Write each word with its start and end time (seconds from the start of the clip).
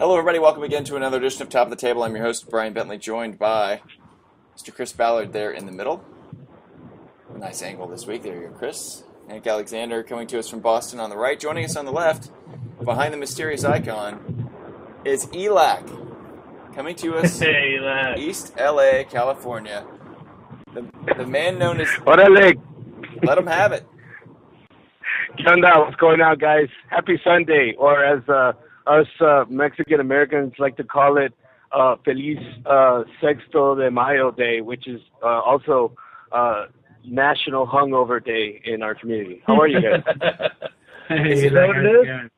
Hello, 0.00 0.16
everybody. 0.16 0.38
Welcome 0.38 0.62
again 0.62 0.82
to 0.84 0.96
another 0.96 1.18
edition 1.18 1.42
of 1.42 1.50
Top 1.50 1.66
of 1.66 1.70
the 1.70 1.76
Table. 1.76 2.02
I'm 2.02 2.16
your 2.16 2.24
host, 2.24 2.48
Brian 2.48 2.72
Bentley, 2.72 2.96
joined 2.96 3.38
by 3.38 3.82
Mr. 4.56 4.74
Chris 4.74 4.94
Ballard 4.94 5.34
there 5.34 5.50
in 5.50 5.66
the 5.66 5.72
middle. 5.72 6.02
Nice 7.36 7.60
angle 7.60 7.86
this 7.86 8.06
week. 8.06 8.22
There 8.22 8.34
you 8.34 8.48
go, 8.48 8.54
Chris. 8.54 9.02
Hank 9.28 9.46
Alexander 9.46 10.02
coming 10.02 10.26
to 10.28 10.38
us 10.38 10.48
from 10.48 10.60
Boston 10.60 11.00
on 11.00 11.10
the 11.10 11.18
right. 11.18 11.38
Joining 11.38 11.66
us 11.66 11.76
on 11.76 11.84
the 11.84 11.92
left, 11.92 12.30
behind 12.82 13.12
the 13.12 13.18
mysterious 13.18 13.62
icon, 13.62 14.48
is 15.04 15.26
ELAC. 15.26 16.74
Coming 16.74 16.96
to 16.96 17.16
us 17.18 17.38
Hey, 17.38 17.76
lad. 17.78 18.18
East 18.18 18.54
LA, 18.58 19.04
California. 19.04 19.86
The, 20.72 20.90
the 21.18 21.26
man 21.26 21.58
known 21.58 21.78
as 21.78 21.88
Orale, 22.06 22.58
Let 23.22 23.36
Him 23.36 23.46
Have 23.46 23.72
It. 23.72 23.86
¿qué? 25.36 25.78
What's 25.78 25.96
going 25.96 26.22
on, 26.22 26.38
guys? 26.38 26.68
Happy 26.88 27.20
Sunday, 27.22 27.74
or 27.76 28.02
as 28.02 28.26
uh, 28.30 28.52
us 28.90 29.06
uh, 29.20 29.44
Mexican 29.48 30.00
Americans 30.00 30.52
like 30.58 30.76
to 30.76 30.84
call 30.84 31.16
it, 31.16 31.32
uh, 31.72 31.96
Feliz 32.04 32.38
uh, 32.66 33.04
Sexto 33.20 33.76
de 33.76 33.90
Mayo 33.90 34.30
Day, 34.32 34.60
which 34.60 34.88
is 34.88 35.00
uh, 35.22 35.40
also 35.40 35.92
uh, 36.32 36.66
National 37.04 37.66
Hungover 37.66 38.24
Day 38.24 38.60
in 38.64 38.82
our 38.82 38.94
community. 38.94 39.42
How 39.46 39.60
are 39.60 39.68
you 39.68 39.80
guys? 39.80 40.02
Is 41.10 41.52
that 41.52 41.66
what 41.66 41.76
it 41.76 41.86
is? 41.86 42.30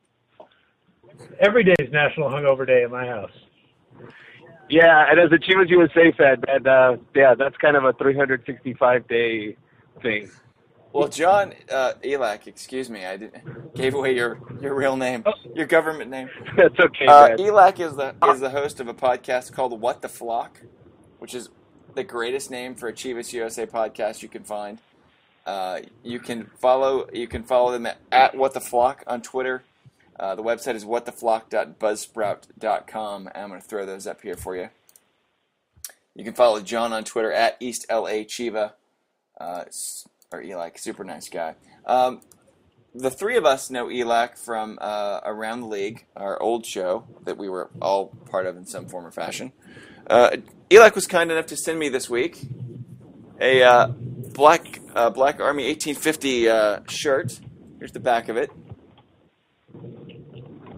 Every 1.41 1.63
day 1.63 1.75
is 1.79 1.93
National 1.93 2.31
Hungover 2.31 2.67
Day 2.67 2.85
at 2.85 2.91
my 2.91 3.07
house. 3.07 3.31
yeah, 4.71 5.05
and 5.11 5.21
as 5.21 5.31
a 5.31 5.37
Chivas 5.37 5.69
USA 5.69 6.11
fan, 6.17 6.43
man, 6.47 6.67
uh, 6.67 6.97
yeah, 7.15 7.35
that's 7.35 7.57
kind 7.59 7.77
of 7.77 7.85
a 7.85 7.93
365 7.93 9.09
day 9.09 9.57
thing. 10.03 10.31
Well, 10.93 11.09
John 11.09 11.55
uh, 11.71 11.95
Elac, 12.05 12.47
excuse 12.47 12.91
me, 12.91 13.05
I 13.05 13.17
did, 13.17 13.33
gave 13.75 13.95
away 13.95 14.15
your, 14.15 14.39
your 14.61 14.75
real 14.75 14.97
name, 14.97 15.25
your 15.55 15.67
government 15.67 16.11
name. 16.11 16.29
That's 16.57 16.79
okay, 16.79 17.07
Uh. 17.07 17.31
Elac 17.37 17.81
is 17.81 17.97
the 17.97 18.15
is 18.31 18.41
the 18.41 18.51
host 18.51 18.79
of 18.81 18.89
a 18.89 18.95
podcast 18.95 19.53
called 19.53 19.81
What 19.81 20.03
the 20.03 20.09
Flock, 20.09 20.61
which 21.19 21.35
is 21.35 21.49
the 21.95 22.05
greatest 22.05 22.51
name 22.51 22.75
for 22.75 22.89
a 22.89 22.93
Chivas 22.93 23.33
USA 23.33 23.67
podcast 23.67 24.23
you 24.23 24.29
can 24.29 24.45
find. 24.45 24.79
Uh, 25.47 25.81
you 26.05 26.21
can 26.21 26.47
follow 26.59 27.09
you 27.13 27.27
can 27.27 27.43
follow 27.43 27.73
them 27.73 27.87
at, 27.87 27.99
at 28.13 28.37
What 28.37 28.55
the 28.55 28.61
Flock 28.61 29.03
on 29.07 29.23
Twitter. 29.23 29.65
Uh, 30.19 30.35
the 30.35 30.43
website 30.43 30.75
is 30.75 30.85
whattheflock.buzzsprout.com. 30.85 33.27
And 33.27 33.37
I'm 33.37 33.49
going 33.49 33.61
to 33.61 33.67
throw 33.67 33.87
those 33.87 34.07
up 34.07 34.21
here 34.21 34.37
for 34.37 34.55
you. 34.57 34.69
You 36.15 36.25
can 36.25 36.35
follow 36.35 36.61
John 36.61 36.93
on 36.93 37.05
Twitter 37.05 37.33
at 37.33 37.57
East 37.59 37.87
LA 37.91 38.21
Chiva, 38.25 38.73
uh, 39.41 39.65
or 40.33 40.43
Elac, 40.43 40.79
super 40.79 41.05
nice 41.05 41.29
guy. 41.29 41.55
Um, 41.87 42.21
the 42.95 43.11
three 43.11 43.37
of 43.37 43.45
us 43.45 43.71
know 43.71 43.87
Elac 43.87 44.39
from 44.39 44.79
uh, 44.81 45.21
Around 45.25 45.61
the 45.61 45.67
League, 45.67 46.07
our 46.15 46.41
old 46.41 46.67
show 46.67 47.05
that 47.25 47.39
we 47.39 47.49
were 47.49 47.71
all 47.81 48.07
part 48.31 48.47
of 48.47 48.57
in 48.57 48.67
some 48.67 48.87
form 48.87 49.07
or 49.07 49.11
fashion. 49.11 49.53
Uh, 50.09 50.37
Elac 50.71 50.95
was 50.95 51.07
kind 51.07 51.31
enough 51.31 51.47
to 51.47 51.57
send 51.57 51.79
me 51.79 51.89
this 51.89 52.11
week 52.11 52.43
a 53.41 53.63
uh, 53.63 53.87
black 53.89 54.81
uh, 54.95 55.11
Black 55.11 55.41
Army 55.41 55.67
1850 55.67 56.49
uh, 56.49 56.81
shirt. 56.89 57.41
Here's 57.79 57.93
the 57.93 58.01
back 58.01 58.29
of 58.29 58.37
it. 58.37 58.51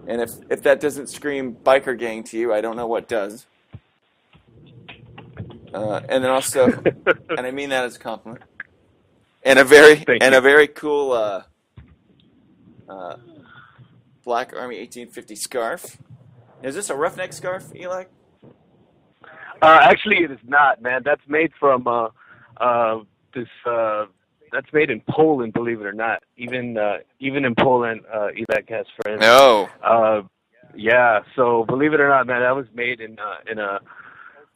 And 0.07 0.21
if, 0.21 0.31
if 0.49 0.63
that 0.63 0.79
doesn't 0.79 1.09
scream 1.09 1.55
biker 1.55 1.97
gang 1.97 2.23
to 2.25 2.37
you, 2.37 2.53
I 2.53 2.61
don't 2.61 2.75
know 2.75 2.87
what 2.87 3.07
does. 3.07 3.45
Uh, 5.73 6.01
and 6.07 6.23
then 6.23 6.31
also, 6.31 6.67
and 7.29 7.39
I 7.39 7.51
mean 7.51 7.69
that 7.69 7.83
as 7.83 7.95
a 7.95 7.99
compliment. 7.99 8.43
And 9.45 9.59
a 9.59 9.63
very 9.63 9.95
Thank 10.07 10.23
and 10.23 10.33
you. 10.33 10.37
a 10.39 10.41
very 10.41 10.67
cool 10.67 11.13
uh, 11.13 11.43
uh, 12.89 13.17
Black 14.23 14.53
Army 14.53 14.79
1850 14.79 15.35
scarf. 15.35 15.97
Is 16.63 16.75
this 16.75 16.89
a 16.89 16.95
roughneck 16.95 17.31
scarf, 17.31 17.71
Eli? 17.75 18.05
Uh, 19.61 19.79
actually, 19.81 20.17
it 20.17 20.31
is 20.31 20.39
not, 20.45 20.81
man. 20.81 21.01
That's 21.05 21.21
made 21.27 21.51
from 21.59 21.87
uh, 21.87 22.09
uh, 22.57 22.99
this. 23.33 23.47
Uh, 23.65 24.05
that's 24.51 24.71
made 24.73 24.89
in 24.89 25.01
Poland, 25.09 25.53
believe 25.53 25.81
it 25.81 25.85
or 25.85 25.93
not. 25.93 26.23
Even 26.37 26.77
uh, 26.77 26.97
even 27.19 27.45
in 27.45 27.55
Poland, 27.55 28.01
uh, 28.11 28.27
Elac 28.37 28.69
has 28.69 28.85
friends. 29.01 29.21
No. 29.21 29.69
Uh, 29.83 30.21
yeah. 30.75 31.21
So 31.35 31.65
believe 31.67 31.93
it 31.93 31.99
or 31.99 32.07
not, 32.09 32.27
man, 32.27 32.41
that 32.41 32.55
was 32.55 32.67
made 32.73 32.99
in 32.99 33.17
uh, 33.19 33.37
in 33.51 33.59
a 33.59 33.79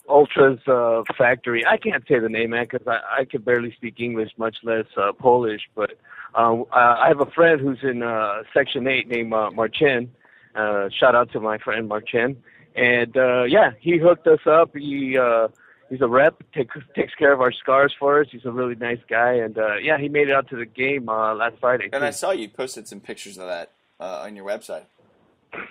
Ultra's 0.09 0.59
uh, 0.68 1.03
factory. 1.18 1.66
I 1.66 1.78
can't 1.78 2.03
say 2.08 2.20
the 2.20 2.30
name, 2.30 2.52
man, 2.52 2.68
because 2.70 2.88
I 2.88 3.22
I 3.22 3.25
can 3.25 3.42
barely 3.42 3.72
speak 3.74 4.00
English, 4.00 4.31
much 4.38 4.58
less 4.64 4.86
uh, 4.97 5.12
Polish. 5.14 5.62
But 5.75 5.92
uh, 6.36 6.64
I 6.72 7.08
have 7.08 7.22
a 7.22 7.31
friend 7.31 7.59
who's 7.62 7.80
in 7.84 8.03
uh, 8.03 8.44
Section 8.53 8.88
Eight 8.88 9.08
named 9.08 9.34
uh, 9.34 9.52
Marcin. 9.52 10.12
Uh, 10.56 10.90
shout 10.90 11.16
out 11.16 11.31
to 11.34 11.40
my 11.40 11.58
friend 11.58 11.88
Marcin. 11.88 12.42
And 12.75 13.16
uh, 13.18 13.44
yeah, 13.44 13.72
he 13.80 13.97
hooked 13.97 14.28
us 14.28 14.40
up. 14.46 14.75
He 14.75 15.18
uh, 15.18 15.50
he's 15.90 16.02
a 16.02 16.08
rep, 16.08 16.41
takes 16.53 16.76
takes 16.96 17.14
care 17.16 17.34
of 17.34 17.41
our 17.41 17.52
scars 17.52 17.94
for 17.97 18.22
us. 18.22 18.28
He's 18.31 18.46
a 18.46 18.52
really 18.52 18.76
nice 18.76 19.00
guy, 19.09 19.34
and 19.34 19.58
uh, 19.58 19.76
yeah, 19.76 19.97
he 19.97 20.08
made 20.08 20.30
it 20.30 20.34
out 20.34 20.50
to 20.50 20.56
the 20.56 20.66
game 20.66 21.09
uh, 21.09 21.34
last 21.36 21.56
Friday. 21.59 21.90
And 21.91 22.03
I 22.03 22.12
saw 22.12 22.31
you 22.31 22.47
posted 22.47 22.88
some 22.88 23.00
pictures 23.00 23.38
of 23.38 23.47
that 23.47 23.72
uh, 24.00 24.24
on 24.24 24.36
your 24.36 24.46
website. 24.46 24.86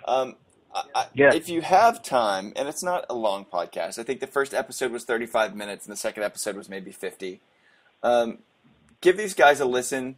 Um, 0.07 0.37
I, 0.75 1.07
Yeah. 1.15 1.35
If 1.35 1.49
you 1.49 1.63
have 1.63 2.03
time, 2.03 2.53
and 2.57 2.69
it's 2.69 2.83
not 2.83 3.07
a 3.09 3.15
long 3.15 3.45
podcast, 3.45 3.99
I 3.99 4.03
think 4.03 4.21
the 4.21 4.27
first 4.27 4.55
episode 4.55 4.93
was 4.93 5.05
35 5.05 5.57
minutes, 5.57 5.87
and 5.87 5.93
the 5.93 5.97
second 5.97 6.23
episode 6.23 6.57
was 6.57 6.69
maybe 6.69 6.93
50. 6.93 7.41
Um, 8.03 8.39
give 9.01 9.17
these 9.17 9.35
guys 9.35 9.61
a 9.61 9.65
listen. 9.65 10.17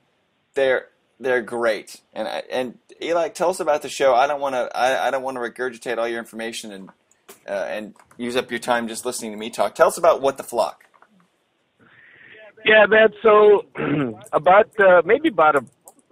They're 0.54 0.88
they're 1.18 1.42
great. 1.42 2.00
And 2.12 2.26
I, 2.26 2.42
and 2.50 2.78
Eli, 3.02 3.28
tell 3.28 3.50
us 3.50 3.60
about 3.60 3.82
the 3.82 3.88
show. 3.88 4.14
I 4.14 4.26
don't 4.26 4.40
want 4.40 4.54
to 4.54 4.76
I, 4.76 5.08
I 5.08 5.10
don't 5.10 5.22
want 5.22 5.36
to 5.36 5.40
regurgitate 5.40 5.98
all 5.98 6.08
your 6.08 6.18
information 6.18 6.72
and 6.72 6.90
uh, 7.48 7.52
and 7.68 7.94
use 8.16 8.36
up 8.36 8.50
your 8.50 8.60
time 8.60 8.88
just 8.88 9.04
listening 9.06 9.32
to 9.32 9.36
me 9.36 9.50
talk. 9.50 9.74
Tell 9.74 9.88
us 9.88 9.98
about 9.98 10.20
what 10.20 10.36
the 10.36 10.42
flock. 10.42 10.84
Yeah, 12.64 12.86
man. 12.86 13.08
So 13.22 13.64
about 14.32 14.68
uh, 14.80 15.02
maybe 15.04 15.28
about 15.28 15.56
a 15.56 15.64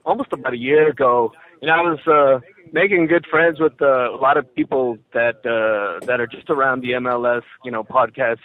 almost 0.04 0.32
about 0.32 0.54
a 0.54 0.58
year 0.58 0.88
ago, 0.88 1.32
and 1.60 1.70
I 1.70 1.80
was 1.82 1.98
uh, 2.06 2.40
making 2.72 3.06
good 3.06 3.26
friends 3.26 3.60
with 3.60 3.80
uh, 3.80 4.10
a 4.12 4.16
lot 4.16 4.36
of 4.36 4.54
people 4.54 4.98
that 5.12 5.44
uh, 5.46 6.04
that 6.06 6.20
are 6.20 6.26
just 6.26 6.50
around 6.50 6.82
the 6.82 6.92
MLS, 6.92 7.42
you 7.64 7.70
know, 7.70 7.84
podcast 7.84 8.40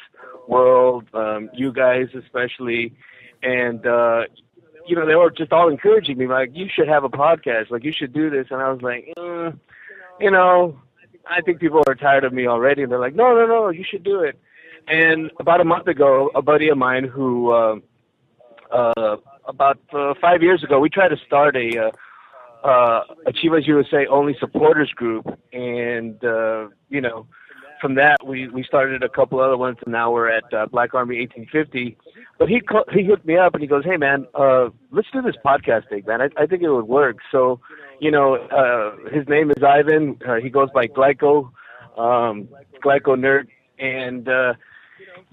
world. 0.47 1.06
Um, 1.13 1.50
you 1.53 1.72
guys 1.72 2.07
especially, 2.16 2.94
and 3.41 3.85
uh, 3.85 4.23
you 4.85 4.95
know, 4.95 5.06
they 5.06 5.16
were 5.16 5.31
just 5.31 5.51
all 5.51 5.69
encouraging 5.69 6.17
me, 6.17 6.28
like, 6.28 6.50
you 6.53 6.67
should 6.73 6.88
have 6.88 7.03
a 7.03 7.09
podcast, 7.09 7.72
like, 7.72 7.83
you 7.83 7.94
should 7.94 8.13
do 8.13 8.29
this. 8.29 8.47
And 8.51 8.62
I 8.62 8.72
was 8.72 8.81
like, 8.81 9.13
mm, 9.17 9.57
you 10.19 10.31
know, 10.31 10.79
I 11.25 11.41
think 11.41 11.59
people 11.59 11.83
are 11.88 11.95
tired 11.95 12.23
of 12.23 12.33
me 12.33 12.47
already. 12.47 12.83
And 12.83 12.91
they're 12.91 13.00
like, 13.00 13.16
no, 13.16 13.33
no, 13.33 13.45
no, 13.45 13.69
you 13.69 13.85
should 13.89 14.03
do 14.03 14.22
it. 14.22 14.38
And 14.88 15.31
about 15.39 15.62
a 15.62 15.63
month 15.63 15.88
ago, 15.88 16.31
a 16.35 16.41
buddy 16.41 16.67
of 16.69 16.78
mine 16.78 17.06
who, 17.06 17.51
uh, 17.51 17.75
uh, 18.72 19.17
about 19.45 19.79
uh, 19.94 20.13
five 20.19 20.41
years 20.41 20.63
ago, 20.63 20.79
we 20.79 20.89
tried 20.89 21.09
to 21.09 21.17
start 21.25 21.56
a, 21.56 21.88
uh, 21.88 21.91
uh, 22.63 23.01
a 23.25 23.31
Chivas 23.31 23.68
USA 23.68 24.06
only 24.09 24.35
supporters 24.40 24.91
group. 24.96 25.25
And, 25.51 26.24
uh, 26.24 26.69
you 26.90 27.01
know, 27.01 27.28
from 27.81 27.96
that, 27.96 28.18
we, 28.25 28.47
we 28.47 28.63
started 28.63 29.03
a 29.03 29.09
couple 29.09 29.41
other 29.41 29.57
ones, 29.57 29.78
and 29.85 29.91
now 29.91 30.12
we're 30.12 30.29
at 30.29 30.46
uh, 30.53 30.66
Black 30.68 30.94
Army 30.94 31.19
1850. 31.19 31.97
But 32.40 32.50
he 32.50 32.62
he 32.94 33.06
hooked 33.06 33.25
me 33.25 33.38
up 33.38 33.53
and 33.53 33.62
he 33.62 33.68
goes, 33.68 33.84
"Hey 33.85 33.97
man, 33.97 34.25
uh, 34.34 34.69
let's 34.91 35.07
do 35.13 35.22
this 35.22 35.35
podcast 35.46 35.88
thing, 35.90 36.03
man. 36.07 36.22
I, 36.22 36.29
I 36.38 36.46
think 36.47 36.63
it 36.63 36.72
would 36.72 36.88
work." 36.88 37.18
So, 37.31 37.59
you 38.00 38.09
know, 38.09 38.35
uh, 38.35 39.09
his 39.13 39.28
name 39.28 39.51
is 39.51 39.62
Ivan. 39.62 40.18
Uh, 40.28 40.35
he 40.35 40.50
goes 40.50 40.69
by 40.74 40.88
Glyco, 40.88 41.51
um, 41.97 42.47
Glyco 42.84 43.16
Nerd, 43.16 43.47
and 43.78 44.28
uh, 44.28 44.53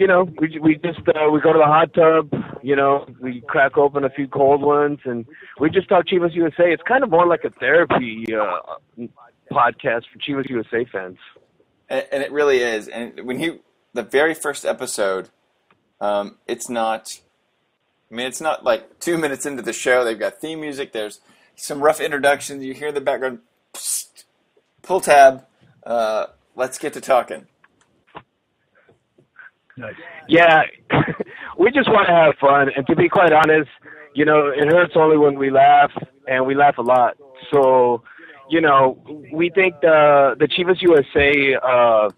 you 0.01 0.07
know, 0.07 0.27
we 0.41 0.59
we 0.59 0.77
just 0.77 1.07
uh, 1.09 1.31
we 1.31 1.41
go 1.43 1.53
to 1.53 1.59
the 1.59 1.67
hot 1.67 1.93
tub. 1.93 2.33
You 2.63 2.75
know, 2.75 3.07
we 3.21 3.43
crack 3.43 3.77
open 3.77 4.03
a 4.03 4.11
few 4.11 4.27
cold 4.27 4.63
ones, 4.63 4.99
and 5.05 5.27
we 5.61 5.69
just 5.69 5.91
talk 5.91 6.07
Chivas 6.07 6.35
USA. 6.35 6.73
It's 6.73 6.83
kind 6.89 7.05
of 7.05 7.11
more 7.11 7.27
like 7.27 7.45
a 7.45 7.51
therapy 7.51 8.25
uh, 8.35 9.07
podcast 9.53 10.05
for 10.11 10.19
Chivas 10.27 10.49
USA 10.49 10.87
fans. 10.91 11.19
and, 11.91 12.07
and 12.11 12.23
it 12.23 12.33
really 12.33 12.59
is. 12.59 12.89
And 12.89 13.27
when 13.27 13.41
you 13.41 13.61
the 13.93 14.03
very 14.03 14.33
first 14.33 14.65
episode, 14.65 15.29
um, 16.01 16.39
it's 16.49 16.71
not. 16.71 17.21
I 18.11 18.15
mean, 18.15 18.27
it's 18.27 18.41
not 18.41 18.65
like 18.65 19.01
two 19.01 19.19
minutes 19.19 19.45
into 19.45 19.63
the 19.63 19.75
show. 19.75 20.03
They've 20.03 20.19
got 20.19 20.41
theme 20.41 20.63
music. 20.63 20.93
There's 20.93 21.21
some 21.57 21.83
rough 21.83 22.01
introductions. 22.01 22.65
You 22.65 22.73
hear 22.73 22.91
the 22.91 23.03
background. 23.03 23.41
Psst, 23.75 24.25
pull 24.81 25.03
tab. 25.03 25.45
Uh, 25.85 26.27
let's 26.57 26.79
get 26.79 26.95
to 26.95 27.03
talking. 27.03 27.47
Nice. 29.77 29.95
Yeah, 30.29 30.63
we 31.59 31.71
just 31.71 31.89
want 31.89 32.09
to 32.09 32.15
have 32.15 32.35
fun, 32.41 32.71
and 32.77 32.87
to 32.87 32.97
be 32.97 33.09
quite 33.09 33.33
honest, 33.33 33.71
you 34.15 34.25
know, 34.25 34.49
it 34.49 34.67
hurts 34.69 34.93
only 34.97 35.17
when 35.17 35.39
we 35.39 35.51
laugh, 35.51 35.93
and 36.27 36.47
we 36.47 36.55
laugh 36.55 36.79
a 36.79 36.83
lot. 36.83 37.17
So, 37.53 38.03
you 38.49 38.61
know, 38.61 38.99
we 39.33 39.51
think 39.51 39.75
the 39.81 40.37
the 40.39 40.47
Chivas 40.47 40.83
USA 40.83 41.57
uh, 41.63 42.09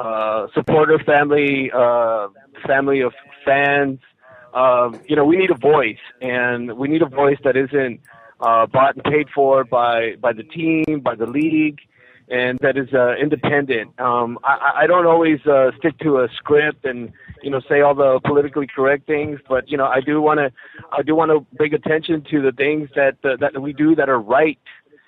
uh, 0.00 0.46
supporter 0.54 0.98
family, 1.04 1.70
uh, 1.74 2.28
family 2.66 3.00
of 3.00 3.12
fans, 3.44 4.00
um, 4.54 5.00
you 5.06 5.16
know, 5.16 5.24
we 5.24 5.36
need 5.36 5.50
a 5.50 5.58
voice, 5.58 5.98
and 6.20 6.76
we 6.78 6.88
need 6.88 7.02
a 7.02 7.08
voice 7.08 7.38
that 7.44 7.56
isn't 7.56 8.00
uh, 8.40 8.66
bought 8.66 8.94
and 8.94 9.04
paid 9.04 9.28
for 9.34 9.64
by 9.64 10.14
by 10.20 10.32
the 10.32 10.44
team, 10.44 11.00
by 11.02 11.14
the 11.14 11.26
league, 11.26 11.80
and 12.28 12.58
that 12.60 12.76
is 12.76 12.92
uh, 12.94 13.14
independent. 13.16 13.98
Um, 14.00 14.38
I, 14.44 14.82
I 14.82 14.86
don't 14.86 15.06
always 15.06 15.44
uh, 15.46 15.70
stick 15.78 15.98
to 15.98 16.20
a 16.20 16.28
script 16.36 16.84
and 16.84 17.12
you 17.42 17.50
know 17.50 17.60
say 17.68 17.80
all 17.80 17.94
the 17.94 18.20
politically 18.24 18.66
correct 18.66 19.06
things, 19.06 19.40
but 19.48 19.70
you 19.70 19.76
know 19.76 19.86
I 19.86 20.00
do 20.00 20.20
want 20.20 20.38
to 20.38 20.50
I 20.92 21.02
do 21.02 21.14
want 21.14 21.30
to 21.30 21.56
bring 21.56 21.74
attention 21.74 22.24
to 22.30 22.42
the 22.42 22.52
things 22.52 22.88
that 22.96 23.16
uh, 23.24 23.36
that 23.40 23.60
we 23.60 23.72
do 23.72 23.94
that 23.96 24.08
are 24.08 24.20
right 24.20 24.58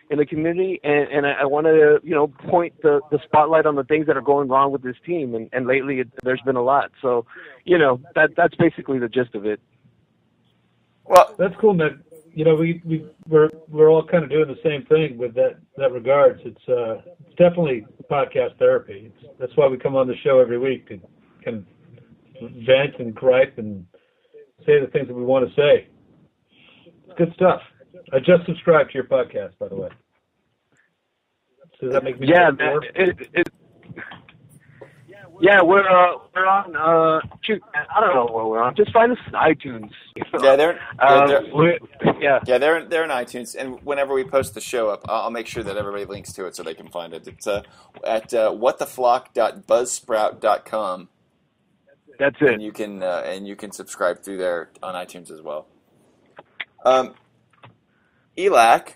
in 0.09 0.19
the 0.19 0.27
community, 0.27 0.81
and, 0.85 1.09
and 1.09 1.27
I, 1.27 1.33
I 1.33 1.45
want 1.47 1.67
to 1.67 2.01
you 2.03 2.15
know 2.15 2.29
point 2.29 2.75
the 2.83 3.01
the 3.11 3.19
spotlight 3.25 3.67
on 3.67 3.77
the 3.77 3.85
things 3.85 4.07
that 4.07 4.17
are 4.17 4.23
going 4.23 4.49
wrong 4.49 4.71
with 4.71 4.83
this 4.83 4.97
team, 5.05 5.35
and, 5.35 5.49
and 5.53 5.67
lately 5.67 6.01
it, 6.01 6.09
there's 6.23 6.43
been 6.43 6.57
a 6.57 6.63
lot. 6.63 6.93
So, 7.01 7.27
you 7.65 7.79
know 7.79 8.01
that 8.15 8.31
that's 8.37 8.55
basically 8.57 8.99
the 8.99 9.09
gist 9.09 9.35
of 9.35 9.47
it. 9.47 9.61
Well, 11.05 11.35
that's 11.39 11.55
cool, 11.61 11.75
man. 11.75 12.03
You 12.37 12.45
know, 12.45 12.55
we 12.55 12.83
we 12.85 13.03
we're 13.27 13.49
we're 13.67 13.89
all 13.89 14.07
kind 14.07 14.23
of 14.23 14.29
doing 14.29 14.47
the 14.47 14.61
same 14.63 14.85
thing 14.85 15.17
with 15.17 15.35
that 15.37 15.57
that 15.79 15.91
regards. 15.91 16.39
It's 16.45 16.69
uh 16.69 17.01
it's 17.25 17.35
definitely 17.39 17.87
podcast 18.11 18.59
therapy. 18.59 19.11
It's, 19.11 19.39
that's 19.41 19.57
why 19.57 19.67
we 19.69 19.79
come 19.79 19.97
on 19.97 20.07
the 20.07 20.17
show 20.23 20.39
every 20.39 20.59
week 20.59 20.87
to 20.89 21.01
kind 21.43 21.65
of 22.43 22.51
vent 22.67 22.99
and 22.99 23.15
gripe 23.15 23.57
and 23.57 23.87
say 24.67 24.79
the 24.79 24.87
things 24.93 25.09
that 25.09 25.15
we 25.15 25.25
want 25.25 25.49
to 25.49 25.55
say. 25.55 25.89
It's 27.07 27.17
good 27.17 27.33
stuff. 27.37 27.63
I 28.13 28.19
just 28.19 28.45
subscribed 28.45 28.91
to 28.91 28.97
your 28.97 29.05
podcast, 29.05 29.57
by 29.59 29.69
the 29.69 29.77
way. 29.77 29.89
Does 31.81 31.95
that 31.95 32.05
make 32.05 32.21
me? 32.21 32.29
Yeah, 32.29 32.51
man. 32.51 32.81
It, 32.95 33.31
it, 33.33 33.49
yeah, 35.41 35.63
we're 35.63 35.89
uh, 35.89 36.19
we're 36.35 36.47
on. 36.47 36.77
Uh, 36.77 37.21
shoot, 37.43 37.63
I 37.75 38.01
don't 38.01 38.15
know 38.15 38.27
where 38.33 38.47
we're 38.47 38.63
on. 38.63 38.75
Just 38.75 38.93
find 38.93 39.13
us 39.13 39.19
on 39.27 39.35
iTunes. 39.35 39.91
Yeah, 40.43 40.57
they're, 40.57 40.81
um, 40.99 41.29
they're, 41.29 41.43
they're 41.43 41.79
yeah, 42.21 42.41
yeah, 42.47 42.59
they're 42.59 42.85
they're 42.85 43.05
in 43.05 43.11
iTunes, 43.11 43.55
and 43.55 43.81
whenever 43.85 44.13
we 44.15 44.25
post 44.25 44.55
the 44.55 44.61
show 44.61 44.89
up, 44.89 45.05
I'll 45.09 45.31
make 45.31 45.47
sure 45.47 45.63
that 45.63 45.77
everybody 45.77 46.05
links 46.05 46.33
to 46.35 46.47
it 46.47 46.55
so 46.57 46.63
they 46.63 46.75
can 46.75 46.89
find 46.89 47.15
it. 47.15 47.27
It's 47.29 47.47
uh, 47.47 47.63
at 48.05 48.35
uh, 48.35 48.51
whattheflock.buzzsprout.com. 48.53 51.09
That's 52.19 52.37
it. 52.41 52.49
And 52.49 52.63
you 52.63 52.73
can 52.73 53.03
uh, 53.03 53.23
and 53.27 53.47
you 53.47 53.57
can 53.57 53.73
subscribe 53.73 54.23
through 54.23 54.39
there 54.39 54.71
on 54.83 54.95
iTunes 54.95 55.31
as 55.31 55.43
well. 55.43 55.67
Um, 56.85 57.15
Elac, 58.37 58.95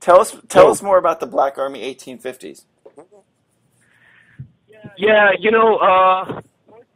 tell 0.00 0.20
us 0.20 0.36
tell 0.48 0.70
us 0.70 0.82
more 0.82 0.98
about 0.98 1.20
the 1.20 1.26
Black 1.26 1.58
Army 1.58 1.94
1850s. 1.94 2.64
Yeah, 4.96 5.30
you 5.38 5.50
know, 5.50 5.76
uh, 5.76 6.40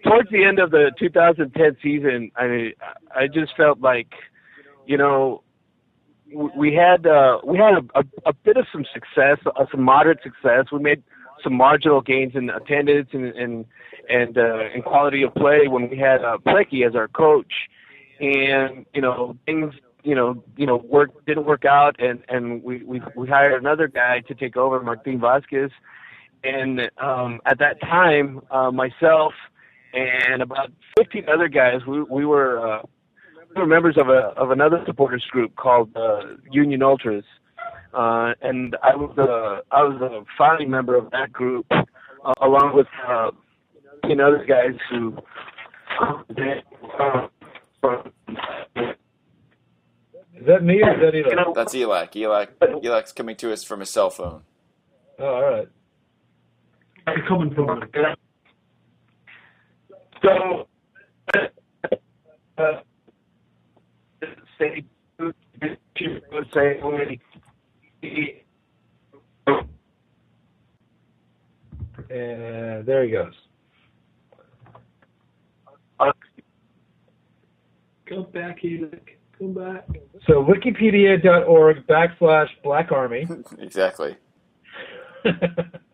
towards 0.05 0.31
the 0.31 0.45
end 0.45 0.59
of 0.59 0.71
the 0.71 0.91
2010 0.99 1.77
season, 1.83 2.31
I 2.37 2.73
I 3.15 3.27
just 3.27 3.57
felt 3.57 3.81
like, 3.81 4.13
you 4.87 4.97
know, 4.97 5.43
we 6.57 6.75
had 6.75 7.07
uh, 7.07 7.39
we 7.45 7.59
had 7.59 7.75
a, 7.75 7.99
a, 7.99 8.05
a 8.27 8.33
bit 8.33 8.57
of 8.57 8.67
some 8.73 8.85
success, 8.93 9.39
uh, 9.47 9.67
some 9.71 9.83
moderate 9.83 10.21
success. 10.23 10.67
We 10.73 10.79
made 10.79 11.03
some 11.43 11.55
marginal 11.55 12.01
gains 12.01 12.35
in 12.35 12.51
attendance 12.51 13.09
and 13.13 13.27
and 13.35 13.65
and 14.09 14.39
uh, 14.39 14.69
in 14.75 14.83
quality 14.83 15.23
of 15.23 15.35
play 15.35 15.69
when 15.69 15.89
we 15.91 15.99
had 15.99 16.25
uh, 16.25 16.39
Preki 16.47 16.87
as 16.87 16.95
our 16.95 17.09
coach, 17.09 17.53
and 18.21 18.87
you 18.95 19.01
know 19.01 19.37
things 19.47 19.75
you 20.03 20.15
know 20.15 20.43
you 20.57 20.67
know 20.67 20.77
work 20.77 21.11
didn't 21.27 21.47
work 21.47 21.65
out, 21.65 21.97
and 21.99 22.23
and 22.29 22.63
we 22.63 22.83
we 22.85 23.03
we 23.17 23.29
hired 23.29 23.61
another 23.61 23.89
guy 23.89 24.21
to 24.29 24.35
take 24.35 24.57
over, 24.57 24.81
Martin 24.83 25.21
Vasquez, 25.21 25.71
and 26.45 26.91
um, 26.99 27.41
at 27.47 27.59
that 27.59 27.81
time, 27.81 28.41
uh, 28.51 28.71
myself 28.71 29.33
and 29.93 30.43
about 30.43 30.71
15 30.99 31.27
other 31.29 31.49
guys, 31.49 31.85
we 31.87 32.03
we 32.03 32.25
were 32.25 32.59
uh, 32.67 32.83
we 33.55 33.63
were 33.63 33.67
members 33.67 33.97
of 33.99 34.09
a 34.09 34.33
of 34.37 34.51
another 34.51 34.83
supporters 34.87 35.25
group 35.31 35.55
called 35.57 35.95
uh, 35.97 36.21
Union 36.51 36.83
Ultras, 36.83 37.25
uh, 37.95 38.33
and 38.43 38.77
I 38.83 38.95
was 38.97 39.17
a 39.19 39.63
I 39.75 39.83
was 39.83 40.01
a 40.01 40.25
founding 40.39 40.71
member 40.71 40.97
of 40.97 41.11
that 41.11 41.33
group, 41.33 41.67
uh, 41.71 42.33
along 42.41 42.75
with 42.75 42.87
uh, 43.07 43.31
15 44.03 44.21
other 44.21 44.45
guys 44.45 44.79
who. 44.91 45.17
Uh, 46.01 47.29
is 50.41 50.47
that 50.47 50.63
me 50.63 50.83
or 50.83 50.95
is 50.95 51.01
that 51.01 51.13
Elac? 51.13 51.55
That's 51.55 51.75
Eli. 51.75 52.07
Eli. 52.17 52.47
Eli's 52.83 53.13
coming 53.13 53.37
to 53.37 53.53
us 53.53 53.63
from 53.63 53.81
his 53.81 53.91
cell 53.91 54.09
phone. 54.09 54.43
Oh, 55.19 55.27
all 55.27 55.43
right. 55.43 55.69
I'm 57.11 57.23
coming 57.27 57.55
from 57.55 57.83
So, 60.23 60.69
uh, 62.59 62.81
say, 64.59 64.85
say 66.55 66.81
only. 66.83 67.21
And 72.11 72.87
there 72.87 73.05
he 73.05 73.11
goes. 73.11 73.35
Uh, 75.99 76.13
Come 78.09 78.27
back, 78.33 78.63
Elac. 78.63 79.01
Come 79.39 79.55
back. 79.55 79.87
So 80.27 80.45
wikipedia.org 80.45 81.87
backslash 81.87 82.49
black 82.63 82.93
army. 82.93 83.27
exactly. 83.59 84.17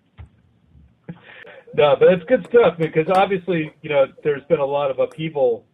No, 1.76 1.94
but 1.94 2.10
it's 2.10 2.24
good 2.24 2.46
stuff 2.48 2.78
because 2.78 3.06
obviously, 3.14 3.70
you 3.82 3.90
know, 3.90 4.06
there's 4.24 4.42
been 4.44 4.60
a 4.60 4.64
lot 4.64 4.90
of 4.90 4.98
upheaval 4.98 5.66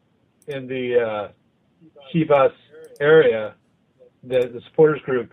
in 0.48 0.66
the 0.66 1.00
uh, 1.00 1.28
Chivas 2.12 2.52
area, 3.00 3.54
the, 4.24 4.50
the 4.52 4.60
supporters 4.66 5.00
group, 5.02 5.32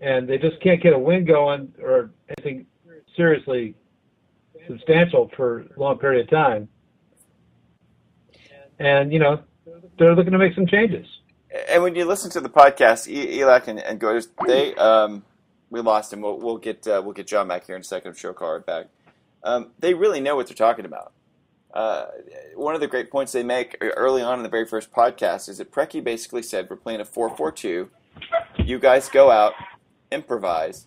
and 0.00 0.26
they 0.26 0.38
just 0.38 0.58
can't 0.62 0.82
get 0.82 0.94
a 0.94 0.98
win 0.98 1.26
going 1.26 1.74
or 1.82 2.10
anything 2.38 2.64
seriously 3.16 3.74
substantial 4.66 5.30
for 5.36 5.66
a 5.76 5.78
long 5.78 5.98
period 5.98 6.24
of 6.24 6.30
time. 6.30 6.66
And, 8.78 9.12
you 9.12 9.18
know, 9.18 9.42
they're 9.98 10.14
looking 10.14 10.32
to 10.32 10.38
make 10.38 10.54
some 10.54 10.66
changes. 10.66 11.06
And 11.68 11.82
when 11.82 11.94
you 11.94 12.06
listen 12.06 12.30
to 12.30 12.40
the 12.40 12.48
podcast, 12.48 13.12
Elac 13.12 13.68
and, 13.68 13.78
and 13.78 14.00
they 14.46 14.74
um, 14.76 15.22
we 15.68 15.82
lost 15.82 16.14
him. 16.14 16.22
We'll, 16.22 16.38
we'll 16.38 16.56
get 16.56 16.86
uh, 16.88 17.02
we'll 17.04 17.12
get 17.12 17.26
John 17.26 17.46
back 17.46 17.66
here 17.66 17.76
in 17.76 17.82
a 17.82 17.84
second. 17.84 18.16
Show 18.16 18.32
card 18.32 18.66
back 18.66 18.86
um, 19.44 19.70
they 19.78 19.94
really 19.94 20.20
know 20.20 20.34
what 20.34 20.48
they're 20.48 20.56
talking 20.56 20.84
about. 20.84 21.12
Uh, 21.72 22.06
one 22.54 22.74
of 22.74 22.80
the 22.80 22.86
great 22.86 23.10
points 23.10 23.32
they 23.32 23.42
make 23.42 23.76
early 23.96 24.22
on 24.22 24.38
in 24.38 24.42
the 24.42 24.48
very 24.48 24.66
first 24.66 24.92
podcast 24.92 25.48
is 25.48 25.58
that 25.58 25.70
Preki 25.70 26.02
basically 26.02 26.42
said, 26.42 26.68
"We're 26.70 26.76
playing 26.76 27.00
a 27.00 27.04
four-four-two. 27.04 27.90
You 28.58 28.78
guys 28.78 29.08
go 29.08 29.30
out, 29.30 29.52
improvise, 30.10 30.86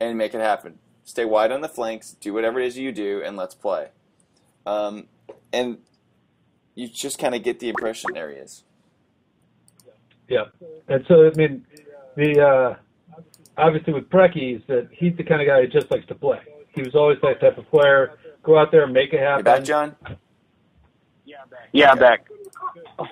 and 0.00 0.18
make 0.18 0.34
it 0.34 0.40
happen. 0.40 0.78
Stay 1.04 1.24
wide 1.24 1.52
on 1.52 1.60
the 1.60 1.68
flanks, 1.68 2.16
do 2.20 2.32
whatever 2.32 2.58
it 2.58 2.66
is 2.66 2.78
you 2.78 2.90
do, 2.90 3.22
and 3.24 3.36
let's 3.36 3.54
play." 3.54 3.88
Um, 4.66 5.08
and 5.52 5.78
you 6.74 6.88
just 6.88 7.18
kind 7.18 7.34
of 7.34 7.42
get 7.42 7.60
the 7.60 7.68
impression 7.68 8.10
there 8.14 8.30
he 8.30 8.36
is. 8.36 8.64
Yeah, 10.28 10.44
and 10.88 11.04
so 11.06 11.26
I 11.26 11.30
mean, 11.36 11.66
the 12.16 12.40
uh, 12.40 12.76
obviously 13.58 13.92
with 13.92 14.08
Preki 14.08 14.56
is 14.56 14.62
that 14.68 14.88
he's 14.90 15.16
the 15.16 15.24
kind 15.24 15.40
of 15.40 15.46
guy 15.46 15.60
who 15.60 15.66
just 15.68 15.90
likes 15.90 16.06
to 16.06 16.14
play. 16.14 16.40
He 16.78 16.84
was 16.84 16.94
always 16.94 17.18
that 17.22 17.40
type 17.40 17.58
of 17.58 17.68
player. 17.70 18.16
Go 18.44 18.56
out 18.56 18.70
there 18.70 18.84
and 18.84 18.92
make 18.92 19.12
it 19.12 19.18
happen. 19.18 19.38
You 19.38 19.44
back, 19.44 19.64
John? 19.64 19.96
Yeah, 21.24 21.38
I'm 21.42 21.48
back. 21.48 21.68
Yeah, 21.72 21.90
I'm 21.90 21.98
back. 21.98 22.28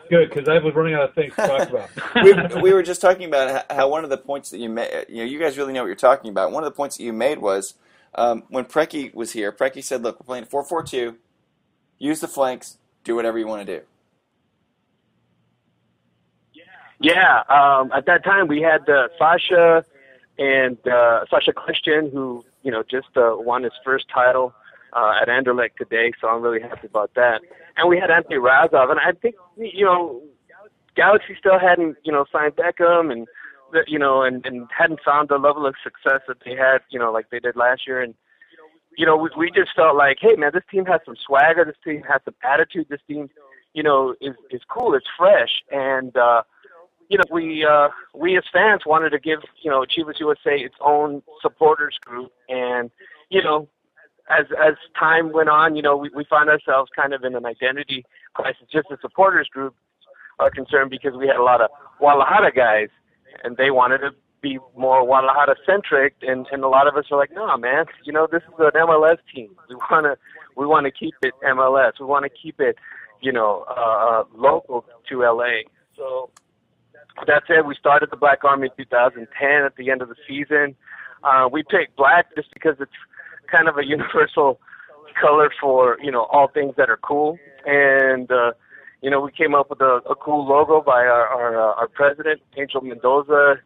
Good, 0.09 0.29
because 0.29 0.49
I 0.49 0.59
was 0.59 0.73
running 0.73 0.95
out 0.95 1.09
of 1.09 1.15
things 1.17 1.35
to 1.35 1.47
talk 1.49 1.69
about. 1.69 1.91
we, 2.55 2.63
we 2.63 2.73
were 2.73 2.85
just 2.85 3.01
talking 3.01 3.25
about 3.27 3.71
how 3.71 3.89
one 3.89 4.05
of 4.05 4.11
the 4.11 4.19
points 4.19 4.51
that 4.51 4.59
you 4.59 4.69
made, 4.69 5.07
you 5.09 5.17
know, 5.17 5.25
you 5.25 5.41
guys 5.41 5.59
really 5.59 5.73
know 5.73 5.83
what 5.83 5.89
you're 5.89 5.97
talking 5.97 6.31
about. 6.31 6.53
One 6.53 6.63
of 6.63 6.71
the 6.71 6.77
points 6.77 6.97
that 6.97 7.03
you 7.03 7.13
made 7.13 7.39
was 7.39 7.75
um, 8.15 8.45
when 8.51 8.67
Preki 8.67 9.13
was 9.15 9.33
here, 9.33 9.51
Preki 9.51 9.83
said, 9.83 10.03
look, 10.03 10.21
we're 10.21 10.27
playing 10.27 10.45
4 10.45 10.63
4 10.63 10.85
2, 10.85 11.17
use 11.99 12.21
the 12.21 12.29
flanks, 12.29 12.79
do 13.03 13.17
whatever 13.17 13.37
you 13.37 13.49
want 13.49 13.67
to 13.67 13.81
do. 13.81 13.85
Yeah, 17.01 17.43
um, 17.49 17.91
at 17.93 18.07
that 18.07 18.23
time 18.23 18.47
we 18.47 18.63
had 18.63 18.89
uh, 18.89 19.09
Sasha 19.19 19.85
and 20.39 20.79
uh, 20.87 21.25
Sacha 21.31 21.53
Kljestan, 21.53 22.13
who 22.13 22.45
you 22.67 22.73
know 22.73 22.83
just 22.83 23.17
uh, 23.17 23.39
won 23.39 23.63
his 23.63 23.73
first 23.85 24.07
title 24.13 24.53
uh, 24.93 25.13
at 25.23 25.29
Anderlecht 25.29 25.77
today, 25.79 26.11
so 26.21 26.27
I'm 26.27 26.43
really 26.43 26.61
happy 26.61 26.89
about 26.89 27.13
that. 27.15 27.41
And 27.77 27.89
we 27.89 27.97
had 27.97 28.11
Ante 28.11 28.39
Razov, 28.39 28.91
and 28.91 28.99
I 28.99 29.13
think 29.13 29.37
you 29.57 29.85
know 29.85 30.21
Galaxy 30.97 31.37
still 31.39 31.61
hadn't 31.61 31.97
you 32.03 32.11
know 32.11 32.25
signed 32.33 32.55
Beckham, 32.57 33.13
and 33.13 33.29
you 33.87 34.01
know 34.01 34.23
and 34.23 34.45
and 34.45 34.67
hadn't 34.77 34.99
found 35.05 35.29
the 35.29 35.39
level 35.39 35.65
of 35.65 35.77
success 35.81 36.23
that 36.27 36.39
they 36.45 36.57
had 36.57 36.79
you 36.91 36.99
know 36.99 37.13
like 37.13 37.31
they 37.31 37.39
did 37.39 37.55
last 37.55 37.83
year, 37.87 38.03
and 38.03 38.15
you 38.99 39.07
know 39.07 39.17
we, 39.17 39.31
we 39.39 39.47
just 39.55 39.71
felt 39.77 39.97
like 39.97 40.17
hey 40.21 40.35
man, 40.35 40.51
this 40.53 40.65
team 40.69 40.85
has 40.87 41.01
some 41.07 41.17
swagger, 41.25 41.65
this 41.65 41.77
team 41.85 42.03
has 42.11 42.21
some 42.25 42.35
attitude, 42.43 42.89
this 42.91 43.01
team 43.07 43.31
you 43.75 43.85
know 43.85 44.17
is 44.21 44.35
is 44.51 44.63
cool, 44.69 44.93
it's 44.97 45.07
fresh, 45.17 45.63
and 45.71 46.17
uh, 46.17 46.43
you 47.09 47.19
know, 47.19 47.25
we 47.31 47.65
uh, 47.65 47.89
we 48.15 48.37
as 48.37 48.45
fans 48.53 48.83
wanted 48.87 49.11
to 49.11 49.19
give 49.19 49.41
you 49.63 49.71
know 49.71 49.85
Chivas 49.85 50.19
USA 50.21 50.57
its 50.57 50.75
own 50.81 51.23
supporters 51.41 51.99
group, 52.05 52.33
and 52.49 52.91
you 53.31 53.43
know, 53.43 53.69
as 54.29 54.47
as 54.61 54.75
time 54.99 55.33
went 55.33 55.49
on, 55.49 55.77
you 55.77 55.83
know, 55.83 55.97
we 55.97 56.11
we 56.15 56.25
found 56.25 56.49
ourselves 56.49 56.91
kind 56.95 57.13
of 57.13 57.25
in 57.25 57.35
an 57.35 57.47
identity 57.47 58.05
crisis, 58.35 58.67
just 58.73 58.89
as 58.91 58.99
supporters 59.01 59.49
group 59.49 59.75
are 60.39 60.51
concerned, 60.51 60.91
because 60.91 61.15
we 61.15 61.27
had 61.27 61.37
a 61.37 61.43
lot 61.43 61.61
of 61.61 61.71
Guadalajara 61.99 62.53
guys, 62.53 62.89
and 63.45 63.57
they 63.57 63.71
wanted 63.71 63.99
to 63.99 64.11
be 64.43 64.59
more 64.77 65.05
Guadalajara 65.05 65.57
centric, 65.65 66.15
and 66.23 66.47
and 66.51 66.65
a 66.65 66.69
lot 66.69 66.87
of 66.87 66.97
us 66.97 67.05
are 67.11 67.19
like, 67.19 67.33
no, 67.33 67.57
man, 67.57 67.87
you 68.05 68.13
know, 68.13 68.27
this 68.31 68.43
is 68.43 68.55
an 68.59 68.73
MLS 68.75 69.19
team. 69.35 69.51
We 69.69 69.77
wanna 69.91 70.17
we 70.57 70.67
want 70.67 70.87
to 70.87 70.91
keep 70.91 71.15
it 71.23 71.35
MLS. 71.45 71.93
We 72.01 72.07
want 72.07 72.25
to 72.25 72.31
keep 72.31 72.61
it, 72.61 72.77
you 73.21 73.33
know, 73.33 73.65
uh, 73.69 73.73
uh, 74.21 74.25
local 74.35 74.85
to 75.09 75.23
LA. 75.23 75.63
So 75.97 76.31
that 77.27 77.45
said, 77.47 77.67
we 77.67 77.75
started 77.75 78.11
the 78.11 78.17
Black 78.17 78.45
Army 78.45 78.69
in 78.69 78.85
2010 78.85 79.65
at 79.65 79.77
the 79.77 79.91
end 79.91 80.03
of 80.03 80.09
the 80.09 80.17
season. 80.29 80.77
Uh, 81.25 81.49
we 81.51 81.63
picked 81.63 81.97
black 81.97 82.35
just 82.37 82.53
because 82.53 82.77
it's 82.81 82.93
kind 83.51 83.69
of 83.69 83.79
a 83.79 83.85
universal 83.87 84.61
color 85.21 85.51
for 85.61 85.99
you 86.03 86.11
know 86.11 86.25
all 86.25 86.49
things 86.49 86.75
that 86.77 86.91
are 86.91 86.99
cool, 86.99 87.39
and 87.65 88.31
uh, 88.31 88.53
you 89.03 89.11
know 89.11 89.21
we 89.21 89.33
came 89.33 89.55
up 89.55 89.71
with 89.71 89.81
a, 89.81 90.01
a 90.09 90.15
cool 90.15 90.47
logo 90.47 90.81
by 90.81 91.05
our 91.05 91.27
our, 91.27 91.71
uh, 91.71 91.75
our 91.75 91.89
president 91.89 92.41
Angel 92.57 92.81
Mendoza. 92.81 93.57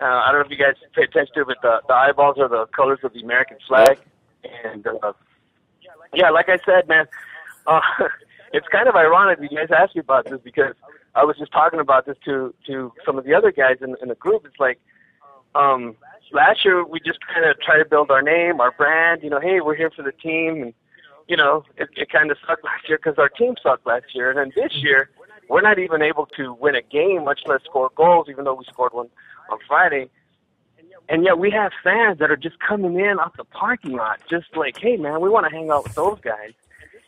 Uh, 0.00 0.04
I 0.04 0.30
don't 0.30 0.40
know 0.40 0.46
if 0.46 0.50
you 0.50 0.62
guys 0.62 0.74
pay 0.94 1.02
attention 1.02 1.34
to 1.34 1.40
it, 1.40 1.46
but 1.46 1.56
the, 1.62 1.80
the 1.88 1.94
eyeballs 1.94 2.36
are 2.38 2.48
the 2.48 2.66
colors 2.66 2.98
of 3.02 3.14
the 3.14 3.20
American 3.20 3.56
flag, 3.66 3.98
and 4.64 4.86
uh, 4.86 5.12
yeah, 6.14 6.30
like 6.30 6.48
I 6.48 6.58
said, 6.64 6.86
man, 6.86 7.06
uh, 7.66 7.80
it's 8.52 8.66
kind 8.68 8.88
of 8.88 8.94
ironic 8.94 9.38
you 9.42 9.56
guys 9.56 9.68
asked 9.76 9.96
me 9.96 10.00
about 10.00 10.26
this 10.26 10.40
because 10.44 10.74
I 11.16 11.24
was 11.24 11.36
just 11.38 11.50
talking 11.50 11.80
about 11.80 12.06
this 12.06 12.16
to 12.26 12.54
to 12.66 12.92
some 13.04 13.18
of 13.18 13.24
the 13.24 13.34
other 13.34 13.50
guys 13.50 13.78
in, 13.80 13.96
in 14.02 14.08
the 14.08 14.14
group. 14.14 14.44
It's 14.44 14.60
like, 14.60 14.78
um, 15.54 15.96
last 16.30 16.64
year 16.64 16.84
we 16.84 17.00
just 17.00 17.18
kind 17.26 17.48
of 17.48 17.58
tried 17.60 17.78
to 17.78 17.86
build 17.86 18.10
our 18.10 18.22
name, 18.22 18.60
our 18.60 18.70
brand. 18.70 19.22
You 19.22 19.30
know, 19.30 19.40
hey, 19.40 19.60
we're 19.60 19.76
here 19.76 19.90
for 19.90 20.02
the 20.02 20.12
team, 20.12 20.62
and 20.62 20.74
you 21.26 21.36
know, 21.36 21.64
it, 21.78 21.88
it 21.96 22.10
kind 22.10 22.30
of 22.30 22.36
sucked 22.46 22.64
last 22.64 22.86
year 22.88 22.98
because 22.98 23.18
our 23.18 23.30
team 23.30 23.54
sucked 23.62 23.86
last 23.86 24.14
year. 24.14 24.30
And 24.30 24.38
then 24.38 24.52
this 24.54 24.76
year, 24.76 25.10
we're 25.48 25.62
not 25.62 25.78
even 25.78 26.02
able 26.02 26.26
to 26.36 26.52
win 26.52 26.74
a 26.74 26.82
game, 26.82 27.24
much 27.24 27.40
less 27.46 27.62
score 27.64 27.90
goals, 27.96 28.26
even 28.28 28.44
though 28.44 28.54
we 28.54 28.64
scored 28.66 28.92
one 28.92 29.08
on 29.50 29.58
Friday. 29.66 30.10
And 31.08 31.24
yet 31.24 31.38
we 31.38 31.50
have 31.50 31.72
fans 31.82 32.18
that 32.18 32.30
are 32.30 32.36
just 32.36 32.58
coming 32.58 32.98
in 32.98 33.18
off 33.18 33.36
the 33.36 33.44
parking 33.44 33.92
lot, 33.92 34.20
just 34.28 34.56
like, 34.56 34.76
hey, 34.76 34.96
man, 34.96 35.20
we 35.20 35.28
want 35.28 35.46
to 35.48 35.56
hang 35.56 35.70
out 35.70 35.84
with 35.84 35.94
those 35.94 36.18
guys. 36.20 36.52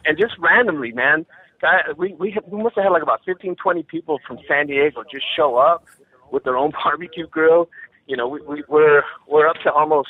And 0.05 0.17
just 0.17 0.39
randomly, 0.39 0.93
man, 0.93 1.27
guy, 1.61 1.81
we 1.97 2.15
we, 2.15 2.31
have, 2.33 2.45
we 2.47 2.63
must 2.63 2.77
have 2.77 2.85
had 2.85 2.91
like 2.91 3.03
about 3.03 3.21
15, 3.25 3.57
20 3.57 3.83
people 3.85 4.19
from 4.27 4.39
San 4.47 4.67
Diego 4.67 5.03
just 5.11 5.25
show 5.37 5.57
up 5.57 5.85
with 6.31 6.45
their 6.45 6.57
own 6.57 6.71
barbecue 6.85 7.27
grill. 7.27 7.69
You 8.07 8.17
know, 8.17 8.27
we, 8.29 8.41
we 8.43 8.65
we're 8.69 9.03
we're 9.27 9.47
up 9.47 9.57
to 9.65 9.73
almost 9.73 10.09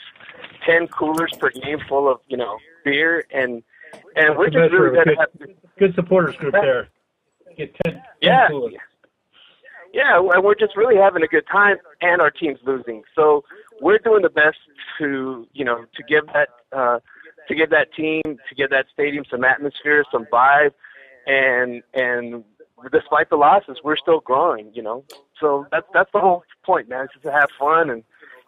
ten 0.65 0.87
coolers 0.87 1.35
per 1.39 1.51
game 1.51 1.79
full 1.89 2.11
of 2.11 2.21
you 2.29 2.37
know 2.37 2.59
beer 2.85 3.25
and 3.33 3.63
and 4.15 4.37
we're 4.37 4.51
just 4.51 4.73
really 4.73 4.97
good, 5.05 5.57
good 5.79 5.95
supporters 5.95 6.37
group 6.37 6.53
there. 6.53 6.89
Get 7.57 7.75
10, 7.85 8.03
yeah, 8.23 8.43
10 8.43 8.51
coolers. 8.51 8.75
yeah, 9.93 10.19
and 10.19 10.45
we're 10.45 10.55
just 10.55 10.77
really 10.77 10.97
having 10.97 11.23
a 11.23 11.27
good 11.27 11.45
time, 11.51 11.77
and 12.01 12.21
our 12.21 12.31
team's 12.31 12.61
losing, 12.65 13.03
so 13.17 13.45
we're 13.81 13.99
doing 13.99 14.23
the 14.23 14.31
best 14.31 14.59
to 14.99 15.47
you 15.53 15.65
know 15.65 15.85
to 15.97 16.03
give 16.05 16.25
that 16.35 16.49
uh, 16.73 17.01
to 17.49 17.55
give 17.55 17.71
that 17.71 17.93
team 17.95 18.23
to 18.25 18.55
give 18.57 18.71
that 18.71 18.87
stadium 18.93 19.25
some 19.31 19.45
atmosphere, 19.45 20.05
some 20.13 20.27
vibe, 20.33 20.73
and 21.29 21.83
and 21.95 22.43
despite 22.91 23.31
the 23.31 23.37
losses, 23.37 23.79
we're 23.85 23.97
still 23.97 24.21
growing. 24.21 24.73
You 24.75 24.83
know, 24.83 25.05
so 25.41 25.67
that's 25.71 25.87
that's 25.95 26.11
the 26.13 26.21
whole 26.21 26.43
point, 26.65 26.89
man. 26.89 27.07
Just 27.13 27.25
to 27.25 27.33
have 27.33 27.51
fun 27.59 27.91
and 27.91 28.03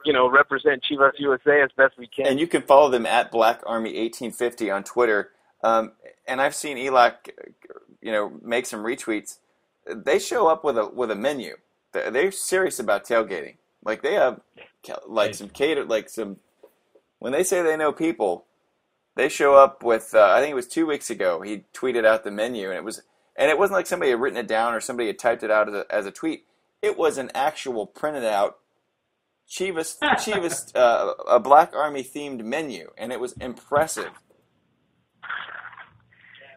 you 0.04 0.12
know 0.12 0.28
represent 0.28 0.82
Chivas 0.82 1.12
USA 1.18 1.62
as 1.62 1.70
best 1.76 1.96
we 1.98 2.08
can. 2.08 2.26
And 2.26 2.40
you 2.40 2.48
can 2.48 2.62
follow 2.62 2.90
them 2.90 3.06
at 3.06 3.30
Black 3.30 3.60
Army 3.66 3.90
1850 3.90 4.70
on 4.70 4.82
Twitter. 4.82 5.30
Um, 5.62 5.92
and 6.26 6.40
I've 6.40 6.54
seen 6.54 6.78
Elac, 6.78 7.28
you 8.00 8.10
know, 8.10 8.32
make 8.42 8.64
some 8.64 8.80
retweets. 8.80 9.38
They 9.86 10.18
show 10.18 10.48
up 10.48 10.64
with 10.64 10.78
a 10.78 10.88
with 10.88 11.10
a 11.10 11.16
menu. 11.16 11.56
They're 11.92 12.32
serious 12.32 12.78
about 12.78 13.04
tailgating. 13.04 13.56
Like 13.84 14.02
they 14.02 14.14
have 14.14 14.40
like 15.06 15.34
some 15.34 15.50
cater 15.50 15.84
like 15.84 16.08
some. 16.08 16.38
When 17.18 17.32
they 17.32 17.44
say 17.44 17.60
they 17.60 17.76
know 17.76 17.92
people, 17.92 18.46
they 19.20 19.28
show 19.28 19.54
up 19.54 19.82
with. 19.82 20.14
Uh, 20.14 20.32
I 20.32 20.40
think 20.40 20.52
it 20.52 20.54
was 20.54 20.66
two 20.66 20.86
weeks 20.86 21.10
ago. 21.10 21.42
He 21.42 21.64
tweeted 21.74 22.06
out 22.06 22.24
the 22.24 22.30
menu, 22.30 22.68
and 22.68 22.76
it 22.76 22.84
was 22.84 23.02
and 23.36 23.50
it 23.50 23.58
wasn't 23.58 23.76
like 23.76 23.86
somebody 23.86 24.10
had 24.10 24.20
written 24.20 24.38
it 24.38 24.48
down 24.48 24.72
or 24.72 24.80
somebody 24.80 25.08
had 25.08 25.18
typed 25.18 25.42
it 25.42 25.50
out 25.50 25.68
as 25.68 25.74
a, 25.74 25.86
as 25.90 26.06
a 26.06 26.10
tweet. 26.10 26.46
It 26.80 26.96
was 26.96 27.18
an 27.18 27.30
actual 27.34 27.86
printed 27.86 28.24
out 28.24 28.58
Chivas 29.48 29.98
Chivas 30.02 30.74
uh, 30.74 31.12
a 31.28 31.38
Black 31.38 31.74
Army 31.74 32.02
themed 32.02 32.42
menu, 32.42 32.90
and 32.96 33.12
it 33.12 33.20
was 33.20 33.34
impressive. 33.34 34.10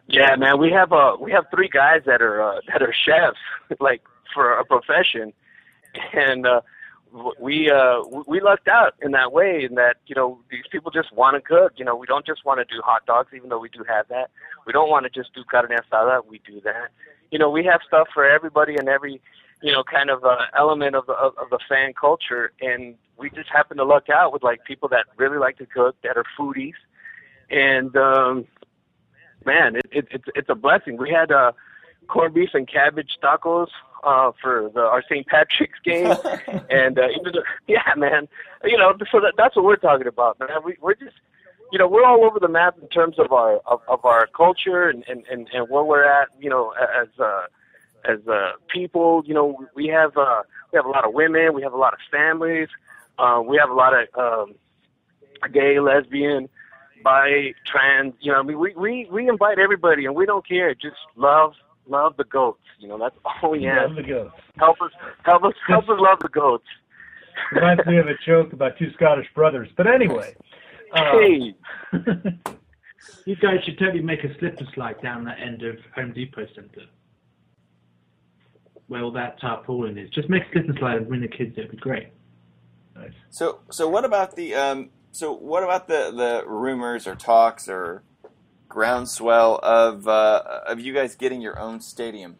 Yeah, 0.06 0.34
man, 0.36 0.58
we 0.58 0.70
have 0.70 0.92
uh 0.92 1.16
we 1.20 1.32
have 1.32 1.44
three 1.54 1.68
guys 1.68 2.00
that 2.06 2.22
are 2.22 2.42
uh, 2.42 2.60
that 2.72 2.80
are 2.80 2.94
chefs, 3.04 3.38
like 3.80 4.00
for 4.32 4.58
a 4.58 4.64
profession, 4.64 5.34
and 6.14 6.46
uh, 6.46 6.62
we 7.38 7.70
uh 7.70 8.02
we 8.26 8.40
lucked 8.40 8.66
out 8.66 8.94
in 9.00 9.12
that 9.12 9.32
way 9.32 9.64
in 9.64 9.76
that 9.76 9.98
you 10.06 10.14
know 10.14 10.40
these 10.50 10.64
people 10.70 10.90
just 10.90 11.12
want 11.12 11.36
to 11.36 11.40
cook. 11.40 11.74
You 11.76 11.84
know 11.84 11.94
we 11.94 12.06
don't 12.06 12.26
just 12.26 12.44
want 12.44 12.58
to 12.58 12.64
do 12.64 12.82
hot 12.82 13.06
dogs 13.06 13.30
even 13.34 13.50
though 13.50 13.58
we 13.58 13.68
do 13.68 13.84
have 13.88 14.08
that. 14.08 14.30
We 14.66 14.72
don't 14.72 14.90
want 14.90 15.04
to 15.04 15.10
just 15.10 15.32
do 15.32 15.44
carne 15.44 15.68
asada 15.68 16.26
we 16.26 16.40
do 16.44 16.60
that. 16.62 16.88
You 17.30 17.38
know 17.38 17.50
we 17.50 17.64
have 17.64 17.80
stuff 17.86 18.08
for 18.12 18.24
everybody 18.28 18.74
and 18.76 18.88
every 18.88 19.20
you 19.62 19.70
know 19.70 19.84
kind 19.84 20.10
of 20.10 20.24
uh, 20.24 20.46
element 20.58 20.96
of 20.96 21.06
the 21.06 21.12
of, 21.12 21.38
of 21.38 21.50
the 21.50 21.60
fan 21.68 21.92
culture. 21.92 22.52
And 22.60 22.96
we 23.16 23.30
just 23.30 23.48
happen 23.48 23.76
to 23.76 23.84
luck 23.84 24.10
out 24.10 24.32
with 24.32 24.42
like 24.42 24.64
people 24.64 24.88
that 24.88 25.06
really 25.16 25.38
like 25.38 25.58
to 25.58 25.66
cook 25.66 25.96
that 26.02 26.16
are 26.16 26.24
foodies. 26.38 26.74
And 27.48 27.96
um 27.96 28.46
man 29.46 29.76
it, 29.76 29.86
it 29.92 30.08
it's 30.10 30.24
it's 30.34 30.48
a 30.50 30.56
blessing. 30.56 30.96
We 30.96 31.10
had 31.10 31.30
uh 31.30 31.52
corned 32.08 32.34
beef 32.34 32.50
and 32.54 32.66
cabbage 32.66 33.18
tacos 33.22 33.68
uh, 34.04 34.32
for 34.40 34.70
the, 34.74 34.80
our 34.80 35.02
St. 35.02 35.26
Patrick's 35.26 35.78
game, 35.84 36.06
and 36.70 36.98
uh, 36.98 37.08
even 37.18 37.32
though, 37.32 37.42
yeah, 37.66 37.92
man, 37.96 38.28
you 38.64 38.76
know, 38.76 38.94
so 39.10 39.20
that, 39.20 39.34
that's 39.36 39.56
what 39.56 39.64
we're 39.64 39.76
talking 39.76 40.06
about, 40.06 40.38
man. 40.38 40.48
We, 40.64 40.76
we're 40.80 40.94
just, 40.94 41.16
you 41.72 41.78
know, 41.78 41.88
we're 41.88 42.04
all 42.04 42.24
over 42.24 42.38
the 42.38 42.48
map 42.48 42.76
in 42.80 42.88
terms 42.88 43.18
of 43.18 43.32
our 43.32 43.56
of, 43.66 43.80
of 43.88 44.04
our 44.04 44.26
culture 44.28 44.88
and, 44.88 45.04
and 45.08 45.24
and 45.30 45.48
and 45.52 45.68
where 45.68 45.84
we're 45.84 46.04
at, 46.04 46.28
you 46.38 46.50
know, 46.50 46.72
as 46.72 47.08
uh, 47.18 47.46
as 48.04 48.26
uh, 48.28 48.52
people. 48.68 49.22
You 49.26 49.34
know, 49.34 49.66
we 49.74 49.86
have 49.88 50.16
uh, 50.16 50.42
we 50.72 50.76
have 50.76 50.84
a 50.84 50.90
lot 50.90 51.06
of 51.06 51.14
women, 51.14 51.54
we 51.54 51.62
have 51.62 51.72
a 51.72 51.78
lot 51.78 51.94
of 51.94 52.00
families, 52.10 52.68
uh, 53.18 53.42
we 53.44 53.56
have 53.56 53.70
a 53.70 53.74
lot 53.74 53.92
of 53.94 54.08
um, 54.18 54.54
gay, 55.52 55.80
lesbian, 55.80 56.48
bi, 57.02 57.54
trans. 57.66 58.14
You 58.20 58.32
know, 58.32 58.38
I 58.38 58.42
mean, 58.42 58.58
we 58.58 58.74
we 58.74 59.08
we 59.10 59.28
invite 59.28 59.58
everybody, 59.58 60.04
and 60.04 60.14
we 60.14 60.26
don't 60.26 60.46
care. 60.46 60.74
Just 60.74 60.96
love 61.16 61.54
love 61.88 62.16
the 62.16 62.24
goats. 62.24 62.62
You 62.78 62.88
know, 62.88 62.98
that's 62.98 63.16
all 63.42 63.50
we 63.50 63.62
have. 63.64 63.88
Love 63.90 63.96
the 63.96 64.02
goats. 64.02 64.34
Help 64.56 64.80
us, 64.82 64.90
help 65.24 65.44
us, 65.44 65.52
help 65.66 65.84
us 65.88 65.96
love 65.98 66.18
the 66.20 66.28
goats. 66.28 66.64
Reminds 67.52 67.84
me 67.86 67.98
of 67.98 68.06
a 68.06 68.14
joke 68.26 68.52
about 68.52 68.78
two 68.78 68.92
Scottish 68.94 69.26
brothers. 69.34 69.68
But 69.76 69.86
anyway. 69.86 70.34
uh, 70.94 71.12
Hey, 71.18 71.54
You 73.26 73.36
guys 73.36 73.62
should 73.64 73.78
totally 73.78 74.02
make 74.02 74.24
a 74.24 74.38
slip 74.38 74.58
and 74.58 74.68
slide 74.74 75.00
down 75.02 75.24
that 75.24 75.38
end 75.40 75.62
of 75.62 75.76
Home 75.94 76.12
Depot 76.12 76.46
Centre. 76.54 76.86
Where 78.86 79.02
all 79.02 79.10
that 79.12 79.40
tarpaulin 79.40 79.98
is. 79.98 80.10
Just 80.10 80.28
make 80.28 80.42
a 80.44 80.52
slip 80.52 80.68
and 80.68 80.78
slide 80.78 80.96
and 80.98 81.08
bring 81.08 81.20
the 81.22 81.28
kids, 81.28 81.54
it'd 81.56 81.70
be 81.70 81.76
great. 81.78 82.08
nice. 82.94 83.12
So 83.30 83.60
so 83.70 83.88
what 83.88 84.04
about 84.04 84.36
the 84.36 84.54
um 84.54 84.90
so 85.12 85.32
what 85.32 85.62
about 85.62 85.88
the 85.88 86.12
the 86.14 86.44
rumors 86.46 87.06
or 87.06 87.14
talks 87.14 87.68
or 87.68 88.02
groundswell 88.74 89.60
of 89.62 90.08
uh, 90.08 90.42
of 90.66 90.80
you 90.80 90.92
guys 90.92 91.14
getting 91.14 91.40
your 91.40 91.58
own 91.58 91.80
stadium? 91.80 92.36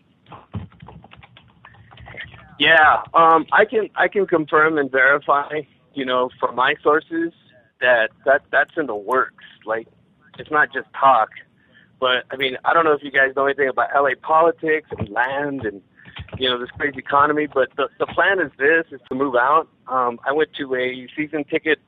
yeah, 2.59 3.03
um, 3.15 3.47
I 3.53 3.65
can 3.65 3.89
I 3.95 4.09
can 4.09 4.27
confirm 4.27 4.79
and 4.79 4.91
verify, 4.91 5.63
you 5.95 6.05
know, 6.05 6.31
from 6.41 6.57
my 6.57 6.75
sources 6.83 7.33
that 7.81 8.11
that 8.25 8.43
that's 8.51 8.73
in 8.77 8.87
the 8.87 8.97
works. 8.97 9.45
Like, 9.65 9.87
it's 10.39 10.51
not 10.51 10.73
just 10.73 10.89
talk. 10.99 11.31
But 12.01 12.25
I 12.31 12.37
mean, 12.37 12.57
I 12.65 12.75
don't 12.75 12.85
know 12.85 12.93
if 12.93 13.03
you 13.03 13.13
guys 13.13 13.33
know 13.37 13.47
anything 13.47 13.69
about 13.69 13.91
LA 13.95 14.11
politics 14.21 14.89
and 14.99 15.09
land 15.09 15.65
and 15.65 15.81
you 16.39 16.49
know 16.49 16.59
this 16.59 16.71
crazy 16.71 16.99
economy. 16.99 17.47
But 17.47 17.71
the 17.77 17.89
the 17.99 18.07
plan 18.07 18.41
is 18.41 18.51
this: 18.59 18.87
is 18.91 19.01
to 19.09 19.15
move 19.15 19.37
out. 19.37 19.69
Um, 19.87 20.19
I 20.27 20.33
went 20.33 20.53
to 20.55 20.75
a 20.75 21.09
season 21.17 21.45
ticket 21.45 21.79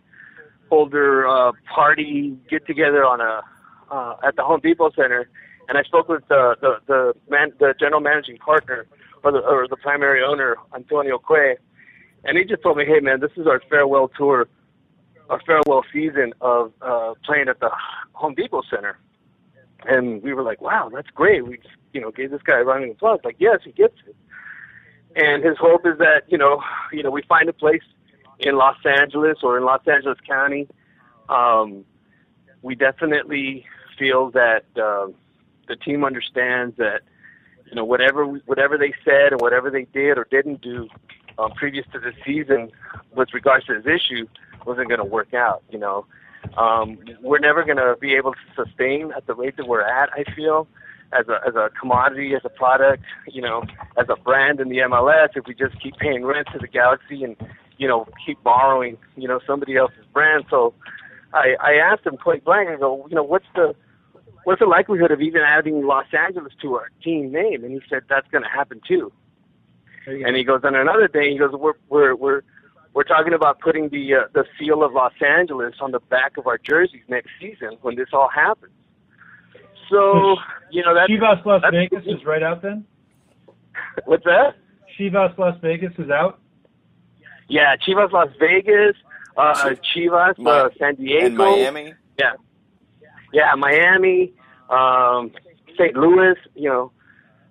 holder 0.68 1.28
uh, 1.28 1.52
party 1.72 2.36
get 2.50 2.66
together 2.66 3.04
on 3.04 3.20
a 3.20 3.42
uh, 3.90 4.16
at 4.22 4.36
the 4.36 4.42
Home 4.42 4.60
Depot 4.60 4.90
Center, 4.90 5.28
and 5.68 5.78
I 5.78 5.82
spoke 5.82 6.08
with 6.08 6.26
the 6.28 6.56
the 6.60 6.78
the, 6.86 7.14
man, 7.28 7.52
the 7.58 7.74
general 7.78 8.00
managing 8.00 8.38
partner 8.38 8.86
or 9.22 9.32
the 9.32 9.38
or 9.38 9.66
the 9.68 9.76
primary 9.76 10.22
owner 10.22 10.56
Antonio 10.74 11.18
Cué, 11.18 11.56
and 12.24 12.38
he 12.38 12.44
just 12.44 12.62
told 12.62 12.76
me, 12.76 12.84
"Hey 12.84 13.00
man, 13.00 13.20
this 13.20 13.32
is 13.36 13.46
our 13.46 13.60
farewell 13.68 14.08
tour, 14.16 14.48
our 15.30 15.40
farewell 15.46 15.84
season 15.92 16.32
of 16.40 16.72
uh, 16.82 17.14
playing 17.24 17.48
at 17.48 17.60
the 17.60 17.70
Home 18.12 18.34
Depot 18.34 18.62
Center." 18.70 18.98
And 19.84 20.22
we 20.22 20.32
were 20.32 20.42
like, 20.42 20.60
"Wow, 20.60 20.90
that's 20.92 21.10
great." 21.10 21.46
We 21.46 21.58
just, 21.58 21.74
you 21.92 22.00
know 22.00 22.10
gave 22.10 22.30
this 22.30 22.42
guy 22.42 22.60
a 22.60 22.64
round 22.64 22.84
of 22.84 22.90
applause. 22.90 23.20
Like, 23.24 23.36
yes, 23.38 23.60
he 23.64 23.72
gets 23.72 23.96
it. 24.06 24.16
And 25.16 25.42
his 25.42 25.56
hope 25.58 25.86
is 25.86 25.98
that 25.98 26.22
you 26.28 26.38
know 26.38 26.62
you 26.92 27.02
know 27.02 27.10
we 27.10 27.22
find 27.22 27.48
a 27.48 27.52
place 27.52 27.82
in 28.38 28.56
Los 28.56 28.76
Angeles 28.84 29.38
or 29.42 29.56
in 29.56 29.64
Los 29.64 29.80
Angeles 29.86 30.18
County. 30.28 30.68
Um, 31.28 31.84
we 32.62 32.74
definitely 32.74 33.64
feel 33.98 34.30
that 34.30 34.64
uh, 34.76 35.08
the 35.68 35.76
team 35.76 36.04
understands 36.04 36.76
that 36.76 37.02
you 37.66 37.74
know 37.74 37.84
whatever 37.84 38.24
whatever 38.24 38.78
they 38.78 38.94
said 39.04 39.32
and 39.32 39.40
whatever 39.40 39.70
they 39.70 39.86
did 39.92 40.18
or 40.18 40.26
didn't 40.30 40.60
do, 40.60 40.88
um, 41.38 41.50
previous 41.52 41.86
to 41.92 41.98
this 41.98 42.14
season 42.24 42.70
with 43.14 43.32
regards 43.34 43.66
to 43.66 43.80
this 43.80 44.00
issue 44.00 44.26
wasn't 44.66 44.88
going 44.88 44.98
to 44.98 45.04
work 45.04 45.32
out. 45.32 45.62
You 45.70 45.78
know, 45.78 46.06
um, 46.56 46.98
we're 47.22 47.38
never 47.38 47.64
going 47.64 47.76
to 47.78 47.96
be 48.00 48.14
able 48.14 48.32
to 48.32 48.64
sustain 48.64 49.12
at 49.16 49.26
the 49.26 49.34
rate 49.34 49.56
that 49.56 49.66
we're 49.66 49.82
at. 49.82 50.10
I 50.12 50.24
feel 50.34 50.66
as 51.12 51.28
a 51.28 51.40
as 51.46 51.54
a 51.54 51.70
commodity, 51.78 52.34
as 52.34 52.42
a 52.44 52.48
product, 52.48 53.04
you 53.28 53.40
know, 53.40 53.62
as 53.96 54.06
a 54.08 54.16
brand 54.16 54.60
in 54.60 54.68
the 54.68 54.78
MLS. 54.78 55.28
If 55.34 55.46
we 55.46 55.54
just 55.54 55.80
keep 55.80 55.96
paying 55.96 56.24
rent 56.24 56.48
to 56.52 56.58
the 56.58 56.68
Galaxy 56.68 57.24
and 57.24 57.36
you 57.78 57.88
know 57.88 58.06
keep 58.24 58.42
borrowing, 58.42 58.98
you 59.16 59.28
know, 59.28 59.40
somebody 59.46 59.76
else's 59.76 60.04
brand. 60.12 60.44
So 60.50 60.74
I 61.32 61.56
I 61.60 61.74
asked 61.74 62.06
him 62.06 62.16
point 62.16 62.44
blank. 62.44 62.68
I 62.68 62.76
go, 62.76 63.06
you 63.08 63.14
know, 63.14 63.22
what's 63.22 63.46
the 63.54 63.74
what's 64.46 64.60
the 64.60 64.66
likelihood 64.66 65.10
of 65.10 65.20
even 65.20 65.42
adding 65.42 65.84
Los 65.84 66.06
Angeles 66.16 66.52
to 66.62 66.74
our 66.76 66.88
team 67.02 67.32
name? 67.32 67.64
And 67.64 67.72
he 67.72 67.80
said 67.90 68.02
that's 68.08 68.28
going 68.28 68.44
to 68.44 68.48
happen 68.48 68.80
too. 68.86 69.12
And 70.06 70.36
he 70.36 70.44
goes 70.44 70.60
on 70.62 70.76
another 70.76 71.08
day. 71.08 71.32
He 71.32 71.38
goes, 71.38 71.50
we're 71.52 71.72
we're 71.88 72.14
we're 72.14 72.42
we're 72.94 73.02
talking 73.02 73.34
about 73.34 73.58
putting 73.58 73.88
the 73.88 74.14
uh, 74.14 74.18
the 74.34 74.44
seal 74.56 74.84
of 74.84 74.92
Los 74.92 75.14
Angeles 75.20 75.74
on 75.80 75.90
the 75.90 75.98
back 75.98 76.36
of 76.36 76.46
our 76.46 76.58
jerseys 76.58 77.02
next 77.08 77.30
season 77.40 77.76
when 77.82 77.96
this 77.96 78.10
all 78.12 78.28
happens. 78.28 78.72
So 79.90 80.36
you 80.70 80.84
know 80.84 80.94
that 80.94 81.08
Chivas 81.10 81.44
Las 81.44 81.62
Vegas 81.72 82.04
is 82.06 82.24
right 82.24 82.42
out 82.42 82.62
then. 82.62 82.84
What's 84.04 84.24
that? 84.24 84.54
Chivas 84.96 85.36
Las 85.36 85.58
Vegas 85.60 85.92
is 85.98 86.08
out. 86.08 86.38
Yeah, 87.48 87.74
Chivas 87.76 88.12
Las 88.12 88.28
Vegas, 88.38 88.94
uh, 89.36 89.74
Chivas 89.94 90.46
uh, 90.46 90.68
San 90.78 90.94
Diego, 90.94 91.26
and 91.26 91.36
Miami. 91.36 91.94
Yeah, 92.16 92.34
yeah, 93.32 93.54
Miami, 93.56 94.32
um, 94.70 95.32
St. 95.78 95.94
Louis. 95.96 96.36
You 96.54 96.68
know, 96.70 96.92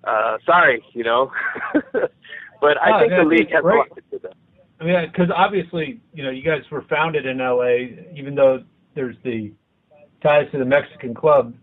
uh, 0.04 0.38
sorry, 0.44 0.82
you 0.92 1.04
know, 1.04 1.30
but 1.72 2.80
I 2.82 2.96
Oh, 2.96 2.98
think 3.00 3.10
yeah, 3.10 3.22
the 3.22 3.28
league 3.28 3.50
has 3.50 3.60
a 3.60 3.62
great. 3.62 3.76
lot 3.78 3.94
to 3.94 4.02
do 4.10 4.18
that. 4.22 4.34
I 4.80 4.84
mean, 4.84 5.10
because 5.10 5.30
obviously, 5.34 6.00
you 6.12 6.22
know, 6.22 6.30
you 6.30 6.42
guys 6.42 6.62
were 6.70 6.82
founded 6.82 7.24
in 7.26 7.38
LA, 7.38 7.98
even 8.14 8.34
though 8.34 8.62
there's 8.94 9.16
the 9.24 9.52
ties 10.22 10.50
to 10.52 10.58
the 10.58 10.64
Mexican 10.64 11.14
club 11.14 11.54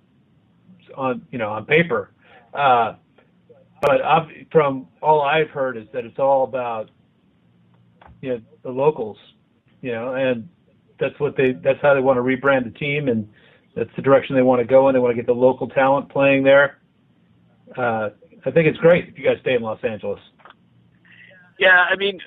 on, 0.96 1.26
you 1.32 1.38
know, 1.38 1.50
on 1.50 1.66
paper. 1.66 2.12
Uh, 2.54 2.96
but 3.82 4.02
ob- 4.02 4.30
from 4.52 4.88
all 5.02 5.22
I've 5.22 5.50
heard 5.50 5.78
is 5.78 5.86
that 5.94 6.06
it's 6.06 6.20
all 6.20 6.44
about, 6.44 6.90
you 8.22 8.30
know, 8.30 8.42
the 8.64 8.70
locals, 8.70 9.18
you 9.82 9.92
know, 9.92 10.14
and 10.16 10.48
that's 11.00 11.20
what 11.20 11.36
they, 11.36 11.52
that's 11.52 11.82
how 11.82 11.94
they 11.94 12.00
want 12.00 12.18
to 12.18 12.22
rebrand 12.22 12.64
the 12.64 12.78
team, 12.80 13.10
and 13.10 13.28
that's 13.76 13.90
the 13.96 14.02
direction 14.02 14.36
they 14.36 14.42
want 14.42 14.60
to 14.60 14.68
go 14.68 14.88
in. 14.88 14.94
They 14.94 15.00
want 15.00 15.12
to 15.12 15.16
get 15.16 15.26
the 15.26 15.34
local 15.34 15.68
talent 15.68 16.10
playing 16.10 16.44
there. 16.44 16.78
Uh, 17.78 18.10
I 18.46 18.52
think 18.52 18.68
it's 18.68 18.78
great 18.78 19.08
if 19.10 19.18
you 19.18 19.26
guys 19.26 19.38
stay 19.42 19.56
in 19.56 19.62
Los 19.62 19.84
Angeles. 19.84 20.20
Yeah, 21.60 21.86
I 21.90 21.96
mean, 21.96 22.20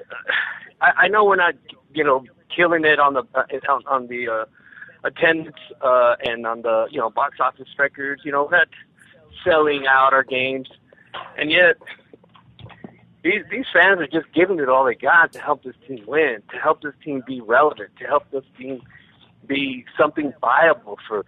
I, 0.80 0.92
I 0.96 1.08
know 1.08 1.24
we're 1.24 1.36
not, 1.36 1.54
you 1.92 2.04
know, 2.04 2.24
killing 2.54 2.84
it 2.84 2.98
on 2.98 3.14
the 3.14 3.24
uh, 3.34 3.44
on, 3.68 3.82
on 3.86 4.06
the 4.06 4.28
uh, 4.28 4.44
attendance 5.04 5.56
uh, 5.82 6.16
and 6.24 6.46
on 6.46 6.62
the 6.62 6.86
you 6.90 6.98
know 6.98 7.10
box 7.10 7.38
office 7.40 7.68
records. 7.78 8.22
You 8.24 8.32
know, 8.32 8.48
we're 8.50 8.58
not 8.58 8.68
selling 9.44 9.86
out 9.86 10.12
our 10.12 10.24
games, 10.24 10.68
and 11.36 11.50
yet 11.50 11.76
these 13.22 13.42
these 13.50 13.66
fans 13.72 14.00
are 14.00 14.06
just 14.06 14.32
giving 14.34 14.58
it 14.58 14.68
all 14.68 14.84
they 14.84 14.94
got 14.94 15.32
to 15.32 15.40
help 15.40 15.62
this 15.64 15.76
team 15.86 16.04
win, 16.06 16.42
to 16.50 16.56
help 16.56 16.82
this 16.82 16.94
team 17.04 17.22
be 17.26 17.40
relevant, 17.40 17.90
to 18.00 18.06
help 18.06 18.30
this 18.30 18.44
team 18.58 18.80
be 19.46 19.84
something 19.98 20.32
viable 20.40 20.98
for 21.06 21.24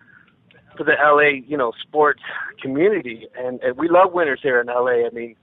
for 0.79 0.85
the 0.85 0.95
LA, 0.99 1.43
you 1.47 1.59
know, 1.59 1.73
sports 1.83 2.23
community. 2.63 3.27
And, 3.37 3.61
and 3.63 3.77
we 3.77 3.89
love 3.89 4.13
winners 4.13 4.41
here 4.43 4.61
in 4.61 4.69
LA. 4.69 5.07
I 5.07 5.11
mean, 5.13 5.37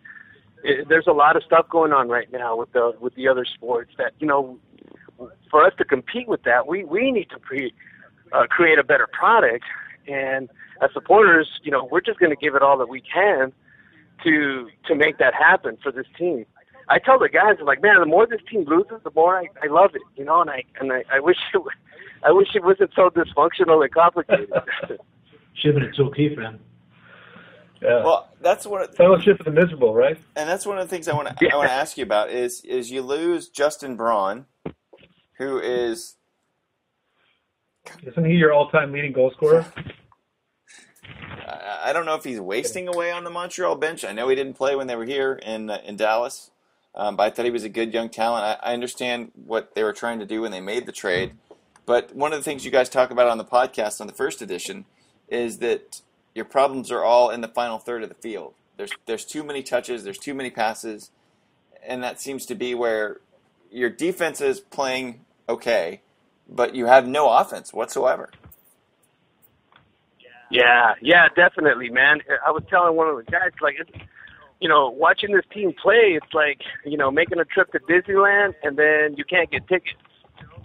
it, 0.65 0.89
there's 0.89 1.07
a 1.07 1.13
lot 1.13 1.35
of 1.35 1.43
stuff 1.43 1.69
going 1.69 1.93
on 1.93 2.09
right 2.09 2.31
now 2.31 2.55
with 2.55 2.71
the 2.73 2.93
with 2.99 3.13
the 3.15 3.27
other 3.27 3.45
sports 3.45 3.91
that 3.97 4.13
you 4.19 4.27
know 4.27 4.57
for 5.50 5.63
us 5.63 5.74
to 5.77 5.85
compete 5.85 6.27
with 6.27 6.43
that 6.43 6.67
we 6.67 6.83
we 6.83 7.11
need 7.11 7.29
to 7.29 7.39
pre, 7.39 7.74
uh, 8.33 8.48
create 8.48 8.79
a 8.79 8.83
better 8.83 9.07
product 9.13 9.63
and 10.07 10.50
as 10.81 10.89
supporters 10.91 11.48
you 11.63 11.71
know 11.71 11.87
we're 11.91 12.01
just 12.01 12.19
going 12.19 12.31
to 12.31 12.35
give 12.35 12.55
it 12.55 12.63
all 12.63 12.77
that 12.77 12.89
we 12.89 13.00
can 13.01 13.53
to 14.24 14.67
to 14.87 14.95
make 14.95 15.17
that 15.19 15.33
happen 15.33 15.77
for 15.81 15.91
this 15.91 16.07
team 16.17 16.45
I 16.89 17.00
tell 17.00 17.19
the 17.19 17.29
guys 17.29 17.57
I'm 17.59 17.65
like 17.65 17.81
man 17.81 18.00
the 18.00 18.05
more 18.07 18.25
this 18.25 18.41
team 18.50 18.65
loses 18.65 19.03
the 19.03 19.11
more 19.15 19.37
I, 19.37 19.48
I 19.61 19.67
love 19.67 19.91
it 19.93 20.01
you 20.15 20.25
know 20.25 20.41
and 20.41 20.50
I 20.50 20.63
and 20.79 20.91
I, 20.91 21.03
I 21.13 21.19
wish 21.19 21.37
it, 21.53 21.61
I 22.24 22.31
wish 22.31 22.55
it 22.55 22.63
wasn't 22.63 22.91
so 22.95 23.11
dysfunctional 23.11 23.83
and 23.83 23.93
complicated 23.93 24.50
Shiver 25.61 25.83
it's 25.83 26.00
okay, 26.00 26.33
friend. 26.35 26.59
Yeah. 27.81 28.03
Well, 28.03 28.29
that's 28.41 28.65
one. 28.65 28.81
Of, 28.81 28.96
Fellowship 28.96 29.39
of 29.39 29.46
the 29.46 29.51
Miserable, 29.51 29.94
right? 29.94 30.18
and 30.35 30.50
that's 30.50 30.65
one 30.65 30.77
of 30.77 30.87
the 30.87 30.89
things 30.94 31.07
I 31.07 31.13
want 31.13 31.37
to 31.37 31.50
I 31.53 31.55
want 31.55 31.70
to 31.70 31.74
ask 31.74 31.98
you 31.98 32.03
about 32.03 32.29
is 32.29 32.61
is 32.61 32.91
you 32.91 33.01
lose 33.01 33.50
Justin 33.50 33.96
Braun, 33.96 34.46
who 35.37 35.59
is 35.59 36.15
Isn't 38.05 38.25
he 38.25 38.33
your 38.33 38.53
all-time 38.53 38.91
leading 38.91 39.13
goal 39.13 39.31
scorer? 39.35 39.65
I 41.48 41.89
I 41.89 41.94
don't 41.94 42.05
know 42.05 42.15
if 42.15 42.24
he's 42.24 42.39
wasting 42.39 42.87
away 42.87 43.11
on 43.11 43.24
the 43.24 43.29
Montreal 43.29 43.75
bench. 43.75 44.03
I 44.03 44.11
know 44.11 44.27
he 44.29 44.35
didn't 44.35 44.55
play 44.55 44.75
when 44.75 44.87
they 44.87 44.96
were 44.96 45.05
here 45.05 45.33
in 45.33 45.70
uh, 45.70 45.79
in 45.85 45.96
Dallas, 45.96 46.51
um, 46.96 47.15
but 47.15 47.24
I 47.24 47.29
thought 47.29 47.46
he 47.46 47.51
was 47.51 47.63
a 47.63 47.70
good 47.70 47.94
young 47.94 48.09
talent. 48.09 48.59
I, 48.63 48.72
I 48.72 48.74
understand 48.74 49.31
what 49.35 49.75
they 49.75 49.83
were 49.83 49.94
trying 49.94 50.20
to 50.20 50.25
do 50.25 50.41
when 50.41 50.51
they 50.51 50.61
made 50.61 50.85
the 50.85 50.91
trade, 50.91 51.33
but 51.85 52.15
one 52.15 52.33
of 52.33 52.39
the 52.39 52.44
things 52.44 52.65
you 52.65 52.72
guys 52.72 52.89
talk 52.89 53.11
about 53.11 53.27
on 53.27 53.37
the 53.37 53.46
podcast 53.46 54.01
on 54.01 54.07
the 54.07 54.13
first 54.13 54.41
edition 54.41 54.85
is 55.29 55.59
that 55.59 56.01
your 56.33 56.46
problems 56.46 56.92
are 56.92 57.03
all 57.03 57.29
in 57.29 57.42
the 57.42 57.48
final 57.48 57.77
third 57.77 58.03
of 58.03 58.09
the 58.09 58.16
field. 58.16 58.53
There's 58.77 58.92
there's 59.05 59.25
too 59.25 59.44
many 59.44 59.64
touches, 59.64 60.03
there's 60.03 60.18
too 60.18 60.33
many 60.33 60.50
passes, 60.50 61.11
and 61.85 62.03
that 62.03 62.20
seems 62.20 62.46
to 62.48 62.55
be 62.55 62.75
where 62.75 63.22
your 63.72 63.90
defense 63.90 64.42
is 64.42 64.59
playing 64.59 65.22
okay, 65.48 66.01
but 66.50 66.75
you 66.75 66.85
have 66.85 67.07
no 67.07 67.29
offense 67.29 67.74
whatsoever. 67.74 68.29
Yeah, 70.50 70.94
yeah, 71.01 71.27
definitely, 71.35 71.90
man. 71.90 72.20
I 72.46 72.51
was 72.51 72.64
telling 72.70 72.96
one 72.96 73.07
of 73.07 73.18
the 73.18 73.29
guys, 73.31 73.51
like, 73.61 73.75
it's, 73.79 73.90
you 74.61 74.70
know, 74.70 74.90
watching 74.90 75.33
this 75.33 75.44
team 75.51 75.74
play, 75.81 76.18
it's 76.22 76.33
like, 76.33 76.61
you 76.85 76.98
know, 76.98 77.11
making 77.11 77.40
a 77.40 77.46
trip 77.46 77.72
to 77.72 77.79
Disneyland 77.79 78.53
and 78.64 78.77
then 78.77 79.16
you 79.18 79.25
can't 79.25 79.50
get 79.51 79.68
tickets. 79.68 79.98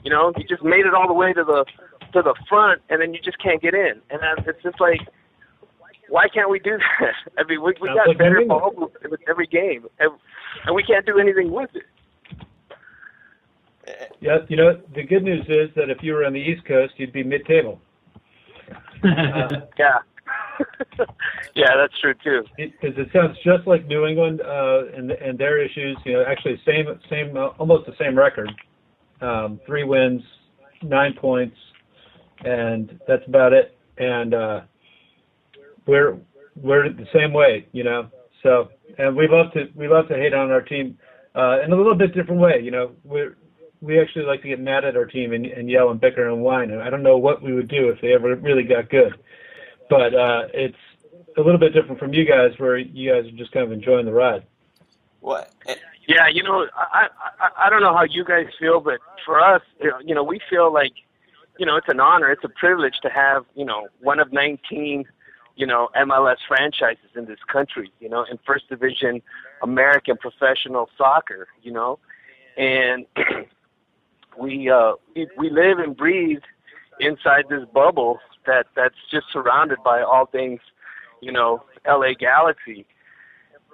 You 0.05 0.11
know, 0.11 0.33
you 0.37 0.45
just 0.49 0.63
made 0.63 0.87
it 0.87 0.95
all 0.95 1.09
the 1.09 1.15
way 1.15 1.33
to 1.33 1.45
the 1.45 1.65
to 2.13 2.23
the 2.23 2.35
front 2.49 2.83
and 2.91 3.01
then 3.01 3.15
you 3.15 3.21
just 3.21 3.39
can't 3.43 3.61
get 3.63 3.75
in. 3.75 4.01
And 4.11 4.21
it's 4.47 4.63
just 4.63 4.81
like, 4.81 5.01
why 6.09 6.27
can't 6.29 6.51
we 6.51 6.59
do 6.59 6.79
that? 7.01 7.15
I 7.39 7.49
mean, 7.49 7.63
we 7.63 7.75
we 7.81 7.89
Sounds 7.89 7.99
got 7.99 8.09
like 8.09 8.19
better 8.19 8.43
ball 8.47 8.73
movement 8.77 9.11
with 9.11 9.21
every 9.29 9.47
game, 9.47 9.87
and, 9.99 10.11
and 10.67 10.75
we 10.75 10.83
can't 10.83 11.07
do 11.07 11.19
anything 11.19 11.51
with 11.51 11.71
it. 11.75 11.85
Yeah, 14.21 14.39
you 14.49 14.57
know, 14.57 14.81
the 14.95 15.03
good 15.03 15.25
news 15.25 15.45
is 15.49 15.71
that 15.75 15.91
if 15.91 15.99
you 16.03 16.13
were 16.13 16.25
on 16.25 16.33
the 16.33 16.39
East 16.39 16.65
Coast, 16.67 16.95
you'd 16.97 17.13
be 17.13 17.23
mid-table. 17.23 17.81
Yeah, 19.79 19.99
yeah, 21.55 21.71
that's 21.77 21.99
true 22.01 22.15
too. 22.23 22.45
Because 22.57 22.97
it, 22.99 23.09
sounds 23.13 23.37
just 23.43 23.67
like 23.67 23.87
New 23.87 24.07
England 24.07 24.41
uh, 24.43 24.83
and 24.95 25.11
and 25.11 25.39
their 25.39 25.63
issues. 25.65 25.97
You 26.05 26.15
know, 26.15 26.25
actually 26.29 26.61
same 26.67 26.87
same 27.09 27.37
uh, 27.37 27.49
almost 27.59 27.87
the 27.87 27.95
same 27.99 28.17
record. 28.17 28.53
Um, 29.21 29.59
three 29.67 29.85
wins, 29.85 30.23
nine 30.83 31.15
points, 31.19 31.57
and 32.45 33.01
that's 33.07 33.27
about 33.27 33.53
it. 33.53 33.77
And 33.99 34.35
uh, 34.35 34.61
we're 35.87 36.19
we're 36.57 36.89
the 36.89 37.09
same 37.13 37.33
way, 37.33 37.67
you 37.73 37.85
know. 37.85 38.09
So 38.43 38.71
and 38.99 39.17
we 39.17 39.29
love 39.29 39.53
to 39.53 39.69
we 39.75 39.89
love 39.89 40.09
to 40.09 40.15
hate 40.15 40.35
on 40.35 40.51
our 40.51 40.63
team 40.63 40.99
uh, 41.35 41.61
in 41.63 41.73
a 41.73 41.77
little 41.77 41.95
bit 41.95 42.15
different 42.15 42.41
way. 42.41 42.61
You 42.63 42.71
know, 42.71 42.93
we 43.05 43.29
we 43.81 44.01
actually 44.01 44.25
like 44.25 44.43
to 44.43 44.49
get 44.49 44.61
mad 44.61 44.85
at 44.85 44.97
our 44.97 45.07
team 45.07 45.33
and, 45.33 45.47
and 45.47 45.71
yell 45.71 45.91
and 45.91 46.01
bicker 46.01 46.29
and 46.29 46.43
whine. 46.43 46.71
And 46.71 46.83
I 46.83 46.91
don't 46.91 47.03
know 47.03 47.17
what 47.17 47.43
we 47.43 47.55
would 47.55 47.69
do 47.69 47.89
if 47.89 48.01
they 48.01 48.13
ever 48.15 48.35
really 48.37 48.63
got 48.65 48.91
good. 48.91 49.15
But 49.89 50.15
uh, 50.15 50.43
it's 50.53 50.77
a 51.37 51.41
little 51.41 51.59
bit 51.59 51.73
different 51.73 51.99
from 51.99 52.13
you 52.15 52.25
guys, 52.25 52.53
where 52.59 52.77
you 52.77 53.13
guys 53.13 53.27
are 53.27 53.37
just 53.37 53.53
kind 53.53 53.65
of 53.65 53.73
enjoying 53.73 54.07
the 54.07 54.13
ride. 54.13 54.45
What? 55.21 55.53
Yeah, 56.07 56.29
you 56.29 56.43
know, 56.43 56.67
I, 56.75 57.09
I 57.39 57.67
I 57.67 57.71
don't 57.71 57.83
know 57.83 57.95
how 57.95 58.05
you 58.05 58.25
guys 58.25 58.47
feel, 58.59 58.81
but 58.81 59.01
for 59.25 59.41
us, 59.41 59.63
you 60.05 60.15
know, 60.15 60.25
we 60.25 60.41
feel 60.49 60.73
like, 60.73 60.93
you 61.61 61.67
know, 61.67 61.77
it's 61.77 61.89
an 61.91 62.01
honor, 62.01 62.31
it's 62.31 62.43
a 62.43 62.49
privilege 62.49 62.95
to 63.03 63.11
have, 63.11 63.45
you 63.55 63.67
know, 63.67 63.87
one 64.01 64.19
of 64.19 64.33
19, 64.33 65.05
you 65.57 65.67
know, 65.67 65.91
MLS 65.95 66.37
franchises 66.49 67.11
in 67.15 67.27
this 67.27 67.39
country, 67.53 67.93
you 68.01 68.09
know, 68.09 68.25
in 68.31 68.39
first 68.47 68.67
division 68.71 69.21
American 69.63 70.17
professional 70.17 70.89
soccer, 70.97 71.49
you 71.63 71.71
know, 71.71 71.99
and 72.57 73.05
we 74.41 74.71
uh 74.71 74.93
we, 75.15 75.29
we 75.37 75.51
live 75.51 75.79
and 75.81 75.95
breathe 75.95 76.41
inside 76.99 77.45
this 77.51 77.67
bubble 77.75 78.19
that 78.47 78.69
that's 78.75 78.95
just 79.11 79.27
surrounded 79.31 79.79
by 79.85 80.01
all 80.01 80.25
things, 80.25 80.61
you 81.21 81.31
know, 81.31 81.63
LA 81.87 82.15
Galaxy. 82.19 82.87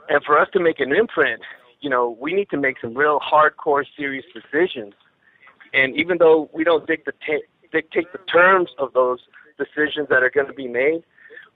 And 0.09 0.25
for 0.25 0.41
us 0.41 0.49
to 0.55 0.61
make 0.61 0.81
an 0.81 0.93
imprint, 0.93 1.41
you 1.81 1.91
know, 1.91 2.17
we 2.21 2.33
need 2.33 2.51
to 2.51 2.57
make 2.57 2.81
some 2.81 2.97
real 2.97 3.21
hardcore, 3.21 3.85
serious 3.97 4.25
decisions. 4.35 4.95
And 5.73 5.95
even 5.95 6.19
though 6.19 6.51
we 6.53 6.65
don't 6.65 6.85
dictate 6.85 7.45
dictate 7.73 8.13
the 8.13 8.19
terms 8.31 8.71
of 8.79 8.93
those 8.93 9.21
decisions 9.59 10.09
that 10.11 10.23
are 10.23 10.31
going 10.31 10.47
to 10.47 10.53
be 10.53 10.69
made, 10.69 11.03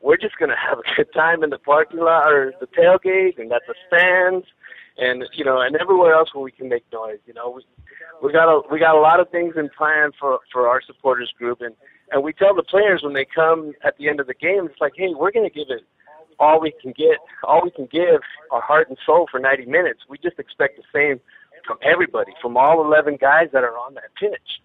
we're 0.00 0.16
just 0.16 0.38
going 0.38 0.48
to 0.48 0.56
have 0.56 0.78
a 0.78 0.96
good 0.96 1.12
time 1.12 1.42
in 1.42 1.50
the 1.50 1.58
parking 1.58 2.00
lot 2.00 2.32
or 2.32 2.52
the 2.60 2.66
tailgate 2.66 3.38
and 3.38 3.52
at 3.52 3.62
the 3.66 3.74
stands 3.86 4.46
and 4.98 5.24
you 5.32 5.44
know, 5.44 5.60
and 5.60 5.76
everywhere 5.76 6.14
else 6.14 6.34
where 6.34 6.44
we 6.44 6.52
can 6.52 6.68
make 6.68 6.84
noise. 6.92 7.18
You 7.26 7.34
know, 7.34 7.50
we 7.50 7.62
we 8.22 8.32
got 8.32 8.48
a 8.48 8.62
we 8.70 8.78
got 8.78 8.96
a 8.96 9.00
lot 9.00 9.20
of 9.20 9.30
things 9.30 9.54
in 9.56 9.70
plan 9.76 10.10
for 10.18 10.40
for 10.52 10.68
our 10.68 10.82
supporters 10.82 11.32
group, 11.38 11.60
and 11.60 11.74
and 12.12 12.22
we 12.22 12.32
tell 12.32 12.54
the 12.54 12.62
players 12.62 13.02
when 13.02 13.14
they 13.14 13.24
come 13.24 13.72
at 13.84 13.96
the 13.98 14.08
end 14.08 14.20
of 14.20 14.26
the 14.26 14.34
game, 14.34 14.66
it's 14.66 14.80
like, 14.80 14.92
hey, 14.96 15.14
we're 15.14 15.30
going 15.30 15.48
to 15.48 15.54
give 15.54 15.70
it 15.70 15.82
all 16.40 16.58
we 16.58 16.72
can 16.82 16.92
get, 16.92 17.18
all 17.44 17.60
we 17.62 17.70
can 17.70 17.86
give, 17.92 18.22
our 18.50 18.62
heart 18.62 18.88
and 18.88 18.98
soul 19.04 19.28
for 19.30 19.38
90 19.38 19.66
minutes. 19.66 20.00
We 20.08 20.16
just 20.18 20.38
expect 20.38 20.78
the 20.78 20.82
same 20.92 21.20
from 21.66 21.76
everybody, 21.82 22.32
from 22.40 22.56
all 22.56 22.82
11 22.84 23.18
guys 23.20 23.48
that 23.52 23.62
are 23.62 23.76
on 23.76 23.94
that 23.94 24.14
pitch. 24.18 24.60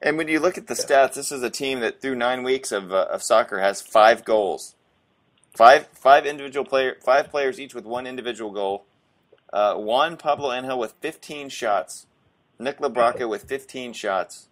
And 0.00 0.18
when 0.18 0.28
you 0.28 0.40
look 0.40 0.58
at 0.58 0.66
the 0.66 0.74
stats, 0.74 1.14
this 1.14 1.32
is 1.32 1.42
a 1.42 1.50
team 1.50 1.80
that 1.80 2.00
through 2.00 2.16
nine 2.16 2.42
weeks 2.42 2.70
of, 2.70 2.92
uh, 2.92 3.06
of 3.10 3.22
soccer 3.22 3.60
has 3.60 3.80
five 3.80 4.24
goals, 4.24 4.74
five 5.56 5.86
five 5.88 6.26
individual 6.26 6.66
player, 6.66 6.96
five 7.02 7.30
players 7.30 7.58
each 7.58 7.74
with 7.74 7.84
one 7.86 8.06
individual 8.06 8.50
goal. 8.50 8.84
Uh, 9.52 9.74
Juan 9.76 10.16
Pablo 10.16 10.52
Angel 10.52 10.78
with 10.78 10.94
15 11.00 11.48
shots, 11.48 12.06
Nick 12.58 12.78
LaBrocca 12.78 13.28
with 13.28 13.44
15 13.44 13.92
shots. 13.94 14.48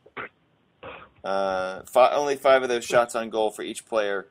Uh, 1.22 1.82
five, 1.82 2.12
only 2.14 2.36
five 2.36 2.62
of 2.62 2.68
those 2.68 2.84
shots 2.84 3.14
on 3.14 3.30
goal 3.30 3.50
for 3.50 3.62
each 3.62 3.86
player. 3.86 4.26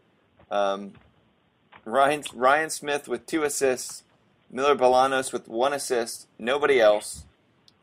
Um, 0.49 0.93
Ryan 1.85 2.23
Ryan 2.33 2.69
Smith 2.69 3.07
with 3.07 3.25
two 3.25 3.43
assists, 3.43 4.03
Miller 4.49 4.75
Bolanos 4.75 5.33
with 5.33 5.47
one 5.47 5.73
assist, 5.73 6.27
nobody 6.39 6.79
else. 6.79 7.25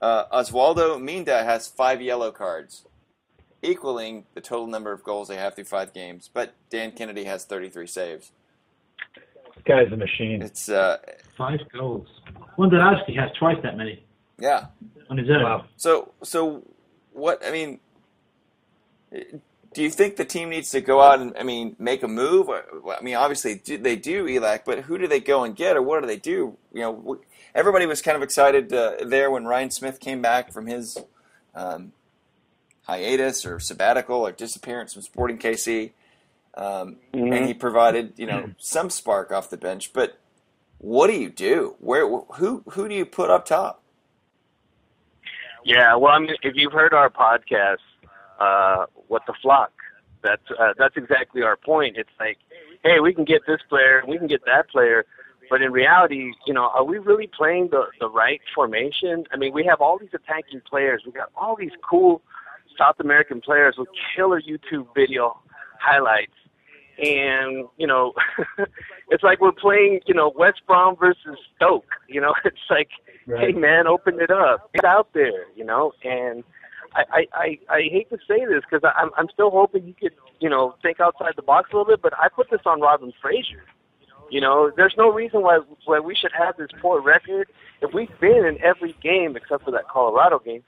Uh, 0.00 0.24
Oswaldo 0.26 1.00
Minda 1.00 1.44
has 1.44 1.68
five 1.68 2.00
yellow 2.00 2.30
cards, 2.30 2.84
equaling 3.62 4.24
the 4.34 4.40
total 4.40 4.66
number 4.66 4.92
of 4.92 5.02
goals 5.04 5.28
they 5.28 5.36
have 5.36 5.54
through 5.54 5.64
five 5.64 5.92
games. 5.92 6.30
But 6.32 6.54
Dan 6.70 6.92
Kennedy 6.92 7.24
has 7.24 7.44
33 7.44 7.86
saves. 7.86 8.32
This 9.54 9.64
guy's 9.64 9.92
a 9.92 9.96
machine. 9.96 10.42
It's 10.42 10.68
uh, 10.68 10.98
Five 11.36 11.60
goals. 11.72 12.08
Wondolowski 12.58 13.18
has 13.18 13.30
twice 13.38 13.56
that 13.62 13.76
many 13.76 14.04
yeah. 14.38 14.66
on 15.08 15.18
his 15.18 15.28
own. 15.30 15.42
Wow. 15.42 15.64
So 15.76 16.12
so 16.22 16.62
what? 17.12 17.44
I 17.44 17.50
mean, 17.50 17.80
do 19.10 19.82
you 19.82 19.90
think 19.90 20.16
the 20.16 20.24
team 20.24 20.50
needs 20.50 20.70
to 20.70 20.80
go 20.80 21.00
out 21.00 21.20
and 21.20 21.34
I 21.38 21.42
mean 21.42 21.76
make 21.78 22.02
a 22.02 22.08
move? 22.08 22.48
I 22.50 23.00
mean, 23.02 23.14
obviously 23.14 23.54
they 23.54 23.96
do 23.96 24.26
Elac, 24.26 24.60
but 24.64 24.80
who 24.80 24.98
do 24.98 25.06
they 25.06 25.20
go 25.20 25.44
and 25.44 25.54
get, 25.54 25.76
or 25.76 25.82
what 25.82 26.00
do 26.00 26.06
they 26.06 26.16
do? 26.16 26.56
You 26.72 26.80
know, 26.80 27.20
everybody 27.54 27.86
was 27.86 28.02
kind 28.02 28.16
of 28.16 28.22
excited 28.22 28.72
uh, 28.72 28.96
there 29.04 29.30
when 29.30 29.44
Ryan 29.44 29.70
Smith 29.70 30.00
came 30.00 30.20
back 30.20 30.52
from 30.52 30.66
his 30.66 30.98
um, 31.54 31.92
hiatus 32.90 33.46
or 33.46 33.60
sabbatical 33.60 34.26
or 34.26 34.32
disappearance 34.32 34.94
from 34.94 35.02
Sporting 35.02 35.38
KC, 35.38 35.92
um, 36.54 36.96
and 37.12 37.46
he 37.46 37.54
provided 37.54 38.14
you 38.16 38.26
know 38.26 38.50
some 38.58 38.90
spark 38.90 39.30
off 39.30 39.48
the 39.48 39.56
bench. 39.56 39.92
But 39.92 40.18
what 40.78 41.06
do 41.06 41.14
you 41.14 41.30
do? 41.30 41.76
Where 41.78 42.08
who 42.08 42.64
who 42.70 42.88
do 42.88 42.94
you 42.94 43.06
put 43.06 43.30
up 43.30 43.46
top? 43.46 43.82
Yeah, 45.64 45.94
well, 45.96 46.12
I 46.12 46.18
mean, 46.18 46.34
if 46.42 46.54
you've 46.56 46.72
heard 46.72 46.94
our 46.94 47.10
podcast, 47.10 47.76
uh, 48.40 48.86
what 49.08 49.22
the 49.26 49.34
flock, 49.40 49.72
that's 50.22 50.42
uh, 50.58 50.74
that's 50.76 50.96
exactly 50.96 51.42
our 51.42 51.56
point. 51.56 51.96
It's 51.96 52.10
like, 52.18 52.38
hey, 52.82 52.98
we 53.00 53.14
can 53.14 53.24
get 53.24 53.42
this 53.46 53.60
player, 53.68 54.02
we 54.08 54.18
can 54.18 54.26
get 54.26 54.44
that 54.46 54.68
player, 54.68 55.04
but 55.48 55.62
in 55.62 55.70
reality, 55.70 56.32
you 56.46 56.54
know, 56.54 56.70
are 56.74 56.84
we 56.84 56.98
really 56.98 57.28
playing 57.28 57.68
the 57.70 57.84
the 58.00 58.08
right 58.08 58.40
formation? 58.54 59.26
I 59.32 59.36
mean, 59.36 59.52
we 59.52 59.64
have 59.66 59.80
all 59.80 59.98
these 59.98 60.14
attacking 60.14 60.62
players. 60.68 61.02
We 61.06 61.12
got 61.12 61.30
all 61.36 61.54
these 61.56 61.76
cool 61.88 62.22
South 62.80 62.96
American 63.00 63.40
players 63.42 63.74
with 63.76 63.88
killer 64.16 64.40
YouTube 64.40 64.86
video 64.94 65.38
highlights. 65.78 66.32
And, 66.98 67.66
you 67.78 67.86
know, 67.86 68.12
it's 69.10 69.22
like 69.22 69.40
we're 69.40 69.52
playing, 69.52 70.00
you 70.06 70.14
know, 70.14 70.32
West 70.36 70.62
Brom 70.66 70.96
versus 70.96 71.36
Stoke. 71.56 71.84
You 72.08 72.20
know, 72.22 72.34
it's 72.44 72.56
like, 72.70 72.88
Right. 73.26 73.48
hey 73.48 73.52
man, 73.52 73.86
open 73.86 74.18
it 74.20 74.30
up, 74.30 74.72
get 74.74 74.84
out 74.84 75.08
there, 75.12 75.44
you 75.54 75.64
know. 75.64 75.92
And 76.02 76.42
I 76.94 77.04
I 77.12 77.26
I, 77.34 77.58
I 77.68 77.80
hate 77.82 78.08
to 78.10 78.18
say 78.26 78.44
this 78.46 78.62
because 78.68 78.80
I'm 78.96 79.10
I'm 79.16 79.28
still 79.32 79.50
hoping 79.50 79.86
you 79.86 79.94
could 79.94 80.14
you 80.40 80.48
know 80.48 80.74
think 80.82 81.00
outside 81.00 81.34
the 81.36 81.42
box 81.42 81.70
a 81.72 81.76
little 81.76 81.92
bit, 81.92 82.02
but 82.02 82.12
I 82.18 82.28
put 82.28 82.50
this 82.50 82.62
on 82.64 82.80
Robin 82.80 83.12
Fraser. 83.20 83.62
You 84.30 84.40
know, 84.40 84.72
there's 84.74 84.94
no 84.96 85.12
reason 85.12 85.42
why 85.42 85.60
why 85.84 86.00
we 86.00 86.14
should 86.16 86.32
have 86.32 86.56
this 86.56 86.70
poor 86.80 87.00
record 87.00 87.48
if 87.82 87.92
we've 87.92 88.18
been 88.20 88.44
in 88.44 88.58
every 88.62 88.94
game 89.02 89.36
except 89.36 89.64
for 89.64 89.70
that 89.72 89.86
Colorado 89.88 90.38
game 90.40 90.64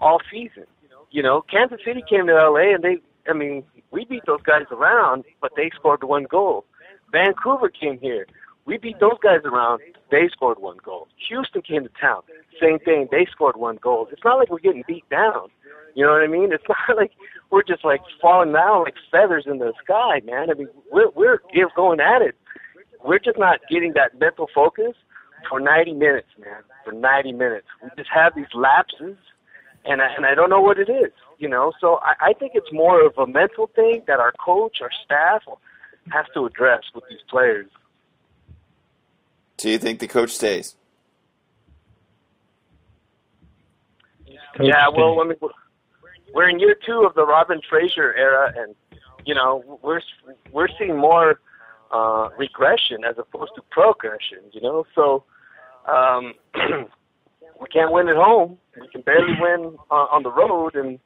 all 0.00 0.20
season. 0.30 0.66
You 1.12 1.22
know, 1.22 1.42
Kansas 1.50 1.78
City 1.84 2.02
came 2.08 2.26
to 2.26 2.34
LA 2.34 2.74
and 2.74 2.82
they 2.82 2.96
I 3.28 3.34
mean, 3.34 3.62
we 3.92 4.04
beat 4.04 4.22
those 4.26 4.42
guys 4.42 4.66
around, 4.72 5.24
but 5.40 5.52
they 5.56 5.70
scored 5.74 6.02
one 6.02 6.24
goal. 6.24 6.64
Vancouver 7.12 7.68
came 7.68 7.98
here. 8.00 8.26
We 8.64 8.78
beat 8.78 8.98
those 9.00 9.18
guys 9.22 9.40
around. 9.44 9.80
They 10.10 10.28
scored 10.32 10.58
one 10.58 10.78
goal. 10.84 11.08
Houston 11.28 11.62
came 11.62 11.84
to 11.84 11.90
town. 12.00 12.22
Same 12.60 12.78
thing. 12.78 13.08
They 13.10 13.26
scored 13.30 13.56
one 13.56 13.76
goal. 13.76 14.08
It's 14.10 14.24
not 14.24 14.38
like 14.38 14.50
we're 14.50 14.58
getting 14.58 14.84
beat 14.86 15.08
down. 15.10 15.48
You 15.94 16.06
know 16.06 16.12
what 16.12 16.22
I 16.22 16.26
mean? 16.26 16.52
It's 16.52 16.64
not 16.68 16.96
like 16.96 17.12
we're 17.50 17.62
just 17.62 17.84
like 17.84 18.00
falling 18.20 18.52
down 18.52 18.84
like 18.84 18.94
feathers 19.10 19.44
in 19.46 19.58
the 19.58 19.72
sky, 19.84 20.20
man. 20.24 20.50
I 20.50 20.54
mean, 20.54 20.68
we're 20.90 21.10
we're 21.14 21.40
going 21.76 22.00
at 22.00 22.22
it. 22.22 22.34
We're 23.04 23.18
just 23.18 23.38
not 23.38 23.60
getting 23.68 23.92
that 23.94 24.18
mental 24.18 24.48
focus 24.54 24.94
for 25.50 25.60
90 25.60 25.94
minutes, 25.94 26.28
man. 26.38 26.62
For 26.84 26.92
90 26.92 27.32
minutes, 27.32 27.66
we 27.82 27.90
just 27.96 28.10
have 28.14 28.34
these 28.34 28.52
lapses, 28.54 29.16
and 29.84 30.00
I, 30.02 30.14
and 30.16 30.26
I 30.26 30.34
don't 30.34 30.50
know 30.50 30.60
what 30.60 30.78
it 30.78 30.88
is. 30.88 31.12
You 31.38 31.48
know, 31.48 31.72
so 31.80 31.98
I, 32.02 32.30
I 32.30 32.32
think 32.34 32.52
it's 32.54 32.72
more 32.72 33.04
of 33.04 33.16
a 33.18 33.26
mental 33.26 33.66
thing 33.74 34.02
that 34.06 34.20
our 34.20 34.32
coach, 34.44 34.78
our 34.80 34.90
staff, 35.04 35.42
has 36.10 36.26
to 36.34 36.46
address 36.46 36.82
with 36.94 37.04
these 37.10 37.20
players. 37.28 37.66
Do 39.56 39.70
you 39.70 39.78
think 39.78 39.98
the 40.00 40.08
coach 40.08 40.30
stays? 40.30 40.76
Coach 44.56 44.66
yeah, 44.66 44.88
well, 44.88 45.14
Sting. 45.14 45.20
I 45.20 45.24
mean, 45.28 45.36
we're- 45.40 45.54
we're 46.34 46.48
in 46.48 46.58
year 46.60 46.74
two 46.86 47.04
of 47.04 47.14
the 47.14 47.26
Robin 47.26 47.60
Fraser 47.68 48.14
era, 48.14 48.52
and 48.56 48.74
you 49.24 49.34
know, 49.34 49.78
we're 49.82 50.00
we're 50.50 50.68
seeing 50.78 50.96
more 50.96 51.40
uh, 51.90 52.30
regression 52.38 53.04
as 53.04 53.16
opposed 53.18 53.52
to 53.56 53.62
progression. 53.70 54.38
You 54.52 54.62
know, 54.62 54.86
so 54.94 55.24
um, 55.86 56.34
we 57.60 57.66
can't 57.72 57.92
win 57.92 58.08
at 58.08 58.16
home. 58.16 58.58
We 58.80 58.88
can 58.88 59.02
barely 59.02 59.34
win 59.38 59.76
uh, 59.90 59.94
on 59.94 60.22
the 60.22 60.30
road, 60.30 60.74
and 60.74 60.98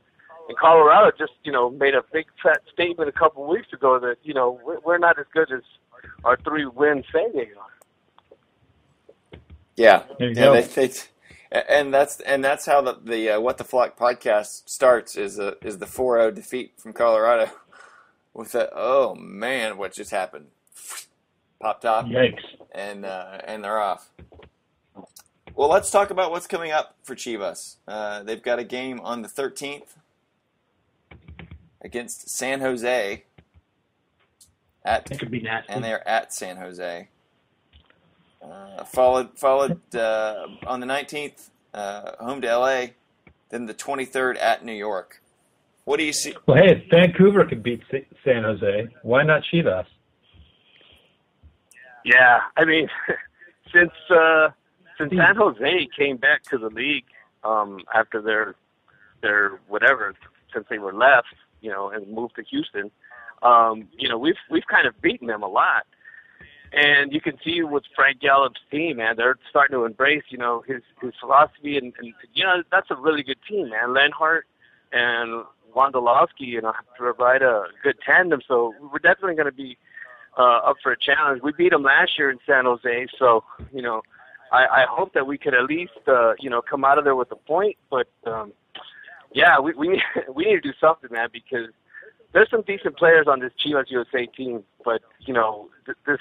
and 0.49 0.59
Colorado 0.59 1.11
just 1.19 1.33
you 1.45 1.53
know 1.53 1.71
made 1.71 1.95
a 1.95 2.03
big 2.13 2.27
fat 2.43 2.61
statement 2.73 3.09
a 3.09 3.13
couple 3.13 3.43
of 3.43 3.51
weeks 3.51 3.73
ago 3.73 3.99
that 3.99 4.17
you 4.23 4.35
know 4.35 4.61
we're, 4.65 4.79
we're 4.81 4.99
not 4.99 5.19
as 5.19 5.27
good 5.33 5.51
as 5.53 5.63
our 6.25 6.37
three 6.39 6.67
wins 6.67 7.05
say 7.13 7.27
they 7.33 7.41
are. 7.41 7.49
Yeah, 9.77 10.05
yeah. 10.19 10.33
go. 10.33 10.55
They, 10.55 10.63
they, 10.63 10.93
and 11.51 11.93
that's 11.93 12.21
and 12.21 12.45
that's 12.45 12.67
how 12.67 12.83
the 12.83 12.99
the 13.03 13.31
uh, 13.31 13.41
what 13.41 13.59
the 13.59 13.65
flock 13.65 13.99
podcast 13.99 14.69
starts 14.69 15.17
is 15.17 15.39
a 15.39 15.57
is 15.63 15.79
the 15.79 15.87
4-0 15.87 16.35
defeat 16.35 16.73
from 16.77 16.93
Colorado 16.93 17.51
with 18.35 18.55
a 18.55 18.71
oh 18.75 19.15
man 19.15 19.79
what 19.79 19.93
just 19.93 20.11
happened 20.11 20.47
pop 21.61 21.81
top 21.81 22.07
Yikes. 22.07 22.43
and 22.73 23.05
uh, 23.05 23.39
and 23.45 23.65
they're 23.65 23.81
off. 23.81 24.11
Well, 25.57 25.71
let's 25.71 25.91
talk 25.91 26.11
about 26.11 26.31
what's 26.31 26.47
coming 26.47 26.71
up 26.71 26.97
for 27.03 27.15
Chivas. 27.15 27.77
Uh, 27.89 28.23
they've 28.23 28.43
got 28.43 28.59
a 28.59 28.65
game 28.65 29.01
on 29.01 29.23
the 29.23 29.29
13th 29.29 29.97
against 31.81 32.29
San 32.29 32.61
Jose 32.61 33.25
at 34.85 35.07
That 35.07 35.19
could 35.19 35.31
be 35.31 35.41
nasty. 35.41 35.73
and 35.73 35.83
they're 35.83 36.07
at 36.07 36.35
San 36.35 36.59
Jose. 36.59 37.09
Uh, 38.43 38.85
followed 38.85 39.31
followed 39.39 39.81
uh, 39.95 40.47
on 40.67 40.81
the 40.81 40.87
19th, 40.87 41.49
uh, 41.73 42.13
home 42.23 42.43
to 42.43 42.59
LA, 42.59 42.89
then 43.49 43.65
the 43.65 43.75
23rd 43.75 44.39
at 44.39 44.63
New 44.63 44.75
York. 44.75 45.23
What 45.85 45.99
do 45.99 46.05
you 46.05 46.13
see? 46.13 46.35
Well, 46.47 46.59
hey, 46.59 46.73
if 46.73 46.91
Vancouver 46.91 47.47
could 47.47 47.63
beat 47.63 47.81
San 48.25 48.43
Jose, 48.43 48.89
why 49.03 49.23
not 49.23 49.43
Chivas? 49.51 49.87
Yeah, 52.05 52.41
I 52.59 52.65
mean, 52.67 52.89
since 53.73 53.93
uh, 54.11 54.51
since 54.99 55.13
San 55.15 55.37
Jose 55.37 55.89
came 55.97 56.17
back 56.17 56.43
to 56.45 56.59
the 56.59 56.69
league 56.69 57.05
um, 57.45 57.81
after 57.95 58.21
their 58.21 58.55
their 59.23 59.59
whatever, 59.69 60.15
since 60.53 60.67
they 60.69 60.79
were 60.79 60.93
left, 60.93 61.35
you 61.61 61.71
know, 61.71 61.91
and 61.91 62.07
moved 62.09 62.37
to 62.37 62.43
Houston, 62.43 62.91
um, 63.43 63.89
you 63.99 64.09
know, 64.09 64.19
we've 64.19 64.37
we've 64.51 64.67
kind 64.67 64.87
of 64.87 65.01
beaten 65.01 65.29
them 65.29 65.43
a 65.43 65.49
lot. 65.49 65.87
And 66.73 67.13
you 67.13 67.21
can 67.21 67.39
see 67.45 67.63
with 67.63 67.85
Frank 67.95 68.21
Yallop's 68.23 68.61
team, 68.71 68.97
man, 68.97 69.15
they're 69.17 69.39
starting 69.49 69.75
to 69.77 69.85
embrace, 69.85 70.25
you 70.29 70.39
know, 70.39 70.63
his 70.67 70.83
his 71.01 71.13
philosophy, 71.21 71.79
and, 71.79 71.93
and 71.99 72.13
you 72.35 72.45
know, 72.45 72.63
that's 72.71 72.91
a 72.91 72.97
really 72.97 73.23
good 73.23 73.39
team, 73.49 73.71
man. 73.71 73.95
Lenhart 73.95 74.47
and 74.93 75.45
Wondolowski, 75.75 76.41
you 76.41 76.61
know, 76.61 76.73
provide 76.97 77.43
a 77.43 77.65
good 77.83 77.97
tandem. 78.05 78.41
So 78.47 78.75
we're 78.81 78.99
definitely 78.99 79.37
going 79.37 79.47
to 79.47 79.53
be 79.53 79.79
uh, 80.37 80.59
up 80.67 80.77
for 80.83 80.93
a 80.93 80.99
challenge. 80.99 81.43
We 81.43 81.53
beat 81.53 81.71
them 81.71 81.83
last 81.83 82.19
year 82.19 82.31
in 82.31 82.39
San 82.47 82.65
Jose, 82.65 83.07
so 83.19 83.45
you 83.73 83.83
know, 83.83 84.03
I, 84.57 84.83
I 84.83 84.87
hope 84.89 85.13
that 85.15 85.27
we 85.27 85.37
could 85.37 85.55
at 85.55 85.65
least 85.65 85.93
uh, 86.09 86.33
you 86.39 86.51
know 86.51 86.63
come 86.63 86.85
out 86.85 86.99
of 86.99 87.05
there 87.05 87.17
with 87.17 87.31
a 87.33 87.37
point. 87.37 87.77
But 87.91 88.09
um, 88.27 88.53
yeah, 89.33 89.61
we 89.61 89.75
we 89.75 89.89
need, 89.89 90.03
we 90.35 90.45
need 90.45 90.55
to 90.55 90.61
do 90.61 90.73
something, 90.81 91.11
man, 91.13 91.29
because 91.33 91.69
there's 92.33 92.51
some 92.51 92.63
decent 92.63 92.97
players 92.97 93.27
on 93.29 93.41
this 93.41 93.53
Chivas 93.65 93.91
USA 93.91 94.27
team, 94.27 94.63
but 94.85 95.03
you 95.21 95.35
know, 95.35 95.69
th- 95.85 95.99
this 96.07 96.21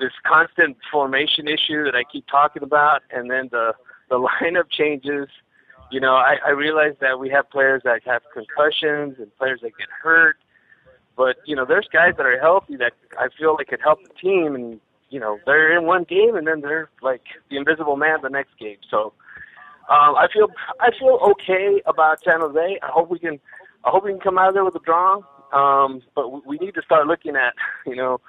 this 0.00 0.12
constant 0.26 0.76
formation 0.90 1.46
issue 1.48 1.84
that 1.84 1.94
I 1.94 2.04
keep 2.10 2.26
talking 2.28 2.62
about, 2.62 3.02
and 3.10 3.30
then 3.30 3.48
the 3.50 3.72
the 4.08 4.16
lineup 4.42 4.70
changes. 4.70 5.28
You 5.90 6.00
know, 6.00 6.14
I, 6.14 6.36
I 6.46 6.50
realize 6.50 6.94
that 7.02 7.20
we 7.20 7.28
have 7.30 7.50
players 7.50 7.82
that 7.84 8.00
have 8.06 8.22
concussions 8.32 9.16
and 9.18 9.36
players 9.36 9.60
that 9.62 9.76
get 9.76 9.88
hurt, 10.02 10.36
but 11.16 11.36
you 11.44 11.54
know, 11.54 11.66
there's 11.66 11.86
guys 11.92 12.14
that 12.16 12.24
are 12.24 12.40
healthy 12.40 12.76
that 12.76 12.92
I 13.18 13.28
feel 13.38 13.56
like 13.56 13.68
could 13.68 13.82
help 13.82 13.98
the 14.02 14.14
team, 14.14 14.54
and 14.54 14.80
you 15.12 15.20
know, 15.20 15.38
they're 15.44 15.76
in 15.76 15.84
one 15.84 16.04
game 16.04 16.36
and 16.36 16.46
then 16.46 16.62
they're 16.62 16.88
like 17.02 17.22
the 17.50 17.58
invisible 17.58 17.96
man 17.96 18.18
the 18.22 18.30
next 18.30 18.58
game. 18.58 18.78
So 18.90 19.12
um, 19.90 20.16
I 20.16 20.26
feel 20.32 20.48
I 20.80 20.90
feel 20.98 21.18
okay 21.32 21.82
about 21.84 22.24
San 22.24 22.40
Jose. 22.40 22.78
I 22.82 22.86
hope 22.86 23.10
we 23.10 23.18
can 23.18 23.38
I 23.84 23.90
hope 23.90 24.04
we 24.04 24.10
can 24.10 24.20
come 24.20 24.38
out 24.38 24.48
of 24.48 24.54
there 24.54 24.64
with 24.64 24.74
a 24.74 24.80
draw. 24.80 25.20
Um, 25.52 26.00
but 26.14 26.46
we 26.46 26.56
need 26.56 26.74
to 26.76 26.82
start 26.82 27.06
looking 27.06 27.36
at 27.36 27.54
you 27.86 27.94
know 27.94 28.20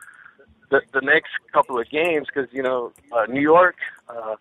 the 0.72 0.82
the 0.92 1.02
next 1.02 1.32
couple 1.54 1.80
of 1.80 1.90
games 1.90 2.28
because 2.28 2.50
you 2.52 2.62
know 2.62 2.92
uh, 3.14 3.26
New 3.28 3.42
York, 3.42 3.78
uh, 4.10 4.36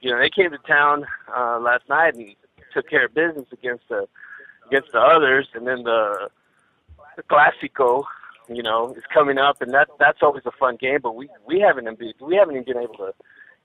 you 0.00 0.10
know 0.10 0.18
they 0.18 0.30
came 0.30 0.50
to 0.50 0.58
town 0.66 1.04
uh, 1.36 1.58
last 1.60 1.86
night 1.90 2.14
and 2.14 2.34
took 2.72 2.88
care 2.88 3.04
of 3.04 3.14
business 3.14 3.46
against 3.52 3.86
the 3.90 4.08
against 4.66 4.90
the 4.92 5.00
others, 5.00 5.48
and 5.54 5.66
then 5.66 5.82
the 5.82 6.30
the 7.16 7.22
Clásico, 7.24 8.04
you 8.48 8.62
know, 8.62 8.94
is 8.96 9.04
coming 9.12 9.38
up, 9.38 9.62
and 9.62 9.72
that 9.72 9.88
that's 9.98 10.18
always 10.22 10.42
a 10.46 10.52
fun 10.52 10.76
game. 10.76 10.98
But 11.02 11.16
we 11.16 11.28
we 11.46 11.60
haven't 11.60 11.84
been 11.98 12.12
we 12.20 12.36
haven't 12.36 12.56
even 12.56 12.64
been 12.64 12.82
able 12.82 12.96
to, 12.96 13.14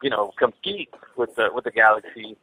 you 0.01 0.09
know, 0.09 0.31
compete 0.37 0.89
with 1.17 1.35
the 1.35 1.49
with 1.53 1.63
the 1.65 1.71
Galaxy 1.71 2.37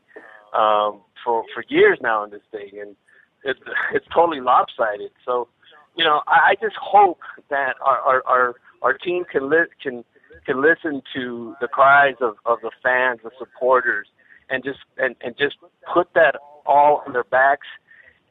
um, 0.53 1.01
for 1.25 1.45
for 1.55 1.65
years 1.69 1.99
now 2.01 2.25
in 2.25 2.31
this 2.31 2.43
thing, 2.51 2.71
and 2.81 2.97
it's 3.45 3.61
it's 3.93 4.07
totally 4.13 4.41
lopsided. 4.41 5.11
So, 5.25 5.49
you 5.97 6.05
know, 6.05 6.23
I, 6.27 6.51
I 6.51 6.55
just 6.61 6.77
hope 6.77 7.21
that 7.49 7.77
our 7.81 7.99
our 8.01 8.23
our, 8.27 8.55
our 8.83 8.93
team 8.95 9.25
can 9.31 9.49
li- 9.49 9.73
can 9.83 10.05
can 10.45 10.61
listen 10.61 11.03
to 11.15 11.55
the 11.61 11.69
cries 11.69 12.17
of 12.21 12.37
of 12.45 12.61
the 12.63 12.71
fans, 12.83 13.21
the 13.23 13.31
supporters, 13.39 14.09
and 14.51 14.63
just 14.63 14.81
and 14.99 15.17
and 15.21 15.37
just 15.37 15.57
put 15.93 16.13
that 16.15 16.37
all 16.67 17.03
on 17.07 17.13
their 17.13 17.25
backs, 17.25 17.67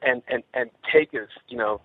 and 0.01 0.21
and 0.27 0.43
and 0.53 0.69
take 0.91 1.13
us, 1.13 1.29
you 1.47 1.57
know, 1.57 1.81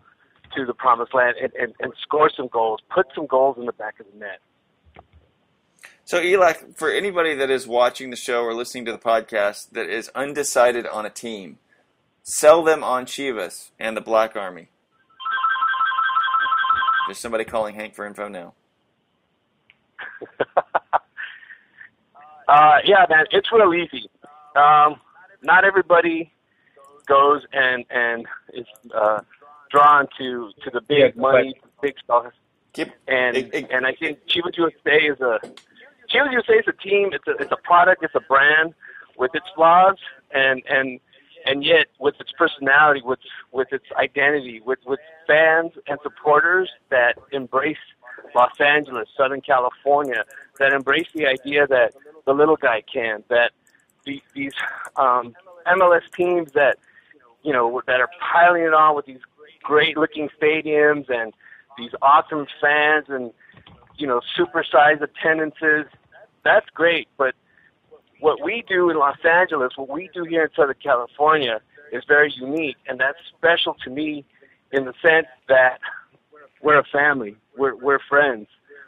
to 0.56 0.66
the 0.66 0.74
promised 0.74 1.14
land 1.14 1.36
and, 1.42 1.52
and, 1.54 1.74
and 1.80 1.92
score 2.02 2.30
some 2.34 2.48
goals, 2.48 2.80
put 2.92 3.06
some 3.14 3.26
goals 3.26 3.56
in 3.58 3.66
the 3.66 3.72
back 3.72 4.00
of 4.00 4.06
the 4.12 4.18
net. 4.18 4.40
So, 6.04 6.20
Eli, 6.20 6.54
for 6.74 6.90
anybody 6.90 7.34
that 7.36 7.50
is 7.50 7.68
watching 7.68 8.10
the 8.10 8.16
show 8.16 8.42
or 8.42 8.52
listening 8.52 8.84
to 8.86 8.92
the 8.92 8.98
podcast 8.98 9.70
that 9.70 9.88
is 9.88 10.10
undecided 10.14 10.86
on 10.86 11.06
a 11.06 11.10
team, 11.10 11.58
sell 12.22 12.64
them 12.64 12.82
on 12.82 13.06
Chivas 13.06 13.70
and 13.78 13.96
the 13.96 14.00
Black 14.00 14.34
Army. 14.34 14.70
There's 17.06 17.18
somebody 17.18 17.44
calling 17.44 17.76
Hank 17.76 17.94
for 17.94 18.06
info 18.06 18.28
now. 18.28 18.54
uh, 22.48 22.78
yeah, 22.84 23.06
man, 23.08 23.26
it's 23.30 23.48
real 23.52 23.72
easy. 23.74 24.10
Um, 24.56 24.96
not 25.42 25.64
everybody 25.64 26.32
goes 27.06 27.42
and 27.52 27.84
and 27.90 28.26
is 28.52 28.66
uh, 28.94 29.20
drawn 29.70 30.06
to 30.18 30.50
to 30.62 30.70
the 30.70 30.80
big 30.80 31.14
Yeah, 31.14 31.20
money, 31.20 31.54
big 31.80 31.94
stars. 32.02 32.34
Keep, 32.72 32.88
and 33.08 33.36
it- 33.36 33.54
it- 33.54 33.70
and 33.70 33.86
I 33.86 33.94
think 33.94 34.24
Chivas 34.26 34.56
USA 34.56 34.98
is 35.06 35.20
a 35.20 35.40
Chivas 36.08 36.32
USA 36.32 36.54
is 36.54 36.68
a 36.68 36.72
team. 36.72 37.10
It's 37.12 37.26
a 37.26 37.32
it's 37.42 37.52
a 37.52 37.56
product. 37.56 38.02
It's 38.02 38.14
a 38.14 38.20
brand 38.20 38.74
with 39.16 39.34
its 39.34 39.46
flaws 39.54 39.96
and 40.32 40.62
and 40.68 41.00
and 41.46 41.64
yet 41.64 41.86
with 41.98 42.20
its 42.20 42.32
personality, 42.32 43.00
with 43.04 43.20
with 43.52 43.72
its 43.72 43.86
identity, 43.96 44.60
with 44.60 44.78
with 44.86 45.00
fans 45.26 45.72
and 45.86 45.98
supporters 46.02 46.68
that 46.90 47.16
embrace 47.32 47.78
Los 48.34 48.60
Angeles, 48.60 49.08
Southern 49.16 49.40
California, 49.40 50.24
that 50.58 50.72
embrace 50.72 51.08
the 51.14 51.26
idea 51.26 51.66
that 51.66 51.94
the 52.26 52.34
little 52.34 52.56
guy 52.56 52.82
can, 52.82 53.24
that 53.28 53.52
the, 54.04 54.22
these 54.34 54.52
um, 54.96 55.34
MLS 55.66 56.02
teams 56.14 56.52
that 56.52 56.76
you 57.42 57.52
know 57.52 57.80
that 57.86 58.00
are 58.00 58.10
piling 58.20 58.62
it 58.62 58.74
on 58.74 58.94
with 58.94 59.06
these 59.06 59.20
great 59.62 59.96
looking 59.96 60.28
stadiums 60.40 61.08
and 61.08 61.32
these 61.78 61.90
awesome 62.02 62.46
fans 62.60 63.06
and 63.08 63.32
you 63.96 64.06
know 64.06 64.20
supersized 64.38 65.02
attendances. 65.02 65.86
That's 66.44 66.66
great, 66.74 67.08
but 67.18 67.34
what 68.20 68.42
we 68.42 68.64
do 68.68 68.90
in 68.90 68.98
Los 68.98 69.16
Angeles, 69.24 69.72
what 69.76 69.88
we 69.88 70.10
do 70.14 70.24
here 70.24 70.44
in 70.44 70.50
Southern 70.54 70.74
California, 70.82 71.60
is 71.92 72.02
very 72.06 72.32
unique, 72.36 72.76
and 72.86 73.00
that's 73.00 73.18
special 73.36 73.74
to 73.84 73.90
me 73.90 74.24
in 74.72 74.84
the 74.84 74.92
sense 75.02 75.26
that 75.48 75.78
we're 76.62 76.78
a 76.78 76.84
family, 76.84 77.36
we're 77.56 77.74
we're 77.74 77.98
friends, 78.08 78.46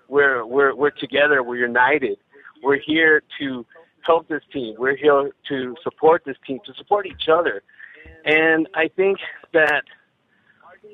we're 0.09 0.45
we're 0.47 0.75
we're 0.75 0.91
together, 0.91 1.43
we're 1.43 1.57
united, 1.57 2.19
we're 2.63 2.79
here 2.79 3.23
to 3.39 3.67
help 4.03 4.29
this 4.29 4.43
team, 4.53 4.75
we're 4.79 4.97
here 4.97 5.31
to 5.49 5.75
support 5.83 6.23
this 6.25 6.37
team, 6.47 6.59
to 6.67 6.75
support 6.75 7.07
each 7.07 7.29
other, 7.33 7.63
and 8.25 8.69
I 8.75 8.89
think 8.89 9.19
that 9.53 9.85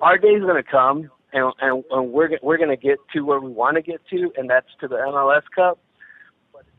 our 0.01 0.19
day 0.19 0.29
is 0.29 0.43
going 0.43 0.63
to 0.63 0.69
come, 0.69 1.11
and, 1.33 1.53
and, 1.61 1.85
and 1.91 2.13
we're 2.13 2.31
we're 2.43 2.57
going 2.57 2.71
to 2.71 2.77
get 2.77 2.99
to 3.13 3.23
where 3.23 3.41
we 3.41 3.51
want 3.51 3.77
to 3.77 3.83
get 3.83 4.01
to, 4.11 4.33
and 4.37 4.49
that's 4.49 4.69
to 4.81 4.89
the 4.89 4.97
MLS 4.97 5.43
Cup. 5.55 5.79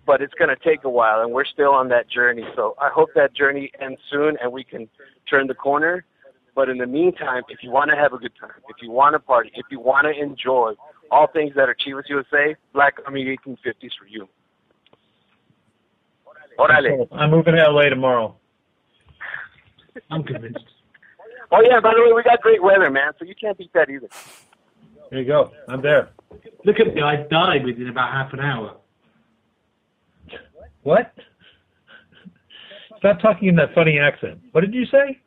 But 0.06 0.22
it's 0.22 0.34
going 0.34 0.50
to 0.50 0.56
take 0.56 0.84
a 0.86 0.90
while, 0.90 1.22
and 1.22 1.32
we're 1.32 1.46
still 1.46 1.72
on 1.72 1.90
that 1.90 2.10
journey. 2.10 2.44
So 2.56 2.76
I 2.82 2.90
hope 2.90 3.10
that 3.16 3.36
journey 3.36 3.72
ends 3.80 4.00
soon, 4.12 4.38
and 4.42 4.52
we 4.52 4.64
can 4.64 4.90
turn 5.30 5.48
the 5.48 5.54
corner. 5.54 6.04
But 6.56 6.68
in 6.68 6.78
the 6.78 6.88
meantime, 6.88 7.44
if 7.50 7.60
you 7.62 7.70
want 7.70 7.92
to 7.92 7.96
have 7.96 8.14
a 8.14 8.18
good 8.18 8.34
time, 8.40 8.60
if 8.70 8.78
you 8.82 8.90
want 8.90 9.14
to 9.14 9.20
party, 9.20 9.52
if 9.54 9.68
you 9.70 9.80
want 9.80 10.08
to 10.08 10.20
enjoy 10.20 10.74
all 11.12 11.28
things 11.28 11.54
that 11.56 11.70
are 11.70 11.76
Chivas 11.76 12.10
USA, 12.10 12.56
Black 12.74 12.96
Army 13.06 13.38
1850s 13.46 13.92
for 14.00 14.08
you. 14.08 14.28
Orale. 16.58 17.08
I'm 17.12 17.32
moving 17.32 17.56
to 17.56 17.72
LA 17.72 17.84
tomorrow. 17.84 18.36
I'm 20.10 20.24
convinced. 20.24 20.66
Oh 21.52 21.62
yeah, 21.62 21.80
by 21.80 21.94
the 21.96 22.02
way, 22.02 22.14
we 22.14 22.24
got 22.24 22.42
great 22.42 22.62
weather, 22.62 22.90
man. 22.90 23.12
So 23.18 23.26
you 23.26 23.36
can't 23.36 23.58
beat 23.58 23.74
that 23.74 23.90
either. 23.90 24.08
There 25.10 25.20
you 25.20 25.26
go. 25.26 25.52
I'm 25.68 25.82
there. 25.82 26.10
Look 26.66 26.80
at 26.80 26.94
me, 26.94 27.02
I 27.02 27.16
died 27.30 27.66
within 27.66 27.90
about 27.90 28.12
half 28.12 28.34
an 28.34 28.40
hour. 28.40 28.76
What? 30.84 31.14
Stop 33.00 33.20
talking 33.22 33.48
in 33.50 33.56
that 33.56 33.74
funny 33.74 33.98
accent. 34.00 34.40
What 34.52 34.62
did 34.62 34.74
you 34.74 34.86
say? 34.86 35.20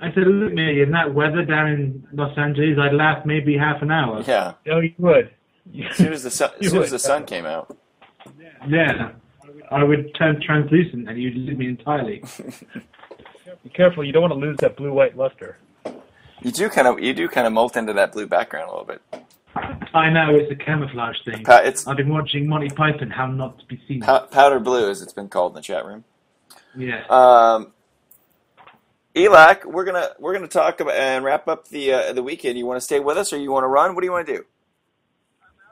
I 0.00 0.12
said, 0.12 0.26
look 0.26 0.50
at 0.50 0.54
me, 0.54 0.82
in 0.82 0.90
that 0.92 1.14
weather 1.14 1.44
down 1.44 1.68
in 1.68 2.06
Los 2.12 2.36
Angeles, 2.38 2.78
I'd 2.80 2.94
laugh 2.94 3.24
maybe 3.24 3.56
half 3.56 3.82
an 3.82 3.90
hour. 3.90 4.22
yeah. 4.26 4.54
Oh, 4.70 4.80
you 4.80 4.92
would. 4.98 5.30
As 5.90 5.96
soon 5.96 6.12
as 6.12 6.22
the 6.22 6.30
sun, 6.30 6.50
as 6.60 6.70
soon 6.70 6.82
as 6.82 6.90
the 6.90 6.98
sun 6.98 7.24
came 7.24 7.44
out. 7.44 7.76
Yeah. 8.68 9.12
I 9.70 9.82
would 9.82 10.14
turn 10.14 10.40
translucent 10.40 11.08
and 11.08 11.20
you'd 11.20 11.34
lose 11.36 11.58
me 11.58 11.68
entirely. 11.68 12.22
Be 13.64 13.70
careful. 13.70 14.04
You 14.04 14.12
don't 14.12 14.22
want 14.22 14.34
to 14.34 14.38
lose 14.38 14.56
that 14.58 14.76
blue-white 14.76 15.16
luster. 15.16 15.58
You 16.42 16.50
do 16.52 16.68
kind 16.68 16.86
of 16.86 17.00
you 17.00 17.14
do 17.14 17.28
kind 17.28 17.46
of 17.46 17.52
molt 17.52 17.76
into 17.76 17.92
that 17.94 18.12
blue 18.12 18.26
background 18.26 18.68
a 18.68 18.72
little 18.72 18.84
bit. 18.86 19.02
I 19.94 20.10
know 20.10 20.34
it's 20.34 20.52
a 20.52 20.54
camouflage 20.54 21.16
thing. 21.24 21.42
Pa- 21.44 21.62
it's 21.64 21.86
I've 21.86 21.96
been 21.96 22.10
watching 22.10 22.46
Monty 22.48 22.68
Python, 22.68 23.10
How 23.10 23.26
Not 23.26 23.58
to 23.58 23.64
Be 23.66 23.80
Seen. 23.88 24.00
pow- 24.00 24.26
powder 24.26 24.60
blue, 24.60 24.90
as 24.90 25.00
it's 25.02 25.14
been 25.14 25.28
called 25.28 25.52
in 25.52 25.56
the 25.56 25.62
chat 25.62 25.84
room. 25.86 26.04
yeah. 26.76 27.04
Um, 27.08 27.72
Elac, 29.14 29.64
we're 29.64 29.84
gonna 29.86 30.10
we're 30.18 30.34
gonna 30.34 30.46
talk 30.46 30.80
about 30.80 30.94
and 30.94 31.24
wrap 31.24 31.48
up 31.48 31.68
the 31.68 31.92
uh, 31.94 32.12
the 32.12 32.22
weekend. 32.22 32.58
You 32.58 32.66
want 32.66 32.76
to 32.76 32.82
stay 32.84 33.00
with 33.00 33.16
us, 33.16 33.32
or 33.32 33.38
you 33.38 33.50
want 33.50 33.64
to 33.64 33.68
run? 33.68 33.94
What 33.94 34.02
do 34.02 34.06
you 34.06 34.12
want 34.12 34.26
to 34.26 34.36
do? 34.36 34.44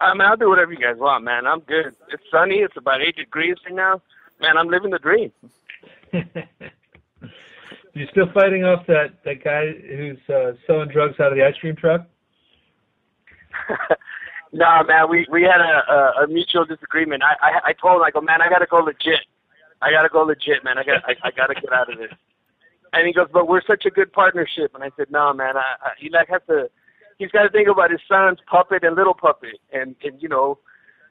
I 0.00 0.12
mean, 0.14 0.22
I'll 0.22 0.36
do 0.36 0.48
whatever 0.48 0.72
you 0.72 0.78
guys 0.78 0.96
want, 0.96 1.24
man. 1.24 1.46
I'm 1.46 1.60
good. 1.60 1.94
It's 2.08 2.22
sunny. 2.30 2.56
It's 2.60 2.76
about 2.78 3.02
eight 3.02 3.16
degrees 3.16 3.56
right 3.66 3.74
now. 3.74 4.00
Man, 4.40 4.56
I'm 4.56 4.68
living 4.68 4.90
the 4.90 4.98
dream. 4.98 5.30
you 7.94 8.06
still 8.10 8.26
fighting 8.34 8.64
off 8.64 8.86
that 8.86 9.22
that 9.24 9.42
guy 9.42 9.70
who's 9.72 10.18
uh, 10.28 10.52
selling 10.66 10.88
drugs 10.88 11.18
out 11.20 11.32
of 11.32 11.38
the 11.38 11.44
ice 11.44 11.54
cream 11.60 11.76
truck? 11.76 12.06
nah, 14.52 14.82
man, 14.82 15.08
we 15.08 15.26
we 15.30 15.42
had 15.42 15.60
a, 15.60 15.92
a, 15.92 16.24
a 16.24 16.26
mutual 16.26 16.64
disagreement. 16.64 17.22
I, 17.22 17.34
I 17.40 17.60
I 17.70 17.72
told 17.72 17.96
him, 17.96 18.02
I 18.02 18.10
go, 18.10 18.20
man, 18.20 18.42
I 18.42 18.48
gotta 18.48 18.66
go 18.66 18.78
legit. 18.78 19.24
I 19.80 19.90
gotta 19.90 20.08
go 20.08 20.22
legit, 20.22 20.64
man. 20.64 20.78
I 20.78 20.84
got 20.84 21.04
I, 21.04 21.14
I 21.22 21.30
gotta 21.30 21.54
get 21.54 21.72
out 21.72 21.92
of 21.92 21.98
this. 21.98 22.10
And 22.92 23.06
he 23.06 23.12
goes, 23.12 23.26
but 23.32 23.48
we're 23.48 23.62
such 23.66 23.84
a 23.86 23.90
good 23.90 24.12
partnership. 24.12 24.72
And 24.74 24.84
I 24.84 24.90
said, 24.96 25.10
no, 25.10 25.32
man. 25.32 25.56
I, 25.56 25.74
I 25.82 25.90
he 25.98 26.10
like 26.10 26.28
has 26.28 26.42
to. 26.48 26.70
He's 27.18 27.30
got 27.30 27.42
to 27.44 27.50
think 27.50 27.68
about 27.68 27.92
his 27.92 28.00
son's 28.08 28.38
puppet 28.50 28.82
and 28.82 28.96
little 28.96 29.14
puppet, 29.14 29.58
and 29.72 29.94
and 30.02 30.20
you 30.20 30.28
know, 30.28 30.58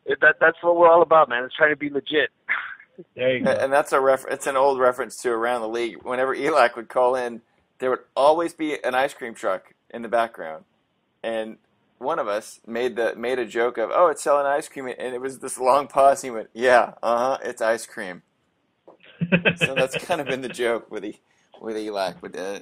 that 0.05 0.35
that's 0.39 0.57
what 0.61 0.75
we're 0.75 0.89
all 0.89 1.01
about, 1.01 1.29
man. 1.29 1.43
It's 1.45 1.55
trying 1.55 1.71
to 1.71 1.77
be 1.77 1.89
legit. 1.89 2.29
There 3.15 3.37
you 3.37 3.43
go. 3.43 3.51
And 3.51 3.71
that's 3.71 3.91
a 3.91 3.99
ref- 3.99 4.25
It's 4.29 4.47
an 4.47 4.57
old 4.57 4.79
reference 4.79 5.17
to 5.23 5.29
around 5.31 5.61
the 5.61 5.69
league. 5.69 5.97
Whenever 6.03 6.35
Elac 6.35 6.75
would 6.75 6.89
call 6.89 7.15
in, 7.15 7.41
there 7.79 7.89
would 7.89 7.99
always 8.15 8.53
be 8.53 8.83
an 8.83 8.95
ice 8.95 9.13
cream 9.13 9.33
truck 9.33 9.73
in 9.89 10.01
the 10.01 10.07
background, 10.09 10.65
and 11.23 11.57
one 11.99 12.19
of 12.19 12.27
us 12.27 12.59
made 12.67 12.95
the 12.95 13.15
made 13.15 13.39
a 13.39 13.45
joke 13.45 13.77
of, 13.77 13.91
"Oh, 13.93 14.07
it's 14.07 14.21
selling 14.23 14.45
ice 14.45 14.67
cream," 14.69 14.87
and 14.87 15.13
it 15.15 15.21
was 15.21 15.39
this 15.39 15.57
long 15.59 15.87
pause. 15.87 16.23
And 16.23 16.31
He 16.31 16.35
went, 16.35 16.49
"Yeah, 16.53 16.93
uh 17.03 17.17
huh, 17.17 17.37
it's 17.43 17.61
ice 17.61 17.85
cream." 17.85 18.23
So 19.55 19.75
that's 19.75 19.95
kind 19.95 20.21
of 20.21 20.27
been 20.27 20.41
the 20.41 20.49
joke 20.49 20.91
with 20.91 21.03
the 21.03 21.15
with 21.61 21.75
Elac. 21.75 22.21
With 22.21 22.37
uh, 22.37 22.59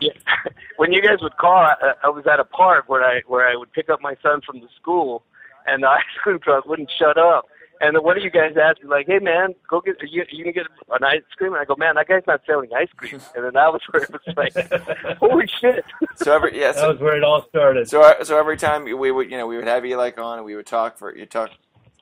Yeah. 0.00 0.12
When 0.78 0.92
you 0.92 1.02
guys 1.02 1.18
would 1.22 1.36
call, 1.36 1.54
I, 1.56 1.74
I 2.04 2.08
was 2.08 2.24
at 2.26 2.40
a 2.40 2.44
park 2.44 2.88
where 2.88 3.04
I 3.04 3.20
where 3.26 3.46
I 3.48 3.56
would 3.56 3.72
pick 3.72 3.88
up 3.90 4.00
my 4.00 4.16
son 4.22 4.40
from 4.44 4.60
the 4.60 4.68
school, 4.80 5.24
and 5.66 5.82
the 5.82 5.88
ice 6.00 6.02
cream 6.22 6.38
truck 6.40 6.66
wouldn't 6.66 6.90
shut 6.98 7.18
up. 7.18 7.46
And 7.82 7.96
then 7.96 8.04
one 8.04 8.16
of 8.16 8.22
you 8.22 8.30
guys 8.30 8.52
asked 8.56 8.80
me, 8.82 8.88
like, 8.88 9.06
"Hey 9.08 9.18
man, 9.18 9.54
go 9.68 9.80
get 9.80 9.96
you, 10.08 10.24
you 10.30 10.44
can 10.44 10.52
get 10.52 10.66
an 10.90 11.02
ice 11.02 11.22
cream." 11.36 11.52
And 11.52 11.60
I 11.60 11.64
go, 11.64 11.74
"Man, 11.76 11.96
that 11.96 12.06
guy's 12.06 12.22
not 12.28 12.40
selling 12.46 12.70
ice 12.72 12.88
cream." 12.96 13.20
And 13.34 13.44
then 13.44 13.52
that 13.54 13.72
was 13.72 13.82
where 13.90 14.04
it 14.04 14.10
was 14.12 14.36
like, 14.36 15.16
"Holy 15.18 15.48
shit!" 15.48 15.84
So 16.14 16.32
every 16.32 16.58
yeah, 16.58 16.70
That 16.70 16.88
was 16.88 17.00
where 17.00 17.16
it 17.16 17.24
all 17.24 17.44
started. 17.48 17.88
so 17.88 18.00
uh, 18.02 18.22
so 18.22 18.38
every 18.38 18.56
time 18.56 18.84
we 18.84 19.10
would 19.10 19.28
you 19.30 19.36
know 19.36 19.48
we 19.48 19.56
would 19.56 19.66
have 19.66 19.84
Eli 19.84 20.12
on 20.16 20.38
and 20.38 20.46
we 20.46 20.54
would 20.54 20.66
talk 20.66 20.96
for 20.96 21.14
you 21.16 21.26
talk 21.26 21.50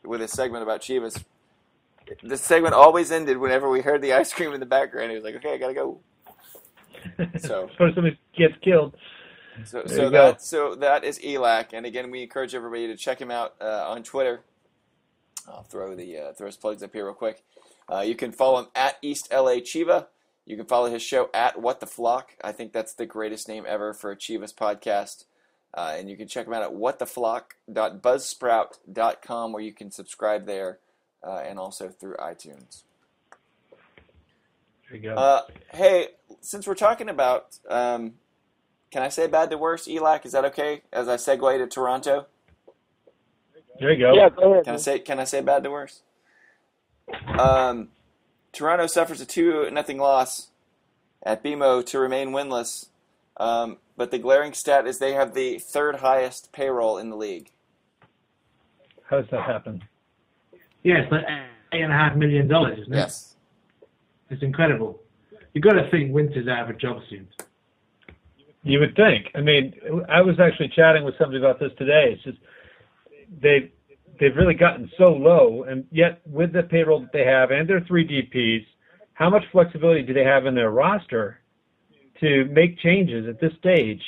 with 0.05 0.21
a 0.21 0.29
segment 0.29 0.63
about 0.63 0.83
Chivas. 0.83 1.25
The 2.23 2.37
segment 2.37 2.75
always 2.75 3.11
ended 3.11 3.39
whenever 3.39 3.71
we 3.71 3.81
heard 3.81 4.03
the 4.03 4.13
ice 4.13 4.33
cream 4.35 4.53
in 4.53 4.61
the 4.61 4.67
background. 4.67 5.11
He 5.11 5.15
was 5.17 5.25
like, 5.25 5.37
"Okay, 5.37 5.55
I 5.55 5.57
gotta 5.57 5.75
go." 5.75 6.01
So 7.39 7.69
Before 7.69 7.91
somebody 7.95 8.19
gets 8.37 8.55
killed. 8.63 8.95
So, 9.65 9.85
so 9.87 9.95
you 9.95 10.11
go. 10.11 10.11
that 10.11 10.43
so 10.43 10.75
that 10.75 11.05
is 11.05 11.19
Elac, 11.21 11.73
and 11.73 11.87
again, 11.87 12.11
we 12.11 12.23
encourage 12.23 12.55
everybody 12.55 12.87
to 12.89 12.97
check 12.97 13.19
him 13.19 13.31
out 13.31 13.55
uh, 13.63 13.89
on 13.89 14.03
Twitter. 14.03 14.43
I'll 15.49 15.65
throw 15.65 15.95
the 15.95 16.19
uh, 16.19 16.33
throw 16.33 16.47
his 16.47 16.57
plugs 16.57 16.83
up 16.83 16.93
here 16.93 17.07
real 17.07 17.15
quick. 17.15 17.43
Uh, 17.91 18.01
you 18.01 18.15
can 18.15 18.33
follow 18.33 18.61
him 18.61 18.69
at 18.75 18.97
East 19.03 19.29
LA 19.33 19.57
Chiva. 19.57 20.07
You 20.47 20.57
can 20.57 20.67
follow 20.67 20.91
his 20.91 21.03
show 21.03 21.29
at 21.35 21.61
What 21.61 21.81
the 21.81 21.87
Flock. 21.87 22.37
I 22.43 22.53
think 22.53 22.73
that's 22.73 22.95
the 22.95 23.07
greatest 23.07 23.49
name 23.49 23.65
ever 23.67 23.93
for 23.93 24.11
a 24.11 24.17
Chivas 24.17 24.55
podcast. 24.55 25.25
Uh, 25.73 25.95
and 25.97 26.11
you 26.11 26.17
can 26.17 26.27
check 26.27 26.47
him 26.47 26.53
out 26.53 26.63
at 26.63 26.71
whattheflock.buzzsprout.com, 26.71 29.53
where 29.53 29.63
you 29.63 29.73
can 29.73 29.93
subscribe 29.93 30.47
there, 30.47 30.81
uh, 31.25 31.43
and 31.47 31.61
also 31.61 31.89
through 31.89 32.17
iTunes. 32.17 32.83
There 34.89 34.97
you 34.97 35.03
go. 35.03 35.15
Uh, 35.15 35.43
hey, 35.73 36.09
since 36.41 36.67
we're 36.67 36.75
talking 36.75 37.09
about, 37.09 37.57
um, 37.69 38.15
can 38.91 39.03
I 39.03 39.09
say 39.09 39.29
bad 39.29 39.51
to 39.51 39.59
worse, 39.59 39.87
Elac? 39.87 40.27
Is 40.27 40.33
that 40.33 40.45
okay? 40.47 40.83
As 40.93 41.07
I 41.07 41.15
segue 41.15 41.59
to 41.59 41.69
Toronto, 41.69 42.27
there 43.81 43.93
you 43.93 43.99
go. 43.99 44.15
Yeah, 44.15 44.29
go 44.29 44.53
ahead. 44.53 44.65
can 44.65 44.75
I 44.75 44.79
say 44.79 44.99
can 44.99 45.19
I 45.19 45.25
say 45.25 45.41
bad 45.41 45.65
to 45.65 45.71
worse? 45.71 46.03
Um, 47.39 47.89
Toronto 48.53 48.87
suffers 48.87 49.21
a 49.21 49.27
two 49.27 49.71
nothing 49.71 49.99
loss 49.99 50.51
at 51.23 51.43
BMO 51.43 51.85
to 51.87 51.99
remain 51.99 52.31
winless, 52.31 52.89
um, 53.39 53.79
but 53.97 54.11
the 54.11 54.19
glaring 54.19 54.53
stat 54.53 54.87
is 54.87 54.99
they 54.99 55.13
have 55.13 55.35
the 55.35 55.59
third 55.59 55.97
highest 55.97 56.53
payroll 56.53 56.99
in 56.99 57.11
the 57.11 57.17
league. 57.17 57.51
How 59.05 59.21
does 59.21 59.31
that 59.31 59.43
happen? 59.43 59.83
Yeah, 60.83 60.99
it's 60.99 61.13
like 61.13 61.25
eight 61.73 61.83
and 61.83 61.93
a 61.93 61.97
half 61.97 62.17
million 62.17 62.49
dollars, 62.49 62.79
isn't 62.79 62.93
it? 62.93 62.97
Yes. 62.97 63.35
It's 64.31 64.43
incredible. 64.43 65.01
You've 65.53 65.65
got 65.65 65.73
to 65.73 65.91
think 65.91 66.15
Winter's 66.15 66.47
out 66.47 66.71
of 66.71 66.77
a 66.77 66.79
job 66.79 67.03
soon. 67.11 67.29
You 68.63 68.79
would 68.79 68.95
think. 68.95 69.27
I 69.35 69.41
mean, 69.41 69.75
I 70.09 70.21
was 70.21 70.39
actually 70.39 70.69
chatting 70.69 71.03
with 71.03 71.15
somebody 71.19 71.39
about 71.39 71.59
this 71.59 71.73
today. 71.79 72.13
It's 72.13 72.23
just 72.23 72.39
they 73.41 73.71
they've 74.19 74.37
really 74.37 74.55
gotten 74.55 74.91
so 74.99 75.13
low, 75.13 75.65
and 75.65 75.87
yet 75.91 76.21
with 76.27 76.53
the 76.53 76.63
payroll 76.63 77.01
that 77.01 77.13
they 77.13 77.25
have 77.25 77.51
and 77.51 77.69
their 77.69 77.81
three 77.81 78.07
DPS, 78.07 78.67
how 79.15 79.31
much 79.31 79.45
flexibility 79.53 80.03
do 80.03 80.13
they 80.13 80.25
have 80.25 80.47
in 80.47 80.55
their 80.55 80.71
roster 80.71 81.41
to 82.21 82.45
make 82.47 82.79
changes 82.79 83.29
at 83.29 83.41
this 83.41 83.53
stage? 83.59 84.03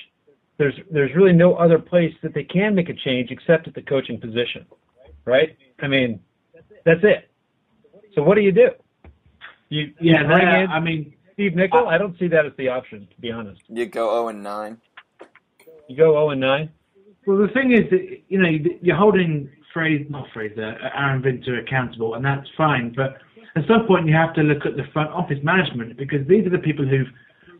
There's 0.59 0.75
there's 0.91 1.15
really 1.15 1.33
no 1.33 1.55
other 1.55 1.79
place 1.79 2.15
that 2.23 2.35
they 2.35 2.45
can 2.45 2.75
make 2.75 2.89
a 2.89 2.95
change 2.95 3.31
except 3.31 3.69
at 3.69 3.75
the 3.75 3.83
coaching 3.83 4.21
position, 4.21 4.67
right? 5.25 5.57
I 5.81 5.89
mean, 5.89 6.21
that's 6.85 7.01
it. 7.03 7.31
So 8.15 8.23
what 8.23 8.35
do 8.35 8.43
you 8.43 8.53
do? 8.53 8.71
You, 9.71 9.85
you 9.99 10.13
Yeah, 10.13 10.25
bring 10.25 10.45
they- 10.47 10.61
in 10.65 10.71
I 10.71 10.81
mean, 10.81 11.15
Steve 11.33 11.57
Nicol? 11.57 11.89
I 11.89 11.97
don't 11.97 12.17
see 12.19 12.29
that 12.29 12.45
as 12.45 12.53
the 12.59 12.69
option, 12.69 13.09
to 13.15 13.21
be 13.21 13.31
honest. 13.33 13.63
You 13.69 13.87
go 13.87 14.05
zero 14.11 14.29
and 14.29 14.43
nine. 14.43 14.79
You 15.89 15.97
go 15.97 16.13
0 16.13 16.31
and 16.31 16.41
9. 16.41 16.71
Well, 17.27 17.39
the 17.39 17.49
thing 17.49 17.73
is 17.73 17.89
that 17.91 18.21
you 18.29 18.39
know 18.39 18.49
you're 18.81 18.97
holding 18.97 19.51
Fraser, 19.73 20.05
not 20.09 20.27
Fraser, 20.33 20.77
Aaron 20.95 21.23
Vinter 21.23 21.61
accountable, 21.61 22.15
and 22.15 22.25
that's 22.25 22.49
fine. 22.57 22.93
But 22.95 23.19
at 23.57 23.67
some 23.67 23.87
point, 23.87 24.07
you 24.07 24.15
have 24.15 24.35
to 24.35 24.43
look 24.43 24.67
at 24.67 24.77
the 24.77 24.85
front 24.93 25.11
office 25.11 25.39
management 25.43 25.97
because 25.97 26.27
these 26.27 26.47
are 26.47 26.51
the 26.51 26.59
people 26.59 26.87
who've 26.87 27.09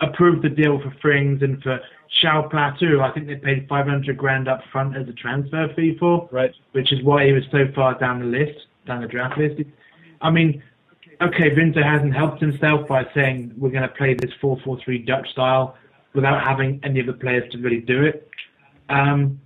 approved 0.01 0.43
the 0.43 0.49
deal 0.49 0.81
for 0.81 0.91
Frings 1.03 1.43
and 1.43 1.63
for 1.63 1.81
Joao 2.21 2.49
Plata. 2.49 3.01
I 3.03 3.13
think 3.13 3.27
they 3.27 3.37
paid 3.37 3.69
500 3.69 4.17
grand 4.17 4.49
up 4.49 4.63
front 4.73 4.97
as 4.97 5.09
a 5.09 5.13
transfer 5.13 5.73
fee 5.75 5.97
for. 5.99 6.29
Right. 6.33 6.53
which 6.73 6.93
is 6.93 7.03
why 7.03 7.27
he 7.27 7.33
was 7.33 7.45
so 7.51 7.67
far 7.75 7.99
down 7.99 8.21
the 8.21 8.27
list, 8.27 8.67
down 8.87 9.03
the 9.03 9.09
draft 9.09 9.39
list. 9.39 9.61
I 10.21 10.31
mean, 10.31 10.63
okay, 11.21 11.51
Vinter 11.51 11.85
hasn't 11.85 12.15
helped 12.15 12.41
himself 12.41 12.89
by 12.89 13.07
saying 13.15 13.55
we're 13.57 13.71
going 13.71 13.83
to 13.83 13.89
play 13.89 14.15
this 14.15 14.31
4-4-3 14.43 15.07
Dutch 15.07 15.31
style 15.31 15.77
without 16.15 16.43
having 16.43 16.81
any 16.83 17.01
of 17.01 17.07
the 17.07 17.13
players 17.13 17.51
to 17.53 17.59
really 17.59 17.81
do 17.81 18.03
it. 18.03 18.29
Um, 18.89 19.41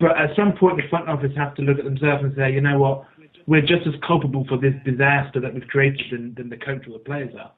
but 0.00 0.16
at 0.16 0.34
some 0.34 0.52
point, 0.54 0.78
the 0.78 0.88
front 0.88 1.08
office 1.08 1.32
have 1.36 1.54
to 1.56 1.62
look 1.62 1.78
at 1.78 1.84
themselves 1.84 2.24
and 2.24 2.34
say, 2.34 2.52
you 2.52 2.60
know 2.60 2.78
what, 2.78 3.04
we're 3.46 3.60
just 3.60 3.86
as 3.86 3.94
culpable 4.06 4.46
for 4.48 4.56
this 4.56 4.74
disaster 4.84 5.40
that 5.40 5.52
we've 5.52 5.66
created 5.68 6.06
than, 6.10 6.34
than 6.34 6.48
the 6.48 6.56
coach 6.56 6.86
or 6.86 6.92
the 6.92 6.98
players 6.98 7.34
are. 7.38 7.52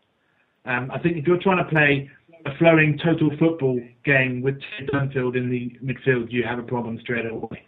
Um, 0.65 0.91
I 0.91 0.99
think 0.99 1.17
if 1.17 1.27
you're 1.27 1.41
trying 1.41 1.59
to 1.59 1.71
play 1.71 2.11
a 2.45 2.57
flowing 2.59 2.99
total 3.03 3.31
football 3.39 3.81
game 4.05 4.43
with 4.43 4.61
Ted 4.79 4.89
Dunfield 4.89 5.37
in 5.37 5.51
the 5.51 5.77
midfield, 5.83 6.33
you 6.33 6.43
have 6.45 6.59
a 6.59 6.63
problem 6.63 6.99
straight 7.01 7.27
away. 7.27 7.65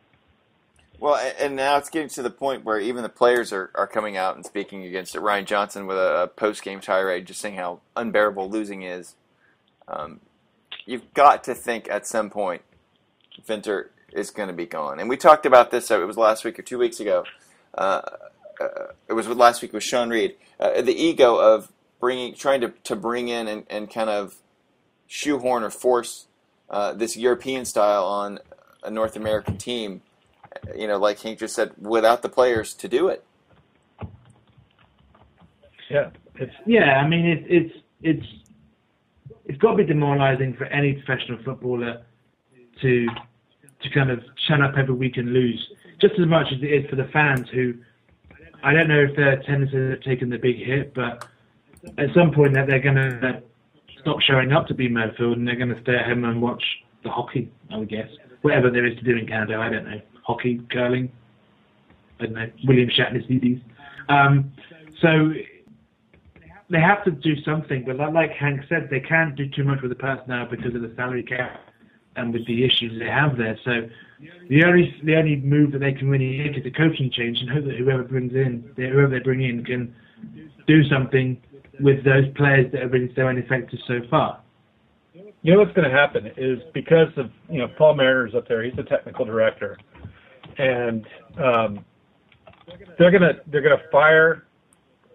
Well, 0.99 1.17
and 1.39 1.55
now 1.55 1.77
it's 1.77 1.91
getting 1.91 2.09
to 2.11 2.23
the 2.23 2.31
point 2.31 2.65
where 2.65 2.81
even 2.81 3.03
the 3.03 3.09
players 3.09 3.53
are, 3.53 3.71
are 3.75 3.87
coming 3.87 4.17
out 4.17 4.37
and 4.37 4.45
speaking 4.45 4.85
against 4.85 5.15
it. 5.15 5.21
Ryan 5.21 5.45
Johnson 5.45 5.87
with 5.87 5.99
a, 5.99 6.31
post 6.35 6.63
game 6.63 6.81
tirade 6.81 7.27
just 7.27 7.41
saying 7.41 7.57
how 7.57 7.81
unbearable 7.97 8.49
losing 8.49 8.83
is. 8.83 9.15
Um, 9.87 10.21
you've 10.87 11.13
got 11.15 11.45
to 11.45 11.55
think 11.55 11.91
at 11.91 12.07
some 12.07 12.31
point 12.31 12.63
Vinter 13.47 13.89
is 14.15 14.31
going 14.31 14.49
to 14.49 14.55
be 14.55 14.67
gone. 14.67 15.01
And 15.01 15.09
we 15.09 15.17
talked 15.17 15.47
about 15.47 15.71
this, 15.71 15.91
uh, 15.91 16.01
it 16.01 16.07
was 16.07 16.17
last 16.17 16.45
week 16.45 16.59
or 16.59 16.63
two 16.63 16.79
weeks 16.79 17.01
ago. 17.01 17.25
Uh, 17.77 18.01
uh, 18.61 18.69
it 19.09 19.13
was 19.13 19.29
last 19.29 19.63
week 19.63 19.73
with 19.73 19.83
Sean 19.83 20.11
Reed. 20.11 20.37
Uh, 20.59 20.81
the 20.81 20.95
ego 20.95 21.37
of 21.37 21.73
bringing, 22.01 22.35
trying 22.35 22.61
to, 22.61 22.69
to 22.85 22.97
bring 22.97 23.29
in 23.29 23.49
and, 23.49 23.65
and 23.69 23.91
kind 23.91 24.11
of 24.11 24.37
shoehorn 25.07 25.63
or 25.63 25.71
force 25.71 26.27
uh, 26.71 26.93
this 26.93 27.17
European 27.17 27.65
style 27.65 28.05
on 28.05 28.39
a 28.83 28.91
North 28.91 29.17
American 29.17 29.59
team 29.59 30.03
you 30.75 30.87
know, 30.87 30.99
like 30.99 31.21
Hank 31.21 31.39
just 31.39 31.55
said, 31.55 31.73
without 31.79 32.23
the 32.23 32.29
players 32.29 32.75
to 32.75 32.89
do 32.89 33.09
it. 33.09 33.25
Yeah. 35.91 36.11
It's 36.37 36.53
Yeah, 36.67 36.97
I 36.97 37.07
mean 37.07 37.27
it, 37.27 37.45
it's 37.47 37.75
it's 38.03 38.27
it's 39.45 39.59
got 39.59 39.73
to 39.73 39.77
be 39.77 39.85
demoralising 39.85 40.55
for 40.55 40.65
any 40.65 40.95
professional 40.95 41.39
footballer 41.45 42.03
to 42.81 43.07
to 43.85 43.91
kind 43.91 44.11
of 44.11 44.21
shut 44.49 44.61
up 44.61 44.75
every 44.77 44.95
week 44.95 45.17
and 45.17 45.33
lose, 45.33 45.65
just 46.01 46.15
as 46.19 46.27
much 46.27 46.49
as 46.53 46.63
it 46.63 46.67
is 46.67 46.91
for 46.91 46.97
the 46.97 47.09
fans 47.13 47.49
who 47.53 47.75
I 48.65 48.73
don't 48.73 48.89
know 48.89 49.01
if 49.01 49.15
their 49.15 49.33
attendances 49.33 49.91
have 49.91 50.01
taken 50.01 50.31
the 50.31 50.39
big 50.39 50.57
hit, 50.57 50.95
but 50.95 51.29
at 51.99 52.09
some 52.15 52.33
point 52.33 52.55
that 52.55 52.67
they're 52.67 52.81
going 52.81 52.97
to 52.97 53.43
stop 54.01 54.21
showing 54.23 54.53
up 54.53 54.67
to 54.69 54.75
BMO 54.75 55.15
Field 55.19 55.37
and 55.37 55.47
they're 55.47 55.57
going 55.57 55.75
to 55.75 55.81
stay 55.83 55.97
at 55.97 56.07
home 56.07 56.25
and 56.25 56.41
watch 56.41 56.65
the 57.03 57.11
hockey, 57.11 57.53
I 57.71 57.77
would 57.77 57.91
guess, 57.91 58.09
whatever 58.41 58.71
there 58.71 58.87
is 58.87 58.97
to 58.97 59.05
do 59.05 59.19
in 59.19 59.27
Canada. 59.27 59.59
I 59.59 59.69
don't 59.69 59.85
know, 59.85 60.01
hockey, 60.23 60.63
curling, 60.71 61.13
I 62.21 62.25
don't 62.25 62.35
know, 62.35 62.51
William 62.67 62.89
Shatner 62.89 63.29
CDs. 63.31 63.61
Um, 64.09 64.51
so 65.03 65.35
they 66.71 66.81
have 66.81 67.05
to 67.05 67.11
do 67.11 67.37
something, 67.43 67.85
but 67.87 67.99
like 68.15 68.31
Hank 68.31 68.63
said, 68.71 68.89
they 68.91 69.01
can't 69.01 69.37
do 69.37 69.47
too 69.51 69.65
much 69.65 69.83
with 69.83 69.91
the 69.91 69.97
personnel 69.97 70.47
because 70.51 70.75
of 70.75 70.81
the 70.81 70.93
salary 70.97 71.23
cap 71.23 71.61
and 72.17 72.33
with 72.33 72.47
the 72.47 72.65
issues 72.65 72.99
they 72.99 73.07
have 73.07 73.37
there. 73.37 73.59
So 73.65 73.89
the 74.49 74.65
only 74.65 74.95
the 75.05 75.17
only 75.17 75.37
move 75.37 75.73
that 75.73 75.81
they 75.81 75.93
can 75.93 76.09
really 76.09 76.39
make 76.39 76.57
is 76.57 76.67
a 76.67 76.71
coaching 76.71 77.11
change 77.11 77.39
and 77.41 77.51
hope 77.51 77.65
that 77.65 77.77
whoever 77.77 78.03
brings 78.05 78.33
in, 78.35 78.71
whoever 78.77 79.09
they 79.09 79.19
bring 79.19 79.43
in, 79.43 79.65
can 79.65 79.95
do 80.67 80.89
something 80.89 81.41
with 81.81 82.05
those 82.05 82.25
players 82.37 82.71
that 82.73 82.83
have 82.83 82.93
been 82.93 83.13
so 83.17 83.29
ineffective 83.29 83.79
so 83.87 84.01
far. 84.09 84.41
you 85.43 85.53
know 85.53 85.59
what's 85.59 85.75
going 85.75 85.89
to 85.89 85.95
happen 85.95 86.31
is 86.37 86.61
because 86.73 87.09
of 87.17 87.31
you 87.51 87.59
know 87.59 87.69
Paul 87.77 87.95
Mariner's 87.95 88.35
up 88.35 88.49
there. 88.49 88.63
He's 88.63 88.77
the 88.77 88.85
technical 88.85 89.25
director, 89.25 89.77
and 90.59 91.07
um, 91.39 91.85
they're 92.99 93.11
gonna 93.11 93.35
they're 93.49 93.63
gonna 93.63 93.83
fire 93.91 94.47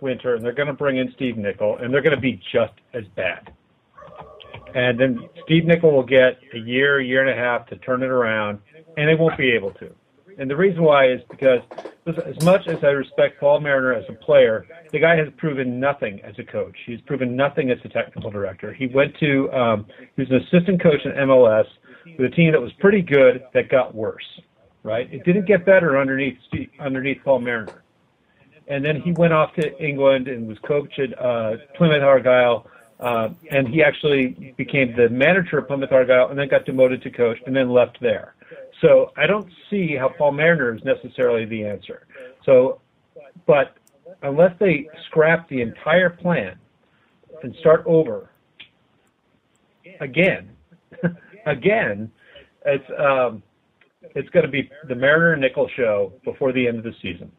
Winter 0.02 0.36
and 0.36 0.44
they're 0.44 0.54
gonna 0.54 0.74
bring 0.74 0.98
in 0.98 1.12
Steve 1.16 1.38
Nicol 1.38 1.78
and 1.78 1.94
they're 1.94 2.02
gonna 2.02 2.20
be 2.20 2.42
just 2.52 2.74
as 2.94 3.04
bad. 3.16 3.54
And 4.76 5.00
then 5.00 5.30
Steve 5.46 5.66
Nicol 5.66 5.92
will 5.92 6.04
get 6.04 6.40
a 6.54 6.58
year, 6.58 7.02
year 7.02 7.26
and 7.26 7.30
a 7.30 7.42
half 7.42 7.68
to 7.68 7.78
turn 7.78 8.04
it 8.04 8.10
around, 8.10 8.60
and 8.98 9.10
they 9.10 9.16
won't 9.16 9.38
be 9.38 9.52
able 9.52 9.72
to. 9.72 9.94
And 10.40 10.50
the 10.50 10.56
reason 10.56 10.84
why 10.84 11.12
is 11.12 11.20
because 11.30 11.60
as 12.08 12.44
much 12.46 12.66
as 12.68 12.78
I 12.82 12.92
respect 12.92 13.42
Paul 13.42 13.60
Mariner 13.60 13.94
as 13.94 14.06
a 14.08 14.14
player, 14.14 14.66
the 14.94 15.00
guy 15.00 15.18
has 15.18 15.28
proven 15.38 15.82
nothing 15.82 16.22
as 16.24 16.34
a 16.40 16.44
coach. 16.44 16.76
He's 16.86 17.02
proven 17.02 17.36
nothing 17.36 17.72
as 17.72 17.78
a 17.84 17.90
technical 17.90 18.32
director. 18.32 18.74
He 18.74 18.88
went 18.88 19.18
to 19.20 19.52
um, 19.52 19.86
he 20.16 20.22
was 20.22 20.32
an 20.32 20.38
assistant 20.38 20.82
coach 20.82 21.02
in 21.04 21.12
MLS 21.12 21.66
with 22.18 22.32
a 22.32 22.36
team 22.36 22.54
that 22.54 22.62
was 22.62 22.72
pretty 22.80 23.02
good 23.02 23.44
that 23.54 23.70
got 23.70 23.94
worse. 23.94 24.24
Right? 24.84 25.14
It 25.14 25.26
didn't 25.26 25.46
get 25.46 25.66
better 25.66 26.00
underneath 26.00 26.38
underneath 26.80 27.18
Paul 27.26 27.40
Mariner. 27.40 27.84
And 28.70 28.86
then 28.86 29.02
he 29.02 29.12
went 29.12 29.34
off 29.34 29.54
to 29.56 29.84
England 29.84 30.28
and 30.30 30.48
was 30.48 30.58
coached 30.60 31.00
at 31.00 31.20
uh, 31.20 31.58
Plymouth 31.76 32.04
Argyle. 32.04 32.66
Uh, 33.00 33.30
and 33.50 33.68
he 33.68 33.82
actually 33.82 34.54
became 34.58 34.94
the 34.96 35.08
manager 35.10 35.60
of 35.60 35.68
Plymouth 35.68 35.92
Argyle 35.92 36.30
and 36.30 36.38
then 36.38 36.50
got 36.50 36.66
demoted 36.66 37.02
to 37.04 37.10
coach 37.10 37.38
and 37.46 37.56
then 37.56 37.70
left 37.70 37.98
there. 38.02 38.36
So 38.82 39.12
I 39.16 39.26
don't 39.26 39.50
see 39.70 39.96
how 39.96 40.10
Paul 40.10 40.34
Mariner 40.34 40.76
is 40.76 40.84
necessarily 40.84 41.46
the 41.46 41.66
answer. 41.66 42.06
So, 42.46 42.82
but 43.46 43.76
unless 44.22 44.54
they 44.60 44.90
scrap 45.08 45.48
the 45.50 45.62
entire 45.62 46.10
plan 46.10 46.58
and 47.44 47.56
start 47.60 47.84
over 47.86 48.30
again, 50.02 50.50
again, 51.46 52.12
it's 52.66 52.90
um, 52.98 53.44
it's 54.16 54.30
going 54.30 54.46
to 54.46 54.52
be 54.52 54.70
the 54.88 54.96
Mariner 54.96 55.36
Nicol 55.36 55.70
show 55.76 56.14
before 56.24 56.52
the 56.52 56.68
end 56.68 56.78
of 56.80 56.84
the 56.84 56.94
season. 57.02 57.32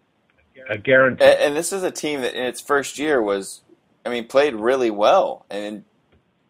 I 0.69 0.77
guarantee. 0.77 1.25
And, 1.25 1.41
and 1.41 1.57
this 1.57 1.73
is 1.73 1.83
a 1.83 1.91
team 1.91 2.21
that 2.21 2.35
in 2.35 2.45
its 2.45 2.61
first 2.61 2.99
year 2.99 3.23
was, 3.23 3.63
I 4.05 4.09
mean, 4.09 4.27
played 4.27 4.55
really 4.55 4.91
well 4.91 5.45
and 5.51 5.85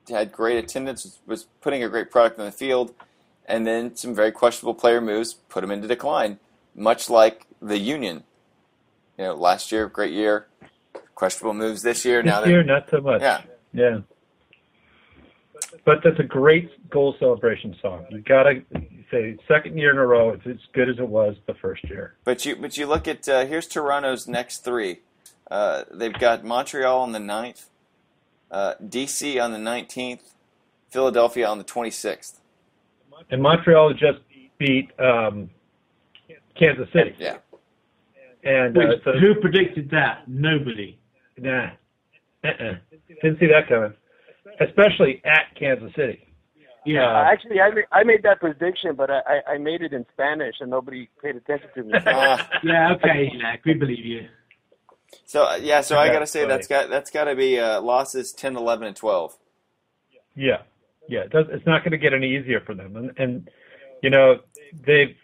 had 0.09 0.33
great 0.33 0.63
attendance, 0.63 1.19
was 1.27 1.45
putting 1.61 1.83
a 1.83 1.89
great 1.89 2.11
product 2.11 2.39
on 2.39 2.47
the 2.47 2.53
field, 2.53 2.95
and 3.47 3.67
then 3.67 3.97
some 3.97 4.15
very 4.15 4.33
questionable 4.33 4.75
player 4.75 5.01
moves 5.01 5.35
put 5.35 5.61
them 5.63 5.71
into 5.71 5.89
decline, 5.89 6.39
much 6.75 7.11
like 7.11 7.47
the 7.61 7.79
Union. 7.79 8.25
You 9.19 9.25
know, 9.25 9.35
last 9.35 9.71
year, 9.73 9.89
great 9.89 10.13
year, 10.13 10.47
questionable 11.15 11.55
moves 11.55 11.83
this 11.83 12.05
year. 12.05 12.23
This 12.23 12.31
now 12.31 12.45
year, 12.45 12.63
not 12.63 12.89
so 12.91 13.01
much. 13.01 13.21
Yeah. 13.21 13.43
Yeah. 13.73 13.99
But 15.85 15.99
that's 16.03 16.19
a 16.19 16.25
great 16.25 16.91
goal 16.91 17.15
celebration 17.19 17.77
song. 17.81 18.07
You 18.11 18.21
gotta 18.21 18.63
say 19.11 19.37
second 19.47 19.77
year 19.77 19.91
in 19.91 19.99
a 19.99 20.07
row. 20.07 20.31
It's 20.31 20.47
as 20.47 20.57
good 20.73 20.89
as 20.89 20.99
it 20.99 21.09
was 21.09 21.37
the 21.47 21.55
first 21.55 21.85
year. 21.85 22.17
But 22.25 22.45
you 22.45 22.57
but 22.57 22.77
you 22.77 22.87
look 22.87 23.07
at 23.07 23.29
uh, 23.29 23.47
here's 23.47 23.67
Toronto's 23.67 24.27
next 24.27 24.65
three. 24.65 25.01
Uh, 25.51 25.85
they've 25.91 26.19
got 26.19 26.45
Montreal 26.45 27.01
on 27.01 27.13
the 27.13 27.19
9th, 27.19 27.65
uh, 28.51 28.75
DC 28.83 29.43
on 29.43 29.53
the 29.53 29.59
19th, 29.59 30.21
Philadelphia 30.91 31.47
on 31.49 31.59
the 31.59 31.65
26th. 31.65 32.35
And 33.31 33.43
Montreal 33.43 33.93
just 33.93 34.21
beat 34.59 34.91
um, 34.99 35.51
Kansas 36.59 36.89
City. 36.93 37.15
Yeah. 37.19 37.39
And 38.45 38.77
uh, 38.77 38.81
Which, 38.81 39.05
so, 39.05 39.13
who 39.19 39.35
predicted 39.35 39.91
that? 39.91 40.27
Nobody. 40.27 40.99
nah, 41.39 41.71
uh-uh. 42.45 42.75
didn't 43.23 43.39
see 43.39 43.47
that 43.47 43.69
coming. 43.69 43.93
Especially 44.61 45.21
at 45.25 45.55
Kansas 45.59 45.93
City. 45.95 46.27
Yeah. 46.87 47.07
Uh, 47.07 47.25
Actually, 47.31 47.61
I 47.61 47.71
ma- 47.71 47.81
I 47.93 48.05
made 48.05 48.23
that 48.23 48.41
prediction, 48.41 48.95
but 48.95 49.11
I, 49.11 49.21
I 49.27 49.53
I 49.53 49.59
made 49.59 49.83
it 49.83 49.93
in 49.93 50.07
Spanish, 50.15 50.57
and 50.61 50.71
nobody 50.71 51.11
paid 51.23 51.37
attention 51.37 51.69
to 51.75 51.83
me. 51.83 51.93
Uh, 51.93 52.39
yeah. 52.63 52.95
Okay, 52.95 53.31
Zach, 53.39 53.61
we 53.67 53.75
believe 53.75 54.05
you. 54.05 54.27
So 55.25 55.45
uh, 55.45 55.59
yeah, 55.61 55.81
so 55.81 55.99
I 55.99 56.07
That's 56.07 56.15
gotta 56.15 56.27
say 56.27 56.47
that's 56.47 56.67
got 56.67 56.91
that's 56.91 57.11
got 57.11 57.25
to 57.25 57.35
be 57.35 57.59
uh, 57.59 57.81
losses 57.81 58.33
10, 58.33 58.57
11, 58.57 58.89
and 58.89 58.97
12. 58.97 59.37
Yeah, 60.35 60.63
yeah. 61.09 61.21
It 61.21 61.31
does, 61.31 61.47
it's 61.51 61.67
not 61.67 61.83
going 61.83 61.93
to 61.93 61.99
get 61.99 62.15
any 62.15 62.37
easier 62.37 62.61
for 62.61 62.75
them, 62.75 62.97
and 62.97 63.13
and 63.19 63.51
you 64.03 64.11
know 64.11 64.41
they 64.85 65.17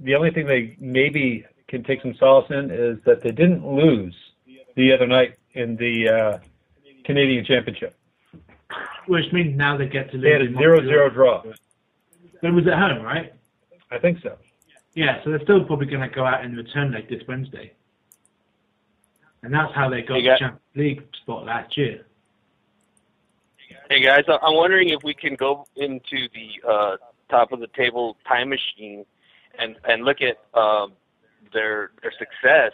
the 0.00 0.14
only 0.14 0.30
thing 0.30 0.46
they 0.46 0.76
maybe 0.80 1.44
can 1.68 1.82
take 1.82 2.02
some 2.02 2.14
solace 2.18 2.50
in 2.50 2.70
is 2.70 2.98
that 3.04 3.22
they 3.22 3.30
didn't 3.30 3.66
lose 3.66 4.14
the 4.76 4.92
other 4.92 5.06
night 5.06 5.36
in 5.54 5.76
the 5.76 6.08
uh, 6.08 6.38
Canadian 7.04 7.44
Championship. 7.44 7.96
Which 9.06 9.32
means 9.32 9.56
now 9.56 9.76
they 9.76 9.86
get 9.86 10.10
to 10.10 10.16
lose. 10.16 10.24
They 10.24 10.32
had 10.32 10.42
a 10.42 10.46
in 10.46 10.56
zero 10.56 10.76
Montreal. 10.76 10.88
zero 10.88 11.10
draw. 11.10 11.42
It 12.42 12.50
was 12.50 12.66
at 12.66 12.78
home, 12.78 13.02
right? 13.02 13.32
I 13.90 13.98
think 13.98 14.18
so. 14.22 14.36
Yeah, 14.94 15.22
so 15.22 15.30
they're 15.30 15.42
still 15.42 15.64
probably 15.64 15.86
going 15.86 16.08
to 16.08 16.14
go 16.14 16.24
out 16.24 16.44
and 16.44 16.56
return 16.56 16.92
leg 16.92 17.08
this 17.08 17.22
Wednesday. 17.28 17.72
And 19.46 19.54
that's 19.54 19.72
how 19.76 19.88
they 19.88 20.02
got 20.02 20.16
You 20.16 20.32
the 20.32 20.38
Champions 20.40 20.60
League 20.74 21.02
spot 21.22 21.46
last 21.46 21.78
year. 21.78 22.04
Hey 23.88 24.02
guys, 24.02 24.24
I'm 24.26 24.56
wondering 24.56 24.88
if 24.88 25.04
we 25.04 25.14
can 25.14 25.36
go 25.36 25.64
into 25.76 26.26
the 26.34 26.68
uh, 26.68 26.96
top 27.30 27.52
of 27.52 27.60
the 27.60 27.68
table 27.68 28.16
time 28.26 28.48
machine 28.48 29.06
and 29.56 29.76
and 29.84 30.04
look 30.04 30.16
at 30.20 30.38
um, 30.60 30.94
their 31.52 31.92
their 32.02 32.10
success 32.18 32.72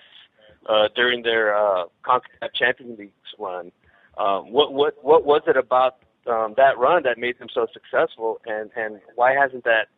uh, 0.67 0.89
during 0.97 1.23
their 1.23 1.55
uh, 1.55 1.85
CONCACAF 2.07 2.55
Champions 2.55 2.99
League 2.99 3.13
run. 3.39 3.71
Um, 4.17 4.51
what 4.51 4.73
what 4.73 4.95
what 5.05 5.27
was 5.27 5.43
it 5.47 5.59
about 5.59 5.99
um, 6.27 6.55
that 6.57 6.79
run 6.79 7.03
that 7.03 7.19
made 7.19 7.39
them 7.39 7.49
so 7.53 7.67
successful, 7.71 8.41
and 8.47 8.71
and 8.77 8.99
why 9.15 9.35
hasn't 9.35 9.65
that 9.65 9.89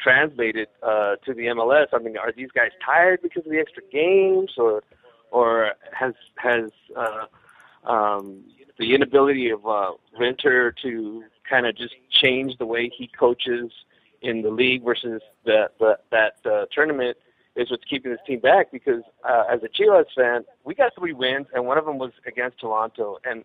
translated 0.00 0.68
uh, 0.80 1.16
to 1.26 1.34
the 1.34 1.46
MLS? 1.46 1.86
I 1.92 1.98
mean, 1.98 2.16
are 2.16 2.30
these 2.30 2.52
guys 2.54 2.70
tired 2.86 3.18
because 3.20 3.44
of 3.44 3.50
the 3.50 3.58
extra 3.58 3.82
games, 3.90 4.52
or 4.56 4.84
or 5.30 5.72
has 5.92 6.14
has 6.36 6.70
uh, 6.96 7.26
um, 7.90 8.44
the 8.78 8.94
inability 8.94 9.50
of 9.50 9.66
uh, 9.66 9.92
Winter 10.18 10.74
to 10.82 11.24
kind 11.48 11.66
of 11.66 11.76
just 11.76 11.94
change 12.10 12.56
the 12.58 12.66
way 12.66 12.90
he 12.96 13.06
coaches 13.06 13.70
in 14.22 14.42
the 14.42 14.50
league 14.50 14.84
versus 14.84 15.22
the, 15.44 15.70
the 15.78 15.98
that 16.10 16.34
uh, 16.44 16.66
tournament 16.72 17.16
is 17.56 17.70
what's 17.70 17.84
keeping 17.84 18.12
this 18.12 18.20
team 18.26 18.40
back. 18.40 18.70
Because 18.70 19.02
uh, 19.28 19.44
as 19.50 19.60
a 19.62 19.68
Chivas 19.68 20.06
fan, 20.16 20.44
we 20.64 20.74
got 20.74 20.92
three 20.98 21.12
wins, 21.12 21.46
and 21.54 21.66
one 21.66 21.78
of 21.78 21.84
them 21.84 21.98
was 21.98 22.12
against 22.26 22.60
Toronto. 22.60 23.18
And 23.24 23.44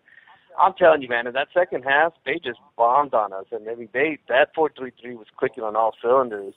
I'm 0.60 0.74
telling 0.74 1.02
you, 1.02 1.08
man, 1.08 1.26
in 1.26 1.34
that 1.34 1.48
second 1.52 1.82
half, 1.82 2.12
they 2.24 2.38
just 2.42 2.60
bombed 2.76 3.14
on 3.14 3.32
us, 3.32 3.46
and 3.52 3.68
I 3.68 3.74
mean, 3.74 3.88
they 3.92 4.18
that 4.28 4.54
four 4.54 4.70
three 4.76 4.92
three 5.00 5.16
was 5.16 5.26
clicking 5.36 5.64
on 5.64 5.76
all 5.76 5.94
cylinders. 6.00 6.54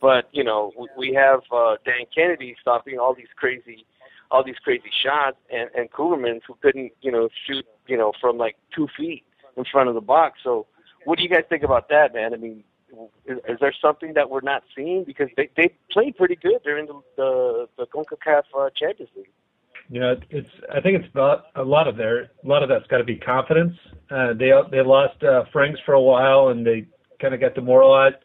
But 0.00 0.28
you 0.32 0.44
know, 0.44 0.72
we, 0.78 0.88
we 0.96 1.14
have 1.14 1.40
uh, 1.52 1.76
Dan 1.84 2.06
Kennedy 2.14 2.56
stopping 2.60 2.98
all 2.98 3.14
these 3.14 3.32
crazy 3.36 3.86
all 4.30 4.44
these 4.44 4.58
crazy 4.62 4.90
shots, 5.02 5.36
and 5.50 5.70
and 5.74 5.90
Koevermans 5.90 6.42
who 6.46 6.54
couldn't 6.62 6.92
you 7.02 7.12
know 7.12 7.28
shoot 7.46 7.64
you 7.86 7.96
know 7.96 8.12
from 8.20 8.38
like 8.38 8.56
two 8.74 8.88
feet 8.96 9.24
in 9.56 9.64
front 9.70 9.88
of 9.88 9.94
the 9.94 10.00
box. 10.00 10.40
So, 10.44 10.66
what 11.04 11.18
do 11.18 11.22
you 11.22 11.28
guys 11.28 11.44
think 11.48 11.62
about 11.62 11.88
that, 11.88 12.14
man? 12.14 12.34
I 12.34 12.36
mean, 12.36 12.64
is, 13.26 13.38
is 13.48 13.58
there 13.60 13.74
something 13.80 14.14
that 14.14 14.28
we're 14.28 14.40
not 14.40 14.62
seeing 14.76 15.04
because 15.04 15.28
they 15.36 15.48
they 15.56 15.74
played 15.90 16.16
pretty 16.16 16.36
good 16.36 16.62
during 16.64 16.86
the 16.86 17.00
the, 17.16 17.68
the 17.78 17.86
Concacaf 17.86 18.42
uh, 18.58 18.70
Champions 18.76 19.10
League. 19.16 19.30
Know, 19.88 20.14
it's. 20.30 20.48
I 20.72 20.80
think 20.80 21.00
it's 21.00 21.10
about 21.12 21.46
a 21.56 21.64
lot 21.64 21.88
of 21.88 21.96
their. 21.96 22.22
A 22.22 22.28
lot 22.44 22.62
of 22.62 22.68
that's 22.68 22.86
got 22.86 22.98
to 22.98 23.04
be 23.04 23.16
confidence. 23.16 23.74
Uh, 24.10 24.34
they 24.34 24.52
they 24.70 24.82
lost 24.82 25.20
uh, 25.22 25.44
Frings 25.52 25.78
for 25.84 25.94
a 25.94 26.00
while, 26.00 26.48
and 26.48 26.64
they 26.64 26.86
kind 27.20 27.34
of 27.34 27.40
got 27.40 27.54
demoralized. 27.54 28.16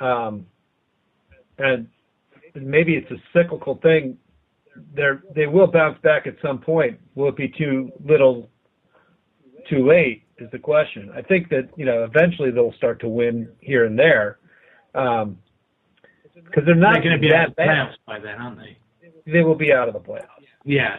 Um, 0.00 0.46
and 1.58 1.88
maybe 2.54 2.96
it's 2.96 3.10
a 3.10 3.16
cyclical 3.32 3.78
thing. 3.82 4.18
They're 4.94 5.22
they 5.34 5.46
will 5.46 5.66
bounce 5.66 5.98
back 6.02 6.26
at 6.26 6.34
some 6.42 6.58
point. 6.58 6.98
Will 7.14 7.28
it 7.28 7.36
be 7.36 7.48
too 7.48 7.92
little, 8.04 8.50
too 9.68 9.86
late? 9.86 10.22
Is 10.38 10.50
the 10.50 10.58
question. 10.58 11.10
I 11.14 11.22
think 11.22 11.48
that 11.50 11.68
you 11.76 11.84
know 11.84 12.02
eventually 12.04 12.50
they'll 12.50 12.72
start 12.74 13.00
to 13.00 13.08
win 13.08 13.48
here 13.60 13.84
and 13.84 13.96
there, 13.96 14.38
um, 14.94 15.38
because 16.34 16.64
they're 16.66 16.74
not 16.74 17.02
going 17.02 17.12
to 17.14 17.18
be 17.18 17.32
out 17.32 17.32
that 17.32 17.48
of 17.48 17.50
the 17.50 17.54
bad. 17.56 17.68
playoffs 17.68 17.94
by 18.06 18.18
then, 18.18 18.34
aren't 18.40 18.58
they? 18.58 18.76
They 19.30 19.42
will 19.42 19.54
be 19.54 19.72
out 19.72 19.86
of 19.88 19.94
the 19.94 20.00
playoffs. 20.00 20.26
Yeah. 20.64 20.96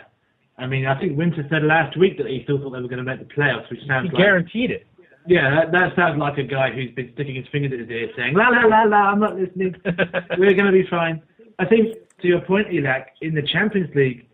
I 0.57 0.67
mean, 0.67 0.85
I 0.85 0.97
think 0.97 1.17
Winter 1.17 1.45
said 1.49 1.63
last 1.63 1.97
week 1.97 2.17
that 2.17 2.27
he 2.27 2.41
still 2.43 2.57
thought 2.59 2.71
they 2.71 2.79
were 2.81 2.87
going 2.87 3.03
to 3.03 3.03
make 3.03 3.19
the 3.19 3.33
playoffs, 3.33 3.69
which 3.69 3.81
sounds 3.87 4.09
He 4.09 4.15
like 4.15 4.23
guaranteed 4.23 4.71
it. 4.71 4.87
yeah, 5.27 5.49
that, 5.53 5.71
that 5.73 5.95
sounds 5.97 6.17
like 6.17 6.37
a 6.37 6.43
guy 6.43 6.71
who's 6.71 6.91
been 6.91 7.11
sticking 7.13 7.35
his 7.35 7.45
fingers 7.51 7.73
in 7.73 7.79
his 7.79 7.89
ear, 7.89 8.09
saying 8.15 8.35
la 8.35 8.47
la 8.47 8.61
la 8.65 8.83
la, 8.83 9.11
I'm 9.11 9.19
not 9.19 9.35
listening. 9.35 9.75
We're 10.37 10.53
going 10.53 10.65
to 10.65 10.71
be 10.71 10.87
fine. 10.89 11.21
I 11.59 11.65
think 11.65 11.97
to 12.21 12.27
your 12.27 12.41
point, 12.41 12.67
Elac, 12.67 13.05
in 13.21 13.35
the 13.35 13.41
Champions 13.41 13.93
League, 13.95 14.27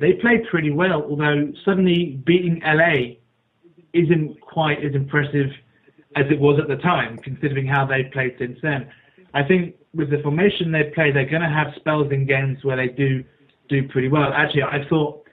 they 0.00 0.14
played 0.14 0.40
pretty 0.50 0.70
well, 0.70 1.02
although 1.02 1.52
suddenly 1.64 2.20
beating 2.26 2.60
LA 2.64 3.16
isn't 3.92 4.40
quite 4.40 4.84
as 4.84 4.94
impressive 4.94 5.48
as 6.16 6.26
it 6.30 6.38
was 6.38 6.58
at 6.60 6.68
the 6.68 6.76
time, 6.82 7.18
considering 7.18 7.66
how 7.66 7.86
they've 7.86 8.10
played 8.12 8.34
since 8.38 8.58
then. 8.62 8.90
I 9.34 9.42
think 9.42 9.76
with 9.94 10.10
the 10.10 10.18
formation 10.22 10.72
they 10.72 10.84
play, 10.94 11.10
they're 11.10 11.28
going 11.28 11.42
to 11.42 11.48
have 11.48 11.68
spells 11.76 12.10
in 12.10 12.26
games 12.26 12.58
where 12.62 12.76
they 12.76 12.88
do 12.88 13.24
do 13.68 13.88
pretty 13.88 14.08
well. 14.08 14.32
Actually, 14.34 14.64
I 14.64 14.86
thought 14.88 15.24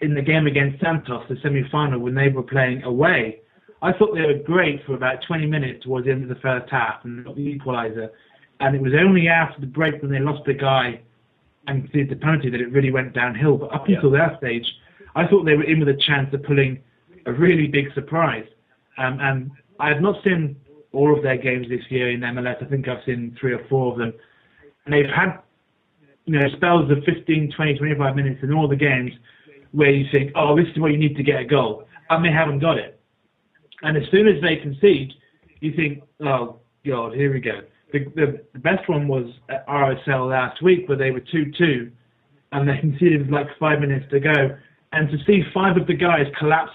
in 0.00 0.14
the 0.14 0.22
game 0.22 0.46
against 0.46 0.80
Santos, 0.80 1.24
the 1.28 1.36
semi-final, 1.42 2.00
when 2.00 2.14
they 2.14 2.28
were 2.28 2.42
playing 2.42 2.82
away, 2.82 3.40
I 3.82 3.92
thought 3.92 4.14
they 4.14 4.22
were 4.22 4.42
great 4.44 4.84
for 4.84 4.94
about 4.94 5.18
20 5.26 5.46
minutes 5.46 5.84
towards 5.84 6.06
the 6.06 6.12
end 6.12 6.22
of 6.22 6.28
the 6.28 6.40
first 6.40 6.70
half 6.70 7.04
and 7.04 7.24
got 7.24 7.36
the 7.36 7.58
equaliser. 7.58 8.08
And 8.58 8.74
it 8.74 8.82
was 8.82 8.92
only 8.98 9.28
after 9.28 9.60
the 9.60 9.66
break 9.66 10.02
when 10.02 10.10
they 10.10 10.18
lost 10.18 10.44
the 10.46 10.54
guy 10.54 11.00
and 11.68 11.82
conceded 11.84 12.10
the 12.10 12.16
penalty 12.16 12.50
that 12.50 12.60
it 12.60 12.72
really 12.72 12.90
went 12.90 13.12
downhill. 13.12 13.56
But 13.56 13.72
up 13.74 13.88
Yeah. 13.88 13.96
until 13.96 14.10
that 14.12 14.38
stage, 14.38 14.66
I 15.14 15.26
thought 15.26 15.44
they 15.44 15.56
were 15.56 15.64
in 15.64 15.78
with 15.78 15.88
a 15.88 15.94
chance 15.94 16.32
of 16.34 16.42
pulling 16.42 16.80
a 17.26 17.32
really 17.32 17.66
big 17.68 17.92
surprise. 17.92 18.46
Um, 18.96 19.20
and 19.20 19.50
I 19.78 19.88
have 19.88 20.00
not 20.00 20.22
seen 20.24 20.56
all 20.92 21.14
of 21.14 21.22
their 21.22 21.36
games 21.36 21.68
this 21.68 21.88
year 21.90 22.10
in 22.10 22.24
MLS. 22.24 22.60
I 22.62 22.64
think 22.64 22.88
I've 22.88 23.04
seen 23.04 23.36
three 23.38 23.52
or 23.52 23.64
four 23.68 23.92
of 23.92 23.98
them. 23.98 24.12
And 24.84 24.94
they've 24.94 25.06
had 25.08 25.38
you 26.24 26.38
know, 26.38 26.48
spells 26.50 26.90
of 26.90 27.02
15, 27.04 27.52
20, 27.52 27.78
25 27.78 28.16
minutes 28.16 28.42
in 28.42 28.52
all 28.52 28.68
the 28.68 28.76
games 28.76 29.12
where 29.72 29.90
you 29.90 30.06
think, 30.10 30.30
oh, 30.34 30.56
this 30.56 30.68
is 30.68 30.78
where 30.78 30.90
you 30.90 30.98
need 30.98 31.16
to 31.16 31.22
get 31.22 31.40
a 31.40 31.44
goal. 31.44 31.86
And 32.10 32.24
they 32.24 32.30
haven't 32.30 32.58
got 32.58 32.76
it. 32.78 33.00
And 33.82 33.96
as 33.96 34.08
soon 34.10 34.28
as 34.28 34.40
they 34.42 34.56
concede, 34.56 35.14
you 35.60 35.72
think, 35.74 36.02
oh, 36.20 36.56
God, 36.86 37.14
here 37.14 37.32
we 37.32 37.40
go. 37.40 37.60
The, 37.92 38.04
the, 38.14 38.44
the 38.52 38.58
best 38.58 38.88
one 38.88 39.08
was 39.08 39.30
at 39.48 39.66
RSL 39.66 40.28
last 40.28 40.62
week 40.62 40.88
where 40.88 40.98
they 40.98 41.10
were 41.10 41.20
2-2 41.20 41.90
and 42.52 42.68
they 42.68 42.78
conceded 42.78 43.22
with 43.22 43.30
like 43.30 43.46
five 43.58 43.80
minutes 43.80 44.06
to 44.10 44.20
go. 44.20 44.56
And 44.92 45.10
to 45.10 45.18
see 45.26 45.42
five 45.52 45.76
of 45.76 45.86
the 45.86 45.94
guys 45.94 46.26
collapse, 46.38 46.72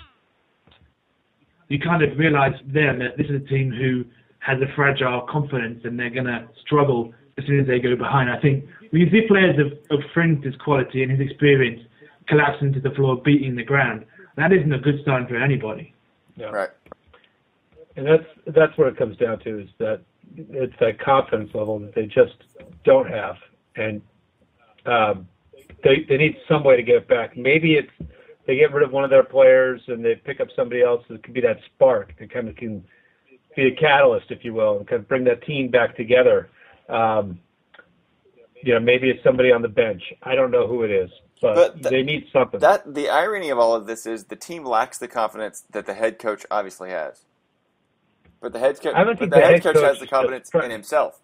you 1.69 1.79
kind 1.79 2.03
of 2.03 2.17
realize 2.17 2.53
then 2.65 2.99
that 2.99 3.17
this 3.17 3.27
is 3.27 3.41
a 3.41 3.47
team 3.47 3.71
who 3.71 4.05
has 4.39 4.59
a 4.61 4.75
fragile 4.75 5.21
confidence 5.21 5.81
and 5.83 5.99
they're 5.99 6.09
going 6.09 6.25
to 6.25 6.47
struggle 6.61 7.13
as 7.37 7.45
soon 7.45 7.59
as 7.59 7.67
they 7.67 7.79
go 7.79 7.95
behind. 7.95 8.29
I 8.29 8.39
think 8.39 8.65
when 8.91 9.01
you 9.01 9.09
see 9.09 9.27
players 9.27 9.57
of, 9.59 9.97
of 9.97 10.03
Frings' 10.13 10.57
quality 10.59 11.01
and 11.03 11.11
his 11.11 11.19
experience 11.19 11.81
collapsing 12.27 12.73
to 12.73 12.79
the 12.79 12.91
floor, 12.91 13.21
beating 13.23 13.55
the 13.55 13.63
ground, 13.63 14.05
that 14.37 14.51
isn't 14.51 14.71
a 14.71 14.79
good 14.79 14.99
sign 15.05 15.27
for 15.27 15.35
anybody. 15.35 15.93
Yeah. 16.35 16.47
Right. 16.47 16.69
And 17.95 18.07
that's 18.07 18.25
that's 18.47 18.75
what 18.77 18.87
it 18.87 18.97
comes 18.97 19.17
down 19.17 19.39
to 19.39 19.59
is 19.59 19.69
that 19.77 20.01
it's 20.35 20.73
that 20.79 20.99
confidence 20.99 21.51
level 21.53 21.79
that 21.79 21.93
they 21.95 22.05
just 22.05 22.35
don't 22.83 23.09
have, 23.09 23.35
and 23.75 24.01
um, 24.85 25.27
they 25.83 26.05
they 26.07 26.17
need 26.17 26.37
some 26.47 26.63
way 26.63 26.75
to 26.75 26.83
get 26.83 26.95
it 26.95 27.07
back. 27.07 27.37
Maybe 27.37 27.75
it's 27.75 27.91
they 28.45 28.55
get 28.55 28.73
rid 28.73 28.83
of 28.83 28.91
one 28.91 29.03
of 29.03 29.09
their 29.09 29.23
players 29.23 29.81
and 29.87 30.03
they 30.03 30.15
pick 30.15 30.41
up 30.41 30.49
somebody 30.55 30.81
else 30.81 31.03
that 31.09 31.23
could 31.23 31.33
be 31.33 31.41
that 31.41 31.59
spark 31.73 32.13
that 32.19 32.31
kind 32.31 32.49
of 32.49 32.55
can 32.55 32.83
be 33.55 33.67
a 33.67 33.75
catalyst, 33.75 34.31
if 34.31 34.43
you 34.43 34.53
will, 34.53 34.77
and 34.77 34.87
kind 34.87 35.01
of 35.01 35.07
bring 35.07 35.23
that 35.25 35.43
team 35.43 35.69
back 35.69 35.95
together. 35.95 36.49
Um, 36.89 37.39
you 38.61 38.73
know, 38.73 38.79
maybe 38.79 39.09
it's 39.09 39.23
somebody 39.23 39.51
on 39.51 39.61
the 39.61 39.67
bench. 39.67 40.01
I 40.23 40.35
don't 40.35 40.51
know 40.51 40.67
who 40.67 40.83
it 40.83 40.91
is, 40.91 41.09
but, 41.41 41.55
But 41.55 41.73
th- 41.73 41.91
they 41.91 42.03
need 42.03 42.27
something. 42.31 42.59
That 42.59 42.93
the 42.93 43.09
irony 43.09 43.49
of 43.49 43.59
all 43.59 43.75
of 43.75 43.85
this 43.85 44.05
is 44.05 44.25
the 44.25 44.35
team 44.35 44.65
lacks 44.65 44.97
the 44.97 45.07
confidence 45.07 45.63
that 45.71 45.85
the 45.85 45.93
head 45.93 46.17
coach 46.19 46.45
obviously 46.49 46.89
has. 46.89 47.25
But 48.43 48.51
the 48.51 48.59
head 48.59 48.81
coach, 48.81 48.93
I 48.93 49.05
don't 49.05 49.17
think 49.17 49.31
the 49.31 49.37
the 49.39 49.45
head 49.45 49.53
head 49.53 49.63
coach 49.63 49.75
coach 49.75 49.83
has 49.85 49.99
the 49.99 50.05
confidence 50.07 50.49
try- 50.49 50.65
in 50.65 50.71
himself. 50.71 51.21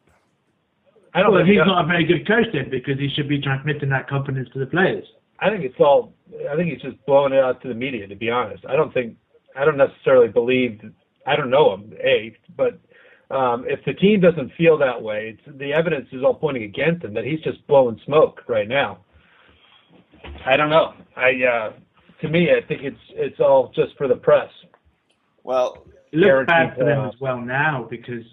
I 1.14 1.22
don't 1.22 1.34
Well, 1.34 1.42
think 1.44 1.50
he's 1.50 1.66
not 1.66 1.84
a 1.84 1.88
very 1.88 2.06
good 2.06 2.26
coach 2.26 2.46
then 2.54 2.70
because 2.70 2.98
he 2.98 3.10
should 3.10 3.28
be 3.28 3.42
transmitting 3.42 3.90
that 3.90 4.08
confidence 4.08 4.48
to 4.54 4.60
the 4.60 4.66
players. 4.66 5.04
I 5.40 5.50
think 5.50 5.66
it's 5.66 5.76
all. 5.82 6.14
I 6.50 6.56
think 6.56 6.72
he's 6.72 6.82
just 6.82 7.06
blowing 7.06 7.34
it 7.34 7.40
out 7.40 7.62
to 7.64 7.68
the 7.68 7.74
media. 7.74 8.08
To 8.08 8.16
be 8.16 8.30
honest, 8.30 8.64
I 8.66 8.78
don't 8.78 8.94
think. 8.94 9.18
I 9.54 9.66
don't 9.66 9.76
necessarily 9.76 10.30
believe. 10.30 10.80
I 11.28 11.36
don't 11.36 11.50
know 11.50 11.74
him, 11.74 11.94
a. 12.02 12.38
But 12.56 12.80
um, 13.36 13.66
if 13.68 13.84
the 13.84 13.96
team 13.96 14.22
doesn't 14.22 14.54
feel 14.58 14.78
that 14.78 15.02
way, 15.02 15.36
it's, 15.38 15.58
the 15.60 15.74
evidence 15.74 16.08
is 16.14 16.24
all 16.24 16.36
pointing 16.36 16.64
against 16.64 17.04
him. 17.04 17.14
That 17.14 17.26
he's 17.26 17.42
just 17.42 17.68
blowing 17.68 18.00
smoke 18.06 18.44
right 18.48 18.68
now. 18.68 19.00
I 20.46 20.56
don't 20.56 20.70
know. 20.70 20.94
I 21.18 21.32
uh, 21.44 21.74
to 22.22 22.30
me, 22.30 22.50
I 22.52 22.66
think 22.66 22.84
it's 22.84 23.04
it's 23.10 23.42
all 23.42 23.74
just 23.76 23.98
for 23.98 24.08
the 24.08 24.16
press. 24.16 24.50
Well, 25.44 25.86
It 26.12 26.18
looks 26.18 26.48
bad 26.48 26.76
for 26.76 26.86
them 26.86 27.06
as 27.06 27.20
well 27.20 27.40
now 27.40 27.88
because 27.90 28.24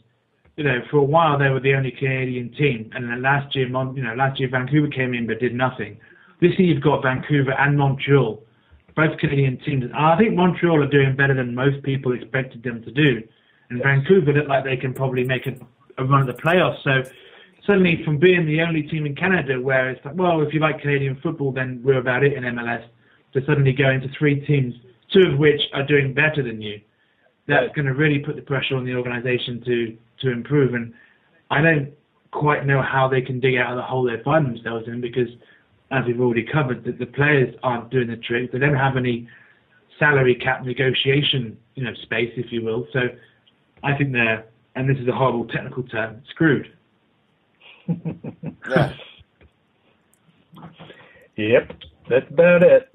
you 0.57 0.65
know 0.65 0.81
for 0.91 0.99
a 0.99 1.05
while 1.05 1.39
they 1.39 1.51
were 1.51 1.61
the 1.61 1.75
only 1.75 1.91
Canadian 1.91 2.53
team, 2.53 2.91
and 2.95 3.11
then 3.11 3.23
last 3.23 3.55
year, 3.55 3.69
Mon- 3.69 3.95
you 3.97 4.03
know, 4.03 4.15
last 4.15 4.41
year 4.41 4.49
Vancouver 4.49 4.89
came 4.89 5.13
in 5.15 5.27
but 5.27 5.41
did 5.41 5.55
nothing. 5.55 5.99
This 6.41 6.53
year 6.59 6.73
you've 6.73 6.83
got 6.83 7.03
Vancouver 7.03 7.53
and 7.53 7.77
Montreal, 7.77 8.43
both 8.95 9.19
Canadian 9.19 9.59
teams. 9.59 9.85
And 9.85 9.95
I 9.95 10.17
think 10.17 10.35
Montreal 10.35 10.83
are 10.83 10.89
doing 10.89 11.17
better 11.17 11.35
than 11.35 11.55
most 11.55 11.83
people 11.83 12.13
expected 12.13 12.63
them 12.63 12.83
to 12.83 12.91
do, 12.91 13.23
and 13.69 13.83
Vancouver 13.83 14.33
look 14.33 14.49
like 14.49 14.65
they 14.65 14.77
can 14.77 14.95
probably 14.95 15.25
make 15.25 15.47
a, 15.47 15.55
a 15.99 16.05
run 16.05 16.27
at 16.27 16.35
the 16.35 16.43
playoffs. 16.43 16.83
So 16.83 17.03
suddenly, 17.67 18.03
from 18.05 18.19
being 18.19 18.47
the 18.47 18.63
only 18.63 18.83
team 18.85 19.05
in 19.05 19.15
Canada 19.15 19.61
where 19.61 19.91
it's 19.91 20.03
like, 20.03 20.15
well, 20.15 20.41
if 20.41 20.55
you 20.55 20.61
like 20.61 20.81
Canadian 20.81 21.21
football, 21.23 21.53
then 21.53 21.83
we're 21.85 21.99
about 21.99 22.25
it 22.25 22.33
in 22.33 22.43
MLS, 22.45 22.85
to 23.35 23.45
suddenly 23.45 23.75
going 23.75 24.01
to 24.01 24.09
three 24.19 24.41
teams, 24.47 24.75
two 25.13 25.33
of 25.33 25.39
which 25.39 25.61
are 25.75 25.85
doing 25.85 26.15
better 26.15 26.43
than 26.43 26.63
you 26.63 26.81
that's 27.49 27.75
going 27.75 27.87
to 27.87 27.95
really 27.95 28.19
put 28.19 28.37
the 28.37 28.43
pressure 28.43 28.77
on 28.77 28.85
the 28.85 28.95
organisation 28.95 29.63
to 29.65 29.97
to 30.23 30.33
improve. 30.33 30.75
And 30.75 30.93
I 31.51 31.61
don't 31.61 31.93
quite 32.33 32.67
know 32.67 32.83
how 32.83 33.09
they 33.09 33.21
can 33.21 33.41
dig 33.41 33.57
out 33.57 33.71
of 33.71 33.77
the 33.77 33.83
hole 33.83 34.05
they 34.05 34.23
find 34.23 34.47
themselves 34.47 34.87
in 34.89 35.01
because, 35.01 35.29
as 35.91 36.05
we've 36.07 36.21
already 36.21 36.45
covered, 36.45 36.85
that 36.85 36.99
the 36.99 37.07
players 37.07 37.55
aren't 37.63 37.91
doing 37.91 38.09
the 38.09 38.17
trick. 38.17 38.53
They 38.53 38.59
don't 38.59 38.75
have 38.75 38.97
any 38.97 39.29
salary 39.99 40.35
cap 40.35 40.65
negotiation, 40.65 41.57
you 41.75 41.85
know, 41.85 41.95
space, 42.03 42.33
if 42.37 42.53
you 42.53 42.65
will. 42.65 42.87
So 42.93 43.01
I 43.83 43.97
think 43.97 44.13
they're, 44.13 44.47
and 44.75 44.89
this 44.89 44.99
is 44.99 45.09
a 45.09 45.13
horrible 45.13 45.47
technical 45.47 45.83
term, 45.85 46.23
screwed. 46.31 46.73
yeah. 47.89 48.93
Yep, 51.37 51.73
that's 52.09 52.31
about 52.31 52.63
it. 52.63 52.89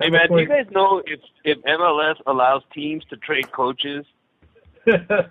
Hey 0.00 0.10
man, 0.10 0.28
do 0.28 0.38
you 0.38 0.46
guys 0.48 0.66
know 0.70 1.02
if 1.06 1.20
if 1.44 1.58
MLS 1.62 2.16
allows 2.26 2.62
teams 2.72 3.04
to 3.10 3.16
trade 3.16 3.50
coaches? 3.52 4.06
uh, 4.86 5.22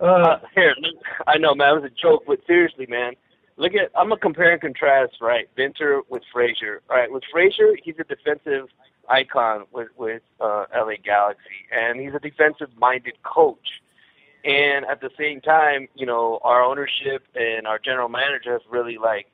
Uh, 0.00 0.38
here, 0.54 0.74
look, 0.80 0.94
I 1.26 1.38
know, 1.38 1.54
man, 1.54 1.70
it 1.76 1.82
was 1.82 1.90
a 1.90 2.00
joke, 2.02 2.22
but 2.26 2.38
seriously, 2.46 2.86
man, 2.88 3.14
look 3.56 3.74
at 3.74 3.90
I'm 3.96 4.08
gonna 4.08 4.20
compare 4.20 4.52
and 4.52 4.60
contrast, 4.60 5.14
right? 5.20 5.48
Venter 5.56 6.02
with 6.08 6.22
Fraser. 6.32 6.82
All 6.88 6.96
right, 6.96 7.10
with 7.10 7.24
Fraser, 7.32 7.76
he's 7.82 7.96
a 7.98 8.04
defensive 8.04 8.68
icon 9.08 9.64
with 9.72 9.88
with 9.96 10.22
uh, 10.40 10.64
LA 10.74 10.94
Galaxy, 11.04 11.66
and 11.72 12.00
he's 12.00 12.14
a 12.14 12.20
defensive-minded 12.20 13.14
coach. 13.22 13.82
And 14.44 14.86
at 14.86 15.00
the 15.00 15.10
same 15.18 15.40
time, 15.40 15.88
you 15.94 16.06
know, 16.06 16.38
our 16.44 16.62
ownership 16.62 17.26
and 17.34 17.66
our 17.66 17.78
general 17.78 18.08
manager 18.08 18.52
have 18.52 18.62
really 18.70 18.96
like 18.96 19.26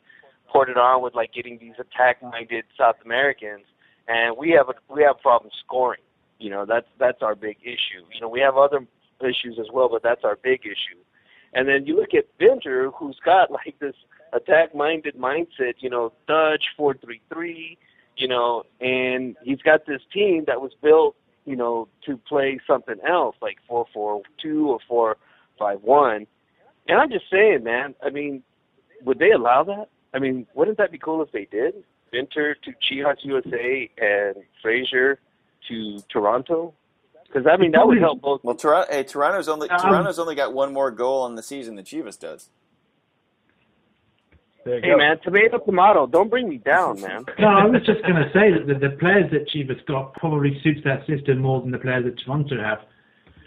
poured 0.48 0.70
it 0.70 0.78
on 0.78 1.02
with 1.02 1.14
like 1.14 1.32
getting 1.34 1.58
these 1.58 1.74
attack-minded 1.78 2.64
South 2.78 2.96
Americans, 3.04 3.64
and 4.08 4.36
we 4.36 4.50
have 4.50 4.68
a 4.68 4.74
we 4.92 5.02
have 5.02 5.18
problems 5.20 5.54
scoring. 5.64 6.00
You 6.38 6.50
know, 6.50 6.66
that's 6.66 6.86
that's 6.98 7.22
our 7.22 7.34
big 7.34 7.56
issue. 7.62 8.04
You 8.12 8.20
know, 8.20 8.28
we 8.28 8.40
have 8.40 8.56
other 8.56 8.86
issues 9.20 9.58
as 9.58 9.66
well, 9.72 9.88
but 9.90 10.02
that's 10.02 10.24
our 10.24 10.36
big 10.36 10.60
issue. 10.64 11.00
And 11.54 11.68
then 11.68 11.86
you 11.86 11.96
look 11.96 12.14
at 12.14 12.24
Venter, 12.38 12.90
who's 12.90 13.18
got 13.24 13.50
like 13.50 13.78
this 13.80 13.94
attack-minded 14.32 15.16
mindset. 15.16 15.74
You 15.78 15.90
know, 15.90 16.12
Dutch 16.26 16.64
four 16.76 16.94
three 16.94 17.20
three. 17.32 17.78
You 18.16 18.28
know, 18.28 18.62
and 18.80 19.36
he's 19.42 19.60
got 19.62 19.86
this 19.86 20.00
team 20.12 20.44
that 20.46 20.60
was 20.60 20.70
built, 20.80 21.16
you 21.46 21.56
know, 21.56 21.88
to 22.06 22.16
play 22.16 22.60
something 22.64 22.96
else 23.06 23.34
like 23.42 23.56
four 23.66 23.86
four 23.92 24.22
two 24.40 24.68
or 24.68 24.78
four 24.86 25.16
five 25.58 25.82
one. 25.82 26.26
And 26.86 26.98
I'm 26.98 27.10
just 27.10 27.24
saying, 27.30 27.64
man. 27.64 27.94
I 28.04 28.10
mean, 28.10 28.42
would 29.04 29.18
they 29.18 29.32
allow 29.32 29.64
that? 29.64 29.86
I 30.12 30.18
mean, 30.20 30.46
wouldn't 30.54 30.78
that 30.78 30.92
be 30.92 30.98
cool 30.98 31.22
if 31.22 31.32
they 31.32 31.48
did? 31.50 31.74
Venter 32.14 32.54
to 32.54 32.72
Chivas 32.88 33.16
USA 33.22 33.90
and 33.98 34.36
Fraser 34.62 35.18
to 35.68 35.98
Toronto? 36.08 36.72
Because 37.26 37.46
I 37.50 37.56
mean, 37.56 37.72
that 37.72 37.86
would 37.86 37.98
help 37.98 38.20
both. 38.20 38.44
Well, 38.44 38.54
Toronto, 38.54 38.92
hey, 38.92 39.02
Toronto's 39.02 39.48
only 39.48 39.68
Um, 39.68 39.80
Toronto's 39.80 40.18
only 40.18 40.34
got 40.36 40.52
one 40.54 40.72
more 40.72 40.90
goal 40.90 41.22
on 41.22 41.34
the 41.34 41.42
season 41.42 41.74
than 41.74 41.84
Chivas 41.84 42.18
does. 42.18 42.48
there 44.64 44.76
you 44.76 44.82
Hey 44.82 44.90
go. 44.90 44.96
man, 44.96 45.18
tomato 45.24 45.58
tomato. 45.58 46.06
Don't 46.06 46.30
bring 46.30 46.48
me 46.48 46.58
down, 46.58 47.00
man. 47.00 47.24
No, 47.38 47.48
I 47.48 47.64
was 47.66 47.82
just 47.84 48.02
going 48.02 48.14
to 48.16 48.30
say 48.32 48.52
that 48.52 48.66
the, 48.66 48.88
the 48.88 48.96
players 48.96 49.30
that 49.32 49.48
Chivas 49.48 49.84
got 49.86 50.14
probably 50.14 50.58
suits 50.62 50.80
that 50.84 51.04
system 51.06 51.38
more 51.38 51.60
than 51.60 51.70
the 51.72 51.78
players 51.78 52.04
that 52.04 52.18
Toronto 52.24 52.56
have, 52.62 52.78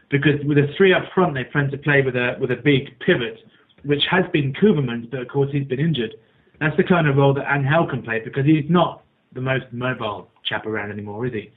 because 0.10 0.44
with 0.46 0.58
the 0.58 0.68
three 0.78 0.94
up 0.94 1.04
front, 1.16 1.34
they 1.34 1.46
plan 1.46 1.72
to 1.72 1.78
play 1.78 2.02
with 2.02 2.16
a 2.16 2.36
with 2.42 2.52
a 2.52 2.58
big 2.58 2.98
pivot, 3.00 3.40
which 3.84 4.04
has 4.12 4.26
been 4.34 4.54
Koevermans, 4.54 5.10
but 5.10 5.22
of 5.22 5.28
course 5.30 5.50
he's 5.52 5.66
been 5.68 5.80
injured. 5.80 6.14
That's 6.60 6.76
the 6.78 6.84
kind 6.84 7.08
of 7.08 7.18
role 7.18 7.34
that 7.36 7.46
Angel 7.54 7.88
can 7.88 8.02
play 8.02 8.20
because 8.20 8.46
he's 8.46 8.70
not 8.70 9.04
the 9.34 9.42
most 9.42 9.66
mobile 9.72 10.30
chap 10.44 10.66
around 10.66 10.92
anymore, 10.92 11.26
is 11.26 11.34
he? 11.34 11.52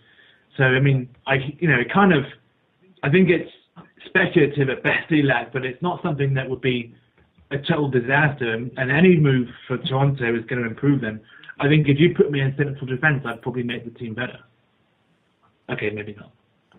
So 0.57 0.65
I 0.65 0.81
mean, 0.81 1.09
I 1.27 1.37
you 1.59 1.69
know, 1.69 1.79
it 1.79 1.93
kind 1.93 2.13
of, 2.13 2.25
I 3.03 3.11
think 3.11 3.31
it's 3.31 3.51
speculative 4.07 4.69
at 4.69 4.83
best, 4.83 5.11
Elac, 5.11 5.53
but 5.53 5.65
it's 5.65 5.81
not 5.81 6.03
something 6.03 6.35
that 6.35 6.49
would 6.49 6.61
be 6.61 6.95
a 7.51 7.59
total 7.59 7.89
disaster, 7.89 8.53
and 8.55 8.91
any 8.91 9.17
move 9.17 9.49
for 9.67 9.79
Toronto 9.79 10.37
is 10.37 10.45
going 10.47 10.63
to 10.63 10.69
improve 10.69 11.01
them. 11.01 11.21
I 11.59 11.69
think 11.69 11.89
if 11.89 11.99
you 11.99 12.15
put 12.15 12.31
me 12.31 12.41
in 12.41 12.55
central 12.57 12.87
defence, 12.87 13.23
I'd 13.27 13.43
probably 13.43 13.63
make 13.63 13.85
the 13.85 13.99
team 13.99 14.15
better. 14.15 14.39
Okay, 15.69 15.91
maybe 15.91 16.15
not. 16.19 16.31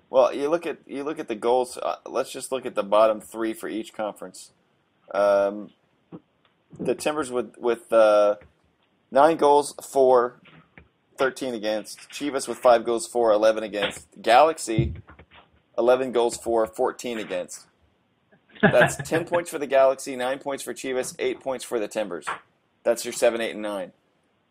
Well, 0.09 0.33
you 0.33 0.49
look 0.49 0.65
at 0.65 0.79
you 0.85 1.03
look 1.03 1.19
at 1.19 1.27
the 1.27 1.35
goals. 1.35 1.77
Uh, 1.77 1.95
let's 2.05 2.31
just 2.31 2.51
look 2.51 2.65
at 2.65 2.75
the 2.75 2.83
bottom 2.83 3.21
three 3.21 3.53
for 3.53 3.69
each 3.69 3.93
conference. 3.93 4.51
Um, 5.13 5.71
the 6.79 6.95
Timbers 6.95 7.31
with 7.31 7.57
with 7.57 7.91
uh, 7.91 8.35
nine 9.11 9.37
goals 9.37 9.73
for, 9.81 10.39
13 11.17 11.53
against. 11.53 12.09
Chivas 12.09 12.47
with 12.47 12.57
five 12.57 12.83
goals 12.83 13.07
for, 13.07 13.31
11 13.31 13.63
against. 13.63 14.07
Galaxy, 14.21 14.95
11 15.77 16.11
goals 16.11 16.37
for, 16.37 16.65
14 16.65 17.19
against. 17.19 17.67
That's 18.61 18.95
10 19.09 19.25
points 19.25 19.49
for 19.49 19.59
the 19.59 19.67
Galaxy, 19.67 20.15
9 20.15 20.39
points 20.39 20.63
for 20.63 20.73
Chivas, 20.73 21.15
8 21.19 21.39
points 21.39 21.63
for 21.63 21.79
the 21.79 21.87
Timbers. 21.87 22.25
That's 22.83 23.05
your 23.05 23.13
7, 23.13 23.39
8, 23.39 23.51
and 23.51 23.61
9. 23.61 23.91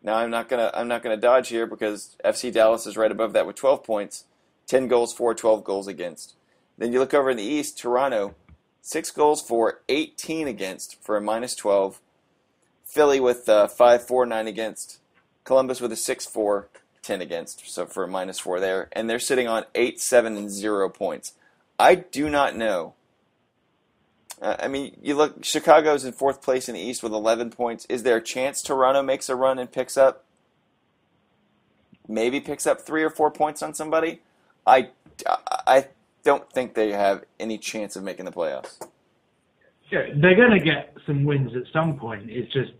Now 0.03 0.15
I'm 0.15 0.31
not 0.31 0.49
gonna 0.49 0.71
I'm 0.73 0.87
not 0.87 1.03
gonna 1.03 1.17
dodge 1.17 1.49
here 1.49 1.67
because 1.67 2.15
FC 2.25 2.51
Dallas 2.51 2.87
is 2.87 2.97
right 2.97 3.11
above 3.11 3.33
that 3.33 3.45
with 3.45 3.55
12 3.55 3.83
points, 3.83 4.23
10 4.67 4.87
goals 4.87 5.13
for, 5.13 5.35
12 5.35 5.63
goals 5.63 5.87
against. 5.87 6.35
Then 6.77 6.91
you 6.91 6.99
look 6.99 7.13
over 7.13 7.29
in 7.29 7.37
the 7.37 7.43
East, 7.43 7.77
Toronto, 7.77 8.33
6 8.81 9.11
goals 9.11 9.41
for, 9.41 9.81
18 9.89 10.47
against 10.47 11.01
for 11.03 11.17
a 11.17 11.21
minus 11.21 11.55
12. 11.55 11.99
Philly 12.91 13.21
with 13.21 13.47
uh, 13.47 13.67
5 13.67 14.05
4 14.05 14.25
9 14.25 14.47
against. 14.47 14.99
Columbus 15.43 15.81
with 15.81 15.91
a 15.91 15.95
6 15.95 16.25
4 16.25 16.67
10 17.01 17.21
against, 17.21 17.67
so 17.71 17.85
for 17.85 18.03
a 18.03 18.07
minus 18.07 18.39
4 18.39 18.59
there. 18.59 18.89
And 18.91 19.09
they're 19.09 19.19
sitting 19.19 19.47
on 19.47 19.63
8 19.73 19.99
7 19.99 20.37
and 20.37 20.51
0 20.51 20.89
points. 20.89 21.33
I 21.79 21.95
do 21.95 22.29
not 22.29 22.55
know. 22.55 22.93
Uh, 24.41 24.57
I 24.59 24.67
mean, 24.67 24.97
you 25.01 25.15
look, 25.15 25.43
Chicago's 25.43 26.03
in 26.03 26.11
fourth 26.13 26.41
place 26.41 26.67
in 26.67 26.75
the 26.75 26.81
East 26.81 27.01
with 27.01 27.13
11 27.13 27.51
points. 27.51 27.85
Is 27.85 28.03
there 28.03 28.17
a 28.17 28.21
chance 28.21 28.61
Toronto 28.61 29.01
makes 29.01 29.29
a 29.29 29.35
run 29.35 29.57
and 29.57 29.71
picks 29.71 29.97
up, 29.97 30.25
maybe 32.07 32.39
picks 32.39 32.67
up 32.67 32.81
three 32.81 33.03
or 33.03 33.09
four 33.09 33.31
points 33.31 33.63
on 33.63 33.73
somebody? 33.73 34.21
I, 34.65 34.89
I 35.65 35.87
don't 36.23 36.51
think 36.51 36.73
they 36.73 36.91
have 36.91 37.23
any 37.39 37.57
chance 37.57 37.95
of 37.95 38.03
making 38.03 38.25
the 38.25 38.31
playoffs. 38.31 38.79
yeah, 39.91 40.07
they're 40.15 40.35
going 40.35 40.51
to 40.51 40.59
get 40.59 40.95
some 41.05 41.23
wins 41.23 41.55
at 41.55 41.63
some 41.71 41.97
point. 41.97 42.29
It's 42.29 42.51
just, 42.51 42.71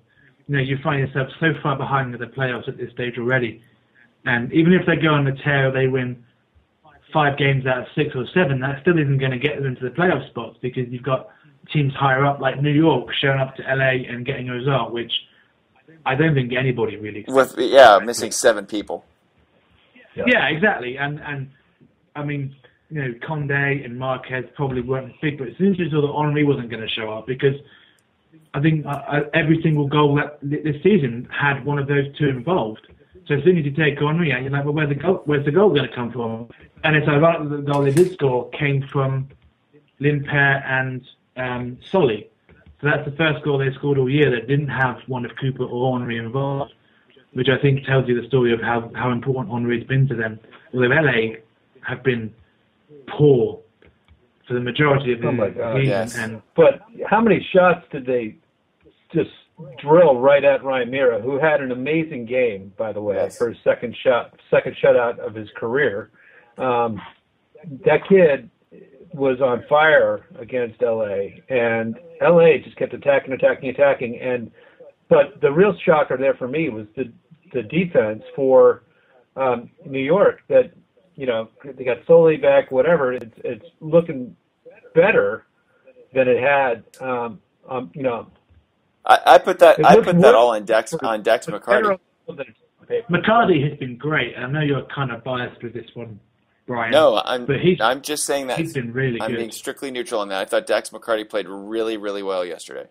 you 0.52 0.58
know, 0.58 0.64
you 0.64 0.78
find 0.84 0.99
yourself 0.99 1.30
so 1.39 1.54
far 1.64 1.78
behind 1.78 2.14
in 2.14 2.20
the 2.20 2.28
playoffs 2.28 2.68
at 2.68 2.76
this 2.78 2.91
stage 2.91 3.18
already. 3.18 3.64
And 4.26 4.52
even 4.52 4.74
if 4.74 4.86
they 4.86 4.97
go 4.97 5.14
on 5.14 5.24
the 5.24 5.32
tear, 5.32 5.72
they 5.72 5.88
win 5.88 6.26
five 7.14 7.38
games 7.38 7.66
out 7.66 7.78
of 7.78 7.86
six 7.95 8.14
or 8.16 8.26
seven, 8.34 8.60
that 8.60 8.82
still 8.82 8.99
isn't 8.99 9.18
going 9.18 9.32
to 9.32 9.39
get 9.39 9.56
them 9.56 9.66
into 9.66 9.82
the 9.82 9.95
playoff 9.95 10.28
spots 10.30 10.58
because 10.62 10.89
you've 10.89 11.04
got 11.04 11.30
teams 11.72 11.93
higher 11.93 12.26
up 12.26 12.41
like 12.41 12.62
New 12.62 12.72
York 12.72 13.08
showing 13.22 13.39
up 13.39 13.56
to 13.56 13.62
LA 13.64 14.04
and 14.10 14.26
getting 14.26 14.49
a 14.49 14.52
result, 14.52 14.91
which 14.91 15.14
I 16.06 16.16
don't 16.16 16.34
think 16.34 16.52
anybody 16.52 16.97
really. 16.97 17.24
With 17.30 17.56
yeah, 17.58 17.99
missing 18.04 18.32
seven 18.32 18.66
people. 18.66 19.06
Yeah. 20.16 20.26
yeah, 20.28 20.47
exactly. 20.47 20.97
And 20.97 21.22
and 21.22 21.49
I 22.14 22.26
mean, 22.26 22.54
you 22.89 23.02
know, 23.02 23.14
Conde 23.26 23.52
and 23.52 23.97
Marquez 23.97 24.43
probably 24.58 24.82
weren't 24.82 25.14
big, 25.22 25.38
but 25.38 25.47
as 25.47 25.58
soon 25.58 25.72
as 25.72 25.80
you 25.80 25.89
saw 25.89 26.02
that 26.02 26.14
Henry 26.14 26.43
wasn't 26.43 26.70
going 26.70 26.82
to 26.82 26.89
show 26.89 27.10
up 27.10 27.26
because 27.26 27.56
I 28.53 28.59
think 28.61 28.86
uh, 28.86 28.89
uh, 28.89 29.19
every 29.34 29.61
single 29.61 29.88
goal 29.88 30.15
that 30.15 30.39
this 30.41 30.82
season 30.84 31.27
had 31.32 31.63
one 31.65 31.79
of 31.79 31.88
those 31.88 32.05
two 32.17 32.27
involved. 32.27 32.88
So 33.27 33.36
as 33.36 33.43
soon 33.43 33.57
as 33.57 33.65
you 33.65 33.71
take 33.71 33.99
Henry 33.99 34.34
out, 34.34 34.41
you're 34.41 34.51
like, 34.51 34.65
well, 34.65 34.73
where's 34.73 34.89
the 34.89 34.95
goal? 34.95 35.21
Where's 35.25 35.45
the 35.45 35.51
goal 35.51 35.69
going 35.69 35.88
to 35.88 35.95
come 35.95 36.11
from? 36.11 36.49
And 36.84 36.95
it's 36.95 37.07
ironic 37.07 37.49
that 37.49 37.55
the 37.57 37.71
goal 37.71 37.84
they 37.84 37.91
did 37.91 38.13
score 38.13 38.49
came 38.49 38.86
from 38.88 39.29
Lindpere 40.01 40.65
and 40.65 41.07
um, 41.38 41.77
Solli. 41.91 42.27
So 42.82 42.88
that's 42.88 43.05
the 43.05 43.15
first 43.15 43.43
goal 43.43 43.59
they 43.59 43.71
scored 43.73 43.99
all 43.99 44.09
year 44.09 44.32
that 44.32 44.47
didn't 44.47 44.69
have 44.69 44.97
one 45.07 45.23
of 45.23 45.32
Cooper 45.39 45.63
or 45.63 45.99
Henry 45.99 46.17
involved, 46.17 46.73
which 47.34 47.47
I 47.47 47.61
think 47.61 47.86
tells 47.86 48.07
you 48.07 48.19
the 48.19 48.27
story 48.27 48.53
of 48.53 48.59
how, 48.59 48.91
how 48.95 49.11
important 49.11 49.53
Henry's 49.53 49.86
been 49.86 50.07
to 50.07 50.15
them. 50.15 50.39
Although 50.73 50.88
LA 50.88 51.36
have 51.88 52.03
been 52.03 52.34
poor 53.07 53.61
for 54.52 54.56
the 54.56 54.64
majority 54.66 55.14
of 55.14 55.22
the 55.22 55.28
oh 55.28 55.32
my 55.32 55.49
God, 55.49 55.76
season. 55.78 55.89
Yes. 55.89 56.18
And, 56.18 56.41
but 56.56 56.82
how 57.10 57.22
many 57.22 57.45
shots 57.54 57.86
did 57.91 58.06
they 58.06 58.36
just 59.14 59.30
drill 59.80 60.20
right 60.20 60.43
at 60.43 60.64
Ryan 60.64 60.89
Meara, 60.89 61.22
who 61.22 61.39
had 61.39 61.62
an 61.62 61.72
amazing 61.72 62.26
game, 62.26 62.74
by 62.78 62.91
the 62.91 63.02
way, 63.02 63.16
Yes. 63.16 63.38
for 63.38 63.49
his 63.49 63.58
second 63.64 63.95
shot, 64.04 64.38
second 64.49 64.76
shutout 64.84 65.20
of 65.20 65.36
his 65.36 65.49
career. 65.56 66.10
Um, 66.58 67.02
that 67.86 68.08
kid 68.10 68.49
was 69.14 69.39
on 69.41 69.64
fire 69.70 70.26
against 70.39 70.82
LA, 70.82 71.39
and 71.49 71.97
LA 72.22 72.58
just 72.64 72.76
kept 72.78 72.93
attacking, 72.93 73.34
attacking, 73.34 73.70
attacking. 73.70 74.20
And 74.20 74.52
but 75.10 75.39
the 75.41 75.52
real 75.52 75.76
shocker 75.86 76.18
there 76.18 76.34
for 76.34 76.47
me 76.47 76.70
was 76.70 76.88
the 76.95 77.12
the 77.54 77.64
defense 77.64 78.24
for 78.36 78.84
um, 79.36 79.70
New 79.86 79.99
York. 79.99 80.41
That 80.49 80.72
you 81.16 81.26
know 81.26 81.49
they 81.64 81.84
got 81.84 82.06
Solli 82.06 82.41
back, 82.41 82.72
whatever. 82.72 83.14
It's 83.14 83.36
it's 83.43 83.66
looking 83.80 84.36
better 84.94 85.46
than 86.14 86.28
it 86.28 86.42
had. 86.42 86.84
Um, 87.00 87.39
um, 87.70 87.92
you 87.94 88.04
know, 88.04 88.28
I, 89.06 89.20
I 89.26 89.38
put 89.38 89.60
that 89.60 89.84
I 89.86 89.96
put 90.02 90.20
that 90.22 90.36
all 90.36 90.52
on 90.56 90.66
Dax 90.66 90.94
on 90.94 91.24
Dax 91.24 91.48
McCarty. 91.48 91.84
better 91.84 91.98
than 92.28 92.39
it's 92.42 92.60
on 92.80 92.88
paper. 92.88 93.08
McCarty 93.10 93.70
has 93.70 93.78
been 93.80 93.98
great. 93.98 94.36
I 94.38 94.48
know 94.48 94.62
you're 94.62 94.86
kind 94.94 95.12
of 95.12 95.24
biased 95.24 95.62
with 95.64 95.74
this 95.74 95.88
one, 95.94 96.20
Brian. 96.68 96.92
No, 96.92 97.22
I'm 97.24 97.46
But 97.46 97.60
he's- 97.62 97.80
I'm 97.82 98.02
just 98.02 98.26
saying 98.26 98.48
that 98.48 98.58
he's 98.60 98.74
been 98.74 98.92
really 98.94 99.22
I'm 99.22 99.32
good. 99.32 99.38
being 99.38 99.52
strictly 99.52 99.92
neutral 99.92 100.22
on 100.22 100.30
that. 100.30 100.42
I 100.42 100.46
thought 100.46 100.66
Dax 100.66 100.89
McCarty 100.89 101.28
played 101.28 101.48
really 101.48 101.98
really 101.98 102.24
well 102.24 102.44
yesterday. 102.46 102.88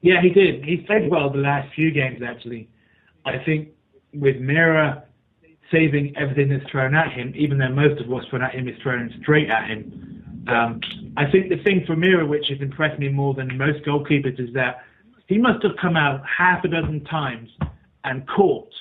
Yeah, 0.00 0.20
he 0.22 0.30
did. 0.30 0.64
He 0.64 0.78
played 0.78 1.10
well 1.10 1.30
the 1.30 1.38
last 1.38 1.74
few 1.74 1.90
games, 1.90 2.20
actually. 2.22 2.68
I 3.24 3.38
think 3.44 3.70
with 4.14 4.36
Meara 4.36 5.02
saving 5.72 6.16
everything 6.16 6.48
that's 6.48 6.68
thrown 6.70 6.94
at 6.94 7.12
him, 7.12 7.32
even 7.36 7.58
though 7.58 7.68
most 7.68 8.00
of 8.00 8.08
what's 8.08 8.26
thrown 8.28 8.42
at 8.42 8.54
him 8.54 8.68
is 8.68 8.76
thrown 8.82 9.12
straight 9.20 9.50
at 9.50 9.68
him. 9.68 10.17
Um, 10.48 10.80
I 11.16 11.30
think 11.30 11.50
the 11.50 11.62
thing 11.62 11.84
for 11.86 11.94
Meara, 11.94 12.26
which 12.26 12.48
has 12.48 12.60
impressed 12.60 12.98
me 12.98 13.08
more 13.08 13.34
than 13.34 13.56
most 13.56 13.84
goalkeepers, 13.84 14.40
is 14.40 14.52
that 14.54 14.82
he 15.26 15.36
must 15.36 15.62
have 15.62 15.72
come 15.80 15.96
out 15.96 16.22
half 16.26 16.64
a 16.64 16.68
dozen 16.68 17.04
times 17.04 17.50
and 18.04 18.26
caught 18.26 18.72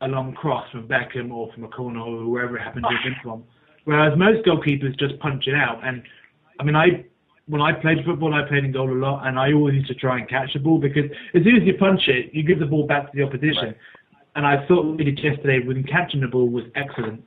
a 0.00 0.08
long 0.08 0.32
cross 0.32 0.68
from 0.70 0.86
Beckham 0.86 1.32
or 1.32 1.52
from 1.52 1.64
a 1.64 1.68
corner 1.68 2.00
or 2.00 2.28
wherever 2.28 2.56
it 2.56 2.62
happened 2.62 2.84
to 2.88 2.94
have 2.94 3.04
been 3.04 3.16
from. 3.22 3.44
Whereas 3.84 4.16
most 4.16 4.46
goalkeepers 4.46 4.96
just 4.98 5.18
punch 5.18 5.46
it 5.46 5.54
out. 5.54 5.80
And 5.84 6.02
I 6.60 6.64
mean, 6.64 6.76
I 6.76 7.04
when 7.46 7.60
I 7.60 7.72
played 7.72 8.04
football, 8.04 8.32
I 8.32 8.46
played 8.48 8.64
in 8.64 8.72
goal 8.72 8.90
a 8.90 8.94
lot, 8.94 9.26
and 9.26 9.38
I 9.38 9.52
always 9.52 9.74
used 9.74 9.88
to 9.88 9.94
try 9.94 10.18
and 10.18 10.28
catch 10.28 10.52
the 10.52 10.60
ball 10.60 10.78
because 10.78 11.10
as 11.34 11.42
soon 11.42 11.56
as 11.56 11.62
you 11.64 11.74
punch 11.74 12.06
it, 12.06 12.32
you 12.32 12.44
give 12.44 12.60
the 12.60 12.66
ball 12.66 12.86
back 12.86 13.10
to 13.10 13.16
the 13.16 13.24
opposition. 13.24 13.66
Right. 13.66 13.76
And 14.36 14.46
I 14.46 14.66
thought 14.66 14.96
we 14.96 15.04
did 15.04 15.18
yesterday 15.18 15.58
with 15.66 15.84
catching 15.88 16.20
the 16.20 16.28
ball 16.28 16.48
was 16.48 16.64
excellent. 16.76 17.24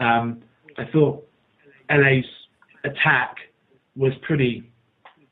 Um, 0.00 0.42
I 0.78 0.84
thought 0.86 1.26
LA's 1.90 2.24
attack 2.90 3.36
was 3.96 4.12
pretty 4.22 4.70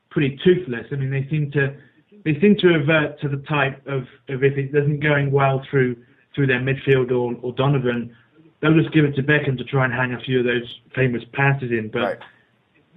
pretty 0.09 0.39
toothless. 0.43 0.85
I 0.91 0.95
mean, 0.95 1.11
they 1.11 1.27
seem 1.29 1.51
to 1.51 1.75
they 2.25 2.39
seem 2.41 2.55
to 2.59 2.67
revert 2.67 3.19
to 3.21 3.29
the 3.29 3.37
type 3.47 3.85
of, 3.87 4.01
of 4.29 4.43
if 4.43 4.57
it 4.57 4.73
doesn't 4.73 4.99
going 4.99 5.31
well 5.31 5.61
through 5.69 5.95
through 6.35 6.47
their 6.47 6.59
midfield 6.59 7.11
or, 7.11 7.35
or 7.41 7.53
Donovan, 7.53 8.15
they'll 8.61 8.73
just 8.79 8.93
give 8.93 9.05
it 9.05 9.15
to 9.15 9.23
Beckham 9.23 9.57
to 9.57 9.63
try 9.63 9.85
and 9.85 9.93
hang 9.93 10.13
a 10.13 10.19
few 10.19 10.39
of 10.39 10.45
those 10.45 10.79
famous 10.95 11.23
passes 11.33 11.71
in. 11.71 11.89
But 11.91 12.01
Right. 12.01 12.19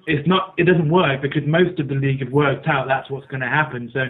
it's 0.07 0.27
not 0.27 0.55
it 0.57 0.65
doesn't 0.65 0.91
work 0.91 1.23
because 1.23 1.43
most 1.47 1.79
of 1.79 1.89
the 1.89 1.95
league 1.95 2.21
have 2.21 2.33
worked 2.33 2.67
out 2.67 2.89
that's 2.89 3.11
what's 3.11 3.27
going 3.27 3.41
to 3.41 3.49
happen. 3.49 3.91
So 3.93 4.07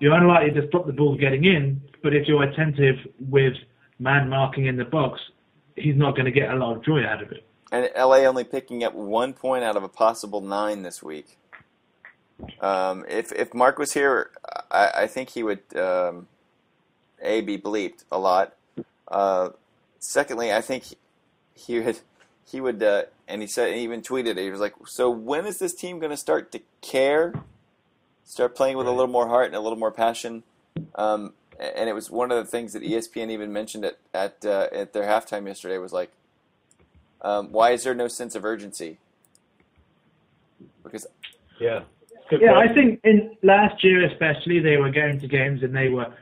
you're 0.00 0.14
unlikely 0.14 0.60
to 0.60 0.66
stop 0.68 0.86
the 0.86 0.92
ball 0.92 1.16
getting 1.16 1.44
in, 1.44 1.80
but 2.02 2.14
if 2.14 2.26
you're 2.26 2.42
attentive 2.42 2.96
with 3.28 3.54
man 3.98 4.28
marking 4.28 4.66
in 4.66 4.76
the 4.76 4.84
box, 4.84 5.20
he's 5.76 5.96
not 5.96 6.14
going 6.14 6.26
to 6.26 6.32
get 6.32 6.50
a 6.50 6.56
lot 6.56 6.76
of 6.76 6.84
joy 6.84 7.04
out 7.04 7.22
of 7.22 7.30
it. 7.32 7.46
And 7.74 7.90
LA 7.96 8.18
only 8.18 8.44
picking 8.44 8.84
up 8.84 8.94
one 8.94 9.32
point 9.32 9.64
out 9.64 9.76
of 9.76 9.82
a 9.82 9.88
possible 9.88 10.40
nine 10.40 10.82
this 10.82 11.02
week. 11.02 11.38
Um, 12.60 13.04
if 13.08 13.32
if 13.32 13.52
Mark 13.52 13.80
was 13.80 13.94
here, 13.94 14.30
I, 14.70 14.90
I 14.94 15.06
think 15.08 15.30
he 15.30 15.42
would 15.42 15.62
um, 15.74 16.28
a 17.20 17.40
be 17.40 17.58
bleeped 17.58 18.04
a 18.12 18.18
lot. 18.20 18.54
Uh, 19.08 19.48
secondly, 19.98 20.52
I 20.52 20.60
think 20.60 20.84
he, 20.84 20.96
he 21.52 21.80
would 21.80 21.98
he 22.46 22.60
would 22.60 22.80
uh, 22.80 23.06
and 23.26 23.40
he 23.40 23.48
said 23.48 23.74
he 23.74 23.80
even 23.80 24.02
tweeted 24.02 24.36
it. 24.36 24.38
He 24.38 24.50
was 24.50 24.60
like, 24.60 24.74
"So 24.86 25.10
when 25.10 25.44
is 25.44 25.58
this 25.58 25.74
team 25.74 25.98
going 25.98 26.10
to 26.10 26.16
start 26.16 26.52
to 26.52 26.60
care? 26.80 27.34
Start 28.22 28.54
playing 28.54 28.76
with 28.76 28.86
a 28.86 28.92
little 28.92 29.08
more 29.08 29.26
heart 29.26 29.46
and 29.46 29.56
a 29.56 29.60
little 29.60 29.78
more 29.78 29.90
passion?" 29.90 30.44
Um, 30.94 31.32
and 31.58 31.88
it 31.88 31.92
was 31.92 32.08
one 32.08 32.30
of 32.30 32.36
the 32.36 32.48
things 32.48 32.72
that 32.74 32.84
ESPN 32.84 33.30
even 33.30 33.52
mentioned 33.52 33.84
at 33.84 33.98
at 34.14 34.46
uh, 34.46 34.68
at 34.70 34.92
their 34.92 35.02
halftime 35.02 35.48
yesterday 35.48 35.78
was 35.78 35.92
like, 35.92 36.12
um, 37.24 37.50
"Why 37.50 37.72
is 37.72 37.82
there 37.82 37.94
no 37.94 38.06
sense 38.06 38.36
of 38.36 38.44
urgency?" 38.44 38.98
Because 40.84 41.06
Yeah. 41.58 41.82
Good 42.30 42.40
Yeah, 42.40 42.54
point. 42.54 42.70
I 42.70 42.74
think 42.74 43.00
in 43.04 43.36
last 43.42 43.82
year 43.84 44.04
especially 44.06 44.60
they 44.60 44.76
were 44.76 44.90
going 44.90 45.18
to 45.20 45.28
games 45.28 45.62
and 45.62 45.74
they 45.74 45.88
were 45.88 46.12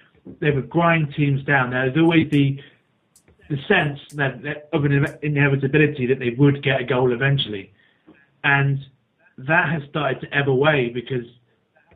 they 0.40 0.50
would 0.50 0.70
grind 0.70 1.14
teams 1.14 1.44
down. 1.44 1.70
There 1.70 1.84
was 1.84 1.96
always 1.96 2.30
the 2.30 2.60
the 3.50 3.58
sense 3.68 4.00
that, 4.14 4.42
that 4.42 4.68
of 4.72 4.84
an 4.84 5.04
inevitability 5.22 6.06
that 6.06 6.18
they 6.18 6.30
would 6.30 6.62
get 6.62 6.80
a 6.80 6.84
goal 6.84 7.12
eventually, 7.12 7.72
and 8.44 8.78
that 9.38 9.68
has 9.68 9.82
started 9.90 10.20
to 10.22 10.34
ebb 10.34 10.48
away 10.48 10.88
because 10.88 11.26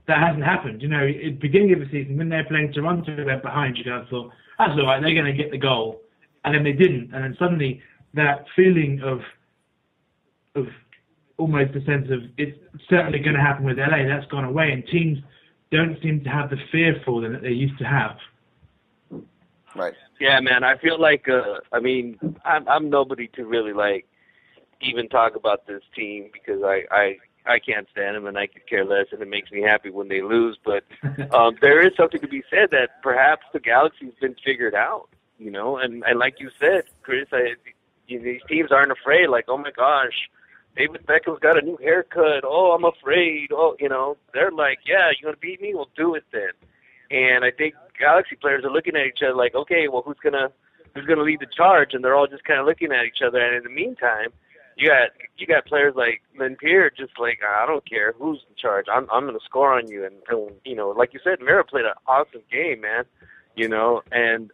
that 0.06 0.18
hasn't 0.18 0.44
happened. 0.44 0.82
You 0.82 0.88
know, 0.88 1.06
at 1.06 1.14
the 1.14 1.30
beginning 1.30 1.72
of 1.72 1.80
the 1.80 1.88
season 1.90 2.16
when 2.18 2.28
they're 2.28 2.44
playing 2.44 2.72
Toronto, 2.72 3.16
they 3.16 3.24
went 3.24 3.42
behind. 3.42 3.78
You 3.78 3.84
guys 3.84 4.06
thought 4.10 4.30
that's 4.58 4.72
all 4.72 4.86
right, 4.86 5.00
they're 5.02 5.14
going 5.14 5.26
to 5.26 5.32
get 5.32 5.50
the 5.50 5.58
goal, 5.58 6.00
and 6.44 6.54
then 6.54 6.62
they 6.64 6.72
didn't, 6.72 7.12
and 7.14 7.24
then 7.24 7.36
suddenly 7.38 7.82
that 8.16 8.46
feeling 8.56 9.00
of 9.02 9.20
of 10.54 10.66
almost 11.38 11.74
a 11.74 11.84
sense 11.84 12.08
of 12.10 12.20
it's 12.38 12.58
certainly 12.88 13.18
going 13.18 13.34
to 13.36 13.40
happen 13.40 13.64
with 13.64 13.78
LA. 13.78 14.06
That's 14.08 14.26
gone 14.30 14.44
away, 14.44 14.72
and 14.72 14.84
teams 14.86 15.18
don't 15.70 16.00
seem 16.02 16.22
to 16.24 16.30
have 16.30 16.50
the 16.50 16.56
fear 16.72 16.96
for 17.04 17.20
them 17.20 17.32
that 17.32 17.42
they 17.42 17.50
used 17.50 17.78
to 17.78 17.84
have. 17.84 18.16
right, 19.74 19.94
Yeah, 20.20 20.40
man. 20.40 20.64
I 20.64 20.76
feel 20.78 21.00
like 21.00 21.28
uh 21.28 21.60
I 21.72 21.80
mean, 21.80 22.18
I'm 22.44 22.66
I'm 22.68 22.90
nobody 22.90 23.28
to 23.34 23.44
really 23.44 23.72
like 23.72 24.06
even 24.80 25.08
talk 25.08 25.36
about 25.36 25.66
this 25.66 25.82
team 25.94 26.30
because 26.32 26.62
I 26.62 26.84
I 26.90 27.16
I 27.46 27.58
can't 27.58 27.86
stand 27.92 28.16
them 28.16 28.26
and 28.26 28.38
I 28.38 28.46
could 28.46 28.66
care 28.68 28.84
less 28.84 29.06
and 29.12 29.20
it 29.22 29.28
makes 29.28 29.50
me 29.50 29.62
happy 29.62 29.90
when 29.90 30.08
they 30.08 30.22
lose, 30.22 30.58
but 30.64 30.84
um 31.34 31.56
there 31.60 31.84
is 31.86 31.92
something 31.96 32.20
to 32.20 32.28
be 32.28 32.42
said 32.48 32.70
that 32.70 33.02
perhaps 33.02 33.44
the 33.52 33.60
galaxy's 33.60 34.14
been 34.20 34.36
figured 34.44 34.74
out, 34.74 35.08
you 35.38 35.50
know, 35.50 35.78
and 35.78 36.04
and 36.04 36.18
like 36.18 36.36
you 36.38 36.50
said, 36.60 36.84
Chris, 37.02 37.26
I 37.32 37.54
these 38.08 38.40
teams 38.48 38.72
aren't 38.72 38.92
afraid 38.92 39.28
like, 39.28 39.46
"Oh 39.48 39.58
my 39.58 39.70
gosh, 39.70 40.28
David 40.76 41.06
Beckham's 41.06 41.40
got 41.40 41.58
a 41.58 41.64
new 41.64 41.76
haircut. 41.78 42.44
Oh, 42.44 42.72
I'm 42.72 42.84
afraid." 42.84 43.50
Oh, 43.52 43.76
you 43.78 43.88
know, 43.88 44.16
they're 44.32 44.50
like, 44.50 44.80
"Yeah, 44.86 45.10
you 45.10 45.24
gonna 45.24 45.36
beat 45.36 45.60
me? 45.60 45.74
We'll 45.74 45.90
do 45.96 46.14
it 46.14 46.24
then." 46.32 46.52
And 47.10 47.44
I 47.44 47.50
think 47.50 47.74
Galaxy 47.98 48.36
players 48.36 48.64
are 48.64 48.70
looking 48.70 48.96
at 48.96 49.06
each 49.06 49.22
other 49.22 49.34
like, 49.34 49.54
okay, 49.54 49.88
well, 49.88 50.02
who's 50.02 50.18
gonna 50.22 50.50
who's 50.94 51.06
gonna 51.06 51.22
lead 51.22 51.40
the 51.40 51.46
charge? 51.46 51.94
And 51.94 52.02
they're 52.02 52.14
all 52.14 52.26
just 52.26 52.44
kind 52.44 52.60
of 52.60 52.66
looking 52.66 52.92
at 52.92 53.04
each 53.04 53.22
other. 53.26 53.38
And 53.38 53.56
in 53.56 53.62
the 53.62 53.70
meantime, 53.70 54.28
you 54.76 54.88
got 54.88 55.10
you 55.38 55.46
got 55.46 55.66
players 55.66 55.94
like 55.96 56.22
Lindpere 56.38 56.90
just 56.96 57.18
like 57.18 57.40
I 57.46 57.66
don't 57.66 57.88
care 57.88 58.12
who's 58.18 58.44
in 58.48 58.56
charge. 58.56 58.86
I'm 58.92 59.08
I'm 59.10 59.26
gonna 59.26 59.38
score 59.44 59.74
on 59.74 59.88
you. 59.88 60.04
And, 60.04 60.16
and 60.28 60.50
you 60.64 60.74
know, 60.74 60.90
like 60.90 61.14
you 61.14 61.20
said, 61.22 61.40
Meara 61.40 61.64
played 61.64 61.84
an 61.84 61.94
awesome 62.06 62.42
game, 62.50 62.80
man. 62.80 63.04
You 63.54 63.68
know, 63.68 64.02
and 64.12 64.50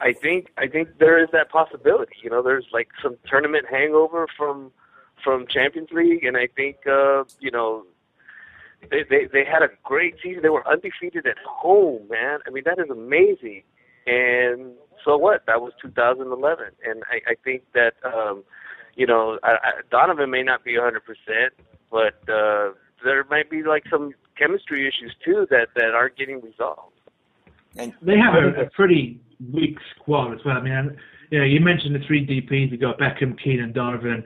I 0.00 0.12
think 0.12 0.48
I 0.58 0.66
think 0.66 0.98
there 0.98 1.22
is 1.22 1.28
that 1.32 1.48
possibility. 1.50 2.16
You 2.22 2.30
know, 2.30 2.42
there's 2.42 2.66
like 2.72 2.88
some 3.02 3.16
tournament 3.26 3.66
hangover 3.70 4.26
from 4.36 4.72
from 5.24 5.46
Champions 5.48 5.88
League, 5.92 6.24
and 6.24 6.36
I 6.36 6.48
think 6.54 6.86
uh, 6.86 7.24
you 7.40 7.50
know 7.50 7.84
they, 8.90 9.04
they 9.08 9.26
they 9.32 9.44
had 9.44 9.62
a 9.62 9.68
great 9.82 10.16
season. 10.22 10.42
They 10.42 10.50
were 10.50 10.66
undefeated 10.68 11.26
at 11.26 11.38
home, 11.46 12.08
man. 12.10 12.40
I 12.46 12.50
mean, 12.50 12.64
that 12.66 12.78
is 12.78 12.90
amazing. 12.90 13.62
And 14.06 14.72
so 15.04 15.16
what? 15.16 15.44
That 15.46 15.60
was 15.60 15.72
2011, 15.82 16.66
and 16.84 17.02
I, 17.10 17.32
I 17.32 17.34
think 17.42 17.62
that 17.72 17.94
um, 18.04 18.44
you 18.96 19.06
know 19.06 19.38
I, 19.42 19.50
I, 19.50 19.70
Donovan 19.90 20.30
may 20.30 20.42
not 20.42 20.62
be 20.62 20.76
100 20.76 21.02
percent, 21.04 21.54
but 21.90 22.20
uh, 22.28 22.72
there 23.02 23.24
might 23.30 23.48
be 23.50 23.62
like 23.62 23.84
some 23.90 24.12
chemistry 24.36 24.86
issues 24.86 25.14
too 25.24 25.46
that 25.50 25.68
that 25.74 25.94
aren't 25.94 26.16
getting 26.16 26.42
resolved. 26.42 26.92
And 27.78 27.94
they 28.02 28.16
have 28.18 28.34
a, 28.34 28.62
a 28.62 28.70
pretty 28.70 29.20
weak 29.52 29.76
squad 29.94 30.34
as 30.34 30.40
well. 30.44 30.56
I 30.56 30.62
mean, 30.62 30.96
you 31.30 31.38
know, 31.38 31.44
you 31.44 31.60
mentioned 31.60 31.94
the 31.94 32.06
three 32.06 32.26
DPs. 32.26 32.70
You 32.70 32.78
got 32.78 32.98
Beckham, 32.98 33.40
Keane, 33.42 33.60
and 33.60 33.74
Donovan, 33.74 34.24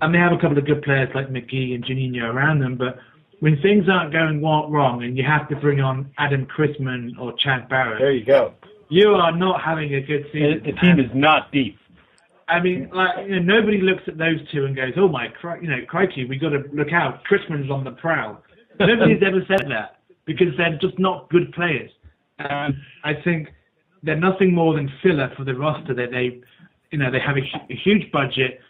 and 0.00 0.14
they 0.14 0.18
have 0.18 0.32
a 0.32 0.38
couple 0.38 0.58
of 0.58 0.66
good 0.66 0.82
players 0.82 1.08
like 1.14 1.30
Magee 1.30 1.74
and 1.74 1.84
Juninho 1.84 2.32
around 2.32 2.60
them. 2.60 2.76
But 2.76 2.98
when 3.40 3.60
things 3.62 3.86
aren't 3.88 4.12
going 4.12 4.42
wrong, 4.42 5.02
and 5.04 5.16
you 5.16 5.24
have 5.24 5.48
to 5.48 5.56
bring 5.56 5.80
on 5.80 6.10
Adam 6.18 6.46
Cristman 6.46 7.18
or 7.18 7.32
Chad 7.38 7.68
Barrett, 7.68 8.00
there 8.00 8.12
you 8.12 8.24
go. 8.24 8.54
You 8.90 9.10
are 9.10 9.36
not 9.36 9.62
having 9.62 9.94
a 9.94 10.00
good 10.00 10.24
season. 10.32 10.62
The 10.64 10.72
team 10.80 10.98
is 10.98 11.10
not 11.14 11.52
deep. 11.52 11.78
I 12.48 12.60
mean, 12.60 12.88
like 12.92 13.28
you 13.28 13.40
know, 13.40 13.60
nobody 13.60 13.80
looks 13.82 14.02
at 14.06 14.16
those 14.16 14.40
two 14.50 14.64
and 14.64 14.74
goes, 14.74 14.92
"Oh 14.96 15.08
my, 15.08 15.28
you 15.60 15.68
know, 15.68 15.84
crikey, 15.86 16.24
we 16.24 16.38
got 16.38 16.50
to 16.50 16.64
look 16.72 16.92
out. 16.92 17.22
Cristman's 17.24 17.70
on 17.70 17.84
the 17.84 17.90
prowl." 17.92 18.42
Nobody's 18.80 19.22
ever 19.22 19.44
said 19.46 19.66
that 19.68 20.00
because 20.24 20.56
they're 20.56 20.78
just 20.80 20.98
not 20.98 21.28
good 21.30 21.52
players. 21.52 21.90
And 22.38 22.74
I 23.04 23.14
think 23.24 23.48
they're 24.02 24.16
nothing 24.16 24.54
more 24.54 24.74
than 24.74 24.90
filler 25.02 25.32
for 25.36 25.44
the 25.44 25.54
roster. 25.54 25.94
That 25.94 26.10
they, 26.10 26.40
you 26.90 26.98
know, 26.98 27.10
they 27.10 27.20
have 27.20 27.36
a, 27.36 27.72
a 27.72 27.76
huge 27.76 28.10
budget, 28.12 28.60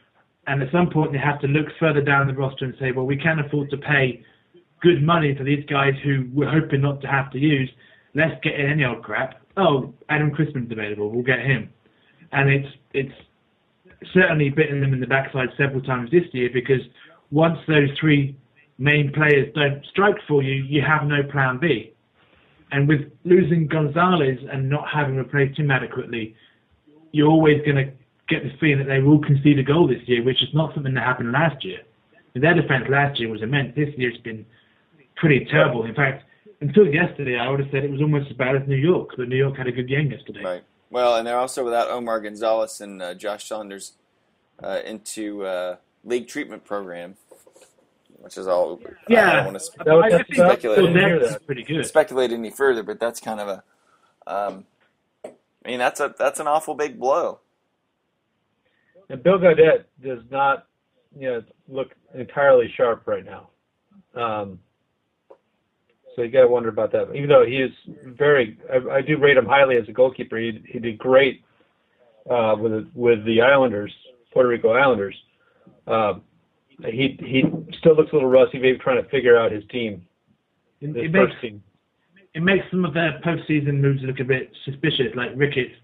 and 0.47 0.63
at 0.63 0.71
some 0.73 0.91
point 0.91 1.13
they 1.13 1.19
have 1.19 1.41
to 1.41 1.47
look 1.47 1.67
further 1.79 2.01
down 2.01 2.27
the 2.27 2.35
roster 2.35 2.65
and 2.65 2.75
say, 2.79 2.93
"Well, 2.93 3.07
we 3.07 3.17
can't 3.17 3.41
afford 3.41 3.71
to 3.71 3.77
pay 3.77 4.23
good 4.81 5.03
money 5.03 5.35
for 5.37 5.45
these 5.45 5.65
guys 5.67 5.95
who 6.05 6.29
we're 6.33 6.51
hoping 6.51 6.81
not 6.81 7.01
to 7.03 7.09
have 7.09 7.31
to 7.33 7.39
use. 7.39 7.71
Let's 8.15 8.41
get 8.43 8.59
in 8.59 8.71
any 8.71 8.85
old 8.85 9.03
crap." 9.03 9.41
Oh, 9.57 9.93
Adam 10.09 10.31
Cristman's 10.31 10.71
available. 10.71 11.11
We'll 11.11 11.25
get 11.25 11.41
him, 11.41 11.71
and 12.33 12.49
it's 12.49 12.69
it's 12.95 13.15
certainly 14.13 14.51
bitten 14.51 14.81
them 14.81 14.93
in 14.93 15.01
the 15.01 15.07
backside 15.07 15.49
several 15.57 15.83
times 15.83 16.11
this 16.11 16.25
year 16.33 16.51
because 16.53 16.81
once 17.31 17.59
those 17.67 17.89
three 18.01 18.37
main 18.79 19.13
players 19.13 19.53
don't 19.55 19.85
strike 19.87 20.17
for 20.27 20.43
you, 20.43 20.63
you 20.65 20.83
have 20.83 21.07
no 21.07 21.23
plan 21.31 21.59
B. 21.59 21.93
And 22.71 22.89
with 22.89 23.11
losing 23.25 23.67
Gonzalez 23.67 24.39
and 24.51 24.69
not 24.69 24.89
having 24.89 25.17
replaced 25.17 25.59
him 25.59 25.71
adequately, 25.71 26.35
you're 27.13 27.31
always 27.31 27.63
going 27.65 27.77
to 27.77 27.91
get 28.29 28.43
the 28.43 28.51
feeling 28.61 28.79
that 28.79 28.89
they 28.89 29.01
will 29.01 29.21
concede 29.21 29.59
a 29.59 29.63
goal 29.63 29.89
this 29.89 30.07
year, 30.07 30.23
which 30.23 30.43
is 30.43 30.49
not 30.53 30.75
something 30.75 30.95
that 30.95 31.05
happened 31.05 31.33
last 31.33 31.65
year. 31.65 31.81
Their 32.35 32.55
defense 32.55 32.85
last 32.89 33.19
year 33.19 33.31
was 33.31 33.43
immense. 33.43 33.75
This 33.75 33.89
year 33.97 34.11
it's 34.11 34.23
been 34.23 34.45
pretty 35.17 35.47
terrible. 35.51 35.85
In 35.85 35.95
fact, 35.95 36.25
until 36.61 36.87
yesterday, 36.87 37.39
I 37.39 37.49
would 37.49 37.61
have 37.61 37.69
said 37.71 37.85
it 37.85 37.91
was 37.91 38.01
almost 38.01 38.31
as 38.31 38.37
bad 38.37 38.57
as 38.57 38.69
New 38.69 38.77
York, 38.77 39.11
but 39.17 39.29
New 39.29 39.37
York 39.37 39.57
had 39.57 39.67
a 39.67 39.73
good 39.73 39.89
game 39.89 40.11
yesterday. 40.11 40.43
Right. 40.45 40.65
Well, 40.91 41.17
and 41.17 41.27
they're 41.27 41.39
also 41.39 41.65
without 41.65 41.89
Omar 41.89 42.21
Gonzalez 42.21 42.81
and 42.81 43.03
uh, 43.03 43.15
Josh 43.15 43.47
Saunders 43.47 43.93
uh, 44.63 44.81
into 44.85 45.45
uh, 45.45 45.77
league 46.05 46.29
treatment 46.29 46.65
program, 46.65 47.17
which 48.19 48.37
is 48.37 48.47
all. 48.47 48.81
Yeah, 49.09 49.31
I 49.31 49.37
don't 49.37 49.53
want 49.53 49.61
to 49.61 49.85
that 49.85 49.95
was, 49.95 50.13
speculate. 50.35 51.21
That's 51.23 51.45
pretty 51.45 51.63
good. 51.63 51.87
Speculate 51.87 52.33
any 52.33 52.51
further, 52.51 52.83
but 52.83 53.01
that's 53.01 53.21
kind 53.21 53.41
of 53.41 53.49
a. 53.49 53.63
Um, 54.27 54.65
I 55.25 55.69
mean, 55.69 55.79
that's 55.79 56.01
a 56.01 56.15
that's 56.19 56.41
an 56.41 56.47
awful 56.47 56.75
big 56.75 56.99
blow. 56.99 57.41
And 59.09 59.23
Bill 59.23 59.39
Gaudette 59.39 59.85
does 60.03 60.21
not, 60.31 60.67
you 61.19 61.31
know, 61.31 61.43
look 61.67 61.95
entirely 62.15 62.71
sharp 62.77 63.07
right 63.07 63.25
now. 63.25 63.49
Um, 64.15 64.59
so 66.15 66.23
you 66.23 66.31
got 66.31 66.43
to 66.43 66.49
wonder 66.49 66.69
about 66.69 66.93
that. 66.93 67.15
Even 67.15 67.29
though 67.29 67.47
he 67.47 67.57
is 67.59 67.71
very, 68.05 68.59
I, 68.71 68.97
I 68.97 69.01
do 69.01 69.17
rate 69.17 69.37
him 69.37 69.47
highly 69.47 69.77
as 69.77 69.89
a 69.89 69.93
goalkeeper. 69.93 70.37
He, 70.37 70.63
he 70.67 70.79
did 70.79 70.99
great 70.99 71.45
uh, 72.29 72.57
with 72.59 72.91
with 72.95 73.25
the 73.25 73.41
Islanders, 73.41 73.95
Puerto 74.33 74.49
Rico 74.49 74.71
Islanders. 74.71 75.15
Um, 75.87 76.23
he 76.85 77.17
he 77.21 77.45
still 77.79 77.97
looks 77.97 78.13
a 78.13 78.15
little 78.15 78.29
rusty, 78.29 78.59
maybe 78.59 78.79
trying 78.79 79.03
to 79.03 79.09
figure 79.09 79.37
out 79.37 79.53
his 79.53 79.65
team. 79.71 80.05
His 80.81 80.91
it, 80.95 81.13
makes, 81.13 81.33
team. 81.41 81.63
it 82.35 82.43
makes 82.43 82.65
some 82.71 82.85
of 82.85 82.95
their 82.95 83.21
postseason 83.25 83.81
moves 83.81 84.03
look 84.03 84.21
a 84.21 84.25
bit 84.25 84.51
suspicious, 84.65 85.15
like 85.15 85.31
Ricketts 85.35 85.75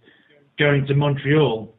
going 0.59 0.86
to 0.86 0.95
Montreal. 0.95 1.74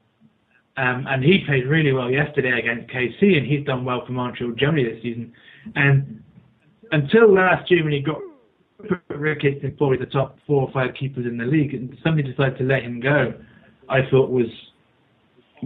Um, 0.78 1.08
and 1.10 1.24
he 1.24 1.44
played 1.46 1.68
really 1.68 1.94
well 1.94 2.12
yesterday 2.12 2.60
against 2.60 2.94
KC, 2.94 3.38
and 3.38 3.48
he's 3.48 3.66
done 3.66 3.86
well 3.86 4.06
for 4.06 4.12
Montreal 4.12 4.52
generally 4.54 4.90
this 4.90 5.02
season. 5.02 5.32
And 5.76 6.22
until 6.92 7.34
last 7.34 7.72
year, 7.72 7.84
when 7.84 7.94
he 7.94 8.02
got 8.02 8.20
Ricketts 9.08 9.64
in 9.64 9.76
probably 9.78 9.98
the 9.98 10.06
top 10.08 10.38
four 10.46 10.64
or 10.64 10.72
five 10.72 10.94
keepers 11.00 11.26
in 11.26 11.38
the 11.38 11.46
league, 11.46 11.74
and 11.74 11.98
somebody 12.04 12.30
decided 12.30 12.58
to 12.58 12.66
let 12.66 12.84
him 12.84 13.00
go, 13.00 13.34
I 13.88 14.02
thought 14.10 14.30
was 14.30 14.48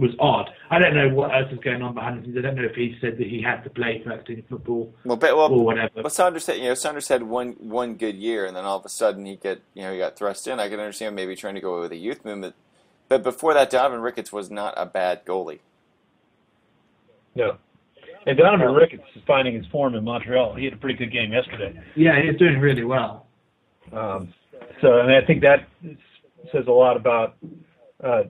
was 0.00 0.10
odd. 0.18 0.50
I 0.70 0.78
don't 0.78 0.94
know 0.94 1.08
what 1.10 1.34
else 1.34 1.52
is 1.52 1.58
going 1.60 1.82
on 1.82 1.94
behind 1.94 2.20
the 2.20 2.24
scenes. 2.24 2.38
I 2.38 2.40
don't 2.40 2.56
know 2.56 2.64
if 2.64 2.74
he 2.74 2.96
said 3.00 3.18
that 3.18 3.26
he 3.26 3.40
had 3.40 3.62
to 3.64 3.70
play 3.70 4.00
for 4.02 4.12
acting 4.12 4.42
football 4.48 4.92
well, 5.04 5.16
but, 5.16 5.36
well, 5.36 5.52
or 5.52 5.64
whatever. 5.64 6.02
But 6.02 6.12
Saunders 6.12 6.46
had, 6.46 6.56
you 6.56 6.64
know, 6.64 6.74
Saunders 6.74 7.08
had 7.08 7.22
one 7.22 7.52
one 7.58 7.94
good 7.94 8.16
year, 8.16 8.46
and 8.46 8.56
then 8.56 8.64
all 8.64 8.78
of 8.78 8.84
a 8.84 8.88
sudden 8.88 9.24
he 9.26 9.36
get, 9.36 9.60
you 9.74 9.82
know, 9.82 9.92
he 9.92 9.98
got 9.98 10.16
thrust 10.16 10.48
in. 10.48 10.58
I 10.58 10.68
can 10.68 10.80
understand 10.80 11.14
maybe 11.14 11.36
trying 11.36 11.54
to 11.54 11.60
go 11.60 11.80
with 11.80 11.92
a 11.92 11.96
youth 11.96 12.24
movement, 12.24 12.54
but 13.08 13.22
before 13.22 13.54
that, 13.54 13.70
Donovan 13.70 14.00
Ricketts 14.00 14.32
was 14.32 14.50
not 14.50 14.74
a 14.76 14.86
bad 14.86 15.24
goalie. 15.24 15.60
No, 17.34 17.58
and 18.26 18.36
Donovan 18.36 18.74
Ricketts 18.74 19.04
is 19.14 19.22
finding 19.26 19.54
his 19.54 19.66
form 19.66 19.94
in 19.94 20.04
Montreal. 20.04 20.54
He 20.54 20.64
had 20.64 20.74
a 20.74 20.76
pretty 20.76 20.98
good 20.98 21.12
game 21.12 21.32
yesterday. 21.32 21.78
Yeah, 21.94 22.20
he's 22.22 22.38
doing 22.38 22.58
really 22.58 22.84
well. 22.84 23.26
Um, 23.92 24.32
so, 24.80 25.00
I 25.00 25.06
mean, 25.06 25.16
I 25.16 25.26
think 25.26 25.42
that 25.42 25.66
says 26.52 26.66
a 26.66 26.72
lot 26.72 26.96
about, 26.96 27.36
uh, 28.02 28.24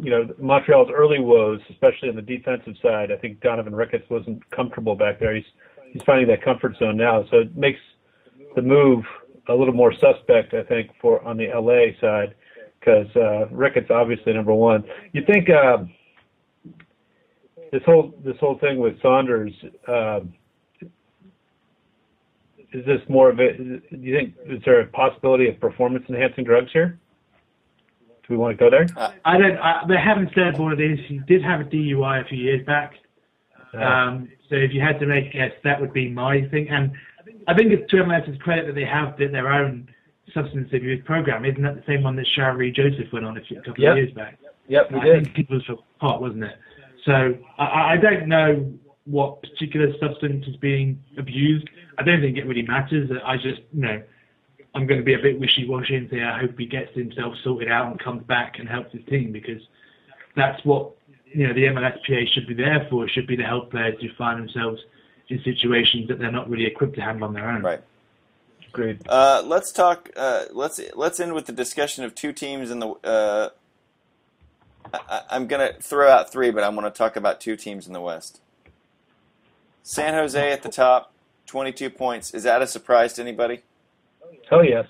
you 0.00 0.10
know, 0.10 0.28
Montreal's 0.38 0.88
early 0.92 1.20
woes, 1.20 1.60
especially 1.70 2.08
on 2.08 2.16
the 2.16 2.22
defensive 2.22 2.74
side. 2.82 3.12
I 3.12 3.16
think 3.16 3.40
Donovan 3.40 3.74
Ricketts 3.74 4.08
wasn't 4.08 4.48
comfortable 4.50 4.94
back 4.94 5.20
there. 5.20 5.34
He's 5.34 5.44
he's 5.92 6.02
finding 6.02 6.28
that 6.28 6.42
comfort 6.42 6.76
zone 6.78 6.96
now, 6.96 7.24
so 7.30 7.38
it 7.38 7.56
makes 7.56 7.80
the 8.54 8.62
move 8.62 9.04
a 9.48 9.54
little 9.54 9.74
more 9.74 9.92
suspect, 9.92 10.54
I 10.54 10.62
think, 10.62 10.90
for 11.00 11.22
on 11.24 11.36
the 11.36 11.48
LA 11.48 11.98
side, 12.00 12.34
because 12.80 13.06
uh, 13.16 13.48
Ricketts 13.48 13.90
obviously 13.90 14.32
number 14.32 14.54
one. 14.54 14.84
You 15.12 15.22
think? 15.26 15.48
Uh, 15.50 15.84
this 17.72 17.82
whole 17.86 18.14
this 18.22 18.36
whole 18.38 18.58
thing 18.58 18.78
with 18.78 19.00
Saunders, 19.00 19.52
um, 19.88 20.34
is 22.72 22.84
this 22.86 23.00
more 23.08 23.30
of 23.30 23.40
a? 23.40 23.56
Do 23.56 23.80
you 23.90 24.14
think 24.14 24.34
is 24.46 24.62
there 24.64 24.80
a 24.80 24.86
possibility 24.88 25.48
of 25.48 25.58
performance 25.58 26.04
enhancing 26.08 26.44
drugs 26.44 26.70
here? 26.72 27.00
We 28.32 28.38
want 28.38 28.58
to 28.58 28.64
go 28.64 28.70
there? 28.70 28.86
Uh, 28.96 29.12
I 29.26 29.36
don't. 29.36 29.58
I, 29.58 29.84
they 29.86 29.98
haven't 29.98 30.30
said 30.34 30.58
what 30.58 30.80
it 30.80 30.80
is. 30.80 30.98
He 31.06 31.18
did 31.28 31.42
have 31.44 31.60
a 31.60 31.64
DUI 31.64 32.24
a 32.24 32.28
few 32.28 32.38
years 32.38 32.64
back. 32.64 32.94
Um, 33.74 34.30
so 34.48 34.56
if 34.56 34.72
you 34.72 34.80
had 34.80 34.98
to 35.00 35.06
make 35.06 35.26
a 35.26 35.32
guess, 35.32 35.52
that 35.64 35.78
would 35.78 35.92
be 35.92 36.08
my 36.08 36.48
thing. 36.48 36.68
And 36.70 36.92
I 37.46 37.54
think 37.54 37.72
it's 37.72 37.90
to 37.90 37.96
MLS's 37.96 38.40
credit 38.40 38.66
that 38.66 38.74
they 38.74 38.86
have 38.86 39.18
their 39.18 39.52
own 39.52 39.86
substance 40.32 40.68
abuse 40.72 41.04
program. 41.04 41.44
Isn't 41.44 41.62
that 41.62 41.76
the 41.76 41.82
same 41.86 42.02
one 42.02 42.16
that 42.16 42.26
Shalrie 42.36 42.74
Joseph 42.74 43.12
went 43.12 43.26
on 43.26 43.36
a 43.36 43.40
couple 43.40 43.74
yep. 43.76 43.92
of 43.92 43.96
years 43.98 44.12
back? 44.12 44.38
Yep, 44.68 44.92
we 44.92 45.00
I 45.00 45.04
did. 45.04 45.24
think 45.24 45.38
it 45.38 45.50
was 45.50 45.62
for 45.64 45.76
pot, 46.00 46.22
wasn't 46.22 46.44
it? 46.44 46.56
So 47.04 47.36
I, 47.58 47.92
I 47.92 47.96
don't 47.96 48.28
know 48.28 48.72
what 49.04 49.42
particular 49.42 49.92
substance 50.00 50.46
is 50.46 50.56
being 50.56 51.02
abused. 51.18 51.68
I 51.98 52.02
don't 52.02 52.20
think 52.22 52.38
it 52.38 52.46
really 52.46 52.62
matters. 52.62 53.10
I 53.24 53.36
just, 53.36 53.60
you 53.72 53.82
know, 53.82 54.02
I'm 54.74 54.86
going 54.86 55.00
to 55.00 55.04
be 55.04 55.14
a 55.14 55.18
bit 55.18 55.38
wishy-washy 55.38 55.94
and 55.94 56.08
say 56.10 56.22
I 56.22 56.38
hope 56.38 56.58
he 56.58 56.66
gets 56.66 56.94
himself 56.94 57.34
sorted 57.44 57.70
out 57.70 57.90
and 57.90 58.00
comes 58.00 58.22
back 58.24 58.58
and 58.58 58.68
helps 58.68 58.92
his 58.92 59.04
team 59.06 59.32
because 59.32 59.60
that's 60.34 60.64
what 60.64 60.92
you 61.26 61.46
know 61.46 61.54
the 61.54 61.64
MLSPA 61.64 62.28
should 62.32 62.46
be 62.46 62.54
there 62.54 62.86
for. 62.88 63.04
It 63.04 63.10
should 63.12 63.26
be 63.26 63.36
to 63.36 63.42
help 63.42 63.70
players 63.70 64.00
who 64.00 64.08
find 64.16 64.40
themselves 64.40 64.80
in 65.28 65.42
situations 65.42 66.08
that 66.08 66.18
they're 66.18 66.32
not 66.32 66.48
really 66.48 66.66
equipped 66.66 66.94
to 66.96 67.02
handle 67.02 67.28
on 67.28 67.34
their 67.34 67.48
own. 67.48 67.62
Right. 67.62 67.80
Great. 68.72 69.06
Uh, 69.06 69.42
let's 69.44 69.72
talk. 69.72 70.10
Uh, 70.16 70.44
let's 70.50 70.80
let's 70.94 71.20
end 71.20 71.34
with 71.34 71.46
the 71.46 71.52
discussion 71.52 72.04
of 72.04 72.14
two 72.14 72.32
teams 72.32 72.70
in 72.70 72.78
the 72.78 72.88
uh, 73.04 73.50
I, 74.92 75.22
am 75.30 75.46
going 75.46 75.72
to 75.72 75.80
throw 75.80 76.08
out 76.08 76.32
three, 76.32 76.50
but 76.50 76.64
I'm 76.64 76.74
going 76.74 76.84
to 76.84 76.96
talk 76.96 77.16
about 77.16 77.40
two 77.40 77.56
teams 77.56 77.86
in 77.86 77.92
the 77.92 78.00
West. 78.00 78.40
San 79.82 80.14
Jose 80.14 80.52
at 80.52 80.62
the 80.62 80.68
top, 80.68 81.12
22 81.46 81.90
points. 81.90 82.32
Is 82.34 82.44
that 82.44 82.62
a 82.62 82.66
surprise 82.66 83.14
to 83.14 83.22
anybody? 83.22 83.62
Oh 84.50 84.60
yes, 84.60 84.86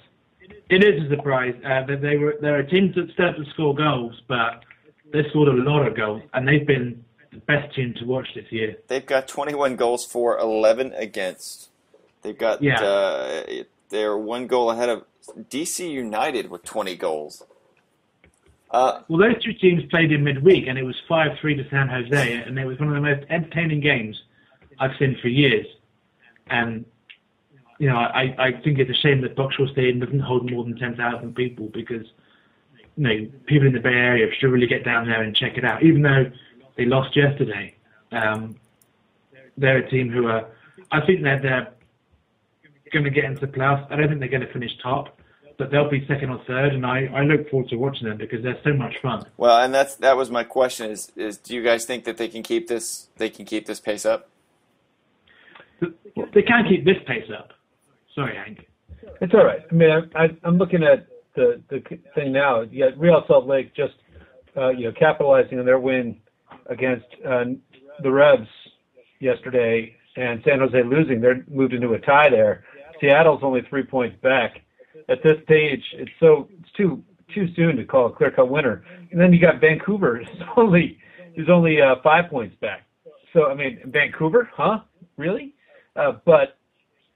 it 0.70 0.84
is 0.84 1.04
a 1.04 1.16
surprise. 1.16 1.54
Uh, 1.64 1.86
that 1.86 2.00
they 2.00 2.16
were 2.16 2.36
they're 2.40 2.60
a 2.60 2.68
team 2.68 2.92
that 2.96 3.10
start 3.12 3.36
to 3.36 3.44
score 3.52 3.74
goals, 3.74 4.20
but 4.28 4.64
they 5.12 5.28
scored 5.30 5.48
a 5.48 5.52
lot 5.52 5.86
of 5.86 5.96
goals, 5.96 6.22
and 6.34 6.46
they've 6.46 6.66
been 6.66 7.04
the 7.32 7.38
best 7.38 7.74
team 7.74 7.94
to 7.98 8.04
watch 8.04 8.28
this 8.34 8.50
year. 8.50 8.76
They've 8.88 9.04
got 9.04 9.28
21 9.28 9.76
goals 9.76 10.04
for 10.04 10.38
11 10.38 10.92
against. 10.94 11.70
They've 12.22 12.36
got 12.36 12.62
yeah. 12.62 12.80
uh, 12.80 13.64
they're 13.88 14.16
one 14.16 14.46
goal 14.46 14.70
ahead 14.70 14.88
of 14.88 15.04
DC 15.50 15.90
United 15.90 16.50
with 16.50 16.64
20 16.64 16.96
goals. 16.96 17.42
Uh, 18.70 19.02
well, 19.08 19.18
those 19.18 19.42
two 19.42 19.52
teams 19.52 19.82
played 19.90 20.12
in 20.12 20.24
midweek, 20.24 20.66
and 20.66 20.78
it 20.78 20.82
was 20.82 20.96
5 21.08 21.38
3 21.40 21.56
to 21.56 21.68
San 21.68 21.88
Jose, 21.88 22.32
and 22.32 22.58
it 22.58 22.64
was 22.64 22.78
one 22.78 22.88
of 22.88 22.94
the 22.94 23.00
most 23.00 23.24
entertaining 23.28 23.80
games 23.80 24.20
I've 24.78 24.96
seen 24.98 25.18
for 25.20 25.28
years. 25.28 25.66
And, 26.48 26.86
you 27.82 27.88
know, 27.88 27.96
I, 27.96 28.32
I 28.38 28.52
think 28.62 28.78
it's 28.78 28.96
a 28.96 29.02
shame 29.02 29.22
that 29.22 29.34
Buck 29.34 29.52
Shaw 29.52 29.66
Stadium 29.66 29.98
doesn't 29.98 30.20
hold 30.20 30.48
more 30.48 30.62
than 30.62 30.78
10,000 30.78 31.34
people 31.34 31.68
because, 31.74 32.06
you 32.94 33.02
know, 33.02 33.28
people 33.46 33.66
in 33.66 33.72
the 33.72 33.80
Bay 33.80 33.88
Area 33.88 34.32
should 34.38 34.52
really 34.52 34.68
get 34.68 34.84
down 34.84 35.08
there 35.08 35.20
and 35.20 35.34
check 35.34 35.58
it 35.58 35.64
out. 35.64 35.82
Even 35.82 36.00
though 36.02 36.30
they 36.76 36.84
lost 36.84 37.16
yesterday, 37.16 37.74
um, 38.12 38.54
they're 39.56 39.78
a 39.78 39.90
team 39.90 40.10
who 40.10 40.28
are, 40.28 40.48
I 40.92 41.04
think 41.04 41.24
that 41.24 41.42
they're 41.42 41.72
going 42.92 43.02
to 43.02 43.10
get 43.10 43.24
into 43.24 43.44
the 43.44 43.52
playoffs. 43.52 43.90
I 43.90 43.96
don't 43.96 44.06
think 44.06 44.20
they're 44.20 44.28
going 44.28 44.46
to 44.46 44.52
finish 44.52 44.70
top, 44.80 45.18
but 45.58 45.72
they'll 45.72 45.90
be 45.90 46.06
second 46.06 46.30
or 46.30 46.40
third, 46.46 46.74
and 46.74 46.86
I, 46.86 47.06
I 47.12 47.22
look 47.24 47.50
forward 47.50 47.68
to 47.70 47.76
watching 47.78 48.08
them 48.08 48.16
because 48.16 48.44
they're 48.44 48.60
so 48.62 48.74
much 48.74 48.94
fun. 49.02 49.26
Well, 49.36 49.58
and 49.58 49.74
that's 49.74 49.96
that 49.96 50.16
was 50.16 50.30
my 50.30 50.44
question: 50.44 50.88
is 50.88 51.10
is 51.16 51.36
do 51.36 51.52
you 51.52 51.64
guys 51.64 51.84
think 51.84 52.04
that 52.04 52.16
they 52.16 52.28
can 52.28 52.44
keep 52.44 52.68
this 52.68 53.08
they 53.16 53.28
can 53.28 53.44
keep 53.44 53.66
this 53.66 53.80
pace 53.80 54.06
up? 54.06 54.28
They 55.80 56.42
can't 56.42 56.68
keep 56.68 56.84
this 56.84 56.98
pace 57.06 57.28
up. 57.36 57.54
Sorry, 58.14 58.36
Hank. 58.36 58.66
It's 59.20 59.34
all 59.34 59.44
right. 59.44 59.60
I 59.70 59.74
mean, 59.74 59.90
I, 60.14 60.28
I'm 60.44 60.58
looking 60.58 60.82
at 60.82 61.06
the 61.34 61.62
the 61.70 61.82
thing 62.14 62.32
now. 62.32 62.62
You 62.62 62.88
got 62.88 62.98
Real 62.98 63.24
Salt 63.26 63.46
Lake 63.46 63.74
just 63.74 63.94
uh, 64.56 64.70
you 64.70 64.84
know 64.84 64.92
capitalizing 64.98 65.58
on 65.58 65.64
their 65.64 65.78
win 65.78 66.16
against 66.66 67.06
uh, 67.26 67.44
the 68.02 68.10
Revs 68.10 68.48
yesterday, 69.20 69.94
and 70.16 70.42
San 70.44 70.58
Jose 70.60 70.82
losing. 70.82 71.20
They're 71.20 71.44
moved 71.50 71.72
into 71.72 71.92
a 71.94 71.98
tie 72.00 72.30
there. 72.30 72.64
Seattle's 73.00 73.40
only 73.42 73.62
three 73.68 73.82
points 73.82 74.16
back. 74.22 74.58
At 75.08 75.22
this 75.22 75.36
stage, 75.44 75.82
it's 75.94 76.10
so 76.20 76.48
it's 76.60 76.70
too 76.76 77.02
too 77.34 77.46
soon 77.56 77.76
to 77.76 77.84
call 77.84 78.06
a 78.06 78.12
clear 78.12 78.30
cut 78.30 78.50
winner. 78.50 78.84
And 79.10 79.20
then 79.20 79.32
you 79.32 79.40
got 79.40 79.60
Vancouver, 79.60 80.20
It's 80.20 80.42
only 80.56 80.98
who's 81.34 81.48
only 81.48 81.80
uh, 81.80 81.96
five 82.02 82.30
points 82.30 82.56
back. 82.60 82.86
So 83.32 83.46
I 83.46 83.54
mean, 83.54 83.80
Vancouver, 83.86 84.50
huh? 84.54 84.80
Really? 85.16 85.54
Uh, 85.96 86.12
but 86.24 86.58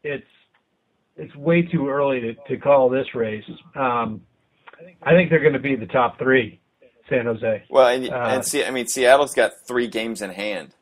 it's 0.03 0.27
it's 1.17 1.35
way 1.37 1.63
too 1.63 1.89
early 1.89 2.21
to, 2.21 2.35
to 2.49 2.57
call 2.59 2.89
this 2.89 3.07
race. 3.15 3.45
Um, 3.75 4.23
I 5.03 5.13
think 5.13 5.31
they're 5.31 5.41
going 5.41 5.53
to 5.55 5.59
be 5.59 5.75
the 5.77 5.87
top 5.87 6.19
three, 6.19 6.61
San 7.09 7.25
Jose. 7.27 7.65
Well, 7.71 7.89
and, 7.89 8.09
Uh, 8.11 8.17
and 8.31 8.45
see, 8.45 8.65
I 8.65 8.71
mean, 8.71 8.87
Seattle's 8.87 9.35
got 9.35 9.53
three 9.67 9.87
games 9.89 10.21
in 10.23 10.31
hand. 10.31 10.75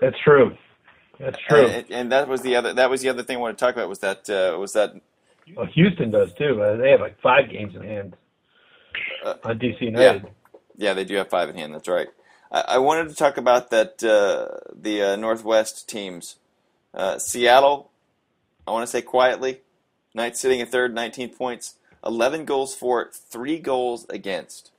That's 0.00 0.16
true. 0.24 0.56
That's 1.18 1.38
true. 1.48 1.66
And, 1.66 1.90
and 1.90 2.12
that 2.12 2.28
was 2.28 2.40
the 2.40 2.56
other 2.56 2.72
that 2.72 2.88
was 2.88 3.02
the 3.02 3.10
other 3.10 3.22
thing 3.22 3.36
I 3.36 3.40
wanted 3.40 3.58
to 3.58 3.64
talk 3.64 3.74
about 3.74 3.88
was 3.90 3.98
that 3.98 4.28
uh, 4.30 4.58
was 4.58 4.72
that 4.72 4.94
well, 5.54 5.66
Houston 5.66 6.10
does 6.10 6.32
too. 6.34 6.62
Uh, 6.62 6.76
they 6.76 6.90
have 6.92 7.00
like 7.00 7.20
five 7.20 7.50
games 7.50 7.74
in 7.74 7.82
hand 7.82 8.16
Uh, 9.22 9.34
on 9.44 9.58
DC 9.58 9.80
United. 9.82 10.22
yeah 10.22 10.30
yeah, 10.76 10.94
they 10.94 11.04
do 11.04 11.14
have 11.16 11.28
five 11.28 11.50
in 11.50 11.56
hand. 11.56 11.74
That's 11.74 11.88
right. 11.88 12.08
I, 12.50 12.60
I 12.68 12.78
wanted 12.78 13.10
to 13.10 13.14
talk 13.14 13.36
about 13.36 13.68
that 13.70 14.02
uh, 14.02 14.60
the 14.74 15.02
uh, 15.02 15.16
Northwest 15.16 15.86
teams. 15.90 16.36
Uh, 16.94 17.18
Seattle, 17.18 17.89
I 18.66 18.72
want 18.72 18.82
to 18.84 18.90
say 18.90 19.02
quietly, 19.02 19.60
Knights 20.14 20.40
sitting 20.40 20.60
at 20.60 20.70
third, 20.70 20.94
19 20.94 21.30
points, 21.30 21.74
11 22.04 22.44
goals 22.44 22.74
for, 22.74 23.10
three 23.12 23.58
goals 23.58 24.06
against. 24.10 24.70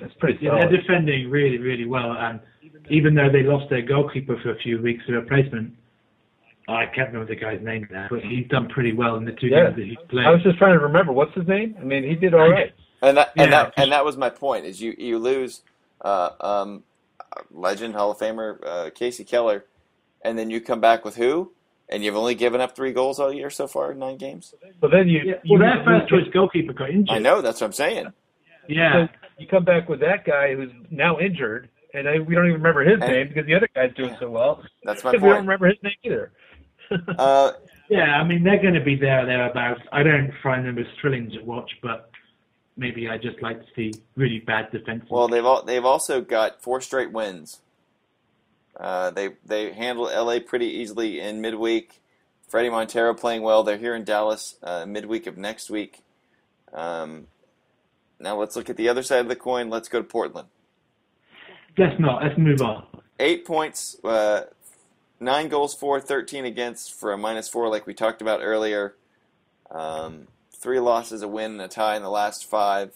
That's 0.00 0.12
pretty 0.14 0.38
Yeah, 0.42 0.50
solid. 0.50 0.70
they're 0.70 0.80
defending 0.80 1.30
really, 1.30 1.58
really 1.58 1.86
well, 1.86 2.12
and 2.12 2.40
even 2.88 3.14
though 3.14 3.30
they 3.30 3.42
lost 3.42 3.68
their 3.70 3.82
goalkeeper 3.82 4.38
for 4.42 4.52
a 4.52 4.58
few 4.58 4.80
weeks, 4.80 5.02
the 5.06 5.14
replacement, 5.14 5.74
I 6.68 6.86
can't 6.86 7.12
remember 7.12 7.26
the 7.34 7.40
guy's 7.40 7.62
name 7.62 7.88
now, 7.90 8.08
but 8.10 8.20
he's 8.22 8.46
done 8.48 8.68
pretty 8.68 8.92
well 8.92 9.16
in 9.16 9.24
the 9.24 9.32
two 9.32 9.48
Yeah. 9.48 9.64
games 9.64 9.76
that 9.76 9.86
he's 9.86 9.98
played. 10.08 10.26
I 10.26 10.30
was 10.30 10.42
just 10.42 10.58
trying 10.58 10.74
to 10.74 10.84
remember 10.84 11.12
what's 11.12 11.34
his 11.34 11.46
name. 11.48 11.76
I 11.80 11.84
mean, 11.84 12.04
he 12.04 12.14
did 12.14 12.34
all 12.34 12.48
right. 12.48 12.72
And 13.02 13.16
that 13.16 13.32
and 13.38 13.52
Yeah. 13.52 13.64
that 13.64 13.74
and 13.76 13.92
that 13.92 14.04
was 14.04 14.16
my 14.16 14.28
point 14.30 14.66
is 14.66 14.80
you 14.80 14.94
you 14.98 15.18
lose 15.18 15.62
uh, 16.02 16.30
um, 16.40 16.84
legend 17.50 17.94
Hall 17.94 18.10
of 18.10 18.18
Famer 18.18 18.58
uh, 18.64 18.90
Kasey 18.90 19.26
Keller, 19.26 19.64
and 20.22 20.38
then 20.38 20.50
you 20.50 20.60
come 20.60 20.80
back 20.80 21.04
with 21.04 21.16
who, 21.16 21.52
and 21.88 22.04
you've 22.04 22.16
only 22.16 22.34
given 22.34 22.60
up 22.60 22.76
three 22.76 22.92
goals 22.92 23.18
all 23.18 23.32
year 23.32 23.50
so 23.50 23.66
far 23.66 23.92
in 23.92 23.98
nine 23.98 24.16
games. 24.16 24.54
But 24.80 24.90
then 24.90 25.08
you, 25.08 25.20
yeah, 25.24 25.34
you 25.42 25.58
well, 25.58 25.74
their 25.74 25.84
first 25.84 26.08
choice 26.08 26.26
goalkeeper 26.32 26.72
got 26.72 26.90
injured. 26.90 27.10
I 27.16 27.18
know 27.18 27.40
that's 27.40 27.60
what 27.60 27.68
I'm 27.68 27.72
saying. 27.72 28.12
Yeah, 28.68 29.06
So 29.06 29.12
you 29.38 29.46
come 29.46 29.64
back 29.64 29.88
with 29.88 30.00
that 30.00 30.24
guy 30.26 30.54
who's 30.54 30.70
now 30.90 31.18
injured, 31.18 31.70
and 31.94 32.06
I, 32.08 32.18
we 32.18 32.34
don't 32.34 32.46
even 32.46 32.58
remember 32.60 32.84
his 32.84 33.00
And- 33.00 33.10
name 33.12 33.28
because 33.28 33.46
the 33.46 33.54
other 33.54 33.68
guy's 33.74 33.94
doing 33.94 34.14
so 34.20 34.28
well. 34.30 34.62
That's 34.84 35.02
my 35.02 35.12
Because 35.12 35.22
we 35.22 35.28
don't 35.30 35.38
remember 35.46 35.68
his 35.68 35.78
name 35.82 35.94
either. 36.04 36.32
Uh, 37.18 37.52
yeah. 37.90 38.16
I 38.18 38.24
mean, 38.24 38.42
they're 38.42 38.62
going 38.62 38.72
to 38.72 38.82
be 38.82 38.96
there 38.96 39.26
thereabouts. 39.26 39.82
I 39.92 40.02
don't 40.02 40.32
find 40.42 40.64
them 40.66 40.78
as 40.78 40.86
thrilling 41.00 41.30
to 41.32 41.40
watch, 41.42 41.70
but 41.82 42.10
maybe 42.78 43.10
I 43.10 43.18
just 43.18 43.42
like 43.42 43.60
to 43.60 43.66
see 43.76 43.92
really 44.16 44.38
bad 44.40 44.70
defense. 44.72 45.04
well, 45.10 45.28
they've 45.28 45.44
all, 45.44 45.62
they've 45.62 45.84
also 45.84 46.22
got 46.22 46.62
four 46.62 46.80
straight 46.80 47.12
wins. 47.12 47.60
Uh, 48.78 49.10
they 49.10 49.30
they 49.44 49.72
handle 49.72 50.04
LA 50.04 50.38
pretty 50.38 50.66
easily 50.66 51.20
in 51.20 51.40
midweek. 51.40 52.00
Fredy 52.50 52.70
Montero 52.70 53.12
playing 53.14 53.42
well. 53.42 53.62
They're 53.62 53.76
here 53.76 53.94
in 53.94 54.04
Dallas 54.04 54.56
uh, 54.62 54.86
midweek 54.86 55.26
of 55.26 55.36
next 55.36 55.68
week. 55.68 56.02
Um, 56.72 57.26
now 58.20 58.36
let's 58.38 58.56
look 58.56 58.70
at 58.70 58.76
the 58.76 58.88
other 58.88 59.02
side 59.02 59.20
of 59.20 59.28
the 59.28 59.36
coin. 59.36 59.68
Let's 59.68 59.88
go 59.88 59.98
to 59.98 60.04
Portland. 60.06 60.48
Let's 61.76 61.98
not. 62.00 62.22
Let's 62.22 62.38
move 62.38 62.60
on. 62.62 62.86
eight 63.20 63.44
points, 63.44 63.96
uh, 64.02 64.44
nine 65.20 65.48
goals 65.48 65.74
for, 65.74 66.00
13 66.00 66.44
against 66.44 66.92
for 66.92 67.12
a 67.12 67.18
minus 67.18 67.48
four, 67.48 67.68
like 67.68 67.86
we 67.86 67.94
talked 67.94 68.22
about 68.22 68.40
earlier. 68.42 68.94
Um, 69.70 70.28
three 70.52 70.80
losses, 70.80 71.22
a 71.22 71.28
win, 71.28 71.52
and 71.52 71.60
a 71.60 71.68
tie 71.68 71.96
in 71.96 72.02
the 72.02 72.10
last 72.10 72.44
five. 72.44 72.92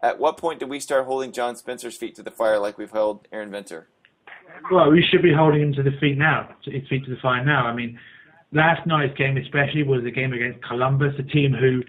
At 0.00 0.18
what 0.18 0.36
point 0.36 0.58
do 0.58 0.66
we 0.66 0.80
start 0.80 1.06
holding 1.06 1.30
John 1.30 1.54
Spencer's 1.54 1.96
feet 1.96 2.16
to 2.16 2.22
the 2.22 2.30
fire 2.30 2.58
like 2.58 2.76
we've 2.76 2.90
held 2.90 3.28
Aaron 3.32 3.52
Venter? 3.52 3.86
Well, 4.70 4.90
we 4.90 5.02
should 5.02 5.22
be 5.22 5.32
holding 5.32 5.62
him 5.62 5.72
to 5.74 5.82
the 5.82 5.92
feet 6.00 6.18
now, 6.18 6.48
to 6.64 6.70
his 6.70 6.86
feet 6.88 7.04
to 7.04 7.10
the 7.10 7.20
fire 7.20 7.44
now. 7.44 7.66
I 7.66 7.74
mean, 7.74 7.98
last 8.52 8.86
night's 8.86 9.16
game 9.16 9.36
especially 9.36 9.82
was 9.82 10.04
a 10.04 10.10
game 10.10 10.32
against 10.32 10.62
Columbus, 10.64 11.14
a 11.18 11.22
team 11.22 11.52
who, 11.52 11.82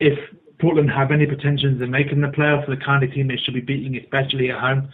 if 0.00 0.18
Portland 0.60 0.90
have 0.90 1.10
any 1.10 1.26
pretensions 1.26 1.80
of 1.82 1.88
making 1.88 2.20
the 2.20 2.28
playoffs, 2.28 2.66
the 2.66 2.76
kind 2.76 3.02
of 3.02 3.12
team 3.12 3.28
they 3.28 3.36
should 3.36 3.54
be 3.54 3.60
beating, 3.60 3.96
especially 3.96 4.50
at 4.50 4.60
home. 4.60 4.88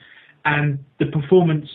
And 0.45 0.79
the 0.99 1.07
performance, 1.07 1.69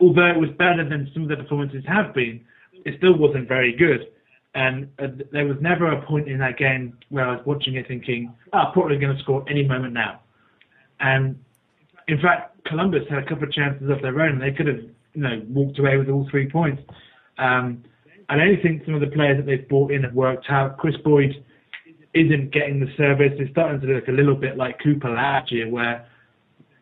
although 0.00 0.26
it 0.26 0.38
was 0.38 0.50
better 0.58 0.86
than 0.88 1.10
some 1.14 1.24
of 1.24 1.28
the 1.28 1.36
performances 1.36 1.84
have 1.86 2.14
been, 2.14 2.44
it 2.84 2.94
still 2.98 3.16
wasn't 3.16 3.48
very 3.48 3.74
good. 3.74 4.08
And 4.54 4.90
uh, 4.98 5.06
there 5.32 5.46
was 5.46 5.56
never 5.60 5.90
a 5.90 6.04
point 6.04 6.28
in 6.28 6.38
that 6.38 6.58
game 6.58 6.98
where 7.08 7.26
I 7.26 7.36
was 7.36 7.46
watching 7.46 7.76
it 7.76 7.88
thinking, 7.88 8.34
ah, 8.52 8.70
Portland 8.72 9.02
are 9.02 9.06
going 9.06 9.16
to 9.16 9.22
score 9.22 9.44
any 9.48 9.66
moment 9.66 9.94
now. 9.94 10.20
And 11.00 11.42
in 12.08 12.20
fact, 12.20 12.51
Columbus 12.66 13.02
had 13.08 13.18
a 13.18 13.26
couple 13.26 13.44
of 13.44 13.52
chances 13.52 13.90
of 13.90 14.02
their 14.02 14.20
own. 14.20 14.38
They 14.38 14.52
could 14.52 14.66
have, 14.66 14.80
you 15.14 15.22
know, 15.22 15.42
walked 15.48 15.78
away 15.78 15.96
with 15.96 16.08
all 16.08 16.28
three 16.30 16.48
points. 16.48 16.82
Um, 17.38 17.84
I 18.28 18.36
don't 18.36 18.62
think 18.62 18.84
some 18.84 18.94
of 18.94 19.00
the 19.00 19.08
players 19.08 19.38
that 19.38 19.46
they've 19.46 19.68
brought 19.68 19.90
in 19.90 20.02
have 20.04 20.14
worked 20.14 20.46
out. 20.48 20.78
Kris 20.78 20.96
Boyd 21.04 21.44
isn't 22.14 22.52
getting 22.52 22.80
the 22.80 22.92
service. 22.96 23.32
It's 23.38 23.50
starting 23.50 23.80
to 23.80 23.86
look 23.86 24.08
a 24.08 24.12
little 24.12 24.34
bit 24.34 24.56
like 24.56 24.78
Cooper 24.82 25.10
last 25.10 25.50
year, 25.50 25.68
where 25.68 26.06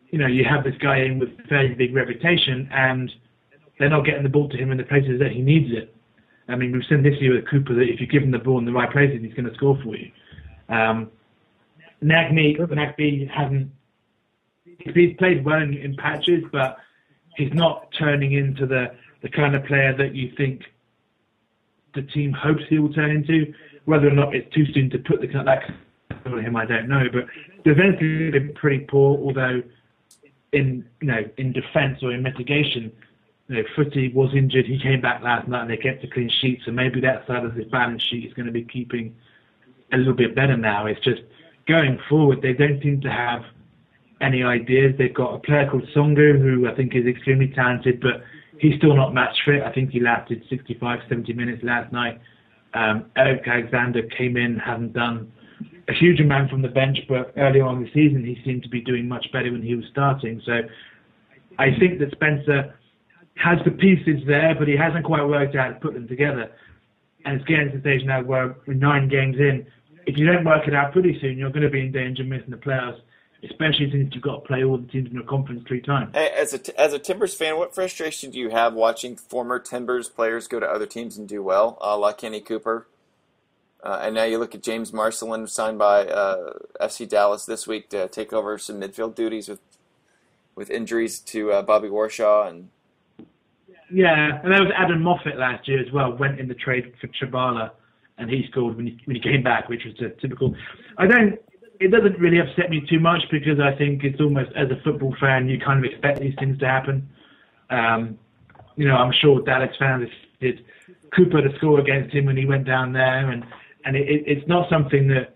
you 0.09 0.19
know 0.19 0.27
you 0.27 0.43
have 0.43 0.63
this 0.63 0.75
guy 0.81 0.99
in 0.99 1.19
with 1.19 1.29
a 1.43 1.47
fairly 1.47 1.73
big 1.73 1.95
reputation, 1.95 2.69
and 2.71 3.11
they're 3.79 3.89
not 3.89 4.05
getting 4.05 4.23
the 4.23 4.29
ball 4.29 4.49
to 4.49 4.57
him 4.57 4.71
in 4.71 4.77
the 4.77 4.83
places 4.83 5.19
that 5.19 5.31
he 5.31 5.41
needs 5.41 5.71
it. 5.71 5.95
I 6.47 6.55
mean, 6.55 6.71
we've 6.71 6.83
seen 6.89 7.01
this 7.01 7.19
year 7.19 7.35
with 7.35 7.49
Cooper 7.49 7.73
that 7.75 7.89
if 7.89 8.01
you 8.01 8.07
give 8.07 8.23
him 8.23 8.31
the 8.31 8.39
ball 8.39 8.59
in 8.59 8.65
the 8.65 8.71
right 8.71 8.91
places, 8.91 9.19
he's 9.21 9.33
going 9.33 9.49
to 9.49 9.55
score 9.55 9.79
for 9.83 9.95
you. 9.95 10.11
Um, 10.69 11.09
Nagbe, 12.03 12.57
Nagbe 12.59 13.29
hasn't. 13.29 13.71
He's 14.93 15.15
played 15.17 15.43
well 15.43 15.61
in, 15.61 15.73
in 15.73 15.95
patches, 15.95 16.43
but 16.51 16.77
he's 17.35 17.53
not 17.53 17.87
turning 17.97 18.33
into 18.33 18.65
the, 18.65 18.93
the 19.21 19.29
kind 19.29 19.55
of 19.55 19.65
player 19.65 19.95
that 19.97 20.15
you 20.15 20.31
think 20.37 20.63
the 21.93 22.01
team 22.01 22.33
hopes 22.33 22.63
he 22.69 22.79
will 22.79 22.93
turn 22.93 23.11
into. 23.11 23.53
Whether 23.85 24.07
or 24.07 24.13
not 24.13 24.35
it's 24.35 24.53
too 24.53 24.65
soon 24.73 24.89
to 24.91 24.99
put 24.99 25.21
the 25.21 25.27
that 25.27 25.63
on 26.25 26.43
him, 26.43 26.55
I 26.55 26.65
don't 26.65 26.87
know. 26.87 27.05
But 27.11 27.25
defensively, 27.63 28.31
been 28.31 28.53
pretty 28.53 28.85
poor. 28.85 29.17
Although 29.17 29.63
in 30.51 30.85
you 31.01 31.07
know 31.07 31.23
in 31.37 31.51
defence 31.51 31.99
or 32.03 32.11
in 32.11 32.21
mitigation, 32.21 32.91
you 33.47 33.55
know, 33.55 33.63
Futty 33.75 34.13
was 34.13 34.33
injured. 34.35 34.65
He 34.65 34.79
came 34.79 35.01
back 35.01 35.23
last 35.23 35.47
night 35.47 35.61
and 35.61 35.69
they 35.71 35.77
kept 35.77 36.03
a 36.03 36.07
clean 36.07 36.29
sheet. 36.29 36.61
So 36.63 36.71
maybe 36.71 37.01
that 37.01 37.25
side 37.25 37.43
of 37.43 37.55
his 37.55 37.65
balance 37.65 38.03
sheet 38.03 38.25
is 38.25 38.33
going 38.33 38.45
to 38.45 38.51
be 38.51 38.63
keeping 38.63 39.15
a 39.91 39.97
little 39.97 40.13
bit 40.13 40.35
better 40.35 40.55
now. 40.55 40.85
It's 40.85 41.01
just 41.01 41.21
going 41.67 41.99
forward, 42.09 42.41
they 42.41 42.53
don't 42.53 42.81
seem 42.81 43.01
to 43.01 43.11
have 43.11 43.43
any 44.21 44.43
ideas. 44.43 44.93
They've 44.97 45.13
got 45.13 45.35
a 45.35 45.39
player 45.39 45.67
called 45.69 45.83
Songo'o 45.95 46.39
who 46.39 46.67
I 46.67 46.75
think 46.75 46.95
is 46.95 47.05
extremely 47.05 47.51
talented, 47.55 47.99
but 48.01 48.21
he's 48.59 48.77
still 48.77 48.95
not 48.95 49.13
match 49.13 49.35
fit. 49.45 49.63
I 49.63 49.71
think 49.71 49.91
he 49.91 49.99
lasted 49.99 50.43
65, 50.49 50.99
70 51.09 51.33
minutes 51.33 51.63
last 51.63 51.91
night. 51.91 52.19
Um, 52.73 53.11
Eric 53.17 53.47
Alexander 53.47 54.03
came 54.17 54.37
in, 54.37 54.57
hasn't 54.57 54.93
done 54.93 55.31
a 55.87 55.93
huge 55.93 56.19
amount 56.19 56.49
from 56.49 56.61
the 56.61 56.69
bench, 56.69 56.97
but 57.09 57.33
earlier 57.37 57.65
on 57.65 57.77
in 57.77 57.83
the 57.83 57.91
season 57.91 58.23
he 58.23 58.37
seemed 58.45 58.63
to 58.63 58.69
be 58.69 58.81
doing 58.81 59.07
much 59.07 59.25
better 59.33 59.51
when 59.51 59.61
he 59.61 59.75
was 59.75 59.85
starting. 59.91 60.41
So 60.45 60.61
I 61.59 61.77
think 61.79 61.99
that 61.99 62.11
Spencer 62.11 62.75
has 63.35 63.57
the 63.65 63.71
pieces 63.71 64.21
there, 64.27 64.55
but 64.57 64.67
he 64.67 64.77
hasn't 64.77 65.05
quite 65.05 65.23
worked 65.23 65.55
out 65.55 65.67
how 65.67 65.73
to 65.73 65.79
put 65.79 65.93
them 65.93 66.07
together. 66.07 66.51
And 67.25 67.39
it's 67.39 67.45
getting 67.45 67.71
to 67.71 67.77
the 67.77 67.81
stage 67.81 68.01
now 68.05 68.23
where 68.23 68.55
we're 68.65 68.73
nine 68.73 69.09
games 69.09 69.35
in. 69.37 69.65
If 70.07 70.17
you 70.17 70.25
don't 70.25 70.45
work 70.45 70.67
it 70.67 70.73
out 70.73 70.93
pretty 70.93 71.17
soon, 71.21 71.37
you're 71.37 71.51
going 71.51 71.63
to 71.63 71.69
be 71.69 71.81
in 71.81 71.91
danger 71.91 72.23
of 72.23 72.29
missing 72.29 72.49
the 72.49 72.57
playoffs. 72.57 72.99
Especially 73.43 73.89
since 73.91 74.13
you've 74.13 74.23
got 74.23 74.35
to 74.35 74.41
play 74.41 74.63
all 74.63 74.77
the 74.77 74.87
teams 74.87 75.09
in 75.09 75.17
the 75.17 75.23
conference 75.23 75.63
three 75.67 75.81
times. 75.81 76.11
As 76.15 76.53
a 76.53 76.79
as 76.79 76.93
a 76.93 76.99
Timbers 76.99 77.33
fan, 77.33 77.57
what 77.57 77.73
frustration 77.73 78.31
do 78.31 78.39
you 78.39 78.49
have 78.49 78.73
watching 78.73 79.15
former 79.15 79.59
Timbers 79.59 80.09
players 80.09 80.47
go 80.47 80.59
to 80.59 80.65
other 80.65 80.85
teams 80.85 81.17
and 81.17 81.27
do 81.27 81.41
well, 81.41 81.77
uh, 81.81 81.97
like 81.97 82.19
Kenny 82.19 82.41
Cooper? 82.41 82.87
Uh, 83.83 83.99
and 84.03 84.13
now 84.15 84.23
you 84.23 84.37
look 84.37 84.53
at 84.53 84.61
James 84.61 84.93
Marcelin, 84.93 85.47
signed 85.47 85.79
by 85.79 86.05
uh, 86.05 86.53
FC 86.79 87.09
Dallas 87.09 87.45
this 87.45 87.65
week 87.65 87.89
to 87.89 88.07
take 88.07 88.31
over 88.31 88.57
some 88.59 88.79
midfield 88.79 89.15
duties 89.15 89.49
with 89.49 89.59
with 90.53 90.69
injuries 90.69 91.19
to 91.19 91.51
uh, 91.51 91.61
Bobby 91.61 91.87
Warshaw 91.87 92.47
and. 92.47 92.69
Yeah, 93.93 94.39
and 94.41 94.53
there 94.53 94.61
was 94.61 94.71
Adam 94.77 95.01
Moffat 95.01 95.37
last 95.37 95.67
year 95.67 95.81
as 95.81 95.91
well. 95.91 96.15
Went 96.15 96.39
in 96.39 96.47
the 96.47 96.53
trade 96.53 96.93
for 97.01 97.07
Chabala, 97.07 97.71
and 98.17 98.29
he 98.29 98.45
scored 98.49 98.77
when 98.77 98.87
he 98.87 98.97
when 99.03 99.17
he 99.17 99.21
came 99.21 99.43
back, 99.43 99.67
which 99.67 99.83
was 99.83 99.99
a 99.99 100.09
typical. 100.21 100.55
I 100.97 101.07
don't. 101.07 101.37
It 101.81 101.91
doesn't 101.91 102.19
really 102.19 102.39
upset 102.39 102.69
me 102.69 102.85
too 102.87 102.99
much 102.99 103.21
because 103.31 103.59
I 103.59 103.75
think 103.75 104.03
it's 104.03 104.21
almost 104.21 104.51
as 104.55 104.69
a 104.69 104.79
football 104.83 105.15
fan 105.19 105.49
you 105.49 105.59
kind 105.59 105.83
of 105.83 105.91
expect 105.91 106.19
these 106.19 106.35
things 106.39 106.59
to 106.59 106.67
happen. 106.67 107.09
Um, 107.69 108.19
you 108.75 108.87
know, 108.87 108.95
I'm 108.95 109.11
sure 109.11 109.41
Dallas 109.41 109.75
fans 109.79 110.09
did 110.39 110.63
Cooper 111.15 111.41
to 111.41 111.57
score 111.57 111.79
against 111.79 112.13
him 112.13 112.25
when 112.25 112.37
he 112.37 112.45
went 112.45 112.65
down 112.65 112.93
there, 112.93 113.31
and 113.31 113.43
and 113.85 113.95
it, 113.95 114.07
it, 114.07 114.23
it's 114.27 114.47
not 114.47 114.69
something 114.69 115.07
that 115.09 115.35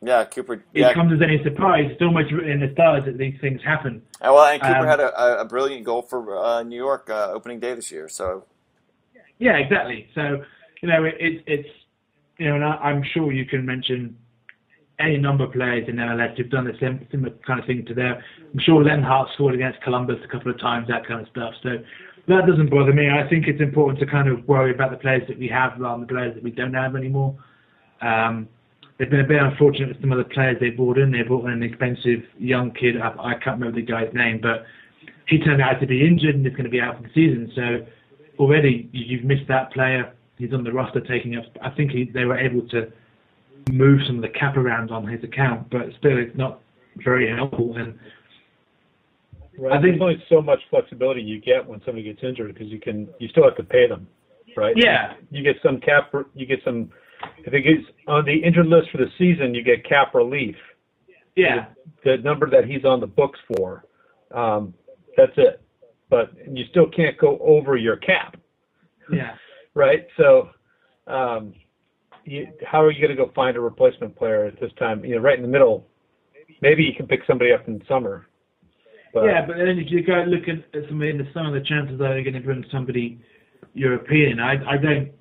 yeah 0.00 0.24
Cooper 0.24 0.54
it 0.54 0.62
yeah. 0.72 0.94
comes 0.94 1.12
as 1.12 1.20
any 1.22 1.42
surprise. 1.42 1.88
It's 1.90 2.00
almost 2.00 2.32
written 2.32 2.50
in 2.50 2.60
the 2.60 2.72
stars 2.72 3.04
that 3.04 3.18
these 3.18 3.38
things 3.40 3.60
happen. 3.62 4.02
Uh, 4.20 4.32
well, 4.32 4.46
and 4.46 4.60
Cooper 4.62 4.78
Um, 4.78 4.86
had 4.86 5.00
a, 5.00 5.40
a 5.40 5.44
brilliant 5.44 5.84
goal 5.84 6.02
for 6.02 6.38
uh, 6.38 6.62
New 6.62 6.76
York 6.76 7.10
uh, 7.10 7.32
opening 7.32 7.60
day 7.60 7.74
this 7.74 7.90
year. 7.90 8.08
So 8.08 8.44
Yeah, 9.38 9.56
exactly. 9.56 10.08
So 10.14 10.44
you 10.82 10.88
know, 10.88 11.04
it, 11.04 11.16
it, 11.18 11.42
it's 11.46 11.68
you 12.38 12.48
know, 12.48 12.54
and 12.54 12.64
I, 12.64 12.76
I'm 12.76 13.02
sure 13.02 13.32
you 13.32 13.44
can 13.44 13.66
mention 13.66 14.16
any 15.00 15.16
number 15.16 15.44
of 15.44 15.52
players 15.52 15.88
in 15.88 15.96
MLS 15.96 16.36
who've 16.36 16.50
done 16.50 16.64
the 16.64 16.74
same 16.80 17.06
similar 17.10 17.34
kind 17.46 17.58
of 17.60 17.66
thing 17.66 17.84
to 17.86 17.94
there. 17.94 18.22
I'm 18.52 18.60
sure 18.60 18.82
Lenhart 18.84 19.28
scored 19.34 19.54
against 19.54 19.80
Columbus 19.82 20.18
a 20.24 20.28
couple 20.28 20.50
of 20.50 20.60
times, 20.60 20.88
that 20.88 21.06
kind 21.06 21.20
of 21.20 21.28
stuff. 21.28 21.54
So 21.62 21.78
that 22.28 22.46
doesn't 22.46 22.70
bother 22.70 22.92
me. 22.92 23.08
I 23.10 23.28
think 23.28 23.46
it's 23.46 23.60
important 23.60 23.98
to 24.00 24.06
kind 24.06 24.28
of 24.28 24.46
worry 24.46 24.72
about 24.72 24.90
the 24.90 24.96
players 24.98 25.22
that 25.28 25.38
we 25.38 25.48
have 25.48 25.72
rather 25.78 25.98
than 25.98 26.06
the 26.06 26.12
players 26.12 26.34
that 26.34 26.42
we 26.44 26.50
don't 26.50 26.74
have 26.74 26.94
anymore. 26.96 27.36
Um, 28.02 28.48
they've 28.98 29.10
been 29.10 29.20
a 29.20 29.26
bit 29.26 29.42
unfortunate 29.42 29.88
with 29.88 30.00
some 30.00 30.12
of 30.12 30.18
the 30.18 30.24
players 30.32 30.58
they 30.60 30.70
brought 30.70 30.98
in. 30.98 31.10
They 31.10 31.22
brought 31.22 31.46
in 31.46 31.52
an 31.52 31.62
expensive 31.62 32.20
young 32.38 32.70
kid. 32.72 33.00
I, 33.00 33.08
I 33.18 33.32
can't 33.34 33.58
remember 33.58 33.80
the 33.80 33.86
guy's 33.86 34.12
name, 34.14 34.40
but 34.42 34.64
he 35.26 35.38
turned 35.38 35.62
out 35.62 35.80
to 35.80 35.86
be 35.86 36.06
injured 36.06 36.34
and 36.34 36.46
is 36.46 36.52
going 36.52 36.64
to 36.64 36.70
be 36.70 36.80
out 36.80 36.96
for 36.96 37.02
the 37.02 37.12
season. 37.14 37.50
So 37.54 37.86
already 38.38 38.88
you- 38.92 39.04
you've 39.06 39.24
missed 39.24 39.48
that 39.48 39.72
player. 39.72 40.12
He's 40.38 40.52
on 40.52 40.64
the 40.64 40.72
roster 40.72 41.00
taking 41.00 41.36
up. 41.36 41.44
I 41.62 41.70
think 41.70 41.90
he, 41.92 42.04
they 42.04 42.24
were 42.24 42.38
able 42.38 42.66
to 42.68 42.90
move 43.70 44.00
some 44.06 44.16
of 44.16 44.22
the 44.22 44.28
cap 44.28 44.56
around 44.56 44.90
on 44.90 45.06
his 45.06 45.22
account, 45.24 45.68
but 45.70 45.82
still 45.98 46.18
it's 46.18 46.36
not 46.36 46.60
very 47.04 47.28
helpful. 47.34 47.76
And 47.76 47.98
Right. 49.58 49.72
I 49.72 49.82
think- 49.82 49.98
There's 49.98 50.00
only 50.00 50.24
so 50.28 50.40
much 50.40 50.60
flexibility 50.70 51.20
you 51.20 51.38
get 51.38 51.66
when 51.66 51.80
somebody 51.82 52.02
gets 52.04 52.22
injured 52.22 52.54
because 52.54 52.68
you 52.68 52.78
can 52.80 53.08
you 53.18 53.28
still 53.28 53.44
have 53.44 53.56
to 53.56 53.64
pay 53.64 53.86
them, 53.86 54.06
right? 54.56 54.74
Yeah. 54.76 55.14
You 55.30 55.42
get 55.42 55.60
some 55.62 55.80
cap. 55.80 56.14
You 56.34 56.46
get 56.46 56.62
some. 56.64 56.90
If 57.44 57.50
think 57.52 57.66
it's 57.66 57.86
on 58.06 58.24
the 58.24 58.32
injured 58.42 58.66
list 58.68 58.90
for 58.90 58.96
the 58.98 59.10
season. 59.18 59.54
You 59.54 59.62
get 59.62 59.84
cap 59.84 60.14
relief. 60.14 60.56
yeah, 61.36 61.66
The 62.04 62.16
number 62.18 62.48
that 62.50 62.64
he's 62.64 62.84
on 62.84 63.00
the 63.00 63.06
books 63.06 63.38
for. 63.54 63.84
Um, 64.32 64.74
that's 65.16 65.36
it. 65.36 65.60
But 66.08 66.32
you 66.50 66.64
still 66.66 66.86
can't 66.88 67.16
go 67.18 67.38
over 67.38 67.76
your 67.76 67.96
cap, 67.96 68.36
yeah, 69.12 69.36
right? 69.74 70.06
So, 70.16 70.50
um, 71.06 71.54
you, 72.24 72.48
how 72.66 72.82
are 72.82 72.90
you 72.90 73.00
going 73.00 73.16
to 73.16 73.24
go 73.24 73.32
find 73.34 73.56
a 73.56 73.60
replacement 73.60 74.16
player 74.16 74.46
at 74.46 74.60
this 74.60 74.72
time? 74.78 75.04
You 75.04 75.16
know, 75.16 75.22
right 75.22 75.36
in 75.36 75.42
the 75.42 75.48
middle. 75.48 75.86
Maybe 76.62 76.82
you 76.82 76.92
can 76.94 77.06
pick 77.06 77.20
somebody 77.26 77.52
up 77.52 77.66
in 77.68 77.78
the 77.78 77.84
summer. 77.88 78.26
But, 79.14 79.24
yeah. 79.24 79.46
But 79.46 79.56
then 79.56 79.78
if 79.78 79.90
you 79.90 80.02
go 80.02 80.24
look 80.26 80.48
at, 80.48 80.64
some 80.88 81.02
of 81.02 81.18
the 81.18 81.26
some 81.34 81.46
of 81.46 81.54
the 81.54 81.60
chances 81.60 81.98
that 81.98 82.08
they're 82.08 82.22
going 82.22 82.34
to 82.34 82.40
bring 82.40 82.64
somebody 82.70 83.20
European, 83.74 84.40
I 84.40 84.52
I 84.68 84.76
don't 84.76 85.12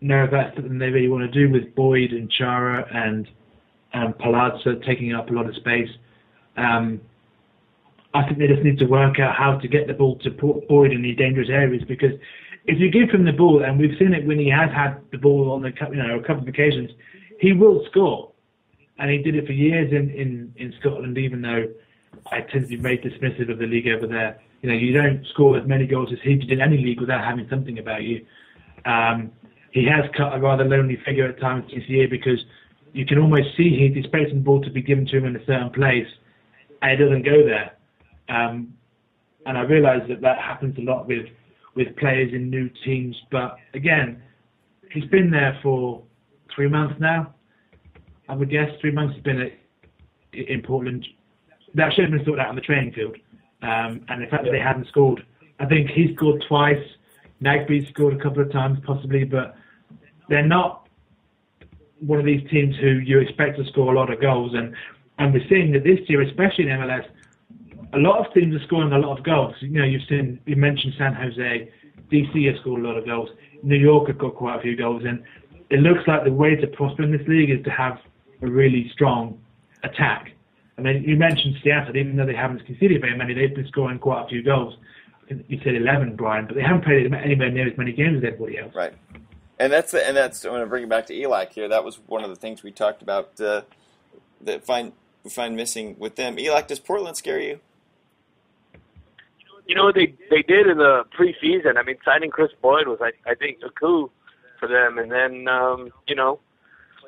know 0.00 0.24
if 0.24 0.30
that's 0.30 0.54
something 0.56 0.78
they 0.78 0.88
really 0.88 1.08
want 1.08 1.30
to 1.30 1.46
do 1.46 1.52
with 1.52 1.74
Boyd 1.74 2.12
and 2.12 2.30
Chara 2.30 2.86
and 2.92 3.28
um, 3.92 4.14
Perlaza 4.14 4.84
taking 4.86 5.14
up 5.14 5.28
a 5.28 5.32
lot 5.32 5.48
of 5.48 5.54
space. 5.56 5.88
Um, 6.56 7.00
I 8.14 8.24
think 8.24 8.38
they 8.38 8.48
just 8.48 8.62
need 8.62 8.78
to 8.78 8.86
work 8.86 9.20
out 9.20 9.36
how 9.36 9.58
to 9.58 9.68
get 9.68 9.86
the 9.86 9.92
ball 9.92 10.18
to 10.20 10.30
Boyd 10.30 10.92
in 10.92 11.02
these 11.02 11.16
dangerous 11.16 11.48
areas 11.48 11.82
because 11.86 12.12
if 12.70 12.78
you 12.78 12.88
give 12.88 13.10
him 13.10 13.24
the 13.24 13.32
ball, 13.32 13.64
and 13.64 13.78
we've 13.78 13.98
seen 13.98 14.14
it 14.14 14.24
when 14.24 14.38
he 14.38 14.48
has 14.48 14.70
had 14.70 15.00
the 15.10 15.18
ball 15.18 15.50
on 15.50 15.62
the 15.62 15.72
you 15.90 15.96
know 15.96 16.18
a 16.18 16.22
couple 16.22 16.42
of 16.42 16.48
occasions, 16.48 16.90
he 17.40 17.52
will 17.52 17.84
score, 17.90 18.30
and 18.98 19.10
he 19.10 19.18
did 19.18 19.34
it 19.34 19.46
for 19.46 19.52
years 19.52 19.92
in 19.92 20.10
in 20.10 20.54
in 20.56 20.72
Scotland, 20.78 21.18
even 21.18 21.42
though 21.42 21.66
I 22.30 22.42
tend 22.42 22.64
to 22.64 22.68
be 22.68 22.76
very 22.76 22.98
dismissive 22.98 23.50
of 23.50 23.58
the 23.58 23.66
league 23.66 23.88
over 23.88 24.06
there. 24.06 24.40
You 24.62 24.68
know, 24.70 24.76
you 24.76 24.92
don't 24.92 25.26
score 25.26 25.58
as 25.58 25.66
many 25.66 25.86
goals 25.86 26.12
as 26.12 26.18
he 26.22 26.36
did 26.36 26.52
in 26.52 26.60
any 26.60 26.76
league 26.76 27.00
without 27.00 27.24
having 27.24 27.48
something 27.48 27.78
about 27.78 28.04
you. 28.04 28.24
Um, 28.84 29.32
he 29.72 29.84
has 29.86 30.04
cut 30.16 30.34
a 30.34 30.38
rather 30.38 30.64
lonely 30.64 30.98
figure 31.04 31.26
at 31.26 31.40
times 31.40 31.70
this 31.74 31.88
year 31.88 32.08
because 32.08 32.44
you 32.92 33.04
can 33.04 33.18
almost 33.18 33.56
see 33.56 33.76
he's 33.76 33.96
expecting 33.96 34.36
the 34.36 34.44
ball 34.44 34.60
to 34.62 34.70
be 34.70 34.82
given 34.82 35.06
to 35.06 35.16
him 35.16 35.24
in 35.24 35.34
a 35.34 35.44
certain 35.44 35.70
place, 35.70 36.08
and 36.82 36.92
it 36.92 36.96
doesn't 37.04 37.22
go 37.22 37.44
there. 37.44 37.72
Um, 38.28 38.74
and 39.46 39.58
I 39.58 39.62
realise 39.62 40.06
that 40.08 40.20
that 40.20 40.38
happens 40.38 40.78
a 40.78 40.82
lot 40.82 41.08
with 41.08 41.26
with 41.74 41.96
players 41.96 42.32
in 42.32 42.50
new 42.50 42.68
teams. 42.84 43.16
But 43.30 43.56
again, 43.74 44.22
he's 44.92 45.04
been 45.06 45.30
there 45.30 45.58
for 45.62 46.02
three 46.54 46.68
months 46.68 46.96
now. 47.00 47.34
I 48.28 48.34
would 48.34 48.50
guess 48.50 48.68
three 48.80 48.92
months 48.92 49.14
has 49.14 49.22
been 49.22 49.40
at, 49.40 49.52
in 50.32 50.62
Portland. 50.62 51.06
That 51.74 51.92
should 51.92 52.04
have 52.04 52.12
been 52.12 52.24
sorted 52.24 52.40
out 52.40 52.48
on 52.48 52.54
the 52.54 52.60
training 52.60 52.92
field. 52.92 53.16
Um, 53.62 54.04
and 54.08 54.22
the 54.22 54.26
fact 54.30 54.44
that 54.44 54.52
they 54.52 54.60
hadn't 54.60 54.88
scored, 54.88 55.24
I 55.58 55.66
think 55.66 55.90
he 55.90 56.14
scored 56.14 56.44
twice. 56.48 56.82
Nagbe 57.42 57.88
scored 57.90 58.14
a 58.14 58.22
couple 58.22 58.42
of 58.42 58.52
times 58.52 58.78
possibly, 58.86 59.24
but 59.24 59.56
they're 60.28 60.46
not 60.46 60.88
one 62.00 62.18
of 62.18 62.24
these 62.24 62.48
teams 62.50 62.74
who 62.80 62.88
you 62.88 63.18
expect 63.18 63.58
to 63.58 63.64
score 63.66 63.92
a 63.92 63.96
lot 63.96 64.12
of 64.12 64.20
goals. 64.20 64.52
And 64.54 64.74
and 65.18 65.34
we're 65.34 65.46
seeing 65.48 65.72
that 65.72 65.84
this 65.84 65.98
year, 66.08 66.22
especially 66.22 66.64
in 66.64 66.70
MLS, 66.70 67.04
a 67.92 67.98
lot 67.98 68.24
of 68.24 68.32
teams 68.32 68.54
are 68.54 68.64
scoring 68.66 68.92
a 68.92 68.98
lot 68.98 69.18
of 69.18 69.24
goals. 69.24 69.54
You 69.60 69.70
know, 69.70 69.84
you've 69.84 70.06
seen 70.08 70.40
you 70.46 70.56
mentioned 70.56 70.94
San 70.96 71.14
Jose, 71.14 71.70
DC 72.10 72.50
has 72.50 72.60
scored 72.60 72.82
a 72.82 72.86
lot 72.86 72.96
of 72.96 73.06
goals. 73.06 73.30
New 73.62 73.76
York 73.76 74.08
have 74.08 74.18
got 74.18 74.34
quite 74.34 74.58
a 74.58 74.62
few 74.62 74.76
goals, 74.76 75.02
and 75.04 75.22
it 75.70 75.80
looks 75.80 76.06
like 76.06 76.24
the 76.24 76.32
way 76.32 76.56
to 76.56 76.66
prosper 76.66 77.02
in 77.02 77.12
this 77.12 77.26
league 77.26 77.50
is 77.50 77.62
to 77.64 77.70
have 77.70 77.98
a 78.42 78.46
really 78.46 78.90
strong 78.92 79.40
attack. 79.82 80.32
I 80.78 80.82
mean, 80.82 81.02
you 81.02 81.16
mentioned 81.16 81.56
Seattle, 81.62 81.96
even 81.96 82.16
though 82.16 82.26
they 82.26 82.34
haven't 82.34 82.64
conceded 82.64 83.00
very 83.00 83.16
many, 83.16 83.34
they've 83.34 83.54
been 83.54 83.68
scoring 83.68 83.98
quite 83.98 84.24
a 84.24 84.28
few 84.28 84.42
goals. 84.42 84.76
You 85.28 85.60
said 85.62 85.74
11, 85.74 86.16
Brian, 86.16 86.46
but 86.46 86.56
they 86.56 86.62
haven't 86.62 86.84
played 86.84 87.12
anywhere 87.12 87.50
near 87.50 87.68
as 87.68 87.76
many 87.76 87.92
games 87.92 88.18
as 88.18 88.24
everybody 88.24 88.58
else. 88.58 88.74
Right. 88.74 88.92
And 89.58 89.70
that's 89.70 89.92
and 89.92 90.16
that's 90.16 90.44
I'm 90.44 90.52
going 90.52 90.62
to 90.62 90.66
bring 90.66 90.84
it 90.84 90.88
back 90.88 91.06
to 91.06 91.14
Eli 91.14 91.44
here. 91.52 91.68
That 91.68 91.84
was 91.84 92.00
one 92.06 92.24
of 92.24 92.30
the 92.30 92.36
things 92.36 92.62
we 92.62 92.72
talked 92.72 93.02
about 93.02 93.38
uh, 93.40 93.60
that 94.40 94.64
find 94.64 94.92
we 95.22 95.28
find 95.28 95.54
missing 95.54 95.96
with 95.98 96.16
them. 96.16 96.38
Eli, 96.38 96.62
does 96.62 96.78
Portland 96.78 97.18
scare 97.18 97.38
you? 97.38 97.60
You 99.70 99.76
know 99.76 99.84
what 99.84 99.94
they 99.94 100.12
they 100.30 100.42
did 100.42 100.66
in 100.66 100.78
the 100.78 101.04
preseason? 101.16 101.76
I 101.76 101.84
mean, 101.84 101.96
signing 102.04 102.30
Kris 102.30 102.50
Boyd 102.60 102.88
was, 102.88 102.98
I, 103.00 103.12
I 103.24 103.36
think, 103.36 103.58
a 103.64 103.70
coup 103.70 104.10
for 104.58 104.66
them. 104.66 104.98
And 104.98 105.12
then, 105.12 105.46
um, 105.46 105.90
you 106.08 106.16
know, 106.16 106.40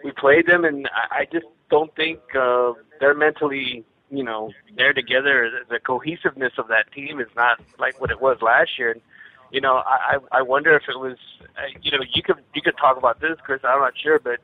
we 0.05 0.13
played 0.13 0.47
them, 0.47 0.65
and 0.65 0.89
I, 0.95 1.23
I 1.23 1.25
just 1.25 1.47
don't 1.73 1.93
think 1.97 2.21
uh, 2.39 2.75
they're 3.01 3.15
mentally, 3.15 3.85
you 4.13 4.23
know, 4.23 4.53
there 4.77 4.93
together. 4.93 5.51
The, 5.69 5.81
cohesiveness 5.81 6.53
of 6.57 6.69
that 6.69 6.93
team 6.93 7.21
is 7.21 7.27
not 7.35 7.59
like 7.81 8.01
what 8.01 8.13
it 8.13 8.21
was 8.21 8.37
last 8.43 8.79
year. 8.79 8.93
And, 8.93 9.01
you 9.51 9.61
know, 9.61 9.83
I 9.85 10.19
I 10.33 10.39
I 10.39 10.43
wonder 10.43 10.73
if 10.77 10.85
it 10.89 11.01
was, 11.01 11.19
uh, 11.59 11.67
you 11.83 11.91
know, 11.91 12.05
you 12.15 12.23
could 12.23 12.37
you 12.55 12.63
could 12.63 12.77
talk 12.77 12.97
about 12.97 13.21
this, 13.21 13.39
Chris. 13.43 13.63
I'm 13.65 13.81
not 13.81 13.95
sure, 14.01 14.21
but 14.21 14.39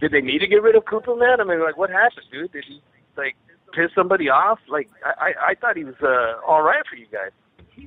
did 0.00 0.12
they 0.12 0.22
need 0.22 0.38
to 0.38 0.46
get 0.46 0.62
rid 0.62 0.76
of 0.76 0.86
Cooper, 0.86 1.14
man? 1.14 1.42
I 1.42 1.44
mean, 1.44 1.60
like, 1.60 1.76
what 1.76 1.90
happened, 1.90 2.24
dude? 2.32 2.52
Did 2.52 2.64
he 2.66 2.80
like 3.18 3.36
piss 3.72 3.90
somebody 3.94 4.28
off? 4.28 4.58
Like, 4.68 4.88
I 5.04 5.10
I, 5.26 5.50
I 5.50 5.54
thought 5.54 5.76
he 5.76 5.84
was 5.84 5.94
uh, 6.02 6.40
all 6.46 6.62
right 6.62 6.82
for 6.88 6.96
you 6.96 7.06
guys. 7.12 7.30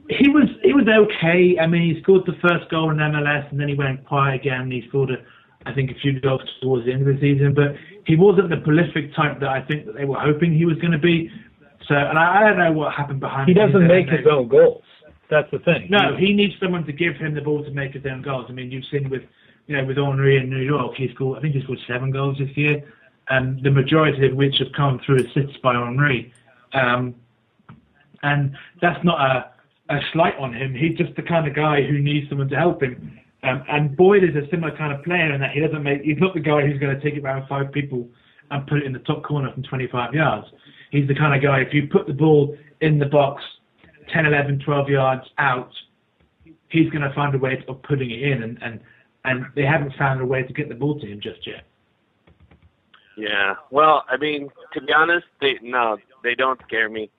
He 0.10 0.30
was 0.30 0.50
he 0.64 0.74
was 0.74 0.88
okay. 0.88 1.58
I 1.60 1.68
mean, 1.68 1.96
he 1.96 2.02
scored 2.02 2.26
the 2.26 2.38
first 2.42 2.70
goal 2.70 2.92
in 2.92 2.98
MLS, 2.98 3.50
and 3.52 3.60
then 3.60 3.68
he 3.68 3.76
went 3.76 4.06
quiet 4.06 4.42
again. 4.42 4.72
He 4.72 4.84
scored, 4.90 5.12
a, 5.12 5.18
I 5.70 5.74
think, 5.74 5.92
a 5.92 5.96
few 5.96 6.20
goals 6.20 6.42
towards 6.62 6.86
the 6.86 6.94
end 6.94 7.08
of 7.08 7.16
the 7.16 7.22
season, 7.22 7.54
but 7.54 7.76
he 8.06 8.16
wasn't 8.16 8.50
the 8.50 8.58
prolific 8.58 9.16
type 9.16 9.40
that 9.40 9.50
I 9.50 9.62
think 9.62 9.86
that 9.86 9.96
they 9.96 10.06
were 10.06 10.20
hoping 10.20 10.54
he 10.54 10.66
was 10.66 10.78
going 10.78 10.92
to 10.92 10.98
be. 10.98 11.32
So, 11.88 11.96
and 11.96 12.18
I, 12.18 12.42
I 12.42 12.50
don't 12.50 12.58
know 12.58 12.72
what 12.72 12.94
happened 12.94 13.20
behind. 13.20 13.48
he 13.48 13.54
doesn't 13.54 13.88
there. 13.88 13.88
make 13.88 14.10
his 14.10 14.26
own 14.30 14.48
goals. 14.48 14.84
That's 15.30 15.50
the 15.52 15.60
thing. 15.60 15.88
No, 15.90 16.16
he 16.16 16.34
needs 16.34 16.54
someone 16.60 16.86
to 16.86 16.94
give 16.94 17.16
him 17.16 17.34
the 17.34 17.42
ball 17.42 17.64
to 17.64 17.72
make 17.72 17.94
his 17.94 18.06
own 18.06 18.22
goals. 18.22 18.46
I 18.50 18.54
mean, 18.54 18.72
you've 18.72 18.86
seen 18.92 19.10
with, 19.10 19.24
you 19.68 19.76
know, 19.76 19.86
with 19.86 19.98
Henry 19.98 20.38
in 20.38 20.50
New 20.50 20.62
York, 20.62 20.96
he 20.96 21.12
scored, 21.14 21.40
I 21.40 21.42
think 21.42 21.56
he 21.56 21.64
scored 21.64 21.80
seven 21.88 22.12
goals 22.12 22.38
this 22.38 22.56
year, 22.56 22.84
and 23.30 23.62
the 23.64 23.72
majority 23.72 24.28
of 24.28 24.36
which 24.36 24.56
have 24.60 24.72
come 24.76 25.00
through 25.06 25.18
assists 25.18 25.58
by 25.64 25.74
Henry. 25.74 26.34
Um, 26.74 27.16
and 28.24 28.56
that's 28.82 29.04
not 29.04 29.20
a, 29.20 29.94
a 29.94 30.00
slight 30.14 30.36
on 30.38 30.54
him. 30.54 30.74
He's 30.74 30.98
just 30.98 31.16
the 31.16 31.22
kind 31.22 31.48
of 31.48 31.56
guy 31.56 31.84
who 31.84 32.00
needs 32.00 32.30
someone 32.30 32.50
to 32.50 32.56
help 32.56 32.82
him. 32.82 33.20
Um, 33.44 33.64
and 33.70 33.96
Boyd 33.96 34.24
is 34.24 34.36
a 34.36 34.50
similar 34.50 34.76
kind 34.76 34.92
of 34.94 35.04
player 35.04 35.34
in 35.34 35.42
that 35.42 35.52
he 35.52 35.60
doesn't 35.60 35.84
make, 35.84 36.02
he's 36.02 36.18
not 36.18 36.34
the 36.34 36.40
guy 36.40 36.66
who's 36.66 36.80
going 36.80 36.96
to 36.96 37.02
take 37.02 37.16
it 37.16 37.24
around 37.24 37.48
five 37.48 37.72
people 37.72 38.08
and 38.52 38.66
put 38.68 38.80
it 38.80 38.86
in 38.86 38.94
the 38.94 39.00
top 39.00 39.24
corner 39.24 39.52
from 39.54 39.64
25 39.64 40.14
yards. 40.14 40.48
He's 40.92 41.08
the 41.08 41.16
kind 41.16 41.36
of 41.36 41.42
guy, 41.42 41.60
if 41.60 41.74
you 41.74 41.88
put 41.92 42.08
the 42.08 42.14
ball 42.14 42.56
in 42.82 43.00
the 43.00 43.06
box 43.06 43.44
10, 44.14 44.26
11, 44.26 44.60
12 44.66 44.90
yards 44.90 45.24
out, 45.38 45.72
he's 46.70 46.90
going 46.90 47.02
to 47.02 47.14
find 47.14 47.34
a 47.36 47.38
way 47.38 47.64
of 47.68 47.82
putting 47.84 48.12
it 48.12 48.22
in, 48.22 48.44
and, 48.44 48.62
and, 48.62 48.80
and 49.24 49.46
they 49.56 49.64
haven't 49.64 49.94
found 49.98 50.22
a 50.22 50.26
way 50.26 50.44
to 50.44 50.54
get 50.54 50.70
the 50.70 50.76
ball 50.76 51.00
to 51.00 51.06
him 51.06 51.20
just 51.20 51.46
yet. 51.46 51.66
Yeah. 53.18 53.56
Well, 53.72 54.04
I 54.10 54.18
mean, 54.18 54.50
to 54.74 54.82
be 54.82 54.94
honest, 54.94 55.26
they 55.42 55.58
no, 55.62 55.98
they 56.24 56.36
don't 56.36 56.60
scare 56.68 56.90
me. 56.90 57.10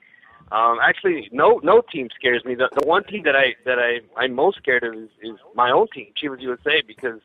Um, 0.52 0.78
actually, 0.80 1.28
no, 1.32 1.60
no 1.64 1.82
team 1.92 2.08
scares 2.16 2.44
me. 2.44 2.54
The, 2.54 2.68
the 2.78 2.86
one 2.86 3.02
team 3.04 3.22
that 3.24 3.34
I 3.34 3.54
that 3.64 3.78
I 3.78 4.00
I'm 4.16 4.34
most 4.34 4.58
scared 4.58 4.84
of 4.84 4.94
is, 4.94 5.08
is 5.22 5.36
my 5.54 5.70
own 5.70 5.88
team, 5.92 6.12
Chivas 6.22 6.40
USA, 6.40 6.82
because 6.86 7.20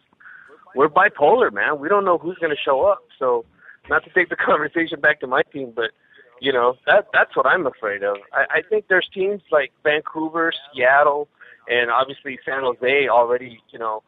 we're 0.76 0.90
bipolar, 0.90 1.52
man. 1.52 1.80
We 1.80 1.90
don't 1.90 2.06
know 2.06 2.18
who's 2.18 2.38
going 2.38 2.56
to 2.56 2.62
show 2.62 2.86
up. 2.86 3.04
So, 3.20 3.46
not 3.90 4.04
to 4.06 4.10
take 4.12 4.30
the 4.30 4.36
conversation 4.48 5.00
back 5.00 5.20
to 5.20 5.28
my 5.28 5.44
team, 5.44 5.72
but 5.76 5.92
you 6.40 6.52
know 6.52 6.78
that 6.88 7.08
that's 7.14 7.36
what 7.36 7.46
I'm 7.46 7.68
afraid 7.68 8.04
of. 8.04 8.18
I, 8.34 8.46
I 8.58 8.62
think 8.68 8.86
there's 8.88 9.08
teams 9.14 9.42
like 9.52 9.72
Vancouver, 9.84 10.52
Seattle, 10.74 11.28
and 11.68 11.92
obviously 11.92 12.40
San 12.44 12.62
Jose 12.62 13.08
already, 13.08 13.62
you 13.72 13.78
know, 13.78 14.02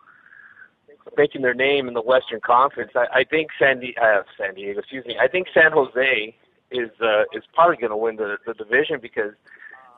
making 1.18 1.42
their 1.42 1.54
name 1.54 1.88
in 1.88 1.94
the 1.94 2.02
Western 2.02 2.40
Conference. 2.42 2.92
I, 2.96 3.20
I 3.20 3.24
think 3.24 3.50
San, 3.60 3.80
Di- 3.80 3.96
uh, 4.02 4.24
San 4.38 4.56
Diego, 4.56 4.80
excuse 4.80 5.06
me. 5.06 5.18
I 5.22 5.28
think 5.28 5.48
San 5.54 5.72
Jose 5.72 6.36
is 6.72 6.90
uh, 7.02 7.24
is 7.34 7.44
probably 7.54 7.78
going 7.78 7.92
to 7.92 7.98
win 7.98 8.16
the 8.16 8.38
the 8.46 8.54
division 8.54 9.00
because 9.02 9.34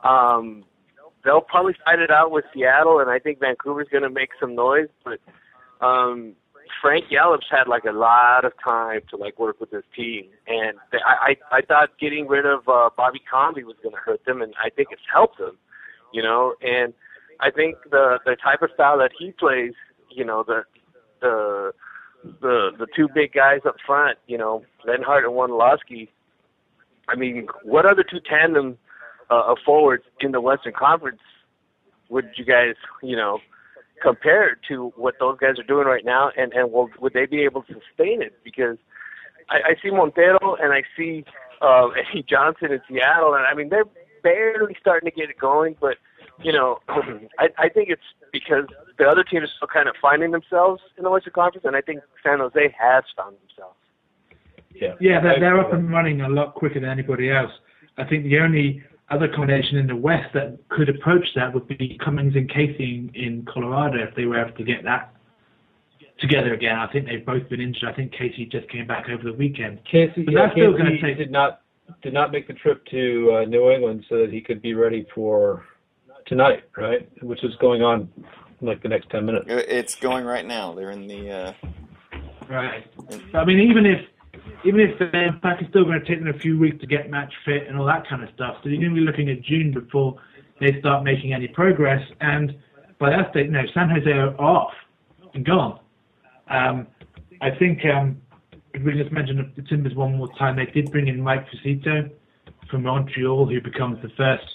um, 0.03 0.63
they'll 1.23 1.41
probably 1.41 1.75
fight 1.85 1.99
it 1.99 2.11
out 2.11 2.31
with 2.31 2.45
Seattle, 2.53 2.99
and 2.99 3.09
I 3.09 3.19
think 3.19 3.39
Vancouver's 3.39 3.87
going 3.91 4.03
to 4.03 4.09
make 4.09 4.29
some 4.39 4.55
noise. 4.55 4.89
But 5.03 5.19
um, 5.85 6.35
Frank 6.81 7.05
Yallop's 7.09 7.47
had 7.49 7.67
like 7.67 7.85
a 7.85 7.91
lot 7.91 8.45
of 8.45 8.53
time 8.63 9.01
to 9.09 9.17
like 9.17 9.39
work 9.39 9.59
with 9.59 9.71
his 9.71 9.83
team, 9.95 10.25
and 10.47 10.77
they, 10.91 10.99
I 11.05 11.35
I 11.51 11.57
I 11.57 11.61
thought 11.61 11.89
getting 11.99 12.27
rid 12.27 12.45
of 12.45 12.67
uh, 12.67 12.89
Bobby 12.95 13.21
Convey 13.29 13.63
was 13.63 13.75
going 13.81 13.95
to 13.95 14.01
hurt 14.01 14.23
them, 14.25 14.41
and 14.41 14.53
I 14.63 14.69
think 14.69 14.89
it's 14.91 15.01
helped 15.11 15.37
them. 15.37 15.57
You 16.13 16.23
know, 16.23 16.55
and 16.61 16.93
I 17.39 17.51
think 17.51 17.75
the 17.89 18.19
the 18.25 18.35
type 18.35 18.61
of 18.61 18.69
style 18.73 18.97
that 18.99 19.11
he 19.17 19.31
plays, 19.31 19.73
you 20.09 20.25
know, 20.25 20.43
the 20.45 20.63
the 21.21 21.71
the 22.41 22.71
the 22.77 22.87
two 22.95 23.07
big 23.13 23.33
guys 23.33 23.61
up 23.65 23.75
front, 23.85 24.17
you 24.27 24.37
know, 24.37 24.63
Lenhart 24.85 25.25
and 25.25 25.33
Wondolowski, 25.33 26.09
I 27.07 27.15
mean, 27.15 27.47
what 27.63 27.85
other 27.85 28.03
two 28.03 28.19
tandem 28.19 28.77
uh, 29.29 29.43
of 29.47 29.57
forwards 29.65 30.03
in 30.19 30.31
the 30.31 30.41
Western 30.41 30.73
Conference 30.73 31.21
would 32.09 32.25
you 32.35 32.45
guys, 32.45 32.75
you 33.01 33.15
know, 33.15 33.39
compare 34.01 34.57
to 34.67 34.93
what 34.95 35.15
those 35.19 35.37
guys 35.39 35.59
are 35.59 35.63
doing 35.63 35.87
right 35.87 36.05
now, 36.05 36.31
and 36.37 36.53
and 36.53 36.71
will, 36.71 36.89
would 36.99 37.13
they 37.13 37.25
be 37.25 37.43
able 37.43 37.63
to 37.63 37.73
sustain 37.73 38.21
it? 38.21 38.33
Because 38.43 38.77
I, 39.49 39.71
I 39.71 39.75
see 39.81 39.91
Montero 39.91 40.55
and 40.61 40.73
I 40.73 40.83
see 40.97 41.25
uh, 41.61 41.87
Eddie 41.89 42.25
Johnson 42.29 42.71
in 42.71 42.81
Seattle, 42.87 43.33
and 43.33 43.45
I 43.45 43.53
mean 43.53 43.69
they're 43.69 43.85
barely 44.23 44.75
starting 44.79 45.09
to 45.09 45.15
get 45.15 45.29
it 45.29 45.37
going, 45.37 45.75
but 45.79 45.97
you 46.41 46.51
know, 46.51 46.79
I, 47.39 47.49
I 47.57 47.69
think 47.69 47.89
it's 47.89 48.01
because 48.31 48.65
the 48.97 49.05
other 49.05 49.23
teams 49.23 49.43
are 49.43 49.53
still 49.55 49.67
kind 49.67 49.87
of 49.87 49.95
finding 50.01 50.31
themselves 50.31 50.81
in 50.97 51.03
the 51.03 51.09
Western 51.09 51.33
Conference, 51.33 51.65
and 51.65 51.75
I 51.75 51.81
think 51.81 52.01
San 52.23 52.39
Jose 52.39 52.75
has 52.77 53.03
found 53.15 53.37
themselves. 53.37 53.77
Yeah, 54.73 54.95
Yeah, 54.99 55.21
they're, 55.21 55.39
they're 55.39 55.59
up 55.59 55.73
and 55.73 55.89
running 55.89 56.21
a 56.21 56.29
lot 56.29 56.53
quicker 56.55 56.79
than 56.79 56.89
anybody 56.89 57.31
else. 57.31 57.51
I 57.97 58.03
think 58.03 58.25
the 58.25 58.39
only 58.39 58.83
other 59.09 59.27
combination 59.27 59.77
in 59.77 59.87
the 59.87 59.95
West 59.95 60.33
that 60.33 60.57
could 60.69 60.89
approach 60.89 61.25
that 61.35 61.53
would 61.53 61.67
be 61.67 61.97
Cummings 62.03 62.35
and 62.35 62.49
Casey 62.49 63.09
in, 63.13 63.21
in 63.23 63.45
Colorado 63.45 64.03
if 64.03 64.15
they 64.15 64.25
were 64.25 64.43
able 64.43 64.55
to 64.57 64.63
get 64.63 64.83
that 64.83 65.13
together 66.19 66.53
again. 66.53 66.77
I 66.77 66.91
think 66.91 67.05
they've 67.05 67.25
both 67.25 67.47
been 67.49 67.61
injured. 67.61 67.89
I 67.89 67.93
think 67.93 68.11
Casey 68.11 68.45
just 68.45 68.69
came 68.69 68.87
back 68.87 69.07
over 69.09 69.23
the 69.23 69.33
weekend. 69.33 69.79
Casey, 69.89 70.23
But 70.23 70.33
yeah, 70.33 70.39
that's 70.41 70.53
still 70.53 70.71
Casey 70.73 70.83
gonna 70.83 71.01
take- 71.01 71.17
did 71.17 71.31
not 71.31 71.61
did 72.01 72.13
not 72.13 72.31
make 72.31 72.47
the 72.47 72.53
trip 72.53 72.83
to 72.87 73.31
uh, 73.31 73.45
New 73.45 73.69
England 73.69 74.05
so 74.09 74.17
that 74.17 74.31
he 74.33 74.41
could 74.41 74.59
be 74.59 74.73
ready 74.73 75.05
for 75.13 75.63
tonight, 76.25 76.63
right? 76.77 77.07
Which 77.23 77.43
is 77.43 77.55
going 77.55 77.81
on 77.81 78.09
in 78.61 78.67
like 78.67 78.81
the 78.81 78.89
next 78.89 79.09
ten 79.09 79.25
minutes. 79.25 79.45
It's 79.47 79.95
going 79.95 80.25
right 80.25 80.45
now. 80.45 80.73
They're 80.73 80.91
in 80.91 81.07
the. 81.07 81.31
Uh, 81.31 81.53
Right. 82.49 82.85
But, 83.07 83.39
I 83.39 83.45
mean, 83.45 83.59
even 83.59 83.85
if 83.85 84.05
even 84.63 84.79
if 84.79 84.99
the 84.99 85.23
impact 85.23 85.61
is 85.61 85.69
still 85.69 85.83
going 85.83 85.99
to 85.99 86.05
take 86.05 86.19
them 86.19 86.27
a 86.27 86.39
few 86.39 86.59
weeks 86.59 86.79
to 86.81 86.87
get 86.87 87.09
match 87.09 87.33
fit 87.43 87.67
and 87.67 87.77
all 87.77 87.85
that 87.85 88.07
kind 88.07 88.23
of 88.23 88.29
stuff, 88.35 88.57
so 88.61 88.69
you're 88.69 88.79
going 88.79 88.93
to 88.93 89.01
be 89.01 89.05
looking 89.05 89.29
at 89.29 89.41
June 89.41 89.71
before 89.71 90.17
they 90.59 90.79
start 90.79 91.03
making 91.03 91.33
any 91.33 91.47
progress. 91.47 92.01
And 92.21 92.55
by 92.99 93.09
that 93.11 93.31
stage, 93.31 93.47
you 93.47 93.51
know, 93.51 93.63
San 93.73 93.89
Jose 93.89 94.11
are 94.11 94.39
off 94.39 94.73
and 95.33 95.45
gone. 95.45 95.79
Um, 96.49 96.87
I 97.41 97.51
think 97.51 97.79
um, 97.85 98.21
if 98.73 98.83
we 98.83 98.93
just 98.93 99.11
mention 99.11 99.51
the 99.55 99.61
Timbers 99.63 99.95
one 99.95 100.15
more 100.15 100.29
time, 100.37 100.55
they 100.55 100.65
did 100.65 100.91
bring 100.91 101.07
in 101.07 101.19
Mike 101.19 101.45
Fucito 101.49 102.09
from 102.69 102.83
Montreal, 102.83 103.47
who 103.47 103.61
becomes 103.61 104.01
the 104.01 104.09
first 104.09 104.45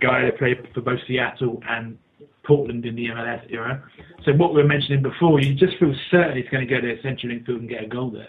guy 0.00 0.24
that 0.24 0.38
played 0.38 0.68
for 0.74 0.80
both 0.80 1.00
Seattle 1.06 1.62
and 1.68 1.98
Portland 2.44 2.84
in 2.84 2.94
the 2.94 3.06
MLS 3.06 3.42
era. 3.50 3.82
So 4.24 4.32
what 4.32 4.54
we 4.54 4.62
were 4.62 4.68
mentioning 4.68 5.02
before, 5.02 5.40
you 5.40 5.54
just 5.54 5.78
feel 5.78 5.94
certain 6.10 6.36
he's 6.36 6.48
going 6.50 6.66
to 6.66 6.72
go 6.72 6.80
to 6.80 6.96
CenturyLink 7.02 7.46
Field 7.46 7.60
and 7.60 7.68
get 7.68 7.84
a 7.84 7.86
goal 7.86 8.10
there, 8.10 8.28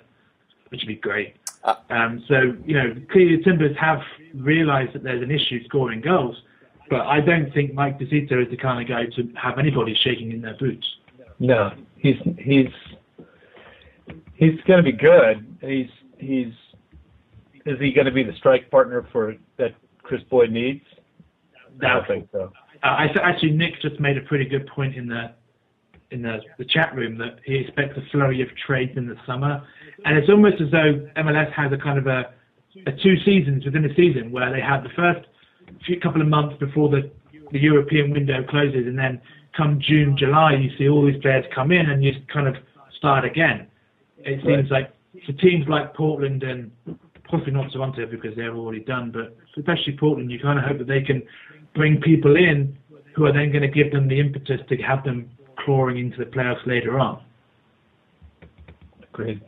which 0.69 0.81
would 0.81 0.87
be 0.87 0.95
great. 0.95 1.35
Uh, 1.63 1.75
Um, 1.89 2.23
so, 2.27 2.55
you 2.65 2.75
know, 2.75 2.95
clearly 3.11 3.37
the 3.37 3.43
Timbers 3.43 3.75
have 3.79 4.01
realised 4.35 4.93
that 4.93 5.03
there's 5.03 5.23
an 5.23 5.31
issue 5.31 5.63
scoring 5.65 6.01
goals, 6.01 6.35
but 6.89 7.01
I 7.01 7.21
don't 7.21 7.51
think 7.53 7.73
Mike 7.73 7.99
Fucito 7.99 8.43
is 8.43 8.49
the 8.49 8.57
kind 8.57 8.81
of 8.81 8.87
guy 8.87 9.05
to 9.15 9.29
have 9.35 9.57
anybody 9.57 9.95
shaking 10.03 10.31
in 10.31 10.41
their 10.41 10.57
boots. 10.57 10.85
No, 11.39 11.71
he's 11.97 12.17
he's 12.37 12.67
he's 14.35 14.59
going 14.67 14.83
to 14.83 14.83
be 14.83 14.91
good. 14.91 15.57
He's 15.61 15.89
he's 16.17 16.53
is 17.65 17.79
he 17.79 17.91
going 17.91 18.05
to 18.05 18.11
be 18.11 18.23
the 18.23 18.33
strike 18.33 18.69
partner 18.69 19.07
for 19.11 19.35
that 19.57 19.73
Kris 20.03 20.21
Boyd 20.29 20.51
needs? 20.51 20.83
I 21.81 21.93
don't 21.93 22.07
think 22.07 22.29
so. 22.31 22.51
Uh, 22.83 22.87
I 22.87 23.05
actually 23.23 23.51
Nick 23.51 23.81
just 23.81 23.99
made 23.99 24.17
a 24.17 24.21
pretty 24.21 24.45
good 24.45 24.67
point 24.67 24.95
in 24.95 25.07
the 25.07 25.31
in 26.11 26.21
the, 26.21 26.39
the 26.59 26.65
chat 26.65 26.93
room 26.93 27.17
that 27.17 27.39
he 27.43 27.55
expects 27.55 27.97
a 27.97 28.01
flurry 28.11 28.41
of 28.41 28.47
trades 28.55 28.91
in 28.97 29.07
the 29.07 29.15
summer, 29.25 29.65
and 30.05 30.17
it's 30.17 30.29
almost 30.29 30.61
as 30.61 30.69
though 30.69 31.07
MLS 31.17 31.51
has 31.53 31.71
a 31.71 31.77
kind 31.77 31.97
of 31.97 32.05
a, 32.07 32.31
a 32.85 32.91
two 32.91 33.15
seasons 33.25 33.65
within 33.65 33.85
a 33.85 33.95
season 33.95 34.31
where 34.31 34.51
they 34.51 34.61
have 34.61 34.83
the 34.83 34.89
first 34.95 35.27
few 35.85 35.99
couple 35.99 36.21
of 36.21 36.27
months 36.27 36.55
before 36.59 36.89
the 36.89 37.09
the 37.51 37.59
European 37.59 38.11
window 38.11 38.43
closes, 38.43 38.87
and 38.87 38.97
then 38.97 39.21
come 39.55 39.79
June 39.79 40.15
July 40.17 40.53
you 40.53 40.69
see 40.77 40.89
all 40.89 41.05
these 41.05 41.21
players 41.21 41.45
come 41.53 41.71
in 41.71 41.89
and 41.89 42.03
you 42.03 42.11
kind 42.31 42.47
of 42.47 42.55
start 42.97 43.25
again. 43.25 43.67
It 44.19 44.41
seems 44.45 44.69
like 44.71 44.93
for 45.25 45.33
teams 45.33 45.67
like 45.67 45.93
Portland 45.93 46.43
and 46.43 46.71
possibly 47.25 47.53
not 47.53 47.71
Toronto 47.71 48.05
because 48.05 48.35
they're 48.35 48.55
already 48.55 48.81
done, 48.81 49.11
but 49.11 49.35
especially 49.57 49.97
Portland, 49.99 50.31
you 50.31 50.39
kind 50.39 50.59
of 50.59 50.65
hope 50.65 50.77
that 50.79 50.87
they 50.87 51.01
can 51.01 51.21
bring 51.75 51.99
people 52.01 52.35
in 52.35 52.77
who 53.15 53.25
are 53.25 53.33
then 53.33 53.51
going 53.51 53.61
to 53.61 53.67
give 53.67 53.91
them 53.91 54.07
the 54.07 54.19
impetus 54.19 54.59
to 54.69 54.77
have 54.77 55.03
them 55.03 55.29
clawing 55.65 55.97
into 55.97 56.17
the 56.17 56.25
playoffs 56.25 56.65
later 56.65 56.99
on. 56.99 57.23
Agreed. 59.03 59.41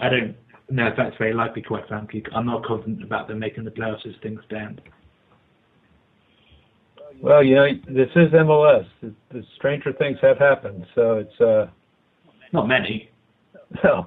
I 0.00 0.08
don't 0.08 0.36
know 0.70 0.86
if 0.86 0.94
that's 0.96 1.16
very 1.18 1.34
likely, 1.34 1.62
quite 1.62 1.86
frankly. 1.88 2.24
I'm 2.34 2.46
not 2.46 2.64
confident 2.64 3.02
about 3.02 3.28
them 3.28 3.38
making 3.38 3.64
the 3.64 3.70
playoffs 3.70 4.06
as 4.06 4.14
things 4.22 4.40
stand. 4.46 4.80
Well, 7.20 7.42
you 7.42 7.54
know, 7.54 7.66
this 7.88 8.08
is 8.16 8.32
MLS. 8.32 8.86
The, 9.00 9.14
the 9.30 9.42
stranger 9.56 9.92
things 9.92 10.18
have 10.22 10.38
happened, 10.38 10.86
so 10.94 11.18
it's 11.18 11.40
uh 11.40 11.66
Not 12.52 12.66
many. 12.66 13.10
no. 13.84 14.06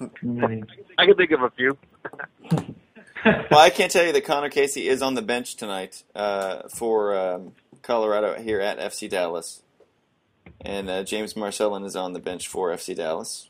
many. 0.22 0.62
I 0.96 1.06
can 1.06 1.16
think 1.16 1.32
of 1.32 1.42
a 1.42 1.50
few. 1.50 1.76
well, 3.24 3.60
I 3.60 3.70
can't 3.70 3.90
tell 3.90 4.04
you 4.06 4.12
that 4.12 4.24
Conor 4.24 4.48
Casey 4.50 4.88
is 4.88 5.02
on 5.02 5.14
the 5.14 5.22
bench 5.22 5.56
tonight 5.56 6.02
uh, 6.14 6.68
for 6.68 7.16
um, 7.18 7.52
Colorado 7.82 8.34
here 8.40 8.60
at 8.60 8.78
FC 8.78 9.08
Dallas, 9.08 9.62
and 10.60 10.88
uh, 10.88 11.02
James 11.04 11.36
Marcelin 11.36 11.84
is 11.84 11.96
on 11.96 12.12
the 12.12 12.20
bench 12.20 12.48
for 12.48 12.70
FC 12.70 12.94
Dallas. 12.96 13.48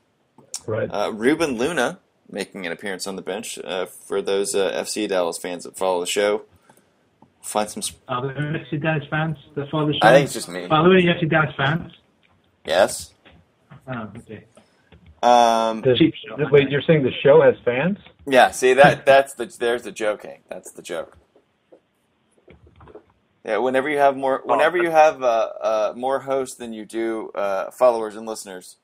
Right. 0.67 0.89
Uh, 0.91 1.13
Ruben 1.15 1.57
Luna 1.59 1.99
making 2.31 2.67
an 2.67 2.73
appearance 2.73 3.07
on 3.07 3.17
the 3.17 3.23
bench 3.23 3.59
uh, 3.65 3.87
for 3.87 4.21
those 4.21 4.55
uh, 4.55 4.71
FC 4.73 5.09
Dallas 5.09 5.39
fans 5.39 5.65
that 5.65 5.77
follow 5.77 6.01
the 6.01 6.07
show. 6.07 6.43
Find 7.43 7.69
some. 7.71 7.83
Sp- 7.83 8.03
Are 8.09 8.27
there 8.27 8.37
FC 8.37 8.81
Dallas 8.83 9.05
fans 9.09 9.39
that 9.55 9.71
follow 9.71 9.87
the 9.87 9.95
show? 9.95 10.01
I 10.03 10.13
think 10.13 10.25
it's 10.25 10.35
just 10.35 10.49
me. 10.49 10.65
Are 10.67 10.83
there 10.83 10.99
any 10.99 11.07
FC 11.07 11.29
Dallas 11.31 11.55
fans? 11.57 11.93
Yes. 12.67 13.15
Oh, 13.87 14.11
okay. 14.19 14.45
Um, 15.23 15.81
The- 15.83 15.95
the- 16.37 16.49
wait, 16.51 16.71
you're 16.71 16.83
saying 16.83 17.03
the 17.03 17.13
show 17.23 17.41
has 17.43 17.57
fans? 17.65 17.99
yeah. 18.27 18.51
See 18.51 18.73
that 18.75 19.05
that's 19.13 19.35
the 19.35 19.47
there's 19.59 19.83
the 19.83 19.93
joke. 19.93 20.23
Hank. 20.25 20.43
That's 20.49 20.71
the 20.73 20.83
joke. 20.83 21.17
Yeah. 23.45 23.59
Whenever 23.59 23.89
you 23.89 23.99
have 23.99 24.17
more, 24.17 24.43
whenever 24.45 24.77
you 24.79 24.91
have 24.91 25.23
uh, 25.23 25.49
uh, 25.61 25.93
more 25.97 26.21
hosts 26.21 26.57
than 26.57 26.73
you 26.73 26.85
do 26.85 27.31
uh, 27.35 27.71
followers 27.71 28.15
and 28.17 28.27
listeners, 28.27 28.77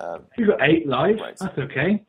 uh, 0.00 0.18
You've 0.38 0.48
got 0.48 0.62
eight 0.62 0.86
live. 0.86 1.18
Right. 1.20 1.36
That's 1.38 1.58
okay. 1.58 2.02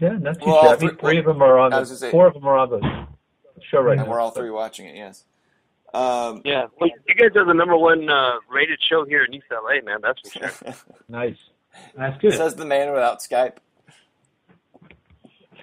Yeah, 0.00 0.12
not 0.18 0.34
too 0.40 0.46
Well, 0.46 0.56
all 0.56 0.64
shabby. 0.70 0.88
three- 0.88 0.96
Three 0.98 1.18
of 1.18 1.24
them 1.24 1.42
are 1.42 1.58
on 1.58 1.70
the 1.70 1.84
say- 1.86 2.10
four 2.10 2.26
of 2.26 2.34
them 2.34 2.46
are 2.46 2.56
on 2.56 2.70
the 2.70 3.06
show 3.70 3.80
right 3.80 3.98
and 3.98 4.06
now. 4.06 4.12
we're 4.12 4.20
all 4.20 4.30
three 4.30 4.50
watching 4.50 4.86
it. 4.86 4.94
Yes. 4.96 5.24
Um, 5.94 6.42
Yeah, 6.44 6.66
well, 6.78 6.90
you 7.08 7.14
guys 7.14 7.34
are 7.36 7.44
the 7.46 7.54
number 7.54 7.76
one 7.76 8.08
uh, 8.08 8.34
rated 8.50 8.78
show 8.82 9.04
here 9.06 9.24
in 9.24 9.32
East 9.34 9.46
LA, 9.50 9.80
man. 9.82 9.98
That's 10.02 10.20
for 10.30 10.48
sure. 10.50 10.74
Nice. 11.08 11.38
That's 11.96 12.20
good. 12.20 12.34
says 12.34 12.54
the 12.54 12.64
man 12.64 12.92
without 12.92 13.20
Skype. 13.20 13.56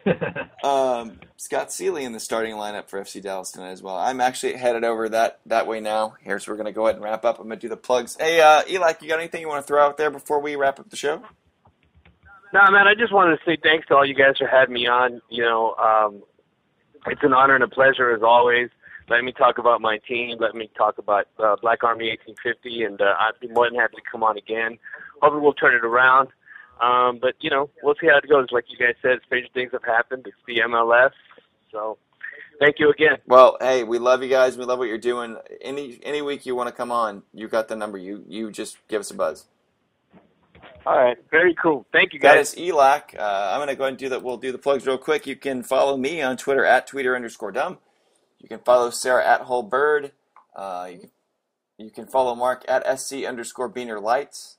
um, 0.63 1.19
Scott 1.37 1.71
Sealy 1.71 2.03
in 2.03 2.11
the 2.11 2.19
starting 2.19 2.55
lineup 2.55 2.89
for 2.89 3.01
FC 3.01 3.21
Dallas 3.21 3.51
tonight 3.51 3.71
as 3.71 3.81
well. 3.81 3.95
I'm 3.95 4.21
actually 4.21 4.53
headed 4.53 4.83
over 4.83 5.09
that 5.09 5.39
that 5.45 5.67
way 5.67 5.79
now. 5.79 6.15
Here's 6.21 6.47
we're 6.47 6.55
going 6.55 6.65
to 6.65 6.71
go 6.71 6.85
ahead 6.87 6.95
and 6.95 7.03
wrap 7.03 7.25
up. 7.25 7.39
I'm 7.39 7.47
going 7.47 7.59
to 7.59 7.61
do 7.61 7.69
the 7.69 7.77
plugs. 7.77 8.17
Hey, 8.19 8.41
uh, 8.41 8.63
Eli, 8.69 8.93
you 9.01 9.07
got 9.07 9.19
anything 9.19 9.41
you 9.41 9.47
want 9.47 9.63
to 9.63 9.67
throw 9.67 9.83
out 9.83 9.97
there 9.97 10.11
before 10.11 10.39
we 10.39 10.55
wrap 10.55 10.79
up 10.79 10.89
the 10.89 10.97
show? 10.97 11.21
No, 12.53 12.61
man, 12.69 12.87
I 12.87 12.93
just 12.93 13.11
wanted 13.11 13.37
to 13.37 13.43
say 13.45 13.57
thanks 13.61 13.87
to 13.87 13.95
all 13.95 14.05
you 14.05 14.13
guys 14.13 14.37
for 14.37 14.47
having 14.47 14.73
me 14.73 14.87
on. 14.87 15.21
You 15.29 15.43
know, 15.43 15.73
um, 15.75 16.23
it's 17.07 17.23
an 17.23 17.33
honor 17.33 17.55
and 17.55 17.63
a 17.63 17.67
pleasure 17.67 18.11
as 18.11 18.21
always. 18.21 18.69
Let 19.09 19.23
me 19.23 19.33
talk 19.33 19.57
about 19.57 19.81
my 19.81 19.97
team. 20.07 20.37
Let 20.39 20.55
me 20.55 20.69
talk 20.77 20.97
about 20.97 21.27
uh, 21.37 21.55
Black 21.61 21.83
Army 21.83 22.09
1850, 22.09 22.83
and 22.83 23.01
uh, 23.01 23.15
I'd 23.19 23.39
be 23.41 23.47
more 23.49 23.69
than 23.69 23.79
happy 23.79 23.95
to 23.95 24.01
come 24.09 24.23
on 24.23 24.37
again. 24.37 24.77
Hopefully, 25.23 25.41
we'll 25.41 25.53
turn 25.53 25.73
it 25.73 25.85
around. 25.85 26.27
Um, 26.81 27.19
but 27.21 27.35
you 27.39 27.49
know, 27.49 27.69
we'll 27.81 27.95
see 27.99 28.07
how 28.07 28.17
it 28.17 28.29
goes. 28.29 28.47
Like 28.51 28.65
you 28.67 28.77
guys 28.77 28.95
said, 29.01 29.19
strange 29.25 29.47
things 29.53 29.71
have 29.71 29.83
happened. 29.83 30.25
It's 30.27 30.35
the 30.45 30.57
MLS, 30.67 31.11
so 31.71 31.97
thank 32.59 32.75
you 32.77 32.89
again. 32.91 33.17
Well, 33.25 33.57
hey, 33.61 33.83
we 33.83 33.99
love 33.99 34.21
you 34.21 34.29
guys. 34.29 34.57
We 34.57 34.65
love 34.65 34.79
what 34.79 34.89
you're 34.89 34.97
doing. 34.97 35.37
Any 35.61 35.99
any 36.03 36.21
week 36.21 36.45
you 36.45 36.55
want 36.55 36.67
to 36.67 36.75
come 36.75 36.91
on, 36.91 37.23
you 37.33 37.47
got 37.47 37.69
the 37.69 37.75
number. 37.75 37.97
You 37.97 38.25
you 38.27 38.51
just 38.51 38.77
give 38.89 38.99
us 38.99 39.11
a 39.11 39.15
buzz. 39.15 39.45
All 40.85 40.97
right, 40.97 41.17
very 41.31 41.55
cool. 41.55 41.85
Thank 41.93 42.11
you, 42.11 42.19
guys. 42.19 42.53
is 42.53 42.59
Elac. 42.59 43.17
Uh, 43.17 43.51
I'm 43.51 43.59
going 43.59 43.69
to 43.69 43.75
go 43.75 43.83
ahead 43.83 43.91
and 43.91 43.97
do 43.97 44.09
that. 44.09 44.21
We'll 44.21 44.35
do 44.35 44.51
the 44.51 44.57
plugs 44.57 44.85
real 44.85 44.97
quick. 44.97 45.25
You 45.25 45.37
can 45.37 45.63
follow 45.63 45.95
me 45.95 46.21
on 46.21 46.35
Twitter 46.35 46.65
at 46.65 46.89
tweeter 46.89 47.15
underscore 47.15 47.53
dumb. 47.53 47.77
You 48.39 48.49
can 48.49 48.59
follow 48.59 48.89
Sarah 48.89 49.25
at 49.25 49.41
whole 49.41 49.63
bird. 49.63 50.11
Uh, 50.53 50.89
you, 50.91 50.99
can, 50.99 51.09
you 51.77 51.89
can 51.89 52.05
follow 52.05 52.35
Mark 52.35 52.65
at 52.67 52.99
sc 52.99 53.13
underscore 53.23 53.69
beaner 53.69 54.01
lights, 54.01 54.57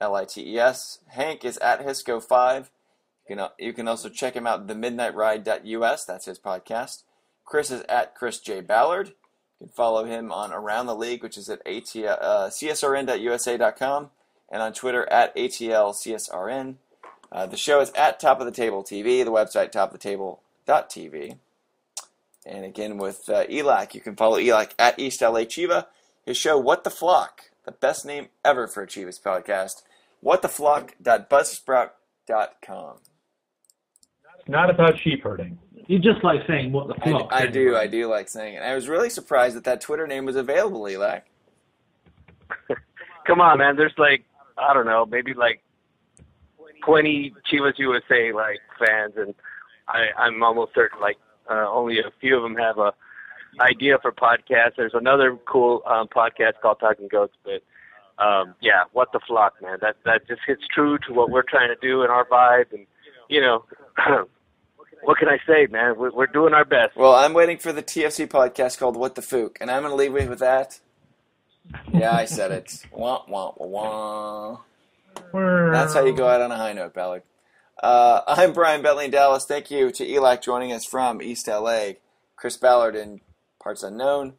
L 0.00 0.14
I 0.14 0.24
T 0.24 0.54
E 0.54 0.58
S. 0.58 0.98
Hank 1.08 1.44
is 1.44 1.58
at 1.58 1.84
hisco5. 1.84 2.68
You 3.28 3.36
can, 3.36 3.48
you 3.58 3.72
can 3.72 3.88
also 3.88 4.08
check 4.08 4.34
him 4.34 4.46
out, 4.46 4.60
at 4.60 4.66
themidnightride.us. 4.66 6.04
That's 6.04 6.26
his 6.26 6.38
podcast. 6.38 7.04
Chris 7.44 7.70
is 7.70 7.82
at 7.88 8.14
Chris 8.14 8.38
J. 8.40 8.60
Ballard. 8.60 9.08
You 9.60 9.66
can 9.66 9.68
follow 9.68 10.04
him 10.04 10.32
on 10.32 10.52
Around 10.52 10.86
the 10.86 10.96
League, 10.96 11.22
which 11.22 11.38
is 11.38 11.48
at 11.48 11.66
AT, 11.66 11.96
uh, 11.96 12.50
csrn.usa.com 12.50 14.10
and 14.50 14.62
on 14.62 14.72
Twitter 14.72 15.10
at 15.10 15.34
ATLCSRN. 15.36 16.76
Uh, 17.32 17.46
the 17.46 17.56
show 17.56 17.80
is 17.80 17.90
at 17.92 18.20
Top 18.20 18.40
of 18.40 18.46
the 18.46 18.52
Table 18.52 18.82
TV, 18.84 19.24
the 19.24 19.32
website 19.32 19.72
topoftheTable.tv. 19.72 21.38
And 22.46 22.64
again, 22.64 22.98
with 22.98 23.28
uh, 23.28 23.46
ELAC, 23.46 23.94
you 23.94 24.00
can 24.00 24.16
follow 24.16 24.38
ELAC 24.38 24.72
at 24.78 24.98
East 24.98 25.22
LA 25.22 25.40
Chiva. 25.40 25.86
His 26.26 26.36
show, 26.36 26.58
What 26.58 26.84
the 26.84 26.90
Flock, 26.90 27.50
the 27.64 27.72
best 27.72 28.04
name 28.04 28.28
ever 28.44 28.66
for 28.66 28.82
a 28.82 28.86
Chivas 28.86 29.20
podcast, 29.20 29.82
whattheflock.buzzsprout.com. 30.24 32.96
It's 34.38 34.48
not 34.48 34.70
about 34.70 34.98
sheep 35.00 35.22
herding. 35.22 35.58
You 35.86 35.98
just 35.98 36.22
like 36.22 36.40
saying 36.46 36.72
what 36.72 36.88
the 36.88 36.94
I, 37.02 37.10
flock. 37.10 37.32
I 37.32 37.44
don't 37.44 37.52
do. 37.52 37.76
I 37.76 37.86
do 37.86 38.08
like 38.08 38.28
saying 38.28 38.54
it. 38.54 38.62
I 38.62 38.74
was 38.74 38.88
really 38.88 39.10
surprised 39.10 39.56
that 39.56 39.64
that 39.64 39.80
Twitter 39.80 40.06
name 40.06 40.24
was 40.24 40.36
available, 40.36 40.82
ELAC. 40.82 41.22
Come 43.26 43.40
on, 43.40 43.58
man. 43.58 43.76
There's 43.76 43.92
like 43.98 44.24
I 44.56 44.74
don't 44.74 44.86
know, 44.86 45.06
maybe 45.06 45.34
like 45.34 45.62
20 46.84 47.34
Chivas 47.50 47.78
USA 47.78 48.32
like 48.32 48.58
fans, 48.78 49.14
and 49.16 49.34
I, 49.88 50.06
I'm 50.18 50.42
almost 50.42 50.74
certain 50.74 51.00
like 51.00 51.16
uh, 51.50 51.66
only 51.70 51.98
a 51.98 52.10
few 52.20 52.36
of 52.36 52.42
them 52.42 52.56
have 52.56 52.78
a 52.78 52.92
idea 53.60 53.98
for 54.00 54.12
podcasts. 54.12 54.76
There's 54.76 54.94
another 54.94 55.38
cool 55.46 55.82
um, 55.86 56.08
podcast 56.08 56.54
called 56.62 56.80
Talking 56.80 57.08
Goats, 57.08 57.34
but 57.44 57.62
um, 58.22 58.54
yeah, 58.60 58.84
what 58.92 59.12
the 59.12 59.20
flock, 59.26 59.54
man. 59.62 59.78
That 59.80 59.96
that 60.04 60.26
just 60.28 60.42
hits 60.46 60.62
true 60.72 60.98
to 61.06 61.12
what 61.12 61.30
we're 61.30 61.42
trying 61.42 61.68
to 61.68 61.76
do 61.80 62.02
in 62.02 62.10
our 62.10 62.24
vibe, 62.26 62.72
and 62.72 62.86
you 63.28 63.40
know. 63.40 63.64
What 65.02 65.18
can 65.18 65.28
I 65.28 65.36
say, 65.46 65.66
man? 65.70 65.98
We're, 65.98 66.12
we're 66.12 66.26
doing 66.26 66.54
our 66.54 66.64
best. 66.64 66.96
Well, 66.96 67.14
I'm 67.14 67.34
waiting 67.34 67.58
for 67.58 67.74
the 67.74 67.82
TFC 67.82 68.26
podcast 68.26 68.78
called 68.78 68.96
What 68.96 69.16
the 69.16 69.20
Fook, 69.20 69.56
and 69.60 69.70
I'm 69.70 69.82
going 69.82 69.92
to 69.92 69.96
leave 69.96 70.30
with 70.30 70.38
that. 70.38 70.80
Yeah, 71.92 72.12
I 72.12 72.24
said 72.24 72.50
it. 72.52 72.86
wah, 72.90 73.22
wah, 73.28 73.52
wah, 73.56 74.60
wah. 75.30 75.70
That's 75.72 75.92
how 75.92 76.04
you 76.04 76.14
go 76.14 76.26
out 76.26 76.40
on 76.40 76.50
a 76.50 76.56
high 76.56 76.72
note, 76.72 76.94
Ballard. 76.94 77.22
Uh, 77.82 78.22
I'm 78.26 78.52
Brian 78.54 78.82
Bentley 78.82 79.06
in 79.06 79.10
Dallas. 79.10 79.44
Thank 79.44 79.70
you 79.70 79.90
to 79.90 80.06
ELAC 80.06 80.42
joining 80.42 80.72
us 80.72 80.86
from 80.86 81.20
East 81.20 81.48
LA. 81.48 81.92
Chris 82.36 82.56
Ballard 82.56 82.96
in 82.96 83.20
Parts 83.64 83.82
Unknown. 83.82 84.34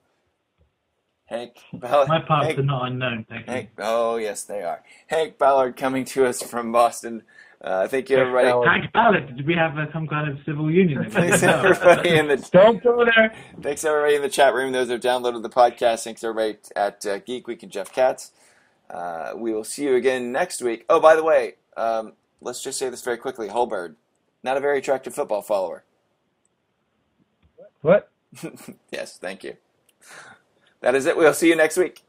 Hank 1.25 1.57
Ballard. 1.73 2.07
My 2.07 2.21
parts 2.21 2.45
Hank, 2.45 2.59
are 2.59 2.63
not 2.63 2.85
unknown, 2.85 3.25
thank 3.27 3.47
you. 3.47 3.53
Hank, 3.53 3.69
oh, 3.79 4.17
yes, 4.17 4.43
they 4.43 4.61
are. 4.61 4.83
Hank 5.07 5.39
Ballard 5.39 5.75
coming 5.75 6.05
to 6.05 6.27
us 6.27 6.43
from 6.43 6.71
Boston. 6.71 7.23
Uh, 7.59 7.87
thank 7.87 8.11
you, 8.11 8.17
everybody. 8.17 8.49
Hank 8.69 8.93
Ballard, 8.93 9.35
did 9.35 9.47
we 9.47 9.55
have 9.55 9.75
uh, 9.79 9.91
some 9.91 10.07
kind 10.07 10.29
of 10.29 10.37
civil 10.45 10.69
union? 10.69 11.03
Thanks, 11.09 11.41
everybody 11.41 12.09
in 12.15 12.27
the 12.27 12.37
Don't 12.51 12.83
go 12.83 13.03
there. 13.03 13.33
Thanks 13.59 13.83
everybody 13.83 14.13
in 14.13 14.21
the 14.21 14.29
chat 14.29 14.53
room. 14.53 14.71
Those 14.71 14.85
who 14.87 14.93
have 14.93 15.01
downloaded 15.01 15.41
the 15.41 15.49
podcast. 15.49 16.03
Thanks 16.03 16.23
everybody 16.23 16.59
at 16.75 17.03
uh, 17.07 17.17
Geek 17.17 17.47
Week 17.47 17.63
and 17.63 17.71
Jeff 17.71 17.91
Katz. 17.91 18.31
Uh, 18.91 19.31
we 19.35 19.51
will 19.51 19.63
see 19.63 19.85
you 19.85 19.95
again 19.95 20.31
next 20.31 20.61
week. 20.61 20.85
Oh, 20.87 20.99
by 20.99 21.15
the 21.15 21.23
way, 21.23 21.55
um, 21.75 22.13
let's 22.41 22.61
just 22.61 22.77
say 22.77 22.91
this 22.91 23.01
very 23.01 23.17
quickly. 23.17 23.47
Holberg, 23.47 23.95
not 24.43 24.57
a 24.57 24.59
very 24.59 24.77
attractive 24.77 25.15
football 25.15 25.41
follower. 25.41 25.83
What? 27.81 28.11
yes, 28.91 29.17
thank 29.17 29.43
you. 29.43 29.57
That 30.81 30.95
is 30.95 31.05
it. 31.05 31.17
We'll 31.17 31.33
see 31.33 31.49
you 31.49 31.55
next 31.55 31.77
week. 31.77 32.04